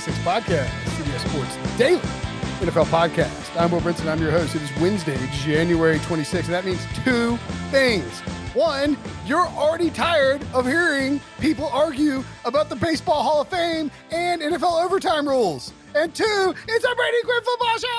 26 0.00 0.18
podcast, 0.24 0.68
CBS 0.96 1.28
Sports 1.28 1.76
Daily 1.76 2.00
NFL 2.60 2.86
podcast. 2.86 3.60
I'm 3.60 3.70
Will 3.70 3.82
Brinson. 3.82 4.10
I'm 4.10 4.18
your 4.18 4.30
host. 4.30 4.54
It 4.54 4.62
is 4.62 4.74
Wednesday, 4.80 5.18
January 5.44 5.98
26th, 5.98 6.44
and 6.44 6.54
that 6.54 6.64
means 6.64 6.80
two 7.04 7.36
things. 7.70 8.20
One, 8.54 8.96
you're 9.26 9.46
already 9.46 9.90
tired 9.90 10.42
of 10.54 10.64
hearing 10.64 11.20
people 11.38 11.66
argue 11.66 12.24
about 12.46 12.70
the 12.70 12.76
Baseball 12.76 13.22
Hall 13.22 13.42
of 13.42 13.48
Fame 13.48 13.90
and 14.10 14.40
NFL 14.40 14.82
overtime 14.82 15.28
rules. 15.28 15.74
And 15.94 16.14
two, 16.14 16.54
it's 16.66 16.84
a 16.84 16.94
Brady 16.94 17.22
Quinn 17.22 17.42
football 17.44 17.78
show. 17.78 17.90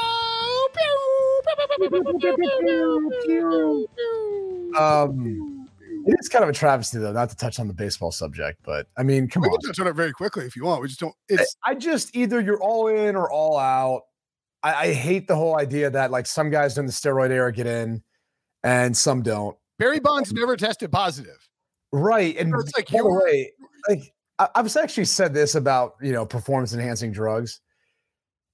Um, 4.82 5.61
it 6.06 6.16
is 6.20 6.30
kind 6.30 6.44
of 6.44 6.50
a 6.50 6.54
travesty, 6.54 6.98
though, 7.00 7.12
not 7.14 7.30
to 7.30 7.36
touch 7.36 7.60
on 7.60 7.68
the 7.68 7.74
baseball 7.74 8.12
subject, 8.12 8.60
but 8.64 8.88
I 8.98 9.04
mean, 9.04 9.28
come 9.28 9.42
We 9.42 9.50
on. 9.50 9.58
can 9.60 9.70
touch 9.70 9.80
on 9.80 9.88
it 9.88 9.94
very 9.96 10.12
quickly 10.12 10.46
if 10.46 10.56
you 10.56 10.64
want. 10.66 10.82
We 10.82 10.88
just 10.88 11.00
don't. 11.00 11.16
It's 11.30 11.56
I 11.66 11.76
just 11.76 12.16
either 12.16 12.40
you're 12.42 12.62
all 12.62 12.88
in 12.88 13.16
or 13.16 13.30
all 13.32 13.58
out. 13.58 14.02
I, 14.64 14.74
I 14.90 14.94
hate 14.94 15.28
the 15.28 15.36
whole 15.36 15.58
idea 15.58 15.90
that 15.90 16.12
like 16.12 16.26
some 16.28 16.50
guys 16.50 16.78
in 16.78 16.86
the 16.86 16.92
steroid 16.92 17.32
era 17.32 17.52
get 17.52 17.66
in 17.68 18.04
and 18.64 18.96
some 18.96 19.22
don't. 19.24 19.58
Barry 19.80 20.00
Bonds 20.00 20.32
never 20.32 20.56
tested 20.56 20.92
positive. 20.92 21.38
Right. 21.92 22.38
And 22.38 22.52
So 22.54 22.60
it's 22.60 22.76
like 22.76 22.92
you're- 22.92 23.04
way, 23.24 23.52
like 23.90 24.14
I, 24.40 24.48
I've 24.56 24.76
actually 24.78 25.06
said 25.06 25.34
this 25.34 25.56
about 25.56 25.96
you 26.02 26.12
know 26.14 26.26
performance 26.26 26.74
enhancing 26.74 27.12
drugs. 27.12 27.60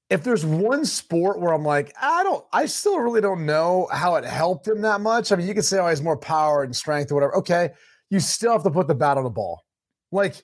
If 0.09 0.23
there's 0.23 0.45
one 0.45 0.85
sport 0.85 1.41
where 1.41 1.53
I'm 1.53 1.65
like, 1.65 1.93
I 2.01 2.23
don't, 2.23 2.45
I 2.53 2.65
still 2.65 2.99
really 2.99 3.19
don't 3.19 3.45
know 3.45 3.89
how 3.91 4.15
it 4.15 4.23
helped 4.23 4.67
him 4.67 4.81
that 4.81 5.01
much. 5.01 5.31
I 5.31 5.35
mean, 5.35 5.47
you 5.47 5.53
can 5.53 5.63
say, 5.63 5.79
oh, 5.79 5.83
he 5.83 5.89
has 5.89 6.01
more 6.01 6.17
power 6.17 6.63
and 6.63 6.73
strength 6.73 7.11
or 7.11 7.15
whatever. 7.15 7.35
Okay, 7.35 7.71
you 8.09 8.21
still 8.21 8.53
have 8.53 8.63
to 8.63 8.71
put 8.71 8.87
the 8.87 8.95
bat 8.95 9.17
on 9.17 9.25
the 9.25 9.29
ball. 9.29 9.65
Like 10.13 10.43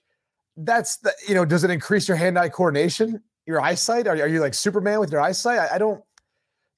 that's 0.58 0.98
the, 0.98 1.14
you 1.28 1.34
know, 1.34 1.46
does 1.46 1.64
it 1.64 1.72
increase 1.72 2.10
your 2.10 2.18
hand-eye 2.18 2.50
coordination, 2.50 3.22
your 3.46 3.62
eyesight? 3.62 4.06
Are, 4.06 4.16
are 4.16 4.28
you 4.28 4.42
like 4.42 4.54
Superman 4.54 5.00
with 5.00 5.12
your 5.12 5.22
eyesight? 5.22 5.60
I, 5.60 5.76
I 5.76 5.78
don't. 5.78 6.04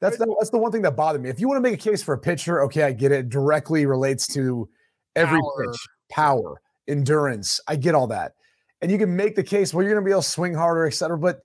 That's 0.01 0.17
the, 0.17 0.35
that's 0.37 0.51
the 0.51 0.59
one 0.59 0.71
thing 0.71 0.83
that 0.83 0.95
bothered 0.95 1.23
me. 1.23 1.29
If 1.29 1.39
you 1.39 1.47
want 1.47 1.57
to 1.57 1.67
make 1.67 1.73
a 1.73 1.89
case 1.89 2.03
for 2.03 2.13
a 2.13 2.19
pitcher, 2.19 2.61
okay, 2.63 2.83
I 2.83 2.91
get 2.91 3.11
it. 3.11 3.19
it 3.21 3.29
directly 3.29 3.87
relates 3.87 4.27
to 4.35 4.69
every 5.15 5.39
Power. 5.39 5.65
pitch, 5.65 5.87
power, 6.11 6.61
endurance. 6.87 7.59
I 7.67 7.77
get 7.77 7.95
all 7.95 8.05
that. 8.07 8.33
And 8.81 8.91
you 8.91 8.99
can 8.99 9.15
make 9.15 9.35
the 9.35 9.43
case, 9.43 9.73
well, 9.73 9.83
you're 9.83 9.93
going 9.93 10.03
to 10.03 10.07
be 10.07 10.11
able 10.11 10.21
to 10.21 10.27
swing 10.27 10.53
harder, 10.53 10.85
et 10.85 10.91
cetera. 10.91 11.17
But 11.17 11.39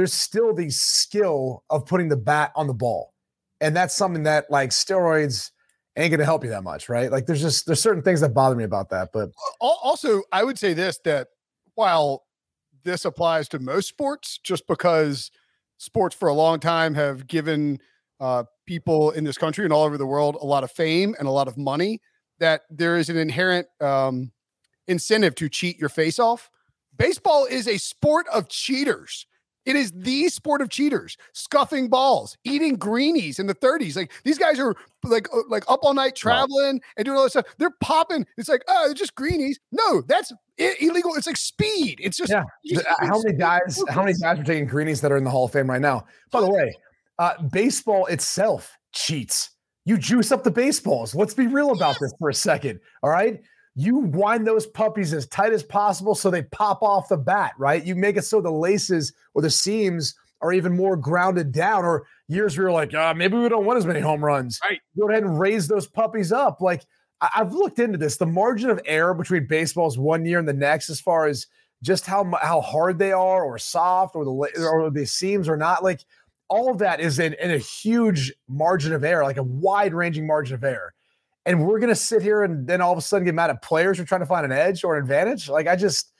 there's 0.00 0.14
still 0.14 0.54
the 0.54 0.70
skill 0.70 1.62
of 1.68 1.84
putting 1.84 2.08
the 2.08 2.16
bat 2.16 2.52
on 2.56 2.66
the 2.66 2.72
ball. 2.72 3.12
And 3.60 3.76
that's 3.76 3.94
something 3.94 4.22
that 4.22 4.50
like 4.50 4.70
steroids 4.70 5.50
ain't 5.94 6.10
going 6.10 6.20
to 6.20 6.24
help 6.24 6.42
you 6.42 6.48
that 6.48 6.64
much, 6.64 6.88
right? 6.88 7.12
Like 7.12 7.26
there's 7.26 7.42
just, 7.42 7.66
there's 7.66 7.82
certain 7.82 8.02
things 8.02 8.22
that 8.22 8.32
bother 8.32 8.56
me 8.56 8.64
about 8.64 8.88
that. 8.88 9.10
But 9.12 9.28
Also, 9.60 10.22
I 10.32 10.42
would 10.42 10.58
say 10.58 10.72
this 10.72 10.98
that 11.04 11.28
while 11.74 12.24
this 12.82 13.04
applies 13.04 13.46
to 13.50 13.58
most 13.58 13.88
sports, 13.88 14.40
just 14.42 14.66
because 14.66 15.30
sports 15.76 16.16
for 16.16 16.28
a 16.28 16.34
long 16.34 16.60
time 16.60 16.94
have 16.94 17.26
given 17.26 17.78
uh, 18.20 18.44
people 18.64 19.10
in 19.10 19.24
this 19.24 19.36
country 19.36 19.64
and 19.64 19.72
all 19.72 19.84
over 19.84 19.98
the 19.98 20.06
world 20.06 20.38
a 20.40 20.46
lot 20.46 20.64
of 20.64 20.70
fame 20.70 21.14
and 21.18 21.28
a 21.28 21.30
lot 21.30 21.46
of 21.46 21.58
money, 21.58 22.00
that 22.38 22.62
there 22.70 22.96
is 22.96 23.10
an 23.10 23.18
inherent 23.18 23.66
um, 23.82 24.32
incentive 24.88 25.34
to 25.34 25.50
cheat 25.50 25.78
your 25.78 25.90
face 25.90 26.18
off. 26.18 26.50
Baseball 26.96 27.44
is 27.44 27.68
a 27.68 27.76
sport 27.76 28.24
of 28.32 28.48
cheaters. 28.48 29.26
It 29.66 29.76
is 29.76 29.92
the 29.94 30.28
sport 30.28 30.62
of 30.62 30.70
cheaters, 30.70 31.16
scuffing 31.32 31.88
balls, 31.88 32.36
eating 32.44 32.76
greenies 32.76 33.38
in 33.38 33.46
the 33.46 33.54
30s. 33.54 33.94
Like 33.94 34.10
these 34.24 34.38
guys 34.38 34.58
are 34.58 34.74
like 35.04 35.28
uh, 35.34 35.42
like 35.48 35.64
up 35.68 35.80
all 35.82 35.92
night 35.94 36.16
traveling 36.16 36.80
and 36.96 37.04
doing 37.04 37.16
all 37.18 37.24
this 37.24 37.32
stuff. 37.32 37.44
They're 37.58 37.74
popping. 37.80 38.26
It's 38.38 38.48
like, 38.48 38.62
oh, 38.68 38.84
they're 38.86 38.94
just 38.94 39.14
greenies. 39.14 39.60
No, 39.70 40.00
that's 40.02 40.32
illegal. 40.58 41.14
It's 41.14 41.26
like 41.26 41.36
speed. 41.36 41.98
It's 42.02 42.16
just 42.16 42.30
Yeah. 42.32 42.44
it's- 42.64 42.84
how 43.00 43.20
many 43.22 43.36
guys, 43.36 43.82
how 43.90 44.02
many 44.02 44.16
guys 44.18 44.38
are 44.38 44.44
taking 44.44 44.66
greenies 44.66 45.00
that 45.02 45.12
are 45.12 45.16
in 45.18 45.24
the 45.24 45.30
Hall 45.30 45.44
of 45.44 45.52
Fame 45.52 45.68
right 45.68 45.80
now? 45.80 46.06
By 46.30 46.40
the 46.40 46.50
way, 46.50 46.72
uh, 47.18 47.34
baseball 47.52 48.06
itself 48.06 48.72
cheats. 48.92 49.50
You 49.84 49.98
juice 49.98 50.32
up 50.32 50.42
the 50.44 50.50
baseballs. 50.50 51.14
Let's 51.14 51.34
be 51.34 51.46
real 51.46 51.72
about 51.72 51.96
this 52.00 52.12
for 52.18 52.28
a 52.30 52.34
second. 52.34 52.80
All 53.02 53.10
right. 53.10 53.40
You 53.76 53.96
wind 53.96 54.46
those 54.46 54.66
puppies 54.66 55.12
as 55.14 55.26
tight 55.28 55.52
as 55.52 55.62
possible 55.62 56.14
so 56.14 56.30
they 56.30 56.42
pop 56.42 56.82
off 56.82 57.08
the 57.08 57.16
bat, 57.16 57.52
right? 57.58 57.84
You 57.84 57.94
make 57.94 58.16
it 58.16 58.24
so 58.24 58.40
the 58.40 58.50
laces 58.50 59.12
or 59.34 59.42
the 59.42 59.50
seams 59.50 60.14
are 60.42 60.52
even 60.52 60.74
more 60.76 60.96
grounded 60.96 61.52
down. 61.52 61.84
Or 61.84 62.06
years 62.28 62.56
where 62.56 62.66
you're 62.66 62.72
like, 62.72 62.94
uh, 62.94 63.14
maybe 63.14 63.36
we 63.36 63.48
don't 63.48 63.64
want 63.64 63.78
as 63.78 63.86
many 63.86 64.00
home 64.00 64.24
runs. 64.24 64.58
Right. 64.68 64.80
Go 64.98 65.08
ahead 65.08 65.22
and 65.22 65.38
raise 65.38 65.68
those 65.68 65.86
puppies 65.86 66.32
up. 66.32 66.60
Like 66.60 66.82
I- 67.20 67.30
I've 67.36 67.52
looked 67.52 67.78
into 67.78 67.98
this. 67.98 68.16
The 68.16 68.26
margin 68.26 68.70
of 68.70 68.80
error 68.86 69.14
between 69.14 69.46
baseballs 69.46 69.98
one 69.98 70.24
year 70.24 70.38
and 70.38 70.48
the 70.48 70.52
next, 70.52 70.90
as 70.90 71.00
far 71.00 71.26
as 71.26 71.46
just 71.82 72.06
how 72.06 72.30
how 72.42 72.60
hard 72.60 72.98
they 72.98 73.12
are, 73.12 73.44
or 73.44 73.56
soft, 73.58 74.14
or 74.16 74.24
the 74.24 74.30
or 74.66 74.90
the 74.90 75.06
seams, 75.06 75.48
or 75.48 75.56
not, 75.56 75.82
like 75.82 76.00
all 76.48 76.70
of 76.70 76.78
that 76.78 77.00
is 77.00 77.18
in, 77.18 77.34
in 77.34 77.52
a 77.52 77.58
huge 77.58 78.32
margin 78.48 78.92
of 78.92 79.04
error, 79.04 79.22
like 79.22 79.36
a 79.36 79.42
wide 79.42 79.94
ranging 79.94 80.26
margin 80.26 80.54
of 80.56 80.64
error. 80.64 80.92
And 81.46 81.66
we're 81.66 81.78
gonna 81.78 81.94
sit 81.94 82.22
here 82.22 82.42
and 82.42 82.66
then 82.66 82.80
all 82.80 82.92
of 82.92 82.98
a 82.98 83.02
sudden 83.02 83.24
get 83.24 83.34
mad 83.34 83.50
at 83.50 83.62
players 83.62 83.96
who 83.96 84.02
are 84.02 84.06
trying 84.06 84.20
to 84.20 84.26
find 84.26 84.44
an 84.44 84.52
edge 84.52 84.84
or 84.84 84.96
an 84.96 85.02
advantage. 85.02 85.48
Like 85.48 85.66
I 85.66 85.74
just, 85.76 86.12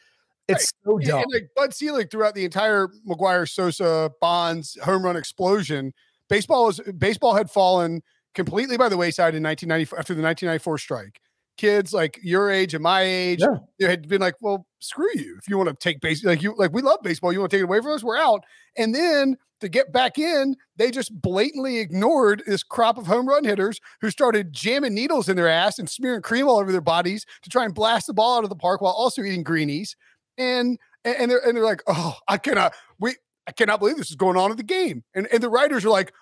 it's 0.49 0.73
so 0.85 0.97
And- 0.97 1.07
dumb. 1.07 1.23
And 1.23 1.33
like 1.33 1.51
Bud 1.55 1.75
Selig 1.75 2.11
throughout 2.11 2.35
the 2.35 2.45
entire 2.45 2.89
McGwire 3.09 3.49
Sosa 3.49 4.11
Bonds 4.21 4.79
home 4.83 5.05
run 5.05 5.17
explosion, 5.17 5.93
baseball 6.29 6.67
was 6.67 6.81
baseball 6.99 7.35
had 7.35 7.51
fallen 7.51 8.03
completely 8.35 8.77
by 8.77 8.89
the 8.89 8.97
wayside 8.97 9.35
in 9.35 9.43
1994 9.43 9.99
after 9.99 10.15
the 10.15 10.23
1994 10.23 10.79
strike. 10.79 11.21
Kids 11.57 11.93
like 11.93 12.19
your 12.23 12.51
age 12.51 12.73
and 12.75 12.83
my 12.83 13.03
age 13.03 13.41
Yeah. 13.41 13.57
they 13.79 13.87
had 13.87 14.09
been 14.09 14.21
like, 14.21 14.37
well, 14.41 14.67
screw 14.81 15.11
you. 15.15 15.37
If 15.39 15.49
you 15.49 15.59
want 15.59 15.69
to 15.69 15.75
take 15.77 16.01
base, 16.01 16.25
like 16.25 16.43
you 16.43 16.55
like 16.57 16.73
we 16.73 16.81
love 16.83 17.01
baseball, 17.03 17.33
you 17.33 17.41
want 17.41 17.51
to 17.51 17.57
take 17.57 17.63
it 17.63 17.65
away 17.67 17.81
from 17.81 17.93
us, 17.93 18.03
we're 18.03 18.17
out. 18.17 18.45
And 18.79 18.95
then 18.95 19.37
to 19.61 19.69
get 19.69 19.93
back 19.93 20.19
in, 20.19 20.57
they 20.77 20.91
just 20.91 21.13
blatantly 21.21 21.79
ignored 21.81 22.43
this 22.47 22.63
crop 22.63 22.97
of 22.97 23.07
home 23.07 23.29
run 23.29 23.45
hitters 23.45 23.79
who 24.01 24.11
started 24.11 24.55
jamming 24.55 24.95
needles 24.95 25.29
in 25.29 25.37
their 25.37 25.49
ass 25.49 25.79
and 25.79 25.91
smearing 25.91 26.23
cream 26.23 26.49
all 26.49 26.59
over 26.59 26.73
their 26.73 26.81
bodies 26.81 27.27
to 27.43 27.51
try 27.51 27.67
and 27.67 27.75
blast 27.75 28.07
the 28.07 28.15
ball 28.15 28.39
out 28.39 28.45
of 28.45 28.49
the 28.49 28.57
park 28.57 28.81
while 28.81 28.95
also 28.95 29.23
eating 29.23 29.43
greenies. 29.43 29.97
And 30.39 30.79
and 31.05 31.31
they're 31.31 31.47
and 31.47 31.55
they're 31.57 31.65
like, 31.65 31.83
oh, 31.87 32.17
I 32.27 32.39
cannot 32.39 32.73
we 32.99 33.17
I 33.47 33.53
cannot 33.53 33.81
believe 33.81 33.97
this 33.99 34.09
is 34.09 34.17
going 34.17 34.39
on 34.39 34.51
in 34.51 34.57
the 34.57 34.63
game. 34.63 35.05
And 35.15 35.27
and 35.31 35.43
the 35.43 35.51
writers 35.51 35.85
are 35.85 35.91
like, 35.91 36.13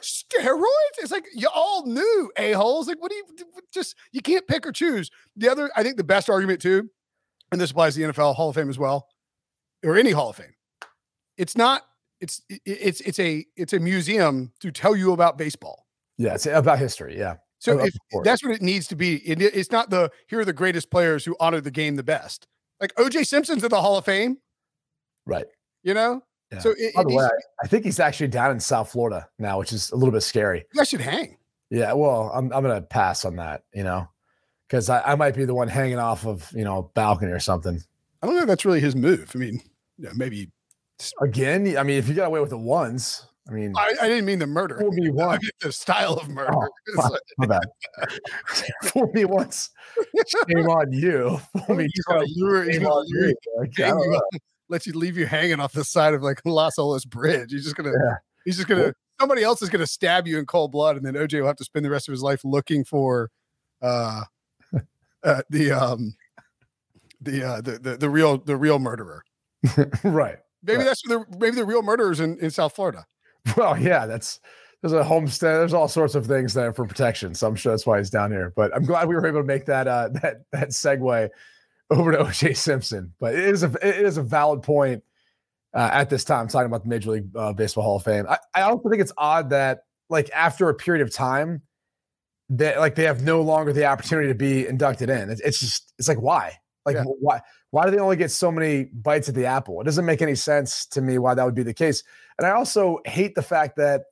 steroids? 0.00 0.98
It's 0.98 1.10
like 1.10 1.26
you 1.34 1.48
all 1.54 1.86
knew 1.86 2.30
a 2.36 2.52
holes. 2.52 2.88
Like, 2.88 3.00
what 3.00 3.10
do 3.10 3.16
you 3.16 3.24
just 3.72 3.96
you 4.12 4.20
can't 4.20 4.46
pick 4.46 4.66
or 4.66 4.72
choose? 4.72 5.10
The 5.36 5.48
other, 5.48 5.70
I 5.76 5.82
think 5.82 5.96
the 5.96 6.04
best 6.04 6.28
argument 6.30 6.60
too, 6.60 6.88
and 7.52 7.60
this 7.60 7.70
applies 7.70 7.94
to 7.94 8.06
the 8.06 8.12
NFL 8.12 8.34
Hall 8.34 8.50
of 8.50 8.54
Fame 8.54 8.70
as 8.70 8.78
well, 8.78 9.08
or 9.84 9.96
any 9.96 10.10
Hall 10.10 10.30
of 10.30 10.36
Fame. 10.36 10.54
It's 11.36 11.56
not. 11.56 11.82
It's 12.20 12.42
it's 12.48 13.00
it's 13.02 13.20
a 13.20 13.44
it's 13.56 13.72
a 13.72 13.78
museum 13.78 14.52
to 14.60 14.72
tell 14.72 14.96
you 14.96 15.12
about 15.12 15.38
baseball. 15.38 15.86
yeah, 16.16 16.34
it's 16.34 16.46
about 16.46 16.78
history. 16.78 17.16
Yeah. 17.16 17.36
So 17.60 17.80
if 17.80 17.92
that's 18.24 18.44
what 18.44 18.54
it 18.54 18.62
needs 18.62 18.86
to 18.88 18.96
be. 18.96 19.16
It, 19.16 19.42
it's 19.42 19.72
not 19.72 19.90
the 19.90 20.10
here 20.28 20.40
are 20.40 20.44
the 20.44 20.52
greatest 20.52 20.90
players 20.90 21.24
who 21.24 21.36
honor 21.40 21.60
the 21.60 21.70
game 21.70 21.96
the 21.96 22.02
best. 22.02 22.46
Like 22.80 22.94
OJ 22.94 23.26
Simpson's 23.26 23.64
in 23.64 23.70
the 23.70 23.80
Hall 23.80 23.98
of 23.98 24.04
Fame. 24.04 24.38
Right. 25.26 25.46
You 25.82 25.94
know? 25.94 26.22
Yeah. 26.52 26.58
So 26.60 26.74
it, 26.76 26.94
By 26.94 27.02
the 27.04 27.14
way, 27.14 27.24
I, 27.24 27.28
I 27.64 27.66
think 27.66 27.84
he's 27.84 28.00
actually 28.00 28.28
down 28.28 28.52
in 28.52 28.60
South 28.60 28.90
Florida 28.90 29.28
now, 29.38 29.58
which 29.58 29.72
is 29.72 29.90
a 29.90 29.96
little 29.96 30.12
bit 30.12 30.22
scary. 30.22 30.64
you 30.72 30.78
guys 30.78 30.88
should 30.88 31.00
hang. 31.00 31.36
Yeah, 31.70 31.92
well, 31.92 32.30
I'm 32.34 32.52
I'm 32.52 32.62
gonna 32.62 32.80
pass 32.80 33.24
on 33.26 33.36
that, 33.36 33.64
you 33.74 33.84
know, 33.84 34.08
because 34.66 34.88
I, 34.88 35.02
I 35.02 35.14
might 35.16 35.34
be 35.34 35.44
the 35.44 35.54
one 35.54 35.68
hanging 35.68 35.98
off 35.98 36.26
of 36.26 36.50
you 36.54 36.64
know 36.64 36.78
a 36.78 36.82
balcony 36.82 37.32
or 37.32 37.40
something. 37.40 37.82
I 38.22 38.26
don't 38.26 38.36
know 38.36 38.42
if 38.42 38.48
that's 38.48 38.64
really 38.64 38.80
his 38.80 38.96
move. 38.96 39.30
I 39.34 39.38
mean, 39.38 39.60
yeah, 39.98 40.10
maybe 40.14 40.50
Again, 41.20 41.76
I 41.76 41.82
mean, 41.82 41.98
if 41.98 42.08
you 42.08 42.14
got 42.14 42.26
away 42.26 42.40
with 42.40 42.52
it 42.52 42.58
once, 42.58 43.26
I 43.48 43.52
mean, 43.52 43.72
I, 43.76 43.94
I 44.02 44.08
didn't 44.08 44.24
mean 44.24 44.40
the 44.40 44.46
murder. 44.46 44.78
fool 44.78 44.90
me 44.92 45.08
I 45.10 45.12
once, 45.12 45.50
the 45.60 45.72
style 45.72 46.14
of 46.14 46.28
murder. 46.28 46.52
Oh, 46.52 46.68
fuck. 46.96 47.20
my 47.38 47.46
bad. 47.46 47.62
fool 48.82 49.08
me 49.14 49.24
once, 49.24 49.70
shame 50.26 50.66
on 50.68 50.92
you. 50.92 51.38
Fool 51.66 51.76
me 51.76 51.86
twice, 52.04 52.28
shame 52.36 52.86
on 52.86 53.04
you. 53.08 53.34
Like, 53.56 53.72
I 54.70 54.74
hang 54.74 54.80
you 54.84 54.84
let 54.84 54.86
you 54.86 54.92
leave 54.98 55.16
you 55.16 55.26
hanging 55.26 55.60
off 55.60 55.72
the 55.72 55.84
side 55.84 56.14
of 56.14 56.22
like 56.22 56.40
Las 56.44 56.76
Olas 56.76 57.06
Bridge. 57.06 57.50
He's 57.52 57.64
just 57.64 57.76
gonna, 57.76 57.90
Yeah. 57.90 58.16
he's 58.44 58.56
just 58.56 58.68
gonna, 58.68 58.94
somebody 59.20 59.42
else 59.42 59.62
is 59.62 59.68
gonna 59.68 59.86
stab 59.86 60.26
you 60.26 60.38
in 60.38 60.46
cold 60.46 60.72
blood, 60.72 60.96
and 60.96 61.04
then 61.04 61.14
OJ 61.14 61.40
will 61.40 61.46
have 61.46 61.56
to 61.56 61.64
spend 61.64 61.84
the 61.84 61.90
rest 61.90 62.08
of 62.08 62.12
his 62.12 62.22
life 62.22 62.40
looking 62.44 62.84
for, 62.84 63.30
uh, 63.82 64.22
uh 65.22 65.42
the 65.50 65.70
um, 65.72 66.14
the 67.20 67.42
uh 67.44 67.60
the 67.60 67.78
the, 67.78 67.96
the 67.96 68.10
real 68.10 68.38
the 68.38 68.56
real 68.56 68.78
murderer. 68.78 69.24
right. 70.04 70.38
Maybe 70.62 70.78
Right. 70.78 70.84
that's 70.84 71.02
the 71.02 71.24
maybe 71.38 71.56
the 71.56 71.64
real 71.64 71.82
murderers 71.82 72.20
in 72.20 72.38
in 72.38 72.50
South 72.50 72.74
Florida. 72.74 73.06
Well, 73.56 73.78
yeah, 73.78 74.06
that's 74.06 74.40
there's 74.82 74.92
a 74.92 75.02
homestead. 75.02 75.60
There's 75.60 75.72
all 75.74 75.88
sorts 75.88 76.14
of 76.14 76.26
things 76.26 76.54
there 76.54 76.72
for 76.72 76.86
protection. 76.86 77.34
So 77.34 77.46
I'm 77.48 77.56
sure 77.56 77.72
that's 77.72 77.86
why 77.86 77.98
he's 77.98 78.10
down 78.10 78.30
here. 78.30 78.52
But 78.54 78.74
I'm 78.74 78.84
glad 78.84 79.08
we 79.08 79.14
were 79.16 79.26
able 79.26 79.40
to 79.40 79.46
make 79.46 79.64
that 79.66 79.88
uh 79.88 80.08
that 80.22 80.42
that 80.52 80.68
segue 80.70 81.28
over 81.90 82.12
to 82.12 82.18
OJ 82.24 82.56
Simpson. 82.56 83.12
But 83.18 83.34
it 83.34 83.44
is 83.44 83.62
a 83.62 83.72
it 83.86 84.04
is 84.04 84.16
a 84.16 84.22
valid 84.22 84.62
point 84.62 85.02
uh, 85.74 85.90
at 85.92 86.10
this 86.10 86.24
time 86.24 86.48
talking 86.48 86.66
about 86.66 86.82
the 86.82 86.88
Major 86.88 87.10
League 87.12 87.28
uh, 87.36 87.52
Baseball 87.52 87.84
Hall 87.84 87.96
of 87.96 88.04
Fame. 88.04 88.26
I, 88.28 88.38
I 88.54 88.62
also 88.62 88.88
think 88.88 89.02
it's 89.02 89.12
odd 89.16 89.50
that 89.50 89.84
like 90.08 90.30
after 90.34 90.68
a 90.68 90.74
period 90.74 91.06
of 91.06 91.12
time 91.12 91.62
that 92.50 92.78
like 92.78 92.94
they 92.94 93.04
have 93.04 93.22
no 93.22 93.42
longer 93.42 93.72
the 93.72 93.84
opportunity 93.84 94.28
to 94.28 94.34
be 94.34 94.66
inducted 94.66 95.10
in. 95.10 95.30
It's, 95.30 95.40
it's 95.42 95.60
just 95.60 95.92
it's 95.98 96.08
like 96.08 96.20
why 96.20 96.54
like 96.86 96.96
Yeah. 96.96 97.04
why 97.04 97.40
why 97.70 97.84
do 97.84 97.90
they 97.90 97.98
only 97.98 98.16
get 98.16 98.30
so 98.30 98.50
many 98.50 98.84
bites 98.84 99.28
at 99.28 99.34
the 99.34 99.44
apple? 99.44 99.80
It 99.80 99.84
doesn't 99.84 100.06
make 100.06 100.22
any 100.22 100.34
sense 100.34 100.86
to 100.86 101.02
me 101.02 101.18
why 101.18 101.34
that 101.34 101.44
would 101.44 101.54
be 101.54 101.62
the 101.62 101.74
case. 101.74 102.02
And 102.38 102.46
I 102.46 102.52
also 102.52 103.00
hate 103.04 103.34
the 103.34 103.42
fact 103.42 103.76
that 103.76 104.04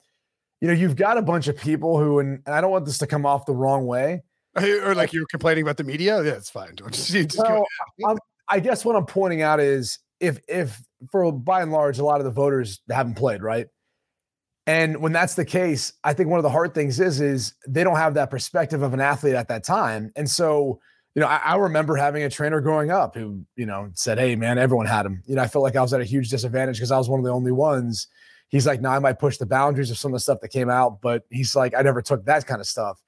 you 0.61 0.69
know 0.69 0.75
you've 0.75 0.97
got 0.97 1.17
a 1.17 1.23
bunch 1.23 1.49
of 1.49 1.57
people 1.57 1.99
who 1.99 2.19
and, 2.19 2.43
and 2.45 2.55
I 2.55 2.61
don't 2.61 2.71
want 2.71 2.85
this 2.85 2.99
to 2.99 3.07
come 3.07 3.25
off 3.25 3.47
the 3.47 3.55
wrong 3.55 3.87
way. 3.87 4.23
Or 4.85 4.95
like 4.95 5.13
you're 5.13 5.27
complaining 5.27 5.63
about 5.63 5.77
the 5.77 5.85
media. 5.85 6.23
Yeah, 6.23 6.33
it's 6.33 6.51
fine. 6.51 6.75
Don't 6.77 6.93
just, 6.93 7.11
just 7.11 7.39
Well, 7.39 7.67
I'm- 8.07 8.61
guess 8.61 8.85
what 8.85 8.97
I'm 8.97 9.07
pointing 9.07 9.43
out 9.43 9.61
is 9.61 9.99
if 10.21 10.41
if 10.49 10.81
for 11.11 11.31
by 11.33 11.63
and 11.63 11.73
large 11.73 11.99
a 11.99 12.05
lot 12.05 12.21
of 12.21 12.25
the 12.25 12.31
voters 12.31 12.81
haven't 12.91 13.15
played 13.17 13.43
right, 13.43 13.67
and 14.67 15.01
when 15.01 15.13
that's 15.13 15.35
the 15.35 15.45
case, 15.45 15.93
I 16.05 16.13
think 16.13 16.29
one 16.29 16.39
of 16.39 16.43
the 16.43 16.51
hard 16.51 16.75
things 16.75 16.99
is 17.01 17.21
is 17.21 17.55
they 17.69 17.85
don't 17.85 17.97
have 17.97 18.15
that 18.15 18.31
perspective 18.31 18.83
of 18.83 18.95
an 18.95 19.01
athlete 19.01 19.35
at 19.35 19.49
that 19.49 19.65
time, 19.65 20.13
and 20.17 20.29
so 20.29 20.81
you 21.15 21.21
know 21.21 21.29
I, 21.29 21.37
I 21.45 21.57
remember 21.57 21.97
having 21.97 22.23
a 22.23 22.31
trainer 22.31 22.61
growing 22.61 22.91
up 22.91 23.15
who 23.15 23.45
you 23.57 23.67
know 23.67 23.91
said, 23.95 24.19
"Hey 24.19 24.37
man, 24.37 24.59
everyone 24.59 24.87
had 24.87 25.07
him." 25.07 25.23
You 25.27 25.37
know 25.37 25.43
I 25.43 25.49
felt 25.49 25.63
like 25.63 25.77
I 25.77 25.83
was 25.83 25.93
at 25.93 26.01
a 26.01 26.05
huge 26.05 26.31
disadvantage 26.31 26.77
because 26.77 26.91
I 26.93 26.99
was 26.99 27.09
one 27.09 27.21
of 27.21 27.25
the 27.25 27.33
only 27.33 27.53
ones. 27.53 28.09
He's 28.49 28.67
like, 28.67 28.81
"No, 28.81 28.91
I 28.91 29.01
might 29.01 29.19
push 29.19 29.37
the 29.39 29.47
boundaries 29.47 29.91
of 29.91 29.99
some 29.99 30.13
of 30.13 30.17
the 30.17 30.21
stuff 30.21 30.41
that 30.41 30.49
came 30.49 30.71
out, 30.71 31.01
but 31.03 31.25
he's 31.31 31.55
like, 31.57 31.75
I 31.77 31.83
never 31.83 32.01
took 32.01 32.25
that 32.25 32.47
kind 32.47 32.61
of 32.61 32.67
stuff." 32.67 32.99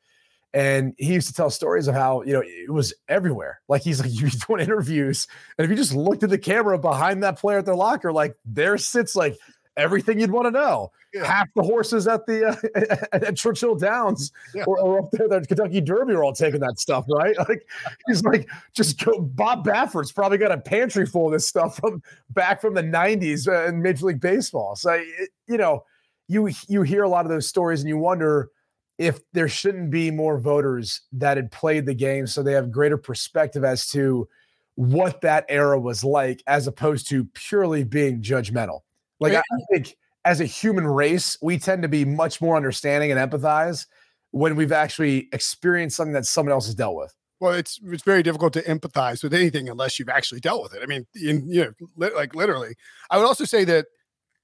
And 0.54 0.94
he 0.98 1.12
used 1.12 1.28
to 1.28 1.34
tell 1.34 1.50
stories 1.50 1.88
of 1.88 1.94
how, 1.94 2.22
you 2.22 2.32
know, 2.32 2.42
it 2.44 2.70
was 2.70 2.94
everywhere. 3.08 3.60
Like 3.68 3.82
he's 3.82 4.00
like, 4.00 4.10
you're 4.20 4.30
doing 4.46 4.60
interviews. 4.60 5.26
And 5.58 5.64
if 5.64 5.70
you 5.70 5.76
just 5.76 5.94
looked 5.94 6.22
at 6.22 6.30
the 6.30 6.38
camera 6.38 6.78
behind 6.78 7.22
that 7.22 7.38
player 7.38 7.58
at 7.58 7.66
their 7.66 7.74
locker, 7.76 8.12
like 8.12 8.34
there 8.44 8.78
sits 8.78 9.14
like 9.14 9.36
everything 9.76 10.18
you'd 10.18 10.30
want 10.30 10.46
to 10.46 10.50
know. 10.50 10.90
Yeah. 11.14 11.24
Half 11.24 11.48
the 11.56 11.62
horses 11.62 12.06
at 12.06 12.26
the 12.26 12.48
uh, 12.48 13.06
at 13.12 13.34
Churchill 13.36 13.74
Downs 13.76 14.30
Yeah. 14.54 14.64
or, 14.66 14.78
or 14.78 14.98
up 14.98 15.10
there, 15.12 15.26
the 15.28 15.46
Kentucky 15.46 15.80
Derby 15.80 16.12
are 16.12 16.22
all 16.22 16.34
taking 16.34 16.60
that 16.60 16.78
stuff, 16.78 17.06
right? 17.08 17.34
Like 17.48 17.66
he's 18.06 18.22
like, 18.24 18.46
just 18.74 19.02
go. 19.02 19.20
Bob 19.20 19.64
Baffert's 19.64 20.12
probably 20.12 20.36
got 20.36 20.52
a 20.52 20.58
pantry 20.58 21.06
full 21.06 21.26
of 21.26 21.32
this 21.32 21.48
stuff 21.48 21.76
from 21.76 22.02
back 22.30 22.60
from 22.60 22.74
the 22.74 22.82
'90s 22.82 23.48
uh, 23.48 23.68
in 23.68 23.80
Major 23.80 24.06
League 24.06 24.20
Baseball. 24.20 24.76
So 24.76 24.92
it, 24.92 25.30
you 25.46 25.56
know, 25.56 25.84
you 26.28 26.50
you 26.68 26.82
hear 26.82 27.04
a 27.04 27.08
lot 27.08 27.24
of 27.24 27.30
those 27.30 27.48
stories 27.48 27.80
and 27.80 27.88
you 27.88 27.96
wonder 27.96 28.50
if 28.98 29.20
there 29.32 29.48
shouldn't 29.48 29.90
be 29.90 30.10
more 30.10 30.38
voters 30.38 31.02
that 31.12 31.36
had 31.36 31.50
played 31.50 31.86
the 31.86 31.94
game 31.94 32.26
so 32.26 32.42
they 32.42 32.52
have 32.52 32.70
greater 32.70 32.98
perspective 32.98 33.64
as 33.64 33.86
to 33.86 34.28
what 34.74 35.20
that 35.20 35.44
era 35.48 35.78
was 35.78 36.04
like 36.04 36.42
as 36.46 36.66
opposed 36.66 37.08
to 37.08 37.24
purely 37.34 37.84
being 37.84 38.22
judgmental 38.22 38.80
like 39.20 39.34
I, 39.34 39.38
I 39.38 39.58
think 39.72 39.96
as 40.24 40.40
a 40.40 40.44
human 40.44 40.86
race 40.86 41.36
we 41.40 41.58
tend 41.58 41.82
to 41.82 41.88
be 41.88 42.04
much 42.04 42.40
more 42.40 42.56
understanding 42.56 43.10
and 43.10 43.18
empathize 43.18 43.86
when 44.30 44.56
we've 44.56 44.72
actually 44.72 45.28
experienced 45.32 45.96
something 45.96 46.12
that 46.12 46.26
someone 46.26 46.52
else 46.52 46.66
has 46.66 46.74
dealt 46.74 46.96
with 46.96 47.14
Well, 47.40 47.52
it's 47.52 47.80
it's 47.84 48.02
very 48.02 48.22
difficult 48.22 48.52
to 48.54 48.62
empathize 48.62 49.22
with 49.22 49.32
anything 49.32 49.68
unless 49.68 49.98
you've 49.98 50.08
actually 50.08 50.40
dealt 50.40 50.62
with 50.62 50.74
it. 50.74 50.82
I 50.82 50.86
mean, 50.86 51.06
in, 51.14 51.48
you 51.50 51.64
know, 51.64 51.72
li- 51.96 52.14
like 52.14 52.34
literally. 52.34 52.74
I 53.10 53.16
would 53.16 53.26
also 53.26 53.44
say 53.44 53.64
that 53.64 53.86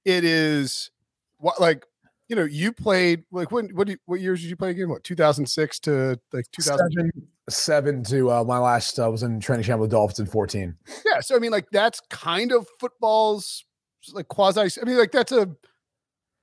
it 0.05 0.25
is 0.25 0.91
what 1.39 1.61
like 1.61 1.85
you 2.29 2.37
know 2.37 2.45
you 2.45 2.73
played 2.73 3.25
like 3.31 3.51
when 3.53 3.69
what 3.71 3.87
do 3.87 3.93
you, 3.93 3.99
what 4.07 4.21
years 4.21 4.41
did 4.41 4.49
you 4.49 4.57
play 4.57 4.71
again? 4.71 4.89
What 4.89 5.05
2006 5.05 5.79
to 5.81 6.19
like 6.33 6.47
2000? 6.53 6.93
seven, 6.93 7.13
seven 7.49 8.05
to 8.05 8.31
uh, 8.31 8.45
my 8.45 8.59
last 8.59 8.99
uh, 8.99 9.11
was 9.11 9.23
in 9.23 9.41
training 9.41 9.65
camp 9.65 9.81
with 9.81 9.91
Dolphins 9.91 10.21
in 10.21 10.27
14 10.27 10.75
Yeah, 11.05 11.21
so 11.21 11.37
I 11.37 11.39
mean, 11.39 11.51
like 11.51 11.67
that's 11.71 12.01
kind 12.11 12.53
of 12.53 12.67
football's 12.81 13.65
like 14.13 14.29
quasi. 14.29 14.61
I 14.81 14.85
mean, 14.85 14.99
like 14.99 15.13
that's 15.13 15.33
a 15.33 15.49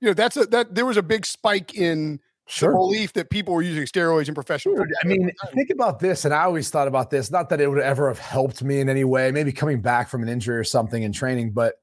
you 0.00 0.08
know 0.08 0.14
that's 0.14 0.36
a 0.36 0.46
that 0.46 0.74
there 0.74 0.86
was 0.86 0.96
a 0.96 1.02
big 1.02 1.26
spike 1.26 1.74
in 1.74 2.20
the 2.60 2.68
belief 2.68 3.12
that 3.14 3.30
people 3.30 3.54
were 3.54 3.62
using 3.62 3.84
steroids 3.84 4.28
in 4.28 4.34
professional. 4.34 4.76
Dude, 4.76 4.92
I 5.02 5.06
mean, 5.06 5.30
think 5.54 5.70
about 5.70 6.00
this, 6.00 6.24
and 6.24 6.34
I 6.34 6.42
always 6.42 6.70
thought 6.70 6.88
about 6.88 7.10
this. 7.10 7.30
Not 7.30 7.48
that 7.50 7.60
it 7.60 7.68
would 7.68 7.78
ever 7.78 8.08
have 8.08 8.18
helped 8.18 8.62
me 8.62 8.80
in 8.80 8.88
any 8.88 9.04
way, 9.04 9.30
maybe 9.30 9.52
coming 9.52 9.80
back 9.80 10.08
from 10.08 10.22
an 10.22 10.28
injury 10.28 10.56
or 10.56 10.64
something 10.64 11.02
in 11.02 11.12
training, 11.12 11.52
but 11.52 11.74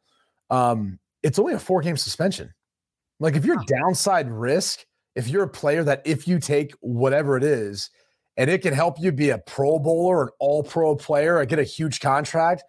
um, 0.49 0.99
it's 1.23 1.39
only 1.39 1.53
a 1.53 1.59
four 1.59 1.81
game 1.81 1.97
suspension. 1.97 2.53
Like, 3.19 3.35
if 3.35 3.45
you're 3.45 3.63
downside 3.67 4.31
risk, 4.31 4.85
if 5.15 5.27
you're 5.27 5.43
a 5.43 5.49
player 5.49 5.83
that 5.83 6.01
if 6.05 6.27
you 6.27 6.39
take 6.39 6.73
whatever 6.79 7.35
it 7.37 7.43
is, 7.43 7.89
and 8.37 8.49
it 8.49 8.61
can 8.61 8.73
help 8.73 8.99
you 8.99 9.11
be 9.11 9.31
a 9.31 9.37
Pro 9.37 9.79
Bowler, 9.79 10.23
an 10.23 10.29
All 10.39 10.63
Pro 10.63 10.95
player, 10.95 11.37
or 11.37 11.45
get 11.45 11.59
a 11.59 11.63
huge 11.63 11.99
contract, 11.99 12.63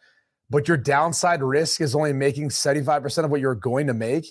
but 0.51 0.67
your 0.67 0.77
downside 0.77 1.43
risk 1.43 1.81
is 1.81 1.95
only 1.95 2.13
making 2.13 2.49
75% 2.49 3.25
of 3.25 3.31
what 3.31 3.41
you're 3.41 3.55
going 3.55 3.87
to 3.87 3.95
make. 3.95 4.27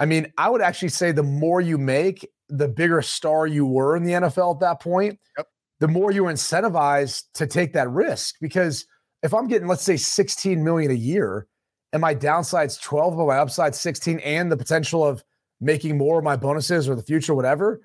I 0.00 0.06
mean, 0.06 0.32
I 0.36 0.50
would 0.50 0.60
actually 0.60 0.88
say 0.88 1.12
the 1.12 1.22
more 1.22 1.60
you 1.60 1.78
make, 1.78 2.28
the 2.48 2.66
bigger 2.66 3.00
star 3.02 3.46
you 3.46 3.64
were 3.64 3.96
in 3.96 4.02
the 4.02 4.12
NFL 4.12 4.56
at 4.56 4.60
that 4.60 4.80
point, 4.80 5.18
Yep. 5.38 5.46
the 5.78 5.88
more 5.88 6.10
you're 6.10 6.30
incentivized 6.30 7.24
to 7.34 7.46
take 7.46 7.72
that 7.74 7.88
risk. 7.88 8.34
Because 8.40 8.86
if 9.22 9.32
I'm 9.32 9.46
getting, 9.46 9.68
let's 9.68 9.84
say, 9.84 9.96
16 9.96 10.62
million 10.64 10.90
a 10.90 10.94
year, 10.94 11.46
and 11.92 12.00
my 12.00 12.14
downside's 12.14 12.76
12, 12.78 13.16
but 13.16 13.26
my 13.26 13.38
upside 13.38 13.76
16, 13.76 14.18
and 14.18 14.50
the 14.50 14.56
potential 14.56 15.04
of 15.04 15.22
making 15.64 15.98
more 15.98 16.18
of 16.18 16.24
my 16.24 16.36
bonuses 16.36 16.88
or 16.88 16.94
the 16.94 17.02
future, 17.02 17.34
whatever. 17.34 17.80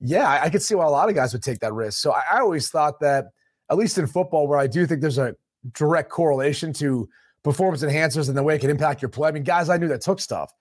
Yeah, 0.00 0.28
I, 0.28 0.44
I 0.44 0.50
could 0.50 0.62
see 0.62 0.74
why 0.74 0.84
a 0.84 0.90
lot 0.90 1.08
of 1.08 1.14
guys 1.14 1.32
would 1.32 1.42
take 1.42 1.60
that 1.60 1.72
risk. 1.72 1.98
So 2.00 2.12
I, 2.12 2.22
I 2.32 2.40
always 2.40 2.70
thought 2.70 3.00
that, 3.00 3.26
at 3.70 3.76
least 3.76 3.98
in 3.98 4.06
football, 4.06 4.46
where 4.46 4.58
I 4.58 4.66
do 4.66 4.86
think 4.86 5.00
there's 5.00 5.18
a 5.18 5.34
direct 5.72 6.10
correlation 6.10 6.72
to 6.74 7.08
performance 7.42 7.82
enhancers 7.82 8.28
and 8.28 8.36
the 8.36 8.42
way 8.42 8.54
it 8.54 8.60
can 8.60 8.70
impact 8.70 9.02
your 9.02 9.08
play. 9.08 9.28
I 9.28 9.32
mean, 9.32 9.42
guys 9.42 9.68
I 9.68 9.76
knew 9.76 9.88
that 9.88 10.02
took 10.02 10.20
stuff. 10.20 10.52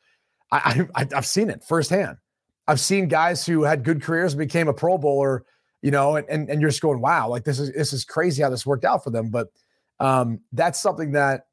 I, 0.51 0.87
I 0.95 1.07
I've 1.15 1.25
seen 1.25 1.49
it 1.49 1.63
firsthand. 1.63 2.17
I've 2.67 2.79
seen 2.79 3.07
guys 3.07 3.45
who 3.45 3.63
had 3.63 3.83
good 3.83 4.01
careers 4.01 4.33
and 4.33 4.39
became 4.39 4.67
a 4.67 4.73
Pro 4.73 4.97
Bowler, 4.97 5.45
you 5.81 5.91
know, 5.91 6.15
and, 6.15 6.27
and 6.29 6.49
and 6.49 6.61
you're 6.61 6.69
just 6.69 6.81
going, 6.81 7.01
wow, 7.01 7.27
like 7.29 7.43
this 7.43 7.59
is 7.59 7.71
this 7.73 7.93
is 7.93 8.05
crazy 8.05 8.41
how 8.41 8.49
this 8.49 8.65
worked 8.65 8.85
out 8.85 9.03
for 9.03 9.11
them. 9.11 9.29
But 9.29 9.49
um, 9.99 10.39
that's 10.51 10.79
something 10.79 11.11
that 11.11 11.45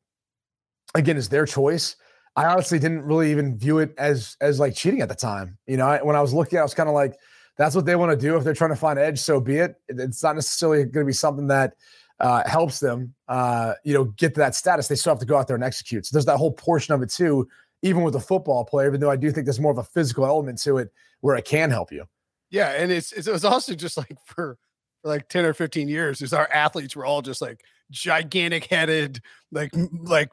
again 0.94 1.16
is 1.16 1.28
their 1.28 1.44
choice. 1.44 1.96
I 2.36 2.46
honestly 2.46 2.78
didn't 2.78 3.02
really 3.02 3.30
even 3.30 3.58
view 3.58 3.78
it 3.78 3.94
as 3.98 4.36
as 4.40 4.58
like 4.58 4.74
cheating 4.74 5.02
at 5.02 5.08
the 5.08 5.14
time. 5.14 5.58
You 5.66 5.76
know, 5.76 5.86
I, 5.86 6.02
when 6.02 6.16
I 6.16 6.20
was 6.20 6.32
looking, 6.32 6.58
I 6.58 6.62
was 6.62 6.74
kind 6.74 6.88
of 6.88 6.94
like, 6.94 7.14
that's 7.58 7.74
what 7.74 7.84
they 7.84 7.96
want 7.96 8.10
to 8.12 8.16
do. 8.16 8.36
If 8.36 8.44
they're 8.44 8.54
trying 8.54 8.70
to 8.70 8.76
find 8.76 8.98
edge, 8.98 9.18
so 9.18 9.40
be 9.40 9.56
it. 9.56 9.74
It- 9.88 10.00
It's 10.00 10.22
not 10.22 10.34
necessarily 10.36 10.84
going 10.84 11.04
to 11.04 11.08
be 11.08 11.12
something 11.12 11.46
that 11.48 11.74
uh, 12.20 12.48
helps 12.48 12.78
them, 12.80 13.14
uh, 13.28 13.74
you 13.84 13.92
know, 13.92 14.04
get 14.04 14.32
to 14.34 14.40
that 14.40 14.54
status. 14.54 14.88
They 14.88 14.94
still 14.94 15.12
have 15.12 15.20
to 15.20 15.26
go 15.26 15.36
out 15.36 15.46
there 15.48 15.56
and 15.56 15.64
execute. 15.64 16.06
So 16.06 16.14
there's 16.14 16.24
that 16.26 16.36
whole 16.38 16.52
portion 16.52 16.94
of 16.94 17.02
it 17.02 17.10
too, 17.10 17.48
even 17.82 18.02
with 18.02 18.14
a 18.14 18.20
football 18.20 18.64
player. 18.64 18.86
Even 18.86 19.00
though 19.00 19.10
I 19.10 19.16
do 19.16 19.30
think 19.30 19.44
there's 19.44 19.60
more 19.60 19.72
of 19.72 19.78
a 19.78 19.84
physical 19.84 20.24
element 20.24 20.62
to 20.62 20.78
it 20.78 20.90
where 21.20 21.36
it 21.36 21.44
can 21.44 21.70
help 21.70 21.92
you. 21.92 22.04
Yeah, 22.50 22.68
and 22.70 22.90
it's 22.92 23.12
it's- 23.12 23.26
it 23.26 23.32
was 23.32 23.44
also 23.44 23.74
just 23.74 23.96
like 23.96 24.16
for, 24.24 24.56
for 25.02 25.08
like 25.08 25.28
ten 25.28 25.44
or 25.44 25.52
fifteen 25.52 25.88
years, 25.88 26.22
is 26.22 26.32
our 26.32 26.48
athletes 26.52 26.94
were 26.96 27.04
all 27.04 27.22
just 27.22 27.42
like 27.42 27.62
gigantic 27.90 28.66
headed, 28.66 29.20
like 29.50 29.70
like 30.04 30.30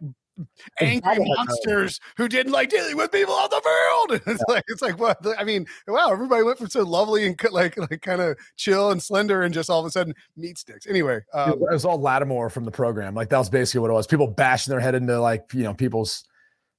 angry 0.79 1.17
monsters 1.19 1.99
who 2.17 2.27
didn't 2.27 2.51
like 2.51 2.69
dealing 2.69 2.97
with 2.97 3.11
people 3.11 3.33
on 3.33 3.49
the 3.49 3.61
field. 3.61 4.21
It's 4.29 4.43
yeah. 4.47 4.53
like 4.53 4.63
it's 4.67 4.81
like 4.81 4.99
what 4.99 5.17
I 5.37 5.43
mean. 5.43 5.65
Wow, 5.87 6.11
everybody 6.11 6.43
went 6.43 6.57
from 6.57 6.69
so 6.69 6.83
lovely 6.83 7.25
and 7.25 7.39
like 7.51 7.77
like 7.77 8.01
kind 8.01 8.21
of 8.21 8.37
chill 8.57 8.91
and 8.91 9.01
slender, 9.01 9.41
and 9.43 9.53
just 9.53 9.69
all 9.69 9.79
of 9.79 9.85
a 9.85 9.91
sudden 9.91 10.13
meat 10.37 10.57
sticks. 10.57 10.87
Anyway, 10.87 11.21
um, 11.33 11.53
it 11.53 11.59
was 11.59 11.85
all 11.85 11.99
Lattimer 11.99 12.49
from 12.49 12.65
the 12.65 12.71
program. 12.71 13.15
Like 13.15 13.29
that 13.29 13.37
was 13.37 13.49
basically 13.49 13.81
what 13.81 13.89
it 13.89 13.93
was. 13.93 14.07
People 14.07 14.27
bashing 14.27 14.71
their 14.71 14.79
head 14.79 14.95
into 14.95 15.19
like 15.19 15.53
you 15.53 15.63
know 15.63 15.73
people's 15.73 16.25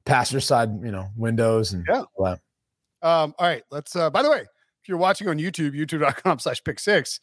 passenger 0.05 0.41
side 0.41 0.71
you 0.83 0.91
know 0.91 1.09
windows 1.17 1.73
and 1.73 1.85
yeah. 1.89 2.05
All, 2.17 2.27
um, 3.03 3.35
all 3.39 3.47
right, 3.47 3.63
let's. 3.71 3.97
uh 3.97 4.11
By 4.11 4.23
the 4.23 4.31
way, 4.31 4.41
if 4.41 4.89
you're 4.89 4.99
watching 4.99 5.29
on 5.29 5.39
YouTube, 5.39 5.73
YouTube.com/slash 5.73 6.63
Pick 6.65 6.79
Six, 6.79 7.21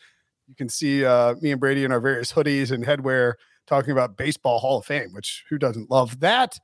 you 0.48 0.56
can 0.56 0.70
see 0.70 1.06
uh 1.06 1.36
me 1.42 1.52
and 1.52 1.60
Brady 1.60 1.84
in 1.84 1.92
our 1.92 2.00
various 2.00 2.32
hoodies 2.32 2.72
and 2.72 2.86
headwear 2.86 3.34
talking 3.68 3.92
about 3.92 4.18
baseball 4.18 4.60
Hall 4.60 4.80
of 4.80 4.86
Fame, 4.86 5.14
which 5.14 5.46
who 5.50 5.58
doesn't 5.58 5.92
love 5.92 6.20
that? 6.22 6.58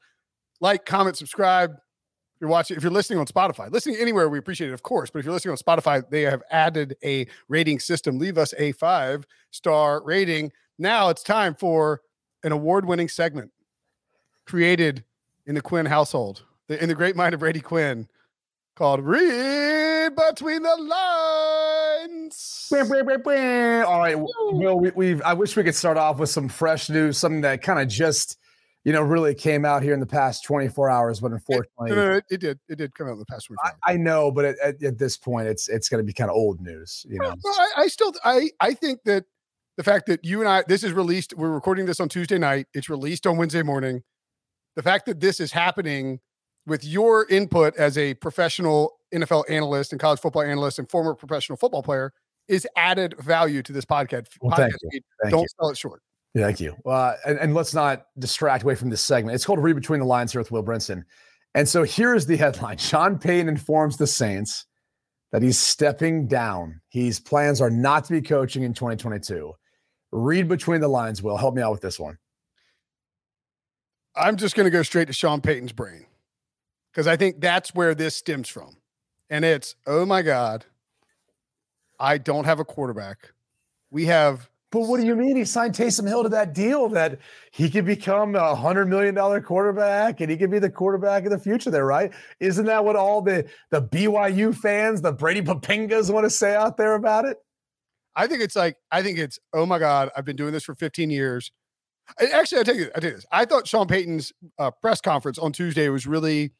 Like, 0.59 0.85
comment, 0.85 1.17
subscribe. 1.17 1.71
If 1.71 2.41
you're 2.41 2.49
watching, 2.49 2.77
if 2.77 2.83
you're 2.83 2.91
listening 2.91 3.19
on 3.19 3.27
Spotify, 3.27 3.71
listening 3.71 3.97
anywhere, 3.99 4.27
we 4.29 4.39
appreciate 4.39 4.69
it, 4.69 4.73
of 4.73 4.83
course. 4.83 5.09
But 5.09 5.19
if 5.19 5.25
you're 5.25 5.33
listening 5.33 5.51
on 5.51 5.57
Spotify, 5.57 6.09
they 6.09 6.21
have 6.23 6.41
added 6.49 6.95
a 7.03 7.27
rating 7.47 7.79
system. 7.79 8.17
Leave 8.17 8.37
us 8.37 8.53
a 8.57 8.71
five 8.73 9.27
star 9.51 10.03
rating. 10.03 10.51
Now 10.79 11.09
it's 11.09 11.23
time 11.23 11.53
for 11.55 12.01
an 12.43 12.51
award 12.51 12.85
winning 12.85 13.09
segment 13.09 13.51
created 14.45 15.03
in 15.45 15.55
the 15.55 15.61
Quinn 15.61 15.85
household, 15.85 16.43
in 16.69 16.89
the 16.89 16.95
great 16.95 17.15
mind 17.15 17.33
of 17.33 17.39
Brady 17.39 17.61
Quinn, 17.61 18.07
called 18.75 19.01
Read 19.01 20.15
Between 20.15 20.63
the 20.63 20.75
Lines. 20.75 21.62
All 23.83 23.99
right. 23.99 24.17
Well, 24.17 24.79
we, 24.79 25.09
have 25.09 25.21
I 25.21 25.33
wish 25.33 25.55
we 25.55 25.63
could 25.63 25.75
start 25.75 25.97
off 25.97 26.17
with 26.17 26.29
some 26.29 26.49
fresh 26.49 26.89
news, 26.89 27.17
something 27.17 27.41
that 27.41 27.61
kind 27.61 27.79
of 27.79 27.87
just, 27.87 28.37
you 28.83 28.91
know, 28.91 29.01
really 29.01 29.35
came 29.35 29.63
out 29.63 29.83
here 29.83 29.93
in 29.93 29.99
the 29.99 30.05
past 30.05 30.43
24 30.43 30.89
hours, 30.89 31.19
but 31.19 31.31
unfortunately, 31.31 31.91
it, 31.91 31.95
no, 31.95 32.09
no, 32.13 32.21
it 32.29 32.39
did. 32.39 32.59
It 32.67 32.77
did 32.77 32.95
come 32.95 33.07
out 33.07 33.13
in 33.13 33.19
the 33.19 33.25
past 33.25 33.45
24 33.47 33.65
hours. 33.65 33.75
I, 33.85 33.93
I 33.93 33.97
know, 33.97 34.31
but 34.31 34.45
at, 34.45 34.59
at, 34.59 34.83
at, 34.83 34.97
this 34.97 35.17
point, 35.17 35.47
it's 35.47 35.69
it's 35.69 35.87
going 35.87 35.99
to 35.99 36.05
be 36.05 36.13
kind 36.13 36.29
of 36.29 36.35
old 36.35 36.59
news. 36.61 37.05
You 37.07 37.19
know, 37.19 37.35
I, 37.45 37.71
I 37.77 37.87
still, 37.87 38.11
I, 38.25 38.49
I 38.59 38.73
think 38.73 39.03
that 39.05 39.25
the 39.77 39.83
fact 39.83 40.07
that 40.07 40.25
you 40.25 40.39
and 40.39 40.49
I, 40.49 40.63
this 40.67 40.83
is 40.83 40.93
released, 40.93 41.33
we're 41.37 41.51
recording 41.51 41.85
this 41.85 41.99
on 41.99 42.09
Tuesday 42.09 42.37
night. 42.37 42.67
It's 42.73 42.89
released 42.89 43.25
on 43.25 43.37
Wednesday 43.37 43.63
morning. 43.63 44.03
The 44.75 44.83
fact 44.83 45.05
that 45.05 45.19
this 45.19 45.39
is 45.39 45.51
happening 45.51 46.19
with 46.65 46.83
your 46.83 47.27
input 47.29 47.75
as 47.77 47.97
a 47.97 48.15
professional 48.15 48.93
NFL 49.13 49.43
analyst 49.49 49.91
and 49.91 50.01
college 50.01 50.19
football 50.19 50.41
analyst 50.41 50.79
and 50.79 50.89
former 50.89 51.13
professional 51.13 51.57
football 51.57 51.83
player 51.83 52.13
is 52.47 52.67
added 52.75 53.15
value 53.19 53.63
to 53.63 53.73
this 53.73 53.85
podcast. 53.85 54.27
Well, 54.41 54.55
thank 54.55 54.73
you. 54.91 55.01
Thank 55.21 55.31
Don't 55.31 55.41
you. 55.41 55.47
sell 55.59 55.69
it 55.69 55.77
short. 55.77 56.01
Thank 56.35 56.59
you. 56.59 56.75
Uh, 56.85 57.13
and, 57.25 57.37
and, 57.37 57.53
let's 57.53 57.75
not 57.75 58.07
distract 58.17 58.63
away 58.63 58.73
from 58.73 58.89
this 58.89 59.01
segment. 59.01 59.35
It's 59.35 59.45
called 59.45 59.59
Read 59.59 59.75
Between 59.75 59.99
the 59.99 60.05
Lines 60.05 60.31
here 60.31 60.41
with 60.41 60.51
Will 60.51 60.63
Brinson. 60.63 61.03
And 61.53 61.69
so 61.69 61.83
here's 61.83 62.25
the 62.25 62.35
headline 62.35 62.77
Sean 62.77 63.19
Payton 63.19 63.47
informs 63.47 63.97
the 63.97 64.07
Saints 64.07 64.65
that 65.31 65.43
he's 65.43 65.59
stepping 65.59 66.27
down. 66.27 66.81
His 66.89 67.19
plans 67.19 67.61
are 67.61 67.69
not 67.69 68.05
to 68.05 68.13
be 68.13 68.21
coaching 68.21 68.63
in 68.63 68.73
2022. 68.73 69.53
Read 70.11 70.47
between 70.47 70.81
the 70.81 70.87
lines, 70.87 71.21
Will. 71.21 71.37
Help 71.37 71.55
me 71.55 71.61
out 71.61 71.71
with 71.71 71.81
this 71.81 71.99
one. 71.99 72.17
I'm 74.15 74.37
just 74.37 74.55
going 74.55 74.65
to 74.65 74.71
go 74.71 74.83
straight 74.83 75.07
to 75.07 75.13
Sean 75.13 75.41
Payton's 75.41 75.71
brain 75.71 76.05
because 76.91 77.07
I 77.07 77.15
think 77.15 77.41
that's 77.41 77.73
where 77.73 77.95
this 77.95 78.15
stems 78.15 78.47
from. 78.47 78.77
And 79.29 79.43
it's, 79.43 79.75
oh 79.87 80.05
my 80.05 80.21
God, 80.21 80.65
I 82.03 82.17
don't 82.17 82.43
have 82.43 82.59
a 82.59 82.65
quarterback. 82.65 83.31
We 83.89 84.05
have. 84.07 84.49
But 84.71 84.81
what 84.81 84.99
do 84.99 85.05
you 85.05 85.15
mean? 85.15 85.37
He 85.37 85.45
signed 85.45 85.73
Taysom 85.73 86.05
Hill 86.05 86.23
to 86.23 86.29
that 86.29 86.53
deal 86.53 86.89
that 86.89 87.19
he 87.51 87.69
could 87.69 87.85
become 87.85 88.35
a 88.35 88.55
hundred 88.55 88.87
million 88.89 89.15
dollar 89.15 89.39
quarterback 89.39 90.19
and 90.19 90.29
he 90.29 90.35
could 90.35 90.51
be 90.51 90.59
the 90.59 90.69
quarterback 90.69 91.23
of 91.23 91.31
the 91.31 91.39
future 91.39 91.71
there, 91.71 91.85
right? 91.85 92.11
Isn't 92.41 92.65
that 92.65 92.83
what 92.83 92.97
all 92.97 93.21
the 93.21 93.47
the 93.69 93.81
BYU 93.81 94.53
fans, 94.53 95.01
the 95.01 95.13
Brady 95.13 95.41
Papingas 95.41 96.11
want 96.11 96.25
to 96.25 96.29
say 96.29 96.53
out 96.55 96.75
there 96.75 96.95
about 96.95 97.23
it? 97.23 97.37
I 98.15 98.27
think 98.27 98.41
it's 98.41 98.55
like, 98.55 98.75
I 98.91 99.01
think 99.01 99.17
it's, 99.17 99.39
oh 99.53 99.65
my 99.65 99.79
God, 99.79 100.09
I've 100.15 100.25
been 100.25 100.35
doing 100.35 100.51
this 100.51 100.63
for 100.63 100.75
15 100.75 101.09
years. 101.09 101.51
Actually, 102.19 102.61
I 102.61 102.63
tell 102.63 102.75
you, 102.75 102.91
I 102.95 102.99
you 103.01 103.11
this. 103.11 103.25
I 103.31 103.45
thought 103.45 103.67
Sean 103.67 103.87
Payton's 103.87 104.33
uh, 104.59 104.71
press 104.71 104.99
conference 104.99 105.39
on 105.39 105.53
Tuesday 105.53 105.87
was 105.87 106.05
really 106.05 106.51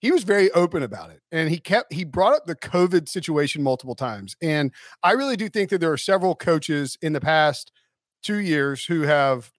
he 0.00 0.10
was 0.10 0.24
very 0.24 0.50
open 0.52 0.82
about 0.82 1.10
it 1.10 1.20
and 1.30 1.50
he 1.50 1.58
kept 1.58 1.92
he 1.92 2.04
brought 2.04 2.34
up 2.34 2.46
the 2.46 2.56
covid 2.56 3.08
situation 3.08 3.62
multiple 3.62 3.94
times 3.94 4.36
and 4.42 4.72
i 5.02 5.12
really 5.12 5.36
do 5.36 5.48
think 5.48 5.70
that 5.70 5.78
there 5.78 5.92
are 5.92 5.98
several 5.98 6.34
coaches 6.34 6.98
in 7.02 7.12
the 7.12 7.20
past 7.20 7.70
two 8.22 8.38
years 8.38 8.84
who 8.84 9.02
have 9.02 9.50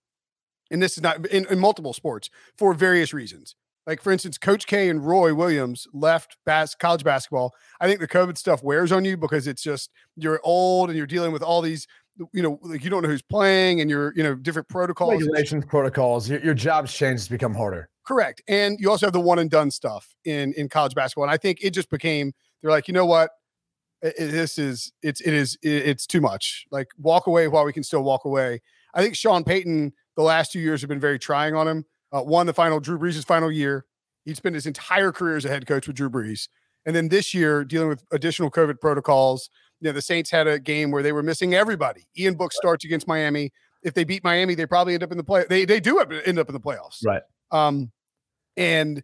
and 0.71 0.81
this 0.81 0.97
is 0.97 1.03
not 1.03 1.25
in, 1.27 1.45
in 1.47 1.59
multiple 1.59 1.93
sports 1.93 2.29
for 2.57 2.73
various 2.73 3.13
reasons. 3.13 3.55
Like 3.87 4.01
for 4.01 4.11
instance 4.11 4.37
coach 4.37 4.67
k 4.67 4.89
and 4.89 5.05
roy 5.05 5.33
williams 5.33 5.87
left 5.91 6.37
bas- 6.45 6.75
college 6.75 7.03
basketball. 7.03 7.53
I 7.79 7.87
think 7.87 7.99
the 7.99 8.07
covid 8.07 8.37
stuff 8.37 8.63
wears 8.63 8.91
on 8.91 9.05
you 9.05 9.17
because 9.17 9.47
it's 9.47 9.63
just 9.63 9.89
you're 10.15 10.39
old 10.43 10.89
and 10.89 10.97
you're 10.97 11.07
dealing 11.07 11.31
with 11.31 11.43
all 11.43 11.61
these 11.61 11.87
you 12.33 12.41
know, 12.41 12.59
like 12.61 12.83
you 12.83 12.89
don't 12.89 13.03
know 13.03 13.09
who's 13.09 13.21
playing 13.21 13.81
and 13.81 13.89
you're, 13.89 14.13
you 14.15 14.23
know, 14.23 14.35
different 14.35 14.67
protocols. 14.67 15.13
Regulations, 15.13 15.65
protocols. 15.65 16.29
Your, 16.29 16.41
your 16.41 16.53
job's 16.53 16.93
changed 16.93 17.25
to 17.25 17.31
become 17.31 17.53
harder. 17.53 17.89
Correct. 18.05 18.41
And 18.47 18.79
you 18.79 18.89
also 18.89 19.05
have 19.05 19.13
the 19.13 19.19
one 19.19 19.39
and 19.39 19.49
done 19.49 19.71
stuff 19.71 20.15
in 20.25 20.53
in 20.53 20.69
college 20.69 20.95
basketball. 20.95 21.25
And 21.25 21.31
I 21.31 21.37
think 21.37 21.59
it 21.61 21.71
just 21.71 21.89
became 21.89 22.33
they're 22.61 22.71
like, 22.71 22.87
you 22.87 22.93
know 22.93 23.05
what? 23.05 23.31
It, 24.01 24.15
it, 24.17 24.31
this 24.31 24.57
is 24.57 24.91
it's 25.01 25.21
it 25.21 25.33
is 25.33 25.57
it, 25.61 25.87
it's 25.87 26.05
too 26.05 26.21
much. 26.21 26.65
Like 26.71 26.87
walk 26.97 27.27
away 27.27 27.47
while 27.47 27.65
we 27.65 27.73
can 27.73 27.83
still 27.83 28.03
walk 28.03 28.25
away. 28.25 28.61
I 28.93 29.01
think 29.01 29.15
Sean 29.15 29.43
Payton 29.43 29.93
the 30.17 30.23
last 30.23 30.51
two 30.51 30.59
years 30.59 30.81
have 30.81 30.89
been 30.89 30.99
very 30.99 31.19
trying 31.19 31.55
on 31.55 31.67
him. 31.67 31.85
Uh, 32.11 32.21
one 32.21 32.45
the 32.45 32.53
final 32.53 32.79
Drew 32.79 32.99
Brees' 32.99 33.25
final 33.25 33.51
year. 33.51 33.85
He'd 34.25 34.37
spent 34.37 34.55
his 34.55 34.65
entire 34.65 35.11
career 35.11 35.37
as 35.37 35.45
a 35.45 35.49
head 35.49 35.65
coach 35.65 35.87
with 35.87 35.95
Drew 35.95 36.09
Brees. 36.09 36.47
And 36.85 36.95
then 36.95 37.09
this 37.09 37.33
year, 37.33 37.63
dealing 37.63 37.89
with 37.89 38.03
additional 38.11 38.51
COVID 38.51 38.79
protocols, 38.79 39.49
you 39.81 39.89
know, 39.89 39.93
the 39.93 40.01
Saints 40.01 40.29
had 40.29 40.47
a 40.47 40.59
game 40.59 40.91
where 40.91 41.03
they 41.03 41.11
were 41.11 41.23
missing 41.23 41.53
everybody. 41.55 42.07
Ian 42.17 42.35
Book 42.35 42.53
starts 42.53 42.85
against 42.85 43.07
Miami. 43.07 43.51
If 43.83 43.95
they 43.95 44.03
beat 44.03 44.23
Miami, 44.23 44.53
they 44.53 44.67
probably 44.67 44.93
end 44.93 45.03
up 45.03 45.11
in 45.11 45.17
the 45.17 45.23
play. 45.23 45.45
They 45.49 45.65
they 45.65 45.79
do 45.79 45.99
end 45.99 46.39
up 46.39 46.47
in 46.47 46.53
the 46.53 46.59
playoffs. 46.59 47.03
Right. 47.05 47.23
Um, 47.49 47.91
and 48.55 49.01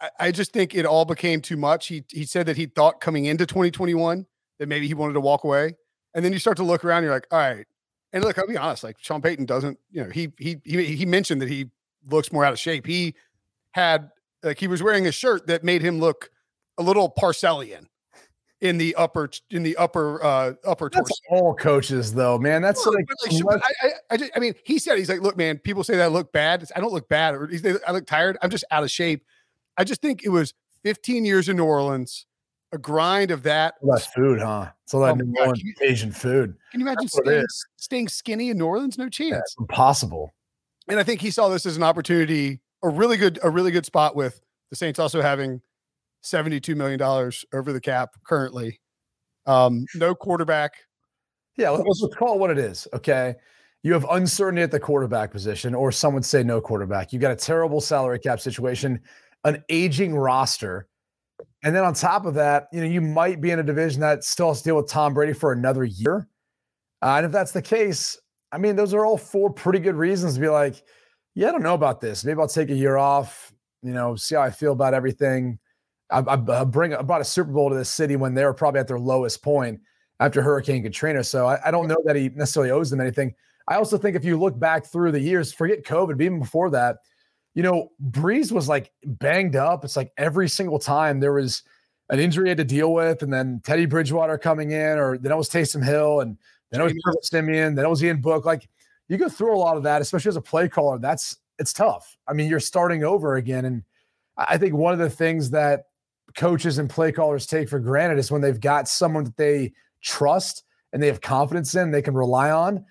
I, 0.00 0.10
I 0.18 0.32
just 0.32 0.52
think 0.52 0.74
it 0.74 0.86
all 0.86 1.04
became 1.04 1.42
too 1.42 1.58
much. 1.58 1.88
He 1.88 2.04
he 2.10 2.24
said 2.24 2.46
that 2.46 2.56
he 2.56 2.66
thought 2.66 3.00
coming 3.02 3.26
into 3.26 3.44
2021 3.44 4.24
that 4.58 4.68
maybe 4.68 4.86
he 4.86 4.94
wanted 4.94 5.12
to 5.12 5.20
walk 5.20 5.44
away. 5.44 5.74
And 6.14 6.24
then 6.24 6.32
you 6.32 6.38
start 6.38 6.56
to 6.56 6.64
look 6.64 6.84
around, 6.84 7.02
you're 7.02 7.12
like, 7.12 7.26
all 7.30 7.38
right. 7.38 7.66
And 8.12 8.24
look, 8.24 8.38
I'll 8.38 8.46
be 8.46 8.56
honest, 8.56 8.84
like 8.84 8.96
Sean 9.00 9.20
Payton 9.20 9.44
doesn't, 9.44 9.78
you 9.90 10.04
know, 10.04 10.10
he 10.10 10.32
he 10.38 10.56
he 10.64 10.84
he 10.96 11.04
mentioned 11.04 11.42
that 11.42 11.50
he 11.50 11.66
looks 12.08 12.32
more 12.32 12.44
out 12.44 12.52
of 12.52 12.58
shape. 12.58 12.86
He 12.86 13.14
had 13.72 14.08
like 14.42 14.58
he 14.58 14.68
was 14.68 14.82
wearing 14.82 15.06
a 15.06 15.12
shirt 15.12 15.48
that 15.48 15.64
made 15.64 15.82
him 15.82 15.98
look 15.98 16.30
a 16.78 16.82
little 16.82 17.08
Parcellian 17.10 17.88
in 18.64 18.78
the 18.78 18.94
upper 18.94 19.28
in 19.50 19.62
the 19.62 19.76
upper 19.76 20.24
uh 20.24 20.54
upper 20.64 20.88
That's 20.90 21.20
torso. 21.20 21.44
all 21.44 21.54
coaches 21.54 22.14
though, 22.14 22.38
man. 22.38 22.62
That's 22.62 22.84
like, 22.86 23.04
like 23.26 23.62
I, 23.62 23.86
I, 23.86 23.92
I, 24.10 24.30
I, 24.36 24.38
mean, 24.38 24.54
he 24.64 24.78
said 24.78 24.96
he's 24.96 25.10
like, 25.10 25.20
look, 25.20 25.36
man, 25.36 25.58
people 25.58 25.84
say 25.84 25.96
that 25.96 26.04
I 26.04 26.06
look 26.06 26.32
bad. 26.32 26.66
I 26.74 26.80
don't 26.80 26.92
look 26.92 27.08
bad, 27.08 27.34
or 27.34 27.50
I 27.86 27.92
look 27.92 28.06
tired. 28.06 28.38
I'm 28.40 28.48
just 28.48 28.64
out 28.70 28.82
of 28.82 28.90
shape. 28.90 29.22
I 29.76 29.84
just 29.84 30.00
think 30.00 30.24
it 30.24 30.30
was 30.30 30.54
15 30.82 31.26
years 31.26 31.50
in 31.50 31.58
New 31.58 31.64
Orleans, 31.64 32.24
a 32.72 32.78
grind 32.78 33.30
of 33.30 33.42
that. 33.42 33.74
Less 33.82 34.06
food, 34.06 34.40
huh? 34.40 34.70
So 34.86 35.00
that 35.00 35.12
oh, 35.12 35.14
New 35.16 35.38
Orleans 35.38 35.62
Asian 35.82 36.10
food. 36.10 36.56
Can 36.70 36.80
you 36.80 36.86
imagine 36.86 37.08
staying, 37.08 37.44
staying, 37.76 38.08
skinny 38.08 38.48
in 38.48 38.56
New 38.56 38.66
Orleans? 38.66 38.96
No 38.96 39.10
chance. 39.10 39.34
That's 39.34 39.56
impossible. 39.58 40.32
And 40.88 40.98
I 40.98 41.02
think 41.02 41.20
he 41.20 41.30
saw 41.30 41.50
this 41.50 41.66
as 41.66 41.76
an 41.76 41.82
opportunity, 41.82 42.60
a 42.82 42.88
really 42.88 43.18
good, 43.18 43.38
a 43.42 43.50
really 43.50 43.72
good 43.72 43.84
spot 43.84 44.16
with 44.16 44.40
the 44.70 44.76
Saints 44.76 44.98
also 44.98 45.20
having 45.20 45.60
$72 46.24 46.74
million 46.76 47.00
over 47.52 47.72
the 47.72 47.80
cap 47.80 48.10
currently. 48.24 48.80
Um, 49.46 49.84
no 49.94 50.14
quarterback. 50.14 50.72
Yeah, 51.56 51.70
let's, 51.70 52.00
let's 52.00 52.16
call 52.16 52.34
it 52.34 52.40
what 52.40 52.50
it 52.50 52.58
is. 52.58 52.88
Okay. 52.92 53.34
You 53.82 53.92
have 53.92 54.06
uncertainty 54.10 54.62
at 54.62 54.70
the 54.70 54.80
quarterback 54.80 55.30
position, 55.30 55.74
or 55.74 55.92
some 55.92 56.14
would 56.14 56.24
say 56.24 56.42
no 56.42 56.60
quarterback. 56.60 57.12
You've 57.12 57.20
got 57.20 57.32
a 57.32 57.36
terrible 57.36 57.82
salary 57.82 58.18
cap 58.18 58.40
situation, 58.40 58.98
an 59.44 59.62
aging 59.68 60.14
roster. 60.14 60.88
And 61.62 61.76
then 61.76 61.84
on 61.84 61.92
top 61.92 62.24
of 62.24 62.34
that, 62.34 62.68
you 62.72 62.80
know, 62.80 62.86
you 62.86 63.02
might 63.02 63.42
be 63.42 63.50
in 63.50 63.58
a 63.58 63.62
division 63.62 64.00
that 64.00 64.24
still 64.24 64.48
has 64.48 64.62
to 64.62 64.64
deal 64.64 64.76
with 64.76 64.88
Tom 64.88 65.12
Brady 65.12 65.34
for 65.34 65.52
another 65.52 65.84
year. 65.84 66.28
Uh, 67.02 67.16
and 67.16 67.26
if 67.26 67.32
that's 67.32 67.52
the 67.52 67.60
case, 67.60 68.18
I 68.52 68.58
mean, 68.58 68.76
those 68.76 68.94
are 68.94 69.04
all 69.04 69.18
four 69.18 69.52
pretty 69.52 69.80
good 69.80 69.96
reasons 69.96 70.34
to 70.34 70.40
be 70.40 70.48
like, 70.48 70.82
yeah, 71.34 71.48
I 71.48 71.52
don't 71.52 71.62
know 71.62 71.74
about 71.74 72.00
this. 72.00 72.24
Maybe 72.24 72.40
I'll 72.40 72.48
take 72.48 72.70
a 72.70 72.74
year 72.74 72.96
off, 72.96 73.52
you 73.82 73.92
know, 73.92 74.16
see 74.16 74.34
how 74.34 74.42
I 74.42 74.50
feel 74.50 74.72
about 74.72 74.94
everything. 74.94 75.58
I, 76.10 76.22
I, 76.26 76.64
bring 76.64 76.94
I 76.94 77.02
brought 77.02 77.20
a 77.20 77.24
Super 77.24 77.50
Bowl 77.50 77.70
to 77.70 77.76
this 77.76 77.90
city 77.90 78.16
when 78.16 78.34
they 78.34 78.44
were 78.44 78.54
probably 78.54 78.80
at 78.80 78.88
their 78.88 78.98
lowest 78.98 79.42
point 79.42 79.80
after 80.20 80.42
Hurricane 80.42 80.82
Katrina. 80.82 81.24
So 81.24 81.46
I, 81.46 81.58
I, 81.66 81.70
don't 81.70 81.88
know 81.88 81.96
that 82.04 82.14
he 82.14 82.28
necessarily 82.28 82.70
owes 82.70 82.90
them 82.90 83.00
anything. 83.00 83.34
I 83.66 83.76
also 83.76 83.98
think 83.98 84.14
if 84.14 84.24
you 84.24 84.38
look 84.38 84.58
back 84.58 84.86
through 84.86 85.12
the 85.12 85.20
years, 85.20 85.52
forget 85.52 85.84
COVID, 85.84 86.20
even 86.20 86.38
before 86.38 86.70
that, 86.70 86.98
you 87.54 87.62
know, 87.62 87.90
Brees 88.10 88.52
was 88.52 88.68
like 88.68 88.92
banged 89.04 89.56
up. 89.56 89.84
It's 89.84 89.96
like 89.96 90.12
every 90.16 90.48
single 90.48 90.78
time 90.78 91.20
there 91.20 91.32
was 91.32 91.62
an 92.10 92.20
injury 92.20 92.46
he 92.46 92.48
had 92.50 92.58
to 92.58 92.64
deal 92.64 92.92
with, 92.92 93.22
and 93.22 93.32
then 93.32 93.60
Teddy 93.64 93.86
Bridgewater 93.86 94.36
coming 94.36 94.72
in, 94.72 94.98
or 94.98 95.16
then 95.16 95.32
it 95.32 95.36
was 95.36 95.48
Taysom 95.48 95.84
Hill, 95.84 96.20
and 96.20 96.36
then 96.70 96.80
it 96.80 96.84
was 96.84 97.28
Siemian, 97.30 97.74
then 97.74 97.84
it 97.84 97.88
was 97.88 98.04
Ian 98.04 98.20
Book. 98.20 98.44
Like 98.44 98.68
you 99.08 99.16
go 99.16 99.28
through 99.28 99.54
a 99.54 99.58
lot 99.58 99.76
of 99.76 99.84
that, 99.84 100.02
especially 100.02 100.30
as 100.30 100.36
a 100.36 100.42
play 100.42 100.68
caller. 100.68 100.98
That's 100.98 101.36
it's 101.58 101.72
tough. 101.72 102.16
I 102.26 102.32
mean, 102.32 102.48
you're 102.48 102.60
starting 102.60 103.04
over 103.04 103.36
again. 103.36 103.64
And 103.64 103.84
I 104.36 104.58
think 104.58 104.74
one 104.74 104.92
of 104.92 104.98
the 104.98 105.10
things 105.10 105.50
that 105.50 105.84
coaches 106.36 106.78
and 106.78 106.90
play 106.90 107.12
callers 107.12 107.46
take 107.46 107.68
for 107.68 107.78
granted 107.78 108.18
is 108.18 108.30
when 108.30 108.40
they've 108.40 108.60
got 108.60 108.88
someone 108.88 109.24
that 109.24 109.36
they 109.36 109.72
trust 110.02 110.64
and 110.92 111.02
they 111.02 111.06
have 111.06 111.20
confidence 111.20 111.74
in, 111.74 111.90
they 111.90 112.02
can 112.02 112.14
rely 112.14 112.50
on, 112.50 112.84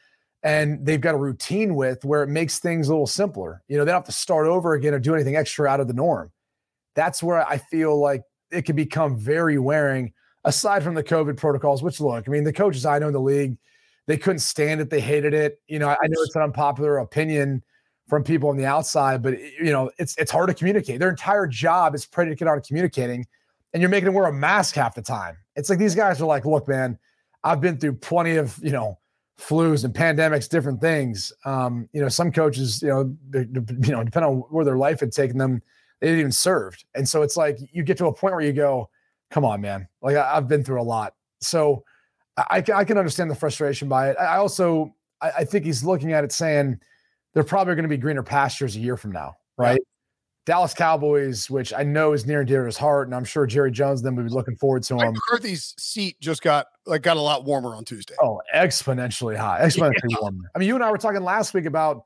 and 0.44 0.86
they've 0.86 1.02
got 1.02 1.16
a 1.16 1.18
routine 1.18 1.76
with 1.76 2.04
where 2.04 2.24
it 2.24 2.28
makes 2.28 2.60
things 2.60 2.88
a 2.88 2.92
little 2.92 3.08
simpler. 3.08 3.62
You 3.68 3.78
know, 3.78 3.86
they 3.86 3.92
don't 3.92 4.00
have 4.00 4.06
to 4.06 4.12
start 4.12 4.48
over 4.48 4.74
again 4.74 4.94
or 4.94 5.00
do 5.00 5.16
anything 5.16 5.36
extra 5.36 5.68
out 5.68 5.80
of 5.80 5.88
the 5.88 5.94
norm. 5.94 6.32
That's 6.96 7.24
where 7.24 7.48
I 7.48 7.58
feel 7.58 8.00
like 8.00 8.24
it 8.52 8.64
can 8.64 8.76
become 8.76 9.18
very 9.18 9.58
wearing, 9.58 10.14
aside 10.44 10.84
from 10.84 10.96
the 10.96 11.04
COVID 11.04 11.38
protocols, 11.38 11.82
which 11.82 12.00
look, 12.00 12.28
I 12.28 12.32
mean, 12.32 12.44
the 12.44 12.54
coaches 12.54 12.86
I 12.86 13.00
know 13.00 13.08
in 13.08 13.14
the 13.14 13.22
league, 13.22 13.58
they 14.06 14.18
couldn't 14.18 14.40
stand 14.40 14.82
it. 14.82 14.90
They 14.90 15.00
hated 15.00 15.34
it. 15.34 15.60
You 15.68 15.80
know, 15.80 15.90
I 15.90 16.08
know 16.08 16.22
it's 16.22 16.36
an 16.36 16.42
unpopular 16.42 16.98
opinion 16.98 17.64
from 18.14 18.24
people 18.24 18.50
on 18.50 18.58
the 18.58 18.66
outside, 18.66 19.24
but 19.24 19.40
you 19.40 19.72
know, 19.72 19.90
it's 19.98 20.16
it's 20.18 20.30
hard 20.30 20.48
to 20.48 20.54
communicate. 20.54 21.00
Their 21.00 21.10
entire 21.10 21.48
job 21.48 21.96
is 21.96 22.06
predicated 22.06 22.48
on 22.48 22.62
communicating, 22.62 23.26
and 23.74 23.82
you're 23.82 23.90
making 23.90 24.06
them 24.06 24.14
wear 24.14 24.28
a 24.28 24.32
mask 24.32 24.76
half 24.76 24.94
the 24.94 25.02
time. 25.02 25.36
It's 25.56 25.68
like 25.68 25.80
these 25.80 25.96
guys 25.96 26.22
are 26.22 26.28
like, 26.28 26.46
look, 26.46 26.68
man, 26.68 27.00
I've 27.44 27.60
been 27.60 27.80
through 27.80 27.94
plenty 27.94 28.36
of, 28.36 28.60
you 28.62 28.70
know, 28.70 29.00
flus 29.40 29.84
and 29.84 29.96
pandemics, 29.96 30.48
different 30.48 30.80
things. 30.80 31.34
Um, 31.44 31.90
you 31.92 32.02
know, 32.02 32.08
some 32.08 32.32
coaches, 32.32 32.84
you 32.84 32.90
know, 32.90 33.18
you 33.34 33.48
know, 33.92 34.04
depending 34.04 34.24
on 34.24 34.36
where 34.52 34.64
their 34.64 34.78
life 34.78 35.00
had 35.00 35.12
taken 35.12 35.40
them, 35.40 35.64
they 36.00 36.10
didn't 36.10 36.20
even 36.20 36.32
served. 36.32 36.86
And 36.94 37.10
so 37.10 37.24
it's 37.24 37.36
like 37.36 37.58
you 37.72 37.82
get 37.82 37.98
to 37.98 38.06
a 38.06 38.14
point 38.14 38.36
where 38.36 38.46
you 38.46 38.54
go, 38.54 38.92
come 39.32 39.44
on, 39.44 39.60
man. 39.60 39.88
Like 40.04 40.18
I, 40.18 40.36
have 40.36 40.48
been 40.48 40.64
through 40.64 40.82
a 40.82 40.84
lot. 40.84 41.16
So 41.40 41.84
I, 42.38 42.64
I 42.76 42.84
can 42.84 43.00
understand 43.00 43.32
the 43.32 43.36
frustration 43.36 43.90
by 43.90 44.12
it. 44.12 44.18
I 44.20 44.38
also, 44.38 44.94
I, 45.20 45.32
I 45.40 45.46
think 45.46 45.66
he's 45.66 45.84
looking 45.84 46.14
at 46.14 46.24
it 46.24 46.32
saying 46.32 46.80
they're 47.34 47.44
probably 47.44 47.76
going 47.76 47.84
to 47.84 47.90
be 47.90 47.98
greener 47.98 48.24
pastures 48.24 48.76
a 48.76 48.80
year 48.80 48.98
from 48.98 49.12
now, 49.12 49.36
right? 49.58 49.80
Yeah. 49.80 49.88
Dallas 50.46 50.74
Cowboys, 50.74 51.50
which 51.50 51.74
I 51.74 51.84
know 51.84 52.12
is 52.12 52.26
near 52.26 52.40
and 52.40 52.48
dear 52.48 52.62
to 52.62 52.66
his 52.66 52.78
heart, 52.78 53.08
and 53.08 53.16
I'm 53.16 53.24
sure 53.24 53.48
Jerry 53.48 53.72
Jones 53.72 54.02
then 54.02 54.16
would 54.18 54.26
be 54.26 54.32
looking 54.32 54.58
forward 54.58 54.84
to 54.84 54.96
Mike 54.96 55.08
him. 55.08 55.14
McCarthy's 55.14 55.74
seat 55.80 56.20
just 56.20 56.42
got 56.42 56.68
like 56.86 57.02
got 57.02 57.16
a 57.16 57.22
lot 57.22 57.46
warmer 57.46 57.76
on 57.76 57.86
Tuesday. 57.86 58.16
Oh, 58.22 58.42
exponentially 58.54 59.38
high, 59.38 59.62
exponentially 59.62 60.10
yeah. 60.10 60.18
warmer. 60.20 60.52
I 60.54 60.60
mean, 60.60 60.68
you 60.68 60.76
and 60.76 60.84
I 60.84 60.92
were 60.92 60.98
talking 60.98 61.24
last 61.24 61.54
week 61.54 61.66
about 61.66 62.04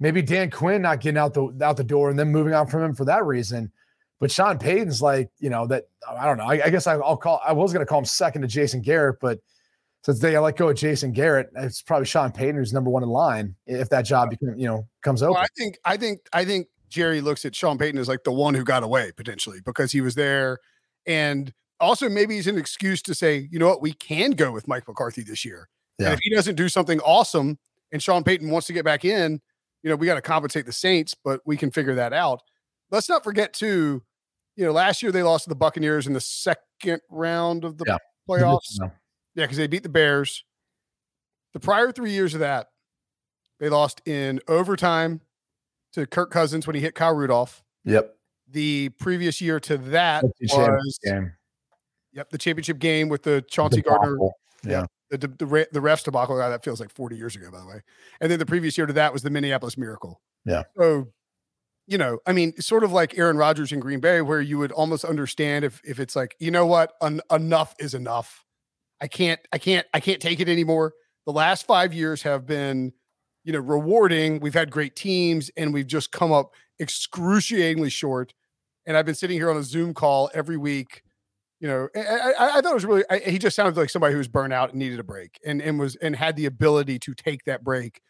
maybe 0.00 0.20
Dan 0.20 0.50
Quinn 0.50 0.82
not 0.82 1.00
getting 1.00 1.18
out 1.18 1.34
the 1.34 1.56
out 1.62 1.76
the 1.76 1.84
door 1.84 2.10
and 2.10 2.18
then 2.18 2.28
moving 2.28 2.54
on 2.54 2.66
from 2.66 2.82
him 2.82 2.94
for 2.94 3.04
that 3.04 3.24
reason. 3.24 3.70
But 4.18 4.32
Sean 4.32 4.58
Payton's 4.58 5.02
like, 5.02 5.30
you 5.38 5.50
know, 5.50 5.66
that 5.68 5.84
I 6.08 6.24
don't 6.24 6.38
know. 6.38 6.46
I, 6.46 6.64
I 6.64 6.70
guess 6.70 6.86
I, 6.86 6.96
will 6.96 7.16
call. 7.16 7.40
I 7.46 7.52
was 7.52 7.72
going 7.72 7.84
to 7.84 7.88
call 7.88 7.98
him 7.98 8.04
second 8.06 8.42
to 8.42 8.48
Jason 8.48 8.80
Garrett, 8.80 9.18
but 9.20 9.38
since 10.02 10.20
they 10.20 10.38
let 10.38 10.56
go 10.56 10.66
of 10.66 10.70
oh, 10.70 10.74
Jason 10.74 11.12
Garrett, 11.12 11.48
it's 11.56 11.82
probably 11.82 12.06
Sean 12.06 12.30
Payton 12.30 12.56
who's 12.56 12.72
number 12.72 12.90
one 12.90 13.02
in 13.02 13.08
line 13.08 13.56
if 13.66 13.88
that 13.90 14.02
job, 14.02 14.30
become, 14.30 14.54
you 14.56 14.66
know, 14.66 14.86
comes 15.02 15.22
open. 15.22 15.34
Well, 15.34 15.42
I 15.42 15.48
think, 15.58 15.78
I 15.84 15.96
think, 15.96 16.20
I 16.32 16.44
think 16.44 16.68
Jerry 16.88 17.20
looks 17.20 17.44
at 17.44 17.54
Sean 17.54 17.76
Payton 17.76 17.98
as 17.98 18.08
like 18.08 18.22
the 18.24 18.32
one 18.32 18.54
who 18.54 18.62
got 18.62 18.82
away 18.82 19.10
potentially 19.16 19.58
because 19.64 19.90
he 19.90 20.00
was 20.00 20.14
there. 20.14 20.58
And 21.06 21.52
also 21.80 22.08
maybe 22.08 22.36
he's 22.36 22.46
an 22.46 22.56
excuse 22.56 23.02
to 23.02 23.14
say, 23.14 23.48
you 23.50 23.58
know 23.58 23.68
what, 23.68 23.82
we 23.82 23.92
can 23.92 24.32
go 24.32 24.52
with 24.52 24.68
Mike 24.68 24.86
McCarthy 24.86 25.22
this 25.22 25.44
year. 25.44 25.68
Yeah. 25.98 26.06
And 26.06 26.14
if 26.14 26.20
he 26.22 26.34
doesn't 26.34 26.54
do 26.54 26.68
something 26.68 27.00
awesome 27.00 27.58
and 27.92 28.02
Sean 28.02 28.22
Payton 28.22 28.48
wants 28.50 28.66
to 28.68 28.72
get 28.72 28.84
back 28.84 29.04
in, 29.04 29.40
you 29.82 29.90
know, 29.90 29.96
we 29.96 30.06
got 30.06 30.14
to 30.14 30.22
compensate 30.22 30.66
the 30.66 30.72
Saints, 30.72 31.14
but 31.14 31.40
we 31.44 31.56
can 31.56 31.70
figure 31.70 31.94
that 31.94 32.12
out. 32.12 32.42
Let's 32.90 33.08
not 33.08 33.24
forget 33.24 33.52
too, 33.52 34.02
you 34.56 34.64
know, 34.64 34.72
last 34.72 35.02
year 35.02 35.12
they 35.12 35.22
lost 35.22 35.44
to 35.44 35.48
the 35.48 35.56
Buccaneers 35.56 36.06
in 36.06 36.12
the 36.12 36.20
second 36.20 37.00
round 37.10 37.64
of 37.64 37.78
the 37.78 37.84
yeah. 37.86 37.98
playoffs. 38.28 38.78
Yeah, 39.36 39.44
because 39.44 39.58
they 39.58 39.68
beat 39.68 39.84
the 39.84 39.88
Bears. 39.88 40.44
The 41.52 41.60
prior 41.60 41.92
three 41.92 42.10
years 42.10 42.34
of 42.34 42.40
that, 42.40 42.70
they 43.60 43.68
lost 43.68 44.02
in 44.06 44.40
overtime 44.48 45.20
to 45.92 46.06
Kirk 46.06 46.30
Cousins 46.30 46.66
when 46.66 46.74
he 46.74 46.80
hit 46.80 46.94
Kyle 46.94 47.14
Rudolph. 47.14 47.62
Yep. 47.84 48.16
The 48.50 48.88
previous 48.98 49.40
year 49.40 49.60
to 49.60 49.76
that 49.78 50.24
was 50.24 50.98
game. 51.04 51.32
Yep, 52.12 52.30
the 52.30 52.38
championship 52.38 52.78
game 52.78 53.08
with 53.08 53.22
the 53.22 53.44
Chauncey 53.48 53.82
Gardner. 53.82 54.16
Yeah. 54.64 54.86
The, 55.10 55.18
the, 55.18 55.28
the, 55.28 55.68
the 55.72 55.80
refs 55.80 56.02
debacle. 56.02 56.36
God, 56.36 56.48
that 56.48 56.64
feels 56.64 56.80
like 56.80 56.90
40 56.90 57.16
years 57.16 57.36
ago, 57.36 57.50
by 57.50 57.60
the 57.60 57.66
way. 57.66 57.82
And 58.20 58.30
then 58.30 58.38
the 58.38 58.46
previous 58.46 58.78
year 58.78 58.86
to 58.86 58.92
that 58.94 59.12
was 59.12 59.22
the 59.22 59.30
Minneapolis 59.30 59.76
Miracle. 59.76 60.20
Yeah. 60.46 60.62
So, 60.78 61.08
you 61.86 61.98
know, 61.98 62.18
I 62.26 62.32
mean, 62.32 62.58
sort 62.60 62.84
of 62.84 62.92
like 62.92 63.18
Aaron 63.18 63.36
Rodgers 63.36 63.70
in 63.70 63.80
Green 63.80 64.00
Bay, 64.00 64.22
where 64.22 64.40
you 64.40 64.58
would 64.58 64.72
almost 64.72 65.04
understand 65.04 65.64
if 65.64 65.80
if 65.84 66.00
it's 66.00 66.16
like, 66.16 66.34
you 66.38 66.50
know 66.50 66.66
what, 66.66 66.94
En- 67.02 67.20
enough 67.30 67.74
is 67.78 67.92
enough. 67.94 68.45
I 69.00 69.08
can't, 69.08 69.40
I 69.52 69.58
can't, 69.58 69.86
I 69.92 70.00
can't 70.00 70.20
take 70.20 70.40
it 70.40 70.48
anymore. 70.48 70.94
The 71.26 71.32
last 71.32 71.66
five 71.66 71.92
years 71.92 72.22
have 72.22 72.46
been 72.46 72.92
you 73.46 73.52
know, 73.52 73.60
rewarding. 73.60 74.40
We've 74.40 74.52
had 74.52 74.72
great 74.72 74.96
teams 74.96 75.50
and 75.56 75.72
we've 75.72 75.86
just 75.86 76.10
come 76.10 76.32
up 76.32 76.52
excruciatingly 76.80 77.90
short. 77.90 78.34
And 78.86 78.96
I've 78.96 79.06
been 79.06 79.14
sitting 79.14 79.38
here 79.38 79.50
on 79.50 79.56
a 79.56 79.62
Zoom 79.62 79.94
call 79.94 80.30
every 80.34 80.56
week. 80.56 81.02
You 81.60 81.68
know, 81.68 81.88
I, 81.94 82.00
I, 82.38 82.58
I 82.58 82.60
thought 82.60 82.72
it 82.72 82.74
was 82.74 82.84
really. 82.84 83.04
I, 83.08 83.18
he 83.20 83.38
just 83.38 83.56
sounded 83.56 83.76
like 83.76 83.88
somebody 83.88 84.12
who 84.12 84.18
was 84.18 84.28
burnt 84.28 84.52
out 84.52 84.70
and 84.70 84.78
needed 84.78 85.00
a 85.00 85.04
break, 85.04 85.40
and 85.44 85.62
and 85.62 85.78
was 85.78 85.96
and 85.96 86.14
had 86.14 86.36
the 86.36 86.44
ability 86.44 86.98
to 86.98 87.14
take 87.14 87.44
that 87.44 87.64
break. 87.64 88.02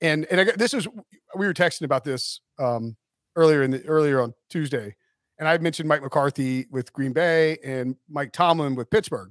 And 0.00 0.26
and 0.32 0.40
I, 0.40 0.44
this 0.56 0.74
is 0.74 0.88
we 1.36 1.46
were 1.46 1.54
texting 1.54 1.82
about 1.82 2.02
this 2.02 2.40
um, 2.58 2.96
earlier 3.36 3.62
in 3.62 3.70
the 3.70 3.86
earlier 3.86 4.20
on 4.20 4.34
Tuesday, 4.50 4.96
and 5.38 5.48
I 5.48 5.56
mentioned 5.58 5.88
Mike 5.88 6.02
McCarthy 6.02 6.66
with 6.72 6.92
Green 6.92 7.12
Bay 7.12 7.58
and 7.64 7.94
Mike 8.10 8.32
Tomlin 8.32 8.74
with 8.74 8.90
Pittsburgh. 8.90 9.30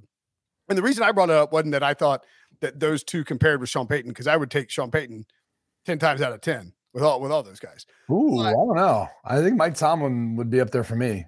And 0.68 0.76
the 0.76 0.82
reason 0.82 1.02
I 1.02 1.12
brought 1.12 1.30
it 1.30 1.36
up 1.36 1.52
wasn't 1.52 1.72
that 1.72 1.82
I 1.82 1.94
thought 1.94 2.24
that 2.60 2.80
those 2.80 3.02
two 3.02 3.24
compared 3.24 3.60
with 3.60 3.68
Sean 3.70 3.86
Payton, 3.86 4.10
because 4.10 4.26
I 4.26 4.36
would 4.36 4.50
take 4.50 4.70
Sean 4.70 4.90
Payton 4.90 5.26
10 5.86 5.98
times 5.98 6.20
out 6.20 6.32
of 6.32 6.40
10 6.40 6.72
with 6.92 7.02
all 7.02 7.20
with 7.20 7.32
all 7.32 7.42
those 7.42 7.60
guys. 7.60 7.86
Ooh, 8.10 8.36
but, 8.36 8.46
I 8.46 8.52
don't 8.52 8.76
know. 8.76 9.08
I 9.24 9.40
think 9.40 9.56
Mike 9.56 9.74
Tomlin 9.74 10.36
would 10.36 10.50
be 10.50 10.60
up 10.60 10.70
there 10.70 10.84
for 10.84 10.96
me. 10.96 11.24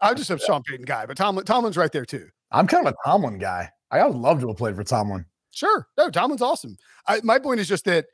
I'm 0.00 0.16
just 0.16 0.30
a 0.30 0.38
Sean 0.38 0.62
Payton 0.62 0.84
guy, 0.84 1.06
but 1.06 1.16
Tomlin 1.16 1.44
Tomlin's 1.44 1.76
right 1.76 1.90
there 1.92 2.04
too. 2.04 2.28
I'm 2.50 2.66
kind 2.66 2.86
of 2.86 2.94
a 2.94 3.08
Tomlin 3.08 3.38
guy. 3.38 3.70
I 3.90 4.04
would 4.06 4.16
love 4.16 4.40
to 4.40 4.48
have 4.48 4.56
played 4.56 4.76
for 4.76 4.84
Tomlin. 4.84 5.24
Sure. 5.50 5.86
No, 5.96 6.10
Tomlin's 6.10 6.42
awesome. 6.42 6.76
I, 7.06 7.20
my 7.22 7.38
point 7.38 7.60
is 7.60 7.68
just 7.68 7.84
that 7.84 8.06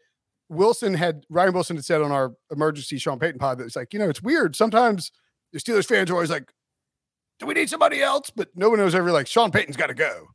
Wilson 0.49 0.95
had 0.95 1.25
Ryan 1.31 1.55
Wilson 1.55 1.77
had 1.77 1.85
said 1.85 2.03
on 2.03 2.13
our 2.13 2.33
emergency 2.51 2.99
Sean 2.99 3.19
Payton 3.19 3.39
pod 3.39 3.59
that 3.59 3.65
it's 3.65 3.77
like, 3.77 3.93
you 3.93 3.99
know, 3.99 4.09
it's 4.09 4.23
weird. 4.23 4.55
Sometimes 4.57 5.11
the 5.53 5.59
Steelers 5.59 5.87
fans 5.87 6.11
are 6.11 6.15
always 6.15 6.31
like, 6.31 6.53
do 7.39 7.47
we 7.47 7.55
need 7.55 7.71
somebody 7.71 8.03
else? 8.03 8.31
But 8.31 8.51
no 8.55 8.69
one 8.69 8.79
knows 8.79 8.95
ever 8.95 9.11
like 9.11 9.27
Sean 9.27 9.51
Payton's 9.51 9.77
got 9.77 9.87
to 9.87 9.95
go. 9.95 10.29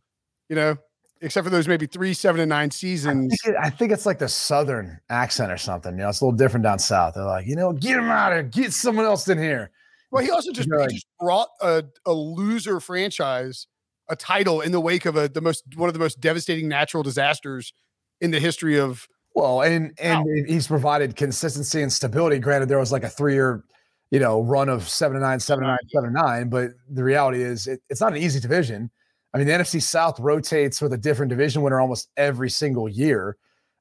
You 0.50 0.56
know? 0.56 0.78
except 1.22 1.46
for 1.46 1.50
those 1.50 1.68
maybe 1.68 1.88
three, 1.88 2.14
seven, 2.14 2.42
and 2.42 2.50
nine 2.50 2.70
seasons. 2.70 3.34
I 3.34 3.36
think, 3.36 3.56
it, 3.56 3.60
I 3.60 3.70
think, 3.70 3.92
it's 3.92 4.06
like 4.06 4.20
the 4.20 4.28
southern 4.28 5.00
accent 5.10 5.52
or 5.52 5.58
something. 5.58 5.94
You 5.94 6.04
know, 6.04 6.10
it's 6.10 6.22
a 6.22 6.26
little 6.26 6.38
different 6.38 6.64
down 6.64 6.78
south. 6.78 7.16
They're 7.16 7.24
like, 7.24 7.48
you 7.48 7.56
know, 7.56 7.72
get 7.72 7.98
him 7.98 8.04
out 8.04 8.34
of 8.34 8.36
here, 8.36 8.44
get 8.44 8.74
someone 8.74 9.06
else 9.06 9.28
in 9.28 9.38
here. 9.38 9.72
Well, 10.12 10.24
he 10.24 10.30
also 10.30 10.52
just, 10.52 10.70
he 10.70 10.94
just 10.94 11.08
brought 11.20 11.50
a, 11.62 11.84
a 12.06 12.14
loser 12.14 12.80
franchise 12.80 13.68
a 14.08 14.16
title 14.16 14.62
in 14.62 14.72
the 14.72 14.80
wake 14.80 15.06
of 15.06 15.16
a 15.16 15.28
the 15.28 15.42
most 15.42 15.64
one 15.76 15.90
of 15.90 15.94
the 15.94 16.00
most 16.00 16.20
devastating 16.20 16.68
natural 16.68 17.04
disasters 17.04 17.74
in 18.22 18.32
the 18.32 18.40
history 18.40 18.80
of. 18.80 19.08
Well, 19.34 19.62
and 19.62 19.94
and 20.00 20.20
wow. 20.20 20.44
he's 20.48 20.68
provided 20.68 21.16
consistency 21.16 21.82
and 21.82 21.92
stability. 21.92 22.40
Granted, 22.40 22.70
there 22.70 22.80
was 22.80 22.92
like 22.92 23.04
a 23.04 23.10
three 23.10 23.34
year, 23.34 23.64
you 24.12 24.20
know, 24.20 24.42
run 24.42 24.70
of 24.70 24.88
seven 24.88 25.16
to 25.16 25.22
nine, 25.22 25.40
seven 25.40 25.64
to 25.64 25.70
nine, 25.70 25.80
seven 25.90 26.14
to 26.14 26.14
nine. 26.14 26.50
But 26.50 26.72
the 26.90 27.04
reality 27.04 27.42
is, 27.42 27.68
it, 27.68 27.82
it's 27.90 28.00
not 28.00 28.14
an 28.14 28.20
easy 28.20 28.40
division. 28.40 28.92
I 29.36 29.38
mean, 29.38 29.48
the 29.48 29.54
NFC 29.54 29.82
South 29.82 30.18
rotates 30.18 30.82
with 30.82 30.94
a 30.94 30.98
different 30.98 31.30
division 31.30 31.62
winner 31.62 31.82
almost 31.82 32.10
every 32.16 32.50
single 32.50 32.88
year. 32.88 33.36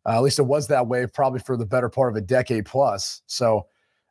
Uh, 0.04 0.16
at 0.16 0.22
least 0.22 0.40
it 0.40 0.42
was 0.42 0.66
that 0.66 0.88
way 0.88 1.06
probably 1.06 1.38
for 1.38 1.56
the 1.56 1.64
better 1.64 1.88
part 1.88 2.10
of 2.10 2.16
a 2.16 2.20
decade 2.20 2.66
plus. 2.66 3.22
So, 3.26 3.68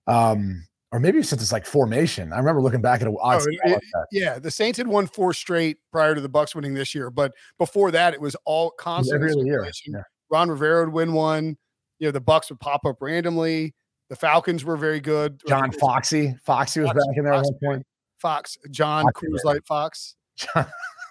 um, 0.08 0.65
or 0.93 1.01
maybe 1.01 1.21
since 1.21 1.41
it's 1.41 1.51
like 1.51 1.65
formation. 1.65 2.32
I 2.32 2.38
remember 2.38 2.62
looking 2.62 2.82
back 2.82 3.01
at 3.01 3.08
a 3.08 3.12
oh, 3.12 3.32
it, 3.32 3.60
like 3.65 3.82
yeah, 4.10 4.39
the 4.39 4.51
Saints 4.51 4.77
had 4.77 4.88
won 4.88 5.06
four 5.06 5.34
straight 5.34 5.79
prior 5.91 6.15
to 6.15 6.21
the 6.21 6.29
Bucks 6.29 6.56
winning 6.56 6.75
this 6.75 6.95
year, 6.95 7.10
but 7.10 7.34
before 7.58 7.91
that, 7.91 8.13
it 8.13 8.21
was 8.21 8.38
all 8.45 8.71
constant. 8.71 9.21
Every 9.21 9.43
year. 9.43 9.69
Yeah. 9.86 10.03
Ron 10.29 10.49
Rivera 10.49 10.86
would 10.86 10.93
win 10.93 11.12
one. 11.12 11.58
You 11.99 12.08
know, 12.08 12.12
the 12.12 12.21
Bucks 12.21 12.51
would 12.51 12.62
pop 12.62 12.86
up 12.86 13.01
randomly. 13.01 13.75
The 14.08 14.15
Falcons 14.15 14.63
were 14.63 14.77
very 14.77 15.01
good. 15.01 15.41
John 15.45 15.73
Foxy, 15.73 16.36
Foxy 16.45 16.79
was 16.79 16.91
Fox, 16.91 17.06
back 17.06 17.17
in 17.17 17.25
there 17.25 17.34
Fox, 17.34 17.49
at 17.49 17.53
one 17.60 17.73
point. 17.75 17.88
Fox, 18.19 18.58
John 18.71 19.06
Cruz 19.13 19.41
Light 19.43 19.65
Fox. 19.65 20.15
John, 20.38 20.67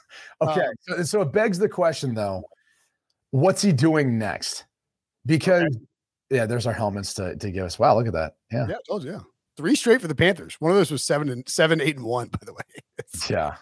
Okay. 0.49 0.61
Um, 0.61 0.75
so, 0.81 1.03
so 1.03 1.21
it 1.23 1.33
begs 1.33 1.59
the 1.59 1.69
question 1.69 2.15
though, 2.15 2.45
what's 3.31 3.63
he 3.63 3.73
doing 3.73 4.19
next? 4.19 4.65
Because 5.27 5.65
okay. 5.65 5.85
yeah, 6.31 6.47
there's 6.47 6.67
our 6.67 6.73
helmets 6.73 7.15
to, 7.15 7.37
to 7.37 7.51
give 7.51 7.65
us. 7.65 7.79
Wow, 7.79 7.97
look 7.97 8.07
at 8.07 8.13
that. 8.13 8.37
Yeah. 8.51 8.67
Yeah, 8.69 8.77
you. 8.89 9.11
Yeah. 9.11 9.21
Three 9.57 9.75
straight 9.75 10.01
for 10.01 10.09
the 10.09 10.15
Panthers. 10.15 10.57
One 10.61 10.71
of 10.71 10.77
those 10.77 10.91
was 10.91 11.05
seven 11.05 11.29
and 11.29 11.47
seven, 11.49 11.81
eight, 11.81 11.97
and 11.97 12.05
one, 12.05 12.29
by 12.33 12.39
the 12.45 12.55
way. 12.55 12.63
yeah. 13.29 13.57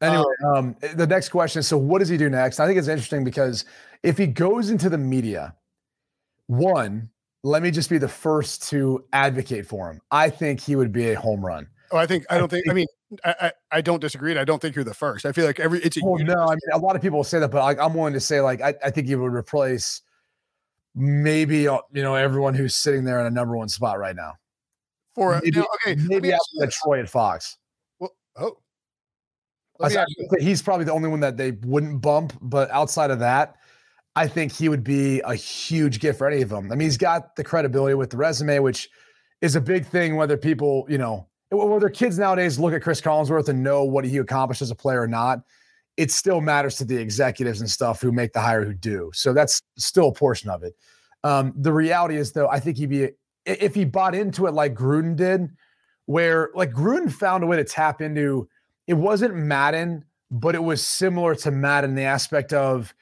Anyway, 0.00 0.24
um, 0.46 0.54
um, 0.54 0.76
the 0.94 1.06
next 1.06 1.30
question. 1.30 1.60
is 1.60 1.66
So, 1.66 1.76
what 1.76 1.98
does 1.98 2.08
he 2.08 2.16
do 2.16 2.30
next? 2.30 2.60
I 2.60 2.66
think 2.66 2.78
it's 2.78 2.88
interesting 2.88 3.24
because 3.24 3.64
if 4.02 4.16
he 4.16 4.26
goes 4.26 4.70
into 4.70 4.88
the 4.88 4.98
media, 4.98 5.54
one, 6.46 7.10
let 7.42 7.62
me 7.62 7.70
just 7.70 7.90
be 7.90 7.98
the 7.98 8.08
first 8.08 8.68
to 8.70 9.04
advocate 9.12 9.66
for 9.66 9.90
him. 9.90 10.00
I 10.10 10.30
think 10.30 10.60
he 10.60 10.76
would 10.76 10.92
be 10.92 11.10
a 11.10 11.14
home 11.18 11.44
run. 11.44 11.66
Oh, 11.90 11.96
I 11.96 12.06
think 12.06 12.26
I 12.30 12.38
don't 12.38 12.48
think. 12.48 12.68
I 12.68 12.74
mean, 12.74 12.86
I, 13.24 13.34
I, 13.40 13.52
I 13.72 13.80
don't 13.80 14.00
disagree. 14.00 14.30
And 14.30 14.40
I 14.40 14.44
don't 14.44 14.60
think 14.60 14.74
you're 14.74 14.84
the 14.84 14.94
first. 14.94 15.24
I 15.24 15.32
feel 15.32 15.46
like 15.46 15.60
every 15.60 15.80
it's 15.80 15.96
a 15.96 16.00
well, 16.04 16.22
no. 16.22 16.34
I 16.34 16.50
mean, 16.50 16.58
a 16.72 16.78
lot 16.78 16.96
of 16.96 17.02
people 17.02 17.24
say 17.24 17.38
that, 17.38 17.50
but 17.50 17.62
like, 17.62 17.78
I'm 17.78 17.94
willing 17.94 18.12
to 18.12 18.20
say 18.20 18.40
like 18.40 18.60
I, 18.60 18.74
I 18.84 18.90
think 18.90 19.08
you 19.08 19.20
would 19.20 19.34
replace 19.34 20.02
maybe 20.94 21.68
uh, 21.68 21.78
you 21.92 22.02
know 22.02 22.14
everyone 22.14 22.54
who's 22.54 22.74
sitting 22.74 23.04
there 23.04 23.20
in 23.20 23.26
a 23.26 23.30
number 23.30 23.56
one 23.56 23.68
spot 23.68 23.98
right 23.98 24.16
now. 24.16 24.34
For 25.14 25.40
maybe, 25.42 25.58
now, 25.58 25.66
okay, 25.86 26.00
maybe 26.02 26.32
after. 26.32 26.66
Detroit 26.66 27.00
and 27.00 27.10
Fox. 27.10 27.56
Well, 27.98 28.14
oh, 28.36 28.58
I 29.80 29.84
let 29.84 29.88
me 29.88 29.94
said- 29.94 30.00
ask 30.00 30.08
you 30.18 30.26
I 30.26 30.28
think 30.28 30.42
he's 30.42 30.62
probably 30.62 30.84
the 30.84 30.92
only 30.92 31.08
one 31.08 31.20
that 31.20 31.36
they 31.36 31.52
wouldn't 31.52 32.00
bump, 32.00 32.34
but 32.42 32.70
outside 32.70 33.10
of 33.10 33.20
that, 33.20 33.56
I 34.16 34.26
think 34.26 34.52
he 34.52 34.68
would 34.68 34.84
be 34.84 35.20
a 35.20 35.34
huge 35.34 36.00
gift 36.00 36.18
for 36.18 36.28
any 36.28 36.42
of 36.42 36.48
them. 36.48 36.70
I 36.72 36.74
mean, 36.74 36.86
he's 36.86 36.98
got 36.98 37.36
the 37.36 37.44
credibility 37.44 37.94
with 37.94 38.10
the 38.10 38.16
resume, 38.16 38.58
which 38.58 38.90
is 39.40 39.56
a 39.56 39.60
big 39.60 39.86
thing. 39.86 40.16
Whether 40.16 40.36
people, 40.36 40.84
you 40.88 40.98
know, 40.98 41.27
whether 41.50 41.88
kids 41.88 42.18
nowadays 42.18 42.58
look 42.58 42.74
at 42.74 42.82
Cris 42.82 43.00
Collinsworth 43.00 43.48
and 43.48 43.62
know 43.62 43.84
what 43.84 44.04
he 44.04 44.18
accomplished 44.18 44.62
as 44.62 44.70
a 44.70 44.74
player 44.74 45.02
or 45.02 45.08
not, 45.08 45.40
it 45.96 46.12
still 46.12 46.40
matters 46.40 46.76
to 46.76 46.84
the 46.84 46.96
executives 46.96 47.60
and 47.60 47.70
stuff 47.70 48.00
who 48.00 48.12
make 48.12 48.32
the 48.32 48.40
hire 48.40 48.64
who 48.64 48.74
do. 48.74 49.10
So 49.14 49.32
that's 49.32 49.62
still 49.76 50.08
a 50.08 50.12
portion 50.12 50.50
of 50.50 50.62
it. 50.62 50.74
Um, 51.24 51.52
the 51.56 51.72
reality 51.72 52.16
is, 52.16 52.32
though, 52.32 52.48
I 52.48 52.60
think 52.60 52.76
he'd 52.76 52.90
be 52.90 53.10
if 53.44 53.74
he 53.74 53.84
bought 53.84 54.14
into 54.14 54.46
it 54.46 54.52
like 54.52 54.74
Gruden 54.74 55.16
did, 55.16 55.50
where 56.06 56.50
like 56.54 56.72
Gruden 56.72 57.10
found 57.10 57.42
a 57.42 57.46
way 57.46 57.56
to 57.56 57.64
tap 57.64 58.00
into. 58.00 58.48
It 58.86 58.94
wasn't 58.94 59.34
Madden, 59.34 60.04
but 60.30 60.54
it 60.54 60.62
was 60.62 60.86
similar 60.86 61.34
to 61.36 61.50
Madden 61.50 61.94
the 61.94 62.04
aspect 62.04 62.52
of 62.52 62.94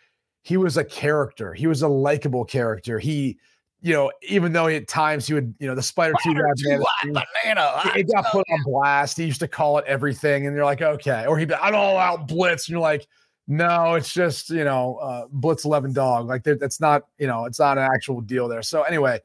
he 0.42 0.56
was 0.56 0.76
a 0.76 0.85
character. 0.85 1.54
He 1.54 1.66
was 1.66 1.82
a 1.82 1.88
likable 1.88 2.44
character. 2.44 2.98
He, 2.98 3.38
you 3.82 3.92
know, 3.92 4.10
even 4.28 4.52
though 4.52 4.66
at 4.66 4.88
times 4.88 5.26
he 5.26 5.34
would, 5.34 5.54
you 5.58 5.66
know, 5.66 5.74
the 5.74 5.82
Spider 5.82 6.14
Two 6.22 6.30
Spider 6.30 6.42
guy, 6.42 6.52
Two 6.56 6.68
man, 6.70 6.80
hot 7.14 7.26
banana. 7.44 7.98
it, 7.98 8.10
got 8.12 8.24
put 8.26 8.44
on 8.50 8.62
blast. 8.64 9.16
He 9.16 9.24
used 9.24 9.40
to 9.40 9.48
call 9.48 9.78
it 9.78 9.84
everything, 9.86 10.46
and 10.46 10.56
you're 10.56 10.64
like, 10.64 10.82
okay, 10.82 11.26
or 11.26 11.38
he'd 11.38 11.48
be, 11.48 11.54
I'm 11.54 11.74
all 11.74 11.96
out 11.96 12.26
blitz, 12.26 12.66
and 12.66 12.72
you're 12.72 12.80
like, 12.80 13.06
no, 13.48 13.94
it's 13.94 14.12
just 14.12 14.50
you 14.50 14.64
know, 14.64 14.96
uh, 14.96 15.26
blitz 15.30 15.64
eleven 15.64 15.92
dog. 15.92 16.26
Like 16.26 16.42
that's 16.42 16.80
not, 16.80 17.02
you 17.18 17.26
know, 17.26 17.44
it's 17.44 17.60
not 17.60 17.78
an 17.78 17.88
actual 17.94 18.20
deal 18.20 18.48
there. 18.48 18.62
So 18.62 18.82
anyway, 18.82 19.20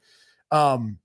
um, 0.51 0.97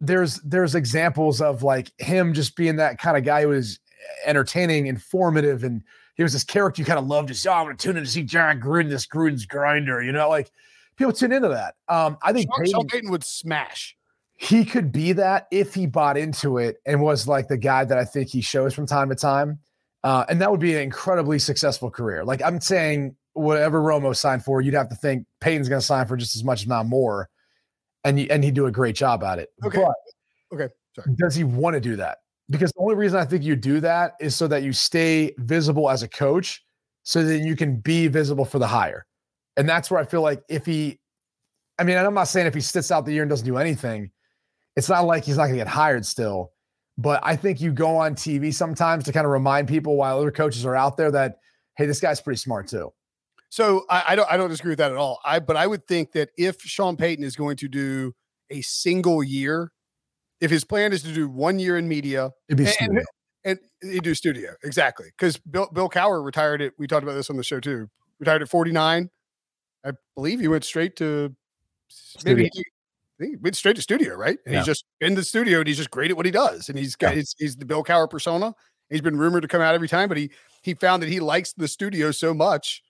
there's 0.00 0.36
there's 0.36 0.74
examples 0.74 1.40
of 1.40 1.62
like 1.62 1.90
him 1.98 2.32
just 2.32 2.56
being 2.56 2.76
that 2.76 2.98
kind 2.98 3.16
of 3.16 3.24
guy 3.24 3.42
who 3.42 3.48
was 3.48 3.80
entertaining, 4.24 4.86
informative, 4.86 5.64
and 5.64 5.82
he 6.14 6.22
was 6.22 6.32
this 6.32 6.44
character 6.44 6.80
you 6.80 6.86
kind 6.86 6.98
of 6.98 7.06
loved 7.06 7.28
to 7.28 7.34
see. 7.34 7.48
Oh, 7.48 7.52
I'm 7.54 7.66
gonna 7.66 7.76
tune 7.76 7.96
in 7.96 8.04
to 8.04 8.08
see 8.08 8.22
Jon 8.22 8.60
Gruden, 8.60 8.88
this 8.88 9.06
Gruden's 9.06 9.46
grinder. 9.46 10.02
You 10.02 10.12
know, 10.12 10.28
like 10.28 10.50
people 10.98 11.12
tune 11.12 11.32
into 11.32 11.48
that. 11.48 11.74
Um, 11.88 12.18
I 12.22 12.32
think 12.32 12.50
Sean, 12.54 12.66
Sean 12.66 12.86
Payton 12.88 13.10
would 13.10 13.24
smash. 13.24 13.96
he 14.34 14.64
could 14.64 14.92
be 14.92 15.12
that 15.12 15.46
if 15.50 15.74
he 15.74 15.86
bought 15.86 16.16
into 16.18 16.58
it 16.58 16.76
and 16.84 17.00
was 17.00 17.26
like 17.26 17.48
the 17.48 17.56
guy 17.56 17.84
that 17.84 17.96
I 17.96 18.04
think 18.04 18.28
he 18.28 18.40
shows 18.40 18.74
from 18.74 18.86
time 18.86 19.08
to 19.08 19.14
time. 19.14 19.58
Uh, 20.04 20.24
and 20.28 20.40
that 20.40 20.50
would 20.50 20.60
be 20.60 20.74
an 20.74 20.82
incredibly 20.82 21.38
successful 21.38 21.90
career. 21.90 22.24
Like 22.24 22.42
I'm 22.42 22.60
saying, 22.60 23.16
whatever 23.32 23.80
Romo 23.80 24.14
signed 24.14 24.44
for, 24.44 24.60
you'd 24.60 24.74
have 24.74 24.88
to 24.90 24.94
think 24.96 25.26
Payton's 25.40 25.68
going 25.68 25.80
to 25.80 25.86
sign 25.86 26.06
for 26.06 26.16
just 26.16 26.36
as 26.36 26.44
much, 26.44 26.62
if 26.62 26.68
not 26.68 26.86
more. 26.86 27.28
And, 28.04 28.18
he, 28.18 28.30
and 28.30 28.44
he'd 28.44 28.54
do 28.54 28.66
a 28.66 28.70
great 28.72 28.94
job 28.94 29.24
at 29.24 29.38
it. 29.38 29.48
Okay. 29.64 29.78
But 29.82 29.94
Okay. 30.56 30.72
Sorry. 30.94 31.14
does 31.18 31.34
he 31.34 31.44
want 31.44 31.74
to 31.74 31.80
do 31.80 31.96
that? 31.96 32.18
Because 32.48 32.70
the 32.72 32.80
only 32.80 32.94
reason 32.94 33.18
I 33.18 33.24
think 33.24 33.42
you 33.44 33.56
do 33.56 33.80
that 33.80 34.12
is 34.20 34.34
so 34.34 34.46
that 34.48 34.62
you 34.62 34.72
stay 34.72 35.34
visible 35.38 35.90
as 35.90 36.02
a 36.02 36.08
coach, 36.08 36.64
so 37.02 37.22
that 37.24 37.40
you 37.40 37.54
can 37.56 37.76
be 37.80 38.06
visible 38.08 38.44
for 38.46 38.58
the 38.58 38.66
hire. 38.66 39.04
And 39.58 39.68
that's 39.68 39.90
where 39.90 40.00
I 40.00 40.04
feel 40.04 40.22
like 40.22 40.42
if 40.48 40.64
he, 40.64 40.98
I 41.78 41.84
mean, 41.84 41.96
I'm 41.98 42.14
not 42.14 42.24
saying 42.28 42.46
if 42.46 42.54
he 42.54 42.60
sits 42.60 42.90
out 42.90 43.04
the 43.04 43.12
year 43.12 43.22
and 43.22 43.28
doesn't 43.30 43.46
do 43.46 43.58
anything, 43.58 44.10
it's 44.76 44.88
not 44.88 45.04
like 45.04 45.24
he's 45.24 45.36
not 45.36 45.44
going 45.44 45.58
to 45.58 45.64
get 45.64 45.68
hired 45.68 46.06
still. 46.06 46.52
But 46.96 47.20
I 47.22 47.36
think 47.36 47.60
you 47.60 47.72
go 47.72 47.96
on 47.96 48.14
TV 48.14 48.52
sometimes 48.54 49.04
to 49.04 49.12
kind 49.12 49.26
of 49.26 49.30
remind 49.32 49.68
people 49.68 49.96
while 49.96 50.18
other 50.18 50.30
coaches 50.30 50.64
are 50.64 50.74
out 50.74 50.96
there 50.96 51.10
that, 51.12 51.36
hey, 51.76 51.86
this 51.86 52.00
guy's 52.00 52.20
pretty 52.20 52.38
smart 52.38 52.68
too. 52.68 52.92
So 53.50 53.84
I, 53.88 54.04
I 54.08 54.16
don't 54.16 54.30
I 54.30 54.36
don't 54.36 54.50
disagree 54.50 54.72
with 54.72 54.78
that 54.78 54.90
at 54.90 54.96
all. 54.98 55.20
I 55.24 55.38
but 55.38 55.56
I 55.56 55.66
would 55.66 55.86
think 55.86 56.12
that 56.12 56.30
if 56.36 56.60
Sean 56.60 56.96
Payton 56.96 57.24
is 57.24 57.34
going 57.36 57.56
to 57.58 57.68
do 57.68 58.14
a 58.50 58.60
single 58.62 59.22
year, 59.22 59.70
if 60.40 60.50
his 60.50 60.64
plan 60.64 60.92
is 60.92 61.02
to 61.04 61.12
do 61.12 61.28
one 61.28 61.58
year 61.58 61.78
in 61.78 61.88
media 61.88 62.30
It'd 62.48 62.58
be 62.58 62.64
And- 62.64 62.72
studio. 62.74 63.02
and 63.44 63.58
he'd 63.80 64.02
do 64.02 64.14
studio 64.14 64.52
exactly 64.62 65.06
because 65.16 65.38
Bill 65.38 65.68
Bill 65.72 65.88
Cowher 65.88 66.22
retired 66.24 66.60
at 66.60 66.72
we 66.78 66.86
talked 66.86 67.04
about 67.04 67.14
this 67.14 67.30
on 67.30 67.36
the 67.36 67.42
show 67.44 67.58
too. 67.60 67.88
Retired 68.20 68.42
at 68.42 68.48
49. 68.50 69.08
I 69.88 69.92
believe 70.14 70.40
he 70.40 70.48
went 70.48 70.64
straight 70.64 70.96
to 70.96 71.34
maybe 72.24 72.50
he, 72.52 72.64
he 73.20 73.36
went 73.36 73.56
straight 73.56 73.76
to 73.76 73.82
studio, 73.82 74.14
right? 74.14 74.38
And 74.44 74.54
Yeah. 74.54 74.60
he's 74.60 74.66
just 74.66 74.84
in 75.00 75.14
the 75.14 75.24
studio 75.24 75.58
and 75.58 75.66
he's 75.68 75.78
just 75.78 75.90
great 75.90 76.10
at 76.10 76.16
what 76.16 76.26
he 76.26 76.32
does. 76.32 76.68
And 76.68 76.78
he's 76.78 76.94
got 76.96 77.10
Yeah. 77.10 77.16
he's, 77.16 77.34
he's 77.38 77.56
the 77.56 77.64
Bill 77.64 77.82
Cowher 77.82 78.08
persona. 78.08 78.54
He's 78.90 79.00
been 79.00 79.18
rumored 79.18 79.42
to 79.42 79.48
come 79.48 79.60
out 79.60 79.74
every 79.74 79.88
time, 79.88 80.08
but 80.08 80.16
he 80.18 80.30
he 80.62 80.74
found 80.74 81.02
that 81.02 81.08
he 81.08 81.20
likes 81.20 81.52
the 81.52 81.68
studio 81.68 82.10
so 82.10 82.32
much. 82.34 82.82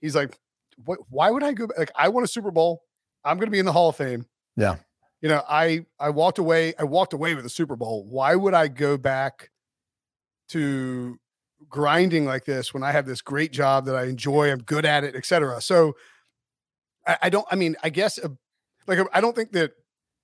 He's 0.00 0.14
like, 0.14 0.36
what 0.84 0.98
why 1.08 1.30
would 1.30 1.42
I 1.42 1.52
go 1.52 1.68
like 1.76 1.90
I 1.96 2.08
won 2.08 2.24
a 2.24 2.28
Super 2.28 2.50
Bowl. 2.50 2.82
I'm 3.24 3.38
gonna 3.38 3.50
be 3.50 3.58
in 3.58 3.66
the 3.66 3.72
Hall 3.72 3.88
of 3.90 3.96
Fame. 3.96 4.26
Yeah. 4.56 4.76
You 5.20 5.28
know, 5.28 5.42
I 5.48 5.84
I 5.98 6.10
walked 6.10 6.38
away, 6.38 6.74
I 6.78 6.84
walked 6.84 7.12
away 7.12 7.34
with 7.34 7.44
a 7.44 7.50
Super 7.50 7.76
Bowl. 7.76 8.04
Why 8.08 8.34
would 8.34 8.54
I 8.54 8.68
go 8.68 8.96
back 8.96 9.50
to 10.50 11.18
grinding 11.68 12.24
like 12.24 12.44
this 12.44 12.72
when 12.72 12.82
I 12.82 12.92
have 12.92 13.06
this 13.06 13.20
great 13.20 13.50
job 13.52 13.84
that 13.86 13.96
I 13.96 14.04
enjoy, 14.04 14.50
I'm 14.50 14.62
good 14.62 14.84
at 14.84 15.02
it, 15.04 15.16
etc. 15.16 15.60
So 15.60 15.94
I, 17.08 17.16
I 17.22 17.30
don't. 17.30 17.46
I 17.50 17.56
mean, 17.56 17.74
I 17.82 17.88
guess 17.88 18.18
uh, 18.18 18.28
like 18.86 19.00
I 19.12 19.20
don't 19.20 19.34
think 19.34 19.52
that 19.52 19.72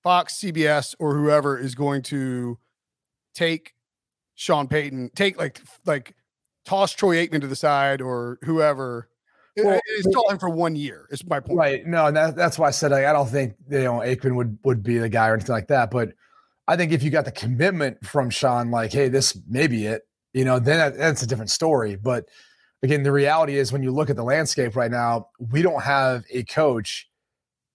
Fox, 0.02 0.38
CBS, 0.38 0.94
or 1.00 1.16
whoever 1.16 1.58
is 1.58 1.74
going 1.74 2.02
to 2.02 2.58
take 3.34 3.74
Sean 4.34 4.68
Payton, 4.68 5.10
take 5.16 5.38
like 5.38 5.60
like 5.86 6.14
toss 6.64 6.92
Troy 6.92 7.26
Aikman 7.26 7.40
to 7.40 7.46
the 7.46 7.56
side 7.56 8.00
or 8.00 8.38
whoever. 8.44 9.08
Well, 9.56 9.80
it's 9.86 10.08
still 10.08 10.28
him 10.28 10.38
for 10.38 10.50
one 10.50 10.74
year. 10.74 11.06
Is 11.10 11.24
my 11.24 11.38
point. 11.38 11.58
Right. 11.58 11.86
No, 11.86 12.06
and 12.06 12.16
that, 12.16 12.34
that's 12.34 12.58
why 12.58 12.68
I 12.68 12.70
said 12.72 12.90
like, 12.90 13.04
I 13.04 13.12
don't 13.12 13.28
think 13.28 13.54
you 13.70 13.84
know 13.84 13.94
Aikman 13.94 14.34
would 14.34 14.58
would 14.64 14.82
be 14.82 14.98
the 14.98 15.08
guy 15.08 15.28
or 15.28 15.34
anything 15.34 15.54
like 15.54 15.68
that. 15.68 15.90
But 15.90 16.12
I 16.66 16.76
think 16.76 16.92
if 16.92 17.02
you 17.02 17.10
got 17.10 17.24
the 17.24 17.32
commitment 17.32 18.04
from 18.04 18.30
Sean, 18.30 18.70
like, 18.70 18.92
hey, 18.92 19.08
this 19.08 19.38
may 19.48 19.66
be 19.66 19.86
it, 19.86 20.02
you 20.32 20.44
know, 20.44 20.58
then 20.58 20.78
that, 20.78 20.98
that's 20.98 21.22
a 21.22 21.26
different 21.26 21.50
story. 21.50 21.96
But 21.96 22.28
again, 22.84 23.02
the 23.02 23.10
reality 23.10 23.56
is 23.56 23.72
when 23.72 23.82
you 23.82 23.90
look 23.90 24.10
at 24.10 24.16
the 24.16 24.22
landscape 24.22 24.76
right 24.76 24.90
now, 24.90 25.28
we 25.50 25.62
don't 25.62 25.82
have 25.82 26.24
a 26.30 26.44
coach 26.44 27.08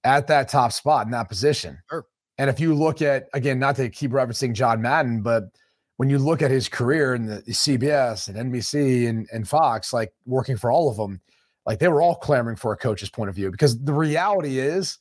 at 0.03 0.27
that 0.27 0.47
top 0.47 0.71
spot 0.71 1.05
in 1.05 1.11
that 1.11 1.27
position. 1.27 1.79
Sure. 1.89 2.05
And 2.37 2.49
if 2.49 2.59
you 2.59 2.73
look 2.75 3.01
at 3.01 3.27
again, 3.33 3.59
not 3.59 3.75
to 3.77 3.89
keep 3.89 4.11
referencing 4.11 4.53
John 4.53 4.81
Madden, 4.81 5.23
but 5.23 5.45
when 5.97 6.09
you 6.09 6.19
look 6.19 6.41
at 6.41 6.51
his 6.51 6.69
career 6.69 7.15
in 7.15 7.25
the 7.25 7.41
CBS 7.41 8.29
and 8.29 8.53
NBC 8.53 9.09
and, 9.09 9.27
and 9.33 9.47
Fox, 9.47 9.91
like 9.91 10.13
working 10.25 10.55
for 10.55 10.71
all 10.71 10.89
of 10.89 10.95
them, 10.95 11.19
like 11.65 11.79
they 11.79 11.89
were 11.89 12.01
all 12.01 12.15
clamoring 12.15 12.55
for 12.55 12.71
a 12.71 12.77
coach's 12.77 13.09
point 13.09 13.29
of 13.29 13.35
view 13.35 13.51
because 13.51 13.77
the 13.83 13.93
reality 13.93 14.59
is 14.59 14.99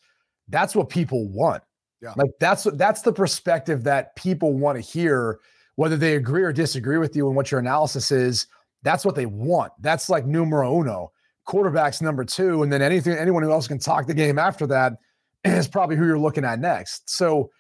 that's 0.49 0.75
what 0.75 0.88
people 0.88 1.29
want. 1.29 1.62
Yeah. 2.01 2.14
Like 2.16 2.31
that's 2.40 2.64
that's 2.75 3.03
the 3.03 3.12
perspective 3.12 3.85
that 3.85 4.16
people 4.16 4.55
want 4.55 4.77
to 4.77 4.81
hear, 4.81 5.38
whether 5.77 5.99
they 5.99 6.16
agree 6.16 6.42
or 6.42 6.53
disagree 6.53 6.99
with 6.99 7.14
you 7.14 7.27
and 7.27 7.37
what 7.37 7.51
your 7.51 7.61
analysis 7.61 8.11
is. 8.11 8.47
That's 8.83 9.05
what 9.05 9.14
they 9.14 9.27
want. 9.27 9.73
That's 9.81 10.09
like 10.09 10.27
numero 10.27 10.81
uno. 10.81 11.12
Quarterback's 11.45 12.03
number 12.03 12.25
two, 12.25 12.62
and 12.62 12.73
then 12.73 12.83
anything 12.83 13.14
anyone 13.14 13.43
who 13.43 13.51
else 13.51 13.67
can 13.67 13.79
talk 13.79 14.07
the 14.07 14.14
game 14.14 14.38
after 14.38 14.67
that 14.67 14.95
is 15.45 15.67
probably 15.67 15.97
who 15.97 16.07
you're 16.07 16.19
looking 16.19 16.45
at 16.45 16.59
next. 16.59 17.09
So 17.09 17.51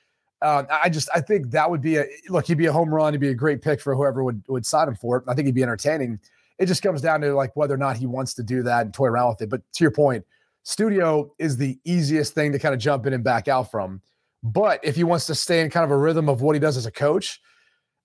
uh, 0.42 0.64
I 0.70 0.88
just 0.88 1.08
I 1.14 1.20
think 1.20 1.50
that 1.50 1.70
would 1.70 1.80
be 1.80 1.96
a 1.96 2.04
look. 2.28 2.46
He'd 2.46 2.58
be 2.58 2.66
a 2.66 2.72
home 2.72 2.94
run. 2.94 3.14
He'd 3.14 3.20
be 3.20 3.30
a 3.30 3.34
great 3.34 3.62
pick 3.62 3.80
for 3.80 3.94
whoever 3.94 4.22
would 4.22 4.42
would 4.48 4.66
sign 4.66 4.88
him 4.88 4.94
for 4.94 5.18
it. 5.18 5.24
I 5.26 5.34
think 5.34 5.46
he'd 5.46 5.54
be 5.54 5.62
entertaining. 5.62 6.20
It 6.58 6.66
just 6.66 6.82
comes 6.82 7.00
down 7.00 7.20
to 7.22 7.34
like 7.34 7.54
whether 7.56 7.74
or 7.74 7.78
not 7.78 7.96
he 7.96 8.06
wants 8.06 8.34
to 8.34 8.42
do 8.42 8.62
that 8.64 8.82
and 8.82 8.94
toy 8.94 9.06
around 9.06 9.30
with 9.30 9.42
it. 9.42 9.48
But 9.48 9.62
to 9.74 9.84
your 9.84 9.90
point, 9.90 10.24
studio 10.64 11.32
is 11.38 11.56
the 11.56 11.78
easiest 11.84 12.34
thing 12.34 12.52
to 12.52 12.58
kind 12.58 12.74
of 12.74 12.80
jump 12.80 13.06
in 13.06 13.12
and 13.12 13.24
back 13.24 13.48
out 13.48 13.70
from. 13.70 14.02
But 14.42 14.80
if 14.84 14.96
he 14.96 15.04
wants 15.04 15.26
to 15.26 15.34
stay 15.34 15.60
in 15.60 15.70
kind 15.70 15.84
of 15.84 15.90
a 15.90 15.96
rhythm 15.96 16.28
of 16.28 16.42
what 16.42 16.54
he 16.54 16.60
does 16.60 16.76
as 16.76 16.86
a 16.86 16.92
coach, 16.92 17.40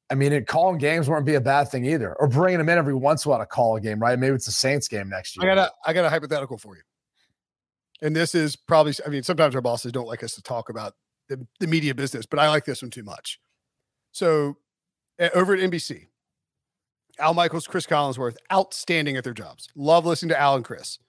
I 0.09 0.15
mean, 0.15 0.33
it, 0.33 0.47
calling 0.47 0.77
games 0.77 1.07
wouldn't 1.07 1.25
be 1.25 1.35
a 1.35 1.41
bad 1.41 1.69
thing 1.69 1.85
either. 1.85 2.13
Or 2.19 2.27
bringing 2.27 2.59
them 2.59 2.69
in 2.69 2.77
every 2.77 2.93
once 2.93 3.25
in 3.25 3.29
a 3.29 3.31
while 3.31 3.39
to 3.39 3.45
call 3.45 3.75
a 3.75 3.81
game, 3.81 3.99
right? 3.99 4.17
Maybe 4.19 4.35
it's 4.35 4.45
the 4.45 4.51
Saints 4.51 4.87
game 4.87 5.09
next 5.09 5.37
year. 5.37 5.49
I 5.49 5.55
got 5.55 5.67
a 5.67 5.89
I 5.89 5.93
got 5.93 6.05
a 6.05 6.09
hypothetical 6.09 6.57
for 6.57 6.75
you. 6.75 6.83
And 8.01 8.15
this 8.15 8.35
is 8.35 8.55
probably 8.55 8.93
I 9.05 9.09
mean 9.09 9.23
sometimes 9.23 9.55
our 9.55 9.61
bosses 9.61 9.91
don't 9.91 10.07
like 10.07 10.23
us 10.23 10.35
to 10.35 10.41
talk 10.41 10.69
about 10.69 10.93
the, 11.29 11.47
the 11.59 11.67
media 11.67 11.95
business, 11.95 12.25
but 12.25 12.39
I 12.39 12.49
like 12.49 12.65
this 12.65 12.81
one 12.81 12.91
too 12.91 13.03
much. 13.03 13.39
So 14.11 14.57
uh, 15.19 15.29
over 15.33 15.53
at 15.53 15.59
NBC, 15.59 16.07
Al 17.19 17.33
Michaels, 17.33 17.67
Cris 17.67 17.85
Collinsworth, 17.85 18.35
outstanding 18.51 19.15
at 19.17 19.23
their 19.23 19.33
jobs. 19.33 19.69
Love 19.75 20.05
listening 20.05 20.29
to 20.29 20.39
Al 20.39 20.55
and 20.55 20.65
Chris. 20.65 20.99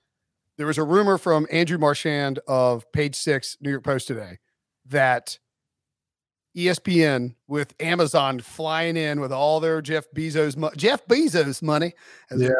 There 0.56 0.66
was 0.66 0.78
a 0.78 0.84
rumor 0.84 1.18
from 1.18 1.46
Andrew 1.50 1.78
Marchand 1.78 2.38
of 2.46 2.90
Page 2.92 3.16
Six, 3.16 3.56
New 3.60 3.70
York 3.70 3.82
Post 3.82 4.06
today, 4.06 4.38
that 4.86 5.38
ESPN 6.56 7.34
with 7.48 7.74
Amazon 7.80 8.40
flying 8.40 8.96
in 8.96 9.20
with 9.20 9.32
all 9.32 9.58
their 9.60 9.82
Jeff 9.82 10.04
Bezos 10.14 10.56
mo- 10.56 10.70
Jeff 10.76 11.04
Bezos 11.06 11.62
money. 11.62 11.92
as 12.30 12.40
Yeah. 12.40 12.50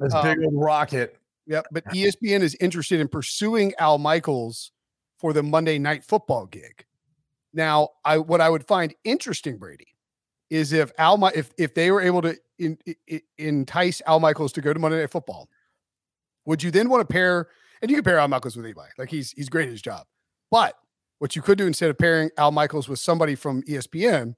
This 0.00 0.12
Um, 0.14 0.24
big 0.24 0.44
old 0.44 0.54
rocket. 0.60 1.16
Yep. 1.46 1.66
But 1.70 1.84
ESPN 1.94 2.40
is 2.42 2.56
interested 2.60 3.00
in 3.00 3.08
pursuing 3.08 3.72
Al 3.78 3.98
Michaels 3.98 4.72
for 5.18 5.32
the 5.32 5.42
Monday 5.42 5.78
night 5.78 6.02
football 6.04 6.46
gig. 6.46 6.84
Now, 7.52 7.90
I 8.04 8.18
what 8.18 8.40
I 8.40 8.50
would 8.50 8.66
find 8.66 8.92
interesting, 9.04 9.58
Brady, 9.58 9.94
is 10.50 10.72
if 10.72 10.90
Al 10.98 11.24
if 11.28 11.50
if 11.56 11.74
they 11.74 11.90
were 11.92 12.00
able 12.00 12.22
to 12.22 12.36
in, 12.58 12.78
in- 13.06 13.20
entice 13.38 14.02
Al 14.06 14.18
Michaels 14.20 14.52
to 14.54 14.60
go 14.60 14.72
to 14.72 14.78
Monday 14.80 14.98
Night 15.00 15.10
Football, 15.10 15.48
would 16.46 16.62
you 16.62 16.70
then 16.70 16.88
want 16.88 17.06
to 17.08 17.12
pair? 17.12 17.48
And 17.82 17.90
you 17.90 17.96
can 17.96 18.04
pair 18.04 18.18
Al 18.18 18.28
Michaels 18.28 18.56
with 18.56 18.64
anybody. 18.64 18.90
Like 18.98 19.10
he's 19.10 19.30
he's 19.32 19.48
great 19.48 19.66
at 19.66 19.72
his 19.72 19.82
job. 19.82 20.06
But 20.50 20.76
what 21.18 21.36
you 21.36 21.42
could 21.42 21.58
do 21.58 21.66
instead 21.66 21.90
of 21.90 21.98
pairing 21.98 22.30
Al 22.36 22.50
Michaels 22.50 22.88
with 22.88 22.98
somebody 22.98 23.34
from 23.34 23.62
ESPN 23.62 24.34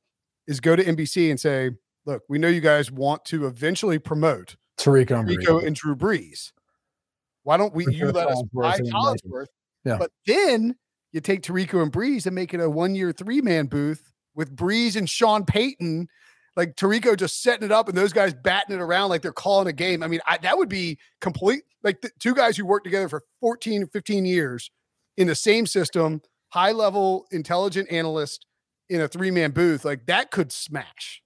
is 0.47 0.61
go 0.61 0.77
to 0.77 0.85
NBC 0.85 1.31
and 1.31 1.41
say, 1.41 1.71
look, 2.05 2.23
we 2.29 2.39
know 2.39 2.49
you 2.49 2.61
guys 2.61 2.91
want 2.91 3.25
to 3.27 3.47
eventually 3.47 3.99
promote 3.99 4.57
Tirico 4.79 5.67
and, 5.67 5.75
Drew 5.75 5.97
Brees. 5.97 6.53
Why 7.43 7.57
don't 7.57 7.75
we 7.75 7.85
For 7.85 7.91
you 7.91 8.07
let 8.13 8.29
us 8.29 8.43
buy 8.53 8.79
Collinsworth? 8.79 9.47
Yeah. 9.85 9.99
But 9.99 10.11
then 10.27 10.77
you 11.13 11.21
take 11.21 11.43
Tirico 11.43 11.83
and 11.83 11.93
Brees 11.93 12.27
and 12.27 12.35
make 12.35 12.53
it 12.53 12.61
a 12.61 12.69
one-year 12.69 13.13
three-man 13.13 13.67
booth 13.67 14.13
with 14.35 14.55
Brees 14.55 14.97
and 14.97 15.09
Sean 15.09 15.45
Payton, 15.45 16.09
like 16.57 16.77
Tirico 16.77 17.17
just 17.17 17.43
setting 17.43 17.65
it 17.65 17.73
up 17.73 17.89
and 17.89 17.97
those 17.97 18.13
guys 18.13 18.35
batting 18.35 18.77
it 18.77 18.83
around 18.83 19.09
like 19.09 19.23
they're 19.23 19.33
calling 19.33 19.67
a 19.67 19.73
game. 19.73 20.03
I 20.03 20.09
mean, 20.09 20.21
I, 20.27 20.39
that 20.39 20.59
would 20.59 20.69
be 20.69 20.99
complete 21.21 21.63
like 21.83 22.01
the 22.01 22.11
two 22.19 22.35
guys 22.35 22.57
who 22.57 22.67
worked 22.67 22.85
together 22.85 23.09
for 23.09 23.23
14, 23.41 23.87
15 23.87 24.25
years 24.25 24.71
in 25.17 25.27
the 25.27 25.35
same 25.35 25.67
system, 25.67 26.21
high 26.49 26.73
level 26.73 27.27
intelligent 27.31 27.91
analyst 27.91 28.47
in 28.89 29.01
a 29.01 29.09
three-man 29.09 29.51
booth, 29.51 29.85
like 29.85 30.07
that 30.07 30.31
could 30.31 30.53
smash. 30.53 31.23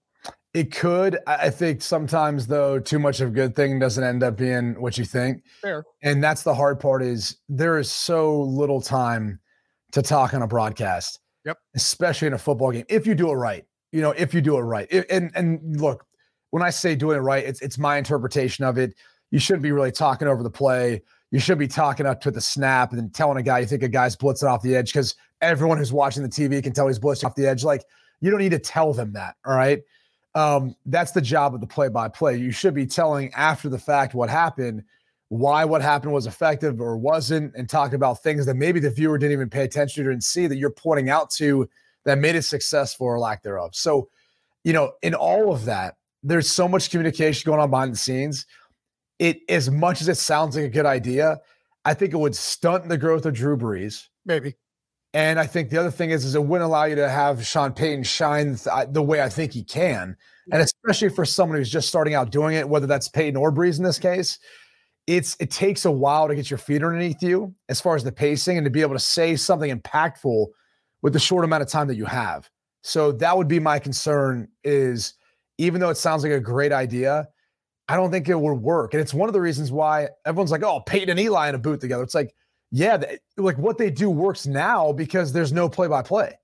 It 0.52 0.72
could. 0.72 1.18
I 1.26 1.34
I 1.34 1.50
think 1.50 1.82
sometimes 1.82 2.46
though, 2.46 2.80
too 2.80 2.98
much 2.98 3.20
of 3.20 3.28
a 3.28 3.32
good 3.32 3.54
thing 3.54 3.78
doesn't 3.78 4.02
end 4.02 4.22
up 4.22 4.36
being 4.36 4.80
what 4.80 4.98
you 4.98 5.04
think. 5.04 5.44
Fair. 5.62 5.84
And 6.02 6.22
that's 6.22 6.42
the 6.42 6.54
hard 6.54 6.80
part 6.80 7.02
is 7.02 7.36
there 7.48 7.78
is 7.78 7.90
so 7.90 8.40
little 8.42 8.80
time 8.80 9.38
to 9.92 10.02
talk 10.02 10.34
on 10.34 10.42
a 10.42 10.46
broadcast. 10.46 11.20
Yep. 11.44 11.56
Especially 11.74 12.26
in 12.26 12.34
a 12.34 12.38
football 12.38 12.72
game. 12.72 12.84
If 12.88 13.06
you 13.06 13.14
do 13.14 13.30
it 13.30 13.34
right. 13.34 13.64
You 13.92 14.02
know, 14.02 14.10
if 14.10 14.34
you 14.34 14.40
do 14.40 14.56
it 14.56 14.62
right. 14.62 14.88
If- 14.90 15.06
and 15.08 15.30
and 15.34 15.80
look, 15.80 16.04
when 16.50 16.62
I 16.62 16.70
say 16.70 16.96
doing 16.96 17.16
it 17.16 17.20
right, 17.20 17.44
it's 17.44 17.60
it's 17.62 17.78
my 17.78 17.96
interpretation 17.96 18.64
of 18.64 18.76
it. 18.76 18.94
You 19.30 19.38
shouldn't 19.38 19.62
be 19.62 19.72
really 19.72 19.92
talking 19.92 20.26
over 20.26 20.42
the 20.42 20.50
play. 20.50 21.02
You 21.30 21.38
should 21.38 21.58
be 21.58 21.68
talking 21.68 22.06
up 22.06 22.20
to 22.22 22.30
the 22.30 22.40
snap 22.40 22.92
and 22.92 23.14
telling 23.14 23.38
a 23.38 23.42
guy 23.42 23.60
you 23.60 23.66
think 23.66 23.82
a 23.82 23.88
guy's 23.88 24.16
blitzing 24.16 24.48
off 24.48 24.62
the 24.62 24.74
edge 24.74 24.92
because 24.92 25.14
everyone 25.40 25.78
who's 25.78 25.92
watching 25.92 26.22
the 26.22 26.28
TV 26.28 26.62
can 26.62 26.72
tell 26.72 26.88
he's 26.88 26.98
blitzing 26.98 27.24
off 27.24 27.34
the 27.34 27.46
edge. 27.46 27.62
Like 27.62 27.84
you 28.20 28.30
don't 28.30 28.40
need 28.40 28.50
to 28.50 28.58
tell 28.58 28.92
them 28.92 29.12
that. 29.12 29.36
All 29.44 29.54
right. 29.54 29.82
Um, 30.34 30.76
that's 30.86 31.12
the 31.12 31.20
job 31.20 31.54
of 31.54 31.60
the 31.60 31.66
play 31.66 31.88
by 31.88 32.08
play. 32.08 32.36
You 32.36 32.52
should 32.52 32.74
be 32.74 32.86
telling 32.86 33.32
after 33.34 33.68
the 33.68 33.78
fact 33.78 34.14
what 34.14 34.30
happened, 34.30 34.84
why 35.28 35.64
what 35.64 35.82
happened 35.82 36.12
was 36.12 36.26
effective 36.26 36.80
or 36.80 36.96
wasn't, 36.96 37.54
and 37.56 37.68
talk 37.68 37.92
about 37.92 38.22
things 38.22 38.46
that 38.46 38.54
maybe 38.54 38.80
the 38.80 38.90
viewer 38.90 39.18
didn't 39.18 39.32
even 39.32 39.50
pay 39.50 39.64
attention 39.64 40.04
to 40.04 40.10
and 40.10 40.22
see 40.22 40.46
that 40.46 40.56
you're 40.56 40.70
pointing 40.70 41.10
out 41.10 41.30
to 41.30 41.68
that 42.04 42.18
made 42.18 42.36
it 42.36 42.42
successful 42.42 43.06
or 43.06 43.18
lack 43.18 43.42
thereof. 43.42 43.74
So, 43.74 44.08
you 44.64 44.72
know, 44.72 44.92
in 45.02 45.14
all 45.14 45.52
of 45.52 45.64
that, 45.64 45.96
there's 46.22 46.50
so 46.50 46.68
much 46.68 46.90
communication 46.90 47.48
going 47.48 47.60
on 47.60 47.70
behind 47.70 47.92
the 47.92 47.98
scenes. 47.98 48.46
It 49.20 49.42
as 49.48 49.70
much 49.70 50.00
as 50.00 50.08
it 50.08 50.16
sounds 50.16 50.56
like 50.56 50.64
a 50.64 50.68
good 50.68 50.86
idea, 50.86 51.38
I 51.84 51.94
think 51.94 52.12
it 52.12 52.16
would 52.16 52.34
stunt 52.34 52.88
the 52.88 52.98
growth 52.98 53.24
of 53.24 53.34
Drew 53.34 53.56
Brees. 53.56 54.08
Maybe. 54.26 54.54
And 55.12 55.38
I 55.38 55.46
think 55.46 55.70
the 55.70 55.78
other 55.78 55.90
thing 55.90 56.10
is, 56.10 56.24
is 56.24 56.34
it 56.34 56.42
wouldn't 56.44 56.66
allow 56.66 56.84
you 56.84 56.96
to 56.96 57.08
have 57.08 57.46
Sean 57.46 57.72
Payton 57.72 58.04
shine 58.04 58.56
th- 58.56 58.88
the 58.90 59.02
way 59.02 59.20
I 59.20 59.28
think 59.28 59.52
he 59.52 59.62
can, 59.62 60.16
and 60.52 60.62
especially 60.62 61.08
for 61.08 61.24
someone 61.24 61.58
who's 61.58 61.70
just 61.70 61.88
starting 61.88 62.14
out 62.14 62.30
doing 62.30 62.54
it, 62.54 62.68
whether 62.68 62.86
that's 62.86 63.08
Payton 63.08 63.36
or 63.36 63.52
Brees 63.52 63.78
in 63.78 63.84
this 63.84 63.98
mm-hmm. 63.98 64.14
case, 64.14 64.38
it's 65.06 65.36
it 65.40 65.50
takes 65.50 65.84
a 65.84 65.90
while 65.90 66.28
to 66.28 66.34
get 66.34 66.50
your 66.50 66.58
feet 66.58 66.84
underneath 66.84 67.22
you 67.22 67.54
as 67.68 67.80
far 67.80 67.96
as 67.96 68.04
the 68.04 68.12
pacing 68.12 68.56
and 68.56 68.64
to 68.64 68.70
be 68.70 68.80
able 68.80 68.94
to 68.94 69.00
say 69.00 69.34
something 69.34 69.76
impactful 69.76 70.46
with 71.02 71.12
the 71.12 71.18
short 71.18 71.44
amount 71.44 71.62
of 71.62 71.68
time 71.68 71.88
that 71.88 71.96
you 71.96 72.04
have. 72.04 72.48
So 72.82 73.12
that 73.12 73.36
would 73.36 73.48
be 73.48 73.58
my 73.58 73.78
concern. 73.80 74.48
Is 74.62 75.14
even 75.58 75.80
though 75.80 75.90
it 75.90 75.96
sounds 75.96 76.22
like 76.22 76.32
a 76.32 76.40
great 76.40 76.72
idea, 76.72 77.28
I 77.90 77.96
don't 77.96 78.10
think 78.10 78.28
it 78.28 78.38
would 78.38 78.54
work, 78.54 78.94
and 78.94 79.00
it's 79.00 79.12
one 79.12 79.28
of 79.28 79.32
the 79.32 79.40
reasons 79.40 79.72
why 79.72 80.08
everyone's 80.24 80.50
like, 80.50 80.62
"Oh, 80.62 80.80
Peyton 80.80 81.10
and 81.10 81.18
Eli 81.18 81.48
in 81.48 81.54
a 81.54 81.58
booth 81.58 81.80
together." 81.80 82.02
It's 82.02 82.14
like 82.14 82.34
yeah, 82.70 82.96
th- 82.96 83.20
like 83.36 83.58
what 83.58 83.78
they 83.78 83.90
do 83.90 84.10
works 84.10 84.46
now 84.46 84.92
because 84.92 85.32
there's 85.32 85.52
no 85.52 85.68
play 85.68 85.88
by 85.88 86.02
play. 86.02 86.38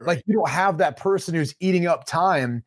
Like 0.00 0.22
you 0.26 0.34
don't 0.34 0.48
have 0.48 0.78
that 0.78 0.96
person 0.96 1.34
who's 1.34 1.54
eating 1.60 1.86
up 1.86 2.06
time 2.06 2.64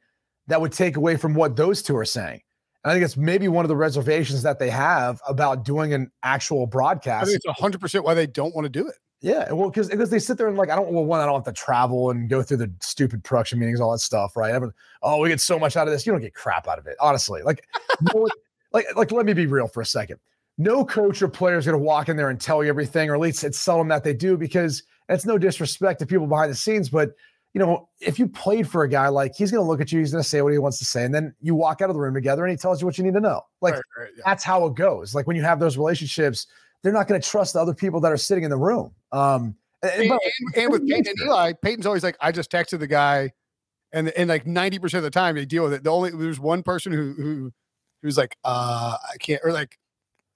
that 0.47 0.59
would 0.59 0.71
take 0.71 0.97
away 0.97 1.15
from 1.15 1.33
what 1.33 1.55
those 1.55 1.81
two 1.81 1.95
are 1.95 2.05
saying. 2.05 2.41
And 2.83 2.91
I 2.91 2.93
think 2.93 3.05
it's 3.05 3.17
maybe 3.17 3.47
one 3.47 3.65
of 3.65 3.69
the 3.69 3.75
reservations 3.75 4.43
that 4.43 4.59
they 4.59 4.69
have 4.69 5.21
about 5.27 5.65
doing 5.65 5.93
an 5.93 6.11
actual 6.23 6.67
broadcast. 6.67 7.23
I 7.23 7.25
think 7.25 7.41
it's 7.43 7.59
hundred 7.59 7.81
percent 7.81 8.03
why 8.03 8.13
they 8.13 8.27
don't 8.27 8.53
want 8.53 8.65
to 8.65 8.69
do 8.69 8.87
it. 8.87 8.95
Yeah, 9.25 9.51
well, 9.53 9.71
because 9.71 9.89
because 9.89 10.11
they 10.11 10.19
sit 10.19 10.37
there 10.37 10.47
and 10.47 10.55
like 10.55 10.69
I 10.69 10.75
don't 10.75 10.91
well 10.91 11.03
one 11.03 11.19
I 11.19 11.25
don't 11.25 11.33
have 11.33 11.45
to 11.45 11.51
travel 11.51 12.11
and 12.11 12.29
go 12.29 12.43
through 12.43 12.57
the 12.57 12.71
stupid 12.79 13.23
production 13.23 13.57
meetings, 13.57 13.81
all 13.81 13.91
that 13.91 13.97
stuff, 13.97 14.37
right? 14.37 14.53
Everyone, 14.53 14.75
oh, 15.01 15.19
we 15.19 15.29
get 15.29 15.41
so 15.41 15.57
much 15.57 15.75
out 15.75 15.87
of 15.87 15.91
this. 15.91 16.05
You 16.05 16.11
don't 16.11 16.21
get 16.21 16.35
crap 16.35 16.67
out 16.67 16.77
of 16.77 16.85
it, 16.85 16.95
honestly. 17.01 17.41
Like, 17.41 17.67
no 18.13 18.27
like 18.71 18.85
like 18.95 19.11
let 19.11 19.25
me 19.25 19.33
be 19.33 19.47
real 19.47 19.67
for 19.67 19.81
a 19.81 19.85
second. 19.85 20.19
No 20.59 20.85
coach 20.85 21.23
or 21.23 21.27
player 21.27 21.57
is 21.57 21.65
going 21.65 21.73
to 21.73 21.83
walk 21.83 22.07
in 22.07 22.17
there 22.17 22.29
and 22.29 22.39
tell 22.39 22.63
you 22.63 22.69
everything, 22.69 23.09
or 23.09 23.15
at 23.15 23.19
least 23.19 23.43
it's 23.43 23.57
seldom 23.57 23.87
that 23.87 24.03
they 24.03 24.13
do, 24.13 24.37
because 24.37 24.83
it's 25.09 25.25
no 25.25 25.39
disrespect 25.39 26.01
to 26.01 26.05
people 26.05 26.27
behind 26.27 26.51
the 26.51 26.55
scenes, 26.55 26.87
but 26.87 27.15
you 27.55 27.59
know, 27.59 27.89
if 28.01 28.19
you 28.19 28.27
played 28.27 28.69
for 28.69 28.83
a 28.83 28.89
guy 28.89 29.07
like 29.07 29.33
he's 29.33 29.49
going 29.49 29.63
to 29.63 29.67
look 29.67 29.81
at 29.81 29.91
you, 29.91 29.99
he's 29.99 30.11
going 30.11 30.21
to 30.21 30.29
say 30.29 30.41
what 30.43 30.51
he 30.51 30.59
wants 30.59 30.77
to 30.77 30.85
say, 30.85 31.03
and 31.03 31.15
then 31.15 31.33
you 31.41 31.55
walk 31.55 31.81
out 31.81 31.89
of 31.89 31.95
the 31.95 31.99
room 31.99 32.13
together 32.13 32.43
and 32.43 32.51
he 32.51 32.57
tells 32.57 32.79
you 32.79 32.85
what 32.85 32.97
you 32.99 33.03
need 33.03 33.13
to 33.15 33.21
know. 33.21 33.41
Like 33.61 33.73
Right, 33.73 33.83
right, 33.97 34.09
yeah. 34.15 34.23
that's 34.23 34.43
how 34.43 34.67
it 34.67 34.75
goes. 34.75 35.15
Like 35.15 35.25
when 35.25 35.35
you 35.35 35.41
have 35.41 35.59
those 35.59 35.77
relationships, 35.77 36.45
they're 36.85 36.93
not 36.93 37.07
going 37.07 37.19
to 37.19 37.27
trust 37.27 37.53
the 37.53 37.59
other 37.59 37.73
people 37.73 37.99
that 37.99 38.11
are 38.11 38.17
sitting 38.17 38.43
in 38.43 38.51
the 38.51 38.57
room. 38.57 38.91
Um, 39.11 39.55
and- 39.81 40.03
and 40.03 40.19
and, 40.55 40.71
with 40.71 40.87
Peyton 40.87 41.13
and 41.17 41.27
Eli, 41.27 41.53
Peyton's 41.63 41.87
always 41.87 42.03
like, 42.03 42.15
I 42.21 42.31
just 42.31 42.51
texted 42.51 42.79
the 42.79 42.87
guy, 42.87 43.31
and 43.91 44.09
and 44.09 44.29
like 44.29 44.45
ninety 44.45 44.77
percent 44.77 44.99
of 44.99 45.03
the 45.03 45.09
time 45.19 45.35
they 45.35 45.45
deal 45.45 45.63
with 45.63 45.73
it. 45.73 45.83
The 45.83 45.89
only 45.91 46.11
there's 46.11 46.39
one 46.39 46.61
person 46.63 46.91
who 46.91 47.13
who 47.13 47.51
who's 48.03 48.17
like, 48.17 48.37
uh, 48.43 48.97
I 49.03 49.17
can't, 49.17 49.41
or 49.43 49.51
like 49.51 49.77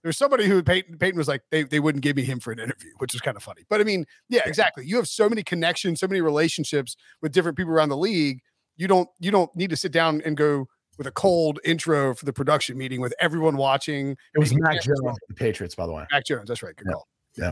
there's 0.03 0.17
somebody 0.17 0.45
who 0.45 0.63
Peyton 0.63 0.97
Peyton 0.97 1.17
was 1.17 1.27
like, 1.27 1.41
they 1.51 1.63
they 1.63 1.79
wouldn't 1.79 2.03
give 2.03 2.15
me 2.15 2.23
him 2.23 2.39
for 2.39 2.51
an 2.51 2.59
interview, 2.59 2.91
which 2.97 3.13
is 3.13 3.21
kind 3.21 3.37
of 3.37 3.43
funny. 3.43 3.63
But 3.69 3.79
I 3.81 3.83
mean, 3.83 4.05
yeah, 4.27 4.41
exactly. 4.45 4.85
You 4.85 4.97
have 4.97 5.07
so 5.07 5.29
many 5.29 5.43
connections, 5.43 5.99
so 5.99 6.07
many 6.07 6.21
relationships 6.21 6.95
with 7.21 7.31
different 7.31 7.57
people 7.57 7.73
around 7.73 7.89
the 7.89 7.97
league. 7.97 8.41
You 8.77 8.87
don't 8.87 9.09
you 9.19 9.29
don't 9.31 9.53
need 9.55 9.69
to 9.69 9.77
sit 9.77 9.91
down 9.91 10.21
and 10.25 10.35
go 10.37 10.67
with 10.99 11.07
a 11.07 11.11
cold 11.11 11.59
intro 11.65 12.13
for 12.13 12.25
the 12.25 12.33
production 12.33 12.77
meeting 12.77 12.99
with 13.01 13.13
everyone 13.19 13.57
watching. 13.57 14.11
it 14.35 14.37
was 14.37 14.51
making 14.51 14.63
Mac 14.63 14.81
cameras 14.83 14.99
Jones, 15.01 15.17
the 15.29 15.33
Patriots, 15.33 15.73
by 15.73 15.87
the 15.87 15.93
way. 15.93 16.05
Mac 16.11 16.25
Jones, 16.25 16.47
that's 16.47 16.61
right. 16.61 16.75
Good 16.75 16.85
Yeah. 16.87 16.93
call. 16.93 17.07
Yeah. 17.37 17.51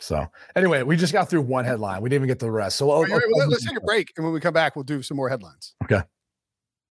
So 0.00 0.26
anyway, 0.56 0.82
we 0.82 0.96
just 0.96 1.12
got 1.12 1.30
through 1.30 1.42
one 1.42 1.64
headline. 1.64 2.02
We 2.02 2.08
didn't 2.10 2.22
even 2.24 2.28
get 2.28 2.40
to 2.40 2.46
the 2.46 2.50
rest. 2.50 2.76
So 2.76 2.86
oh, 2.90 2.90
All 2.90 2.96
I'll- 2.96 3.02
right, 3.04 3.12
I'll- 3.14 3.20
oh, 3.34 3.38
let- 3.38 3.46
oh, 3.46 3.50
let's 3.50 3.64
take 3.64 3.76
a 3.78 3.80
break, 3.80 4.12
and 4.16 4.24
when 4.24 4.34
we 4.34 4.40
come 4.40 4.52
back, 4.52 4.74
we'll 4.76 4.82
do 4.82 5.00
some 5.00 5.16
more 5.16 5.28
headlines. 5.28 5.74
Okay. 5.84 6.02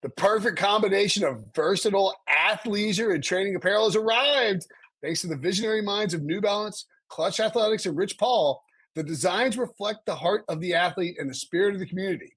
The 0.03 0.09
perfect 0.11 0.59
combination 0.59 1.23
of 1.25 1.45
versatile 1.55 2.13
athleisure 2.29 3.15
and 3.15 3.23
training 3.23 3.55
apparel 3.55 3.85
has 3.85 3.95
arrived. 3.95 4.67
Thanks 5.03 5.21
to 5.23 5.29
the 5.29 5.37
visionary 5.37 5.83
minds 5.83 6.15
of 6.15 6.23
New 6.23 6.41
Balance, 6.41 6.87
Clutch 7.09 7.39
Athletics, 7.39 7.87
and 7.87 7.97
Rich 7.97 8.19
Paul, 8.19 8.61
the 8.97 9.05
designs 9.05 9.57
reflect 9.57 10.05
the 10.07 10.15
heart 10.17 10.45
of 10.49 10.61
the 10.61 10.75
athlete 10.75 11.17
and 11.19 11.31
the 11.31 11.35
spirit 11.35 11.75
of 11.75 11.81
the 11.81 11.87
community. 11.87 12.37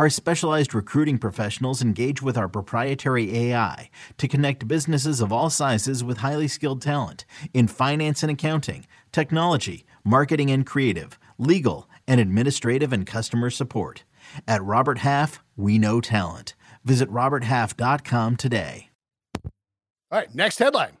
Our 0.00 0.08
specialized 0.08 0.74
recruiting 0.74 1.18
professionals 1.18 1.82
engage 1.82 2.22
with 2.22 2.38
our 2.38 2.48
proprietary 2.48 3.36
AI 3.36 3.90
to 4.16 4.28
connect 4.28 4.66
businesses 4.66 5.20
of 5.20 5.30
all 5.30 5.50
sizes 5.50 6.02
with 6.02 6.16
highly 6.16 6.48
skilled 6.48 6.80
talent 6.80 7.26
in 7.52 7.68
finance 7.68 8.22
and 8.22 8.32
accounting, 8.32 8.86
technology, 9.12 9.84
marketing 10.02 10.50
and 10.50 10.64
creative, 10.64 11.18
legal, 11.36 11.86
and 12.08 12.18
administrative 12.18 12.94
and 12.94 13.06
customer 13.06 13.50
support. 13.50 14.04
At 14.48 14.64
Robert 14.64 14.96
Half, 14.96 15.44
we 15.54 15.78
know 15.78 16.00
talent. 16.00 16.54
Visit 16.82 17.10
RobertHalf.com 17.10 18.36
today. 18.36 18.88
All 19.44 19.52
right, 20.12 20.34
next 20.34 20.60
headline. 20.60 20.96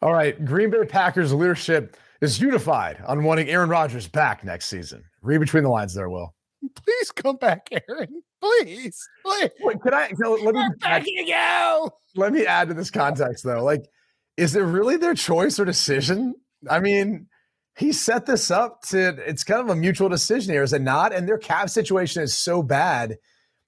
All 0.00 0.14
right. 0.14 0.42
Green 0.42 0.70
Bay 0.70 0.86
Packers 0.86 1.34
leadership 1.34 1.98
is 2.22 2.40
unified 2.40 3.04
on 3.06 3.24
wanting 3.24 3.50
Aaron 3.50 3.68
Rodgers 3.68 4.08
back 4.08 4.42
next 4.42 4.68
season. 4.68 5.04
Read 5.22 5.38
between 5.38 5.64
the 5.64 5.70
lines 5.70 5.94
there, 5.94 6.08
Will. 6.08 6.34
Please 6.74 7.10
come 7.10 7.36
back, 7.36 7.68
Aaron. 7.72 8.22
Please, 8.40 9.08
please. 9.24 9.50
Wait, 9.60 9.82
can 9.82 9.94
I 9.94 10.10
let 10.18 10.54
me 10.54 10.64
back 10.80 11.04
you 11.06 11.26
go? 11.26 11.90
let 12.16 12.32
me 12.32 12.46
add 12.46 12.68
to 12.68 12.74
this 12.74 12.90
context 12.90 13.44
though. 13.44 13.62
Like, 13.62 13.86
is 14.36 14.56
it 14.56 14.60
really 14.60 14.96
their 14.96 15.14
choice 15.14 15.58
or 15.58 15.64
decision? 15.64 16.34
I 16.68 16.80
mean, 16.80 17.26
he 17.76 17.92
set 17.92 18.26
this 18.26 18.50
up 18.50 18.82
to 18.88 19.16
it's 19.26 19.44
kind 19.44 19.60
of 19.60 19.68
a 19.68 19.76
mutual 19.76 20.08
decision 20.08 20.52
here, 20.52 20.62
is 20.62 20.72
it 20.72 20.82
not? 20.82 21.14
And 21.14 21.28
their 21.28 21.38
cap 21.38 21.70
situation 21.70 22.22
is 22.22 22.36
so 22.36 22.62
bad 22.62 23.18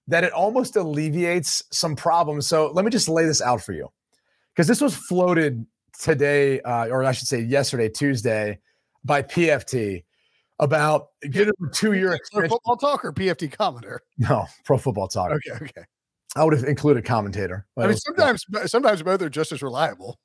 that 0.09 0.25
it 0.25 0.33
almost 0.33 0.77
alleviates 0.77 1.63
some 1.71 1.97
problems. 1.97 2.47
So 2.47 2.71
let 2.73 2.85
me 2.85 2.91
just 2.91 3.09
lay 3.09 3.25
this 3.25 3.41
out 3.41 3.63
for 3.63 3.73
you. 3.73 3.89
Because 4.55 4.67
this 4.67 4.81
was 4.81 4.95
floated 4.95 5.65
today, 5.99 6.61
uh, 6.61 6.89
or 6.89 7.05
I 7.05 7.13
should 7.13 7.29
say 7.29 7.41
yesterday, 7.41 7.89
Tuesday, 7.89 8.59
by 9.05 9.23
PFT. 9.23 10.05
About 10.63 11.09
getting 11.23 11.53
a 11.63 11.71
two 11.73 11.93
year 11.93 12.19
football 12.33 12.77
talk 12.77 13.05
or 13.05 13.13
PFT 13.13 13.55
commenter. 13.55 13.99
No, 14.17 14.47
pro 14.65 14.79
football 14.79 15.09
talk. 15.09 15.33
Okay, 15.33 15.65
okay. 15.65 15.83
I 16.37 16.45
would 16.45 16.55
have 16.55 16.65
included 16.65 17.05
commentator. 17.05 17.67
I 17.77 17.89
mean, 17.89 17.97
sometimes 17.97 18.47
sometimes 18.67 19.03
both 19.03 19.21
are 19.21 19.29
just 19.29 19.53
as 19.53 19.61
reliable. 19.63 20.19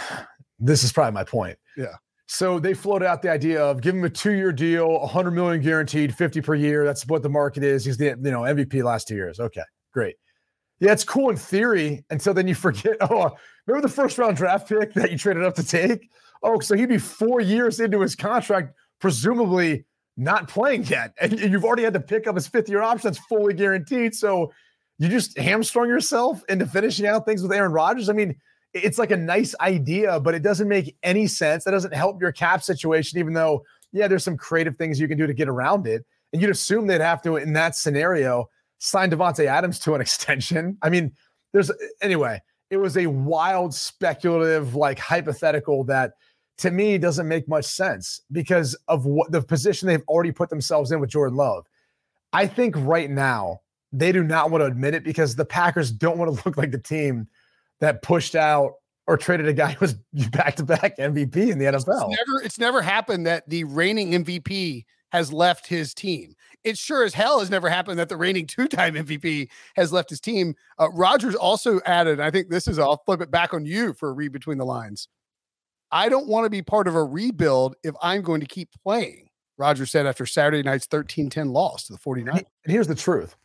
this 0.58 0.82
is 0.82 0.92
probably 0.92 1.12
my 1.12 1.24
point. 1.24 1.58
Yeah. 1.76 1.94
So 2.26 2.58
they 2.58 2.72
floated 2.72 3.06
out 3.06 3.20
the 3.20 3.30
idea 3.30 3.62
of 3.62 3.82
give 3.82 3.94
him 3.94 4.02
a 4.02 4.08
two-year 4.08 4.50
deal, 4.50 5.00
100 5.00 5.30
million 5.32 5.62
guaranteed, 5.62 6.14
50 6.14 6.40
per 6.40 6.54
year. 6.54 6.84
That's 6.84 7.06
what 7.06 7.22
the 7.22 7.28
market 7.28 7.62
is. 7.62 7.84
He's 7.84 7.98
the 7.98 8.06
you 8.06 8.16
know 8.16 8.40
MVP 8.40 8.82
last 8.82 9.06
two 9.06 9.14
years. 9.14 9.38
Okay, 9.38 9.62
great. 9.92 10.16
Yeah, 10.80 10.92
it's 10.92 11.04
cool 11.04 11.28
in 11.28 11.36
theory 11.36 12.04
until 12.08 12.32
then 12.32 12.48
you 12.48 12.54
forget. 12.66 12.96
Oh, 13.02 13.20
uh, 13.20 13.30
remember 13.66 13.86
the 13.86 13.94
first 13.94 14.16
round 14.16 14.38
draft 14.38 14.66
pick 14.68 14.94
that 14.94 15.12
you 15.12 15.18
traded 15.18 15.44
up 15.44 15.54
to 15.56 15.62
take? 15.66 16.10
Oh, 16.42 16.58
so 16.60 16.74
he'd 16.74 16.88
be 16.88 16.98
four 16.98 17.40
years 17.40 17.80
into 17.80 18.00
his 18.00 18.16
contract, 18.16 18.74
presumably 19.04 19.84
not 20.16 20.48
playing 20.48 20.84
yet, 20.84 21.12
and 21.20 21.38
you've 21.38 21.64
already 21.64 21.82
had 21.82 21.92
to 21.92 22.00
pick 22.00 22.26
up 22.26 22.34
his 22.34 22.48
fifth 22.48 22.70
year 22.70 22.80
option 22.80 23.08
that's 23.08 23.18
fully 23.26 23.52
guaranteed. 23.52 24.14
So 24.14 24.50
you 24.98 25.10
just 25.10 25.36
hamstrung 25.36 25.88
yourself 25.88 26.42
into 26.48 26.64
finishing 26.64 27.06
out 27.06 27.26
things 27.26 27.42
with 27.42 27.52
Aaron 27.52 27.72
Rodgers. 27.72 28.08
I 28.08 28.14
mean 28.14 28.34
it's 28.74 28.98
like 28.98 29.12
a 29.12 29.16
nice 29.16 29.54
idea, 29.60 30.18
but 30.18 30.34
it 30.34 30.42
doesn't 30.42 30.68
make 30.68 30.96
any 31.02 31.26
sense. 31.26 31.64
That 31.64 31.70
doesn't 31.70 31.94
help 31.94 32.20
your 32.20 32.32
cap 32.32 32.62
situation, 32.62 33.18
even 33.20 33.32
though, 33.32 33.62
yeah, 33.92 34.08
there's 34.08 34.24
some 34.24 34.36
creative 34.36 34.76
things 34.76 34.98
you 34.98 35.06
can 35.06 35.16
do 35.16 35.26
to 35.26 35.34
get 35.34 35.48
around 35.48 35.86
it. 35.86 36.04
And 36.32 36.42
you'd 36.42 36.50
assume 36.50 36.88
they'd 36.88 37.00
have 37.00 37.22
to, 37.22 37.36
in 37.36 37.52
that 37.52 37.76
scenario, 37.76 38.48
sign 38.78 39.10
Davante 39.10 39.46
Adams 39.46 39.78
to 39.80 39.94
an 39.94 40.00
extension. 40.00 40.76
I 40.82 40.90
mean, 40.90 41.12
there's 41.52 41.70
anyway, 42.02 42.40
it 42.70 42.78
was 42.78 42.96
a 42.96 43.06
wild, 43.06 43.74
speculative, 43.74 44.74
like 44.74 44.98
hypothetical 44.98 45.84
that 45.84 46.14
to 46.58 46.70
me 46.70 46.98
doesn't 46.98 47.26
make 47.28 47.48
much 47.48 47.64
sense 47.64 48.22
because 48.30 48.74
of 48.88 49.06
what 49.06 49.32
the 49.32 49.42
position 49.42 49.88
they've 49.88 50.04
already 50.08 50.32
put 50.32 50.50
themselves 50.50 50.92
in 50.92 51.00
with 51.00 51.10
Jordan 51.10 51.36
Love. 51.36 51.66
I 52.32 52.46
think 52.46 52.74
right 52.78 53.10
now 53.10 53.60
they 53.92 54.12
do 54.12 54.24
not 54.24 54.50
want 54.50 54.62
to 54.62 54.66
admit 54.66 54.94
it 54.94 55.04
because 55.04 55.36
the 55.36 55.44
Packers 55.44 55.90
don't 55.90 56.18
want 56.18 56.36
to 56.36 56.42
look 56.48 56.56
like 56.56 56.70
the 56.70 56.78
team 56.78 57.28
that 57.80 58.02
pushed 58.02 58.34
out 58.34 58.74
or 59.06 59.16
traded 59.16 59.46
a 59.46 59.52
guy 59.52 59.72
who 59.72 59.80
was 59.80 59.94
back 60.32 60.56
to 60.56 60.64
back 60.64 60.96
MVP 60.96 61.36
in 61.36 61.58
the 61.58 61.66
NFL. 61.66 62.10
It's 62.10 62.18
never, 62.18 62.42
it's 62.44 62.58
never 62.58 62.82
happened 62.82 63.26
that 63.26 63.48
the 63.48 63.64
reigning 63.64 64.12
MVP 64.12 64.84
has 65.12 65.32
left 65.32 65.66
his 65.66 65.94
team. 65.94 66.34
It 66.64 66.76
sure 66.76 67.04
as 67.04 67.14
hell 67.14 67.38
has 67.38 67.50
never 67.50 67.68
happened 67.68 67.98
that 68.00 68.08
the 68.08 68.16
reigning 68.16 68.46
two 68.46 68.66
time 68.66 68.94
MVP 68.94 69.48
has 69.76 69.92
left 69.92 70.10
his 70.10 70.20
team. 70.20 70.54
Uh, 70.78 70.88
Rodgers 70.90 71.34
also 71.34 71.80
added, 71.86 72.18
I 72.18 72.30
think 72.30 72.48
this 72.48 72.66
is, 72.66 72.78
I'll 72.78 73.02
flip 73.04 73.20
it 73.20 73.30
back 73.30 73.54
on 73.54 73.64
you 73.64 73.92
for 73.92 74.08
a 74.08 74.12
read 74.12 74.32
between 74.32 74.58
the 74.58 74.64
lines. 74.64 75.08
I 75.94 76.08
don't 76.08 76.26
want 76.26 76.44
to 76.44 76.50
be 76.50 76.60
part 76.60 76.88
of 76.88 76.96
a 76.96 77.04
rebuild 77.04 77.76
if 77.84 77.94
I'm 78.02 78.20
going 78.20 78.40
to 78.40 78.46
keep 78.46 78.68
playing, 78.82 79.28
Rodgers 79.56 79.92
said 79.92 80.06
after 80.06 80.26
Saturday 80.26 80.62
night's 80.62 80.86
13 80.86 81.30
10 81.30 81.50
loss 81.50 81.86
to 81.86 81.92
the 81.92 81.98
49ers. 82.00 82.38
And 82.38 82.44
here's 82.66 82.88
the 82.88 82.96
truth 82.96 83.36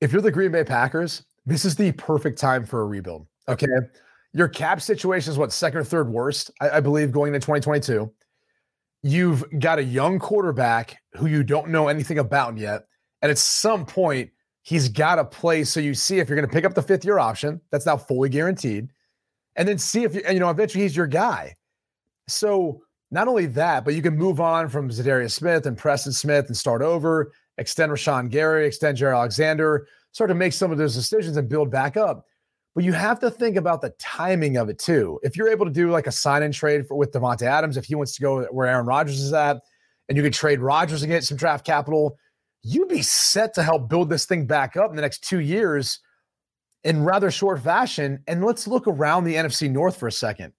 if 0.00 0.12
you're 0.12 0.22
the 0.22 0.30
Green 0.30 0.52
Bay 0.52 0.62
Packers, 0.62 1.24
this 1.44 1.64
is 1.64 1.74
the 1.74 1.90
perfect 1.92 2.38
time 2.38 2.64
for 2.64 2.82
a 2.82 2.86
rebuild. 2.86 3.26
Okay. 3.48 3.66
Your 4.32 4.46
cap 4.46 4.80
situation 4.80 5.32
is 5.32 5.38
what 5.38 5.52
second 5.52 5.80
or 5.80 5.84
third 5.84 6.08
worst, 6.08 6.52
I, 6.60 6.70
I 6.70 6.80
believe, 6.80 7.10
going 7.10 7.34
into 7.34 7.44
2022. 7.44 8.08
You've 9.02 9.44
got 9.58 9.80
a 9.80 9.84
young 9.84 10.20
quarterback 10.20 10.98
who 11.14 11.26
you 11.26 11.42
don't 11.42 11.70
know 11.70 11.88
anything 11.88 12.20
about 12.20 12.56
yet. 12.56 12.84
And 13.20 13.32
at 13.32 13.38
some 13.38 13.84
point, 13.84 14.30
he's 14.62 14.88
got 14.88 15.16
to 15.16 15.24
play. 15.24 15.64
So 15.64 15.80
you 15.80 15.94
see 15.94 16.20
if 16.20 16.28
you're 16.28 16.36
going 16.36 16.48
to 16.48 16.54
pick 16.54 16.64
up 16.64 16.74
the 16.74 16.82
fifth 16.82 17.04
year 17.04 17.18
option, 17.18 17.60
that's 17.72 17.86
now 17.86 17.96
fully 17.96 18.28
guaranteed. 18.28 18.90
And 19.58 19.68
then 19.68 19.76
see 19.76 20.04
if 20.04 20.14
you, 20.14 20.22
you 20.30 20.38
know, 20.38 20.48
eventually 20.48 20.84
he's 20.84 20.96
your 20.96 21.06
guy. 21.06 21.56
So 22.28 22.80
not 23.10 23.28
only 23.28 23.46
that, 23.46 23.84
but 23.84 23.94
you 23.94 24.00
can 24.00 24.16
move 24.16 24.40
on 24.40 24.68
from 24.68 24.88
Za'Darius 24.88 25.32
Smith 25.32 25.66
and 25.66 25.76
Preston 25.76 26.12
Smith 26.12 26.46
and 26.46 26.56
start 26.56 26.80
over, 26.80 27.32
extend 27.58 27.90
Rashan 27.92 28.30
Gary, 28.30 28.66
extend 28.66 28.96
Jaire 28.96 29.16
Alexander, 29.16 29.86
start 30.12 30.28
to 30.28 30.34
make 30.34 30.52
some 30.52 30.70
of 30.70 30.78
those 30.78 30.94
decisions 30.94 31.36
and 31.36 31.48
build 31.48 31.70
back 31.70 31.96
up. 31.96 32.24
But 32.74 32.84
you 32.84 32.92
have 32.92 33.18
to 33.20 33.30
think 33.30 33.56
about 33.56 33.80
the 33.80 33.90
timing 33.98 34.56
of 34.56 34.68
it 34.68 34.78
too. 34.78 35.18
If 35.24 35.36
you're 35.36 35.48
able 35.48 35.66
to 35.66 35.72
do 35.72 35.90
like 35.90 36.06
a 36.06 36.12
sign 36.12 36.44
and 36.44 36.54
trade 36.54 36.86
for, 36.86 36.96
with 36.96 37.10
Davante 37.10 37.42
Adams, 37.42 37.76
if 37.76 37.86
he 37.86 37.96
wants 37.96 38.14
to 38.14 38.22
go 38.22 38.44
where 38.52 38.68
Aaron 38.68 38.86
Rodgers 38.86 39.20
is 39.20 39.32
at, 39.32 39.60
and 40.08 40.16
you 40.16 40.22
could 40.22 40.32
trade 40.32 40.60
Rodgers 40.60 41.02
and 41.02 41.10
get 41.10 41.24
some 41.24 41.36
draft 41.36 41.66
capital, 41.66 42.16
you'd 42.62 42.88
be 42.88 43.02
set 43.02 43.54
to 43.54 43.62
help 43.62 43.88
build 43.88 44.08
this 44.08 44.26
thing 44.26 44.46
back 44.46 44.76
up 44.76 44.90
in 44.90 44.96
the 44.96 45.02
next 45.02 45.24
two 45.24 45.40
years 45.40 45.98
in 46.84 47.04
rather 47.04 47.30
short 47.30 47.62
fashion. 47.62 48.22
And 48.26 48.44
let's 48.44 48.66
look 48.66 48.86
around 48.86 49.24
the 49.24 49.34
NFC 49.34 49.70
North 49.70 49.96
for 49.96 50.08
a 50.08 50.12
second. 50.12 50.52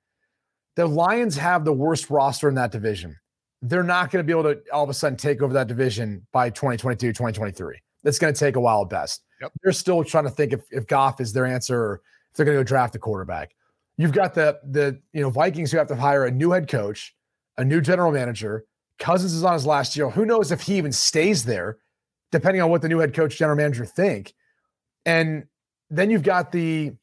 The 0.76 0.86
Lions 0.86 1.36
have 1.38 1.66
the 1.66 1.74
worst 1.74 2.10
roster 2.10 2.48
in 2.48 2.56
that 2.56 2.72
division. 2.72 3.16
They're 3.62 3.84
not 3.84 4.12
going 4.12 4.26
to 4.26 4.28
be 4.28 4.38
able 4.38 4.54
to 4.54 4.62
all 4.72 4.84
of 4.84 4.90
a 4.90 4.94
sudden 4.94 5.18
take 5.18 5.42
over 5.42 5.54
that 5.54 5.68
division 5.68 6.26
by 6.32 6.50
2022, 6.50 7.10
2023. 7.10 7.80
That's 8.04 8.18
going 8.18 8.34
to 8.34 8.40
take 8.40 8.56
a 8.56 8.62
while 8.62 8.84
at 8.84 8.90
best. 8.90 9.24
Yep. 9.42 9.52
They're 9.62 9.74
still 9.74 10.04
trying 10.04 10.24
to 10.26 10.30
think 10.30 10.54
if, 10.54 10.62
if 10.72 10.88
Goff 10.88 11.20
is 11.20 11.34
their 11.34 11.46
answer 11.46 11.78
or 11.78 12.02
if 12.32 12.38
they're 12.38 12.46
going 12.46 12.58
to 12.58 12.64
go 12.64 12.68
draft 12.68 12.96
a 12.96 13.00
quarterback. 13.00 13.56
You've 13.98 14.14
got 14.14 14.34
the 14.34 14.60
the 14.64 15.02
you 15.12 15.22
know 15.22 15.30
Vikings 15.30 15.72
who 15.72 15.78
have 15.78 15.88
to 15.88 15.96
hire 15.96 16.26
a 16.26 16.32
new 16.32 16.52
head 16.52 16.70
coach, 16.70 17.14
a 17.58 17.66
new 17.66 17.82
general 17.82 18.14
manager. 18.14 18.64
Cousins 18.98 19.34
is 19.34 19.44
on 19.44 19.54
his 19.54 19.66
last 19.66 19.98
year. 19.98 20.10
Who 20.10 20.26
knows 20.26 20.54
if 20.54 20.62
he 20.62 20.78
even 20.78 20.94
stays 20.94 21.44
there, 21.44 21.80
depending 22.32 22.62
on 22.62 22.70
what 22.70 22.82
the 22.82 22.88
new 22.88 23.00
head 23.00 23.14
coach, 23.14 23.38
general 23.38 23.58
manager 23.58 23.86
think. 23.86 24.34
And 25.06 25.48
then 25.90 26.10
you've 26.10 26.24
got 26.24 26.52
the 26.52 26.94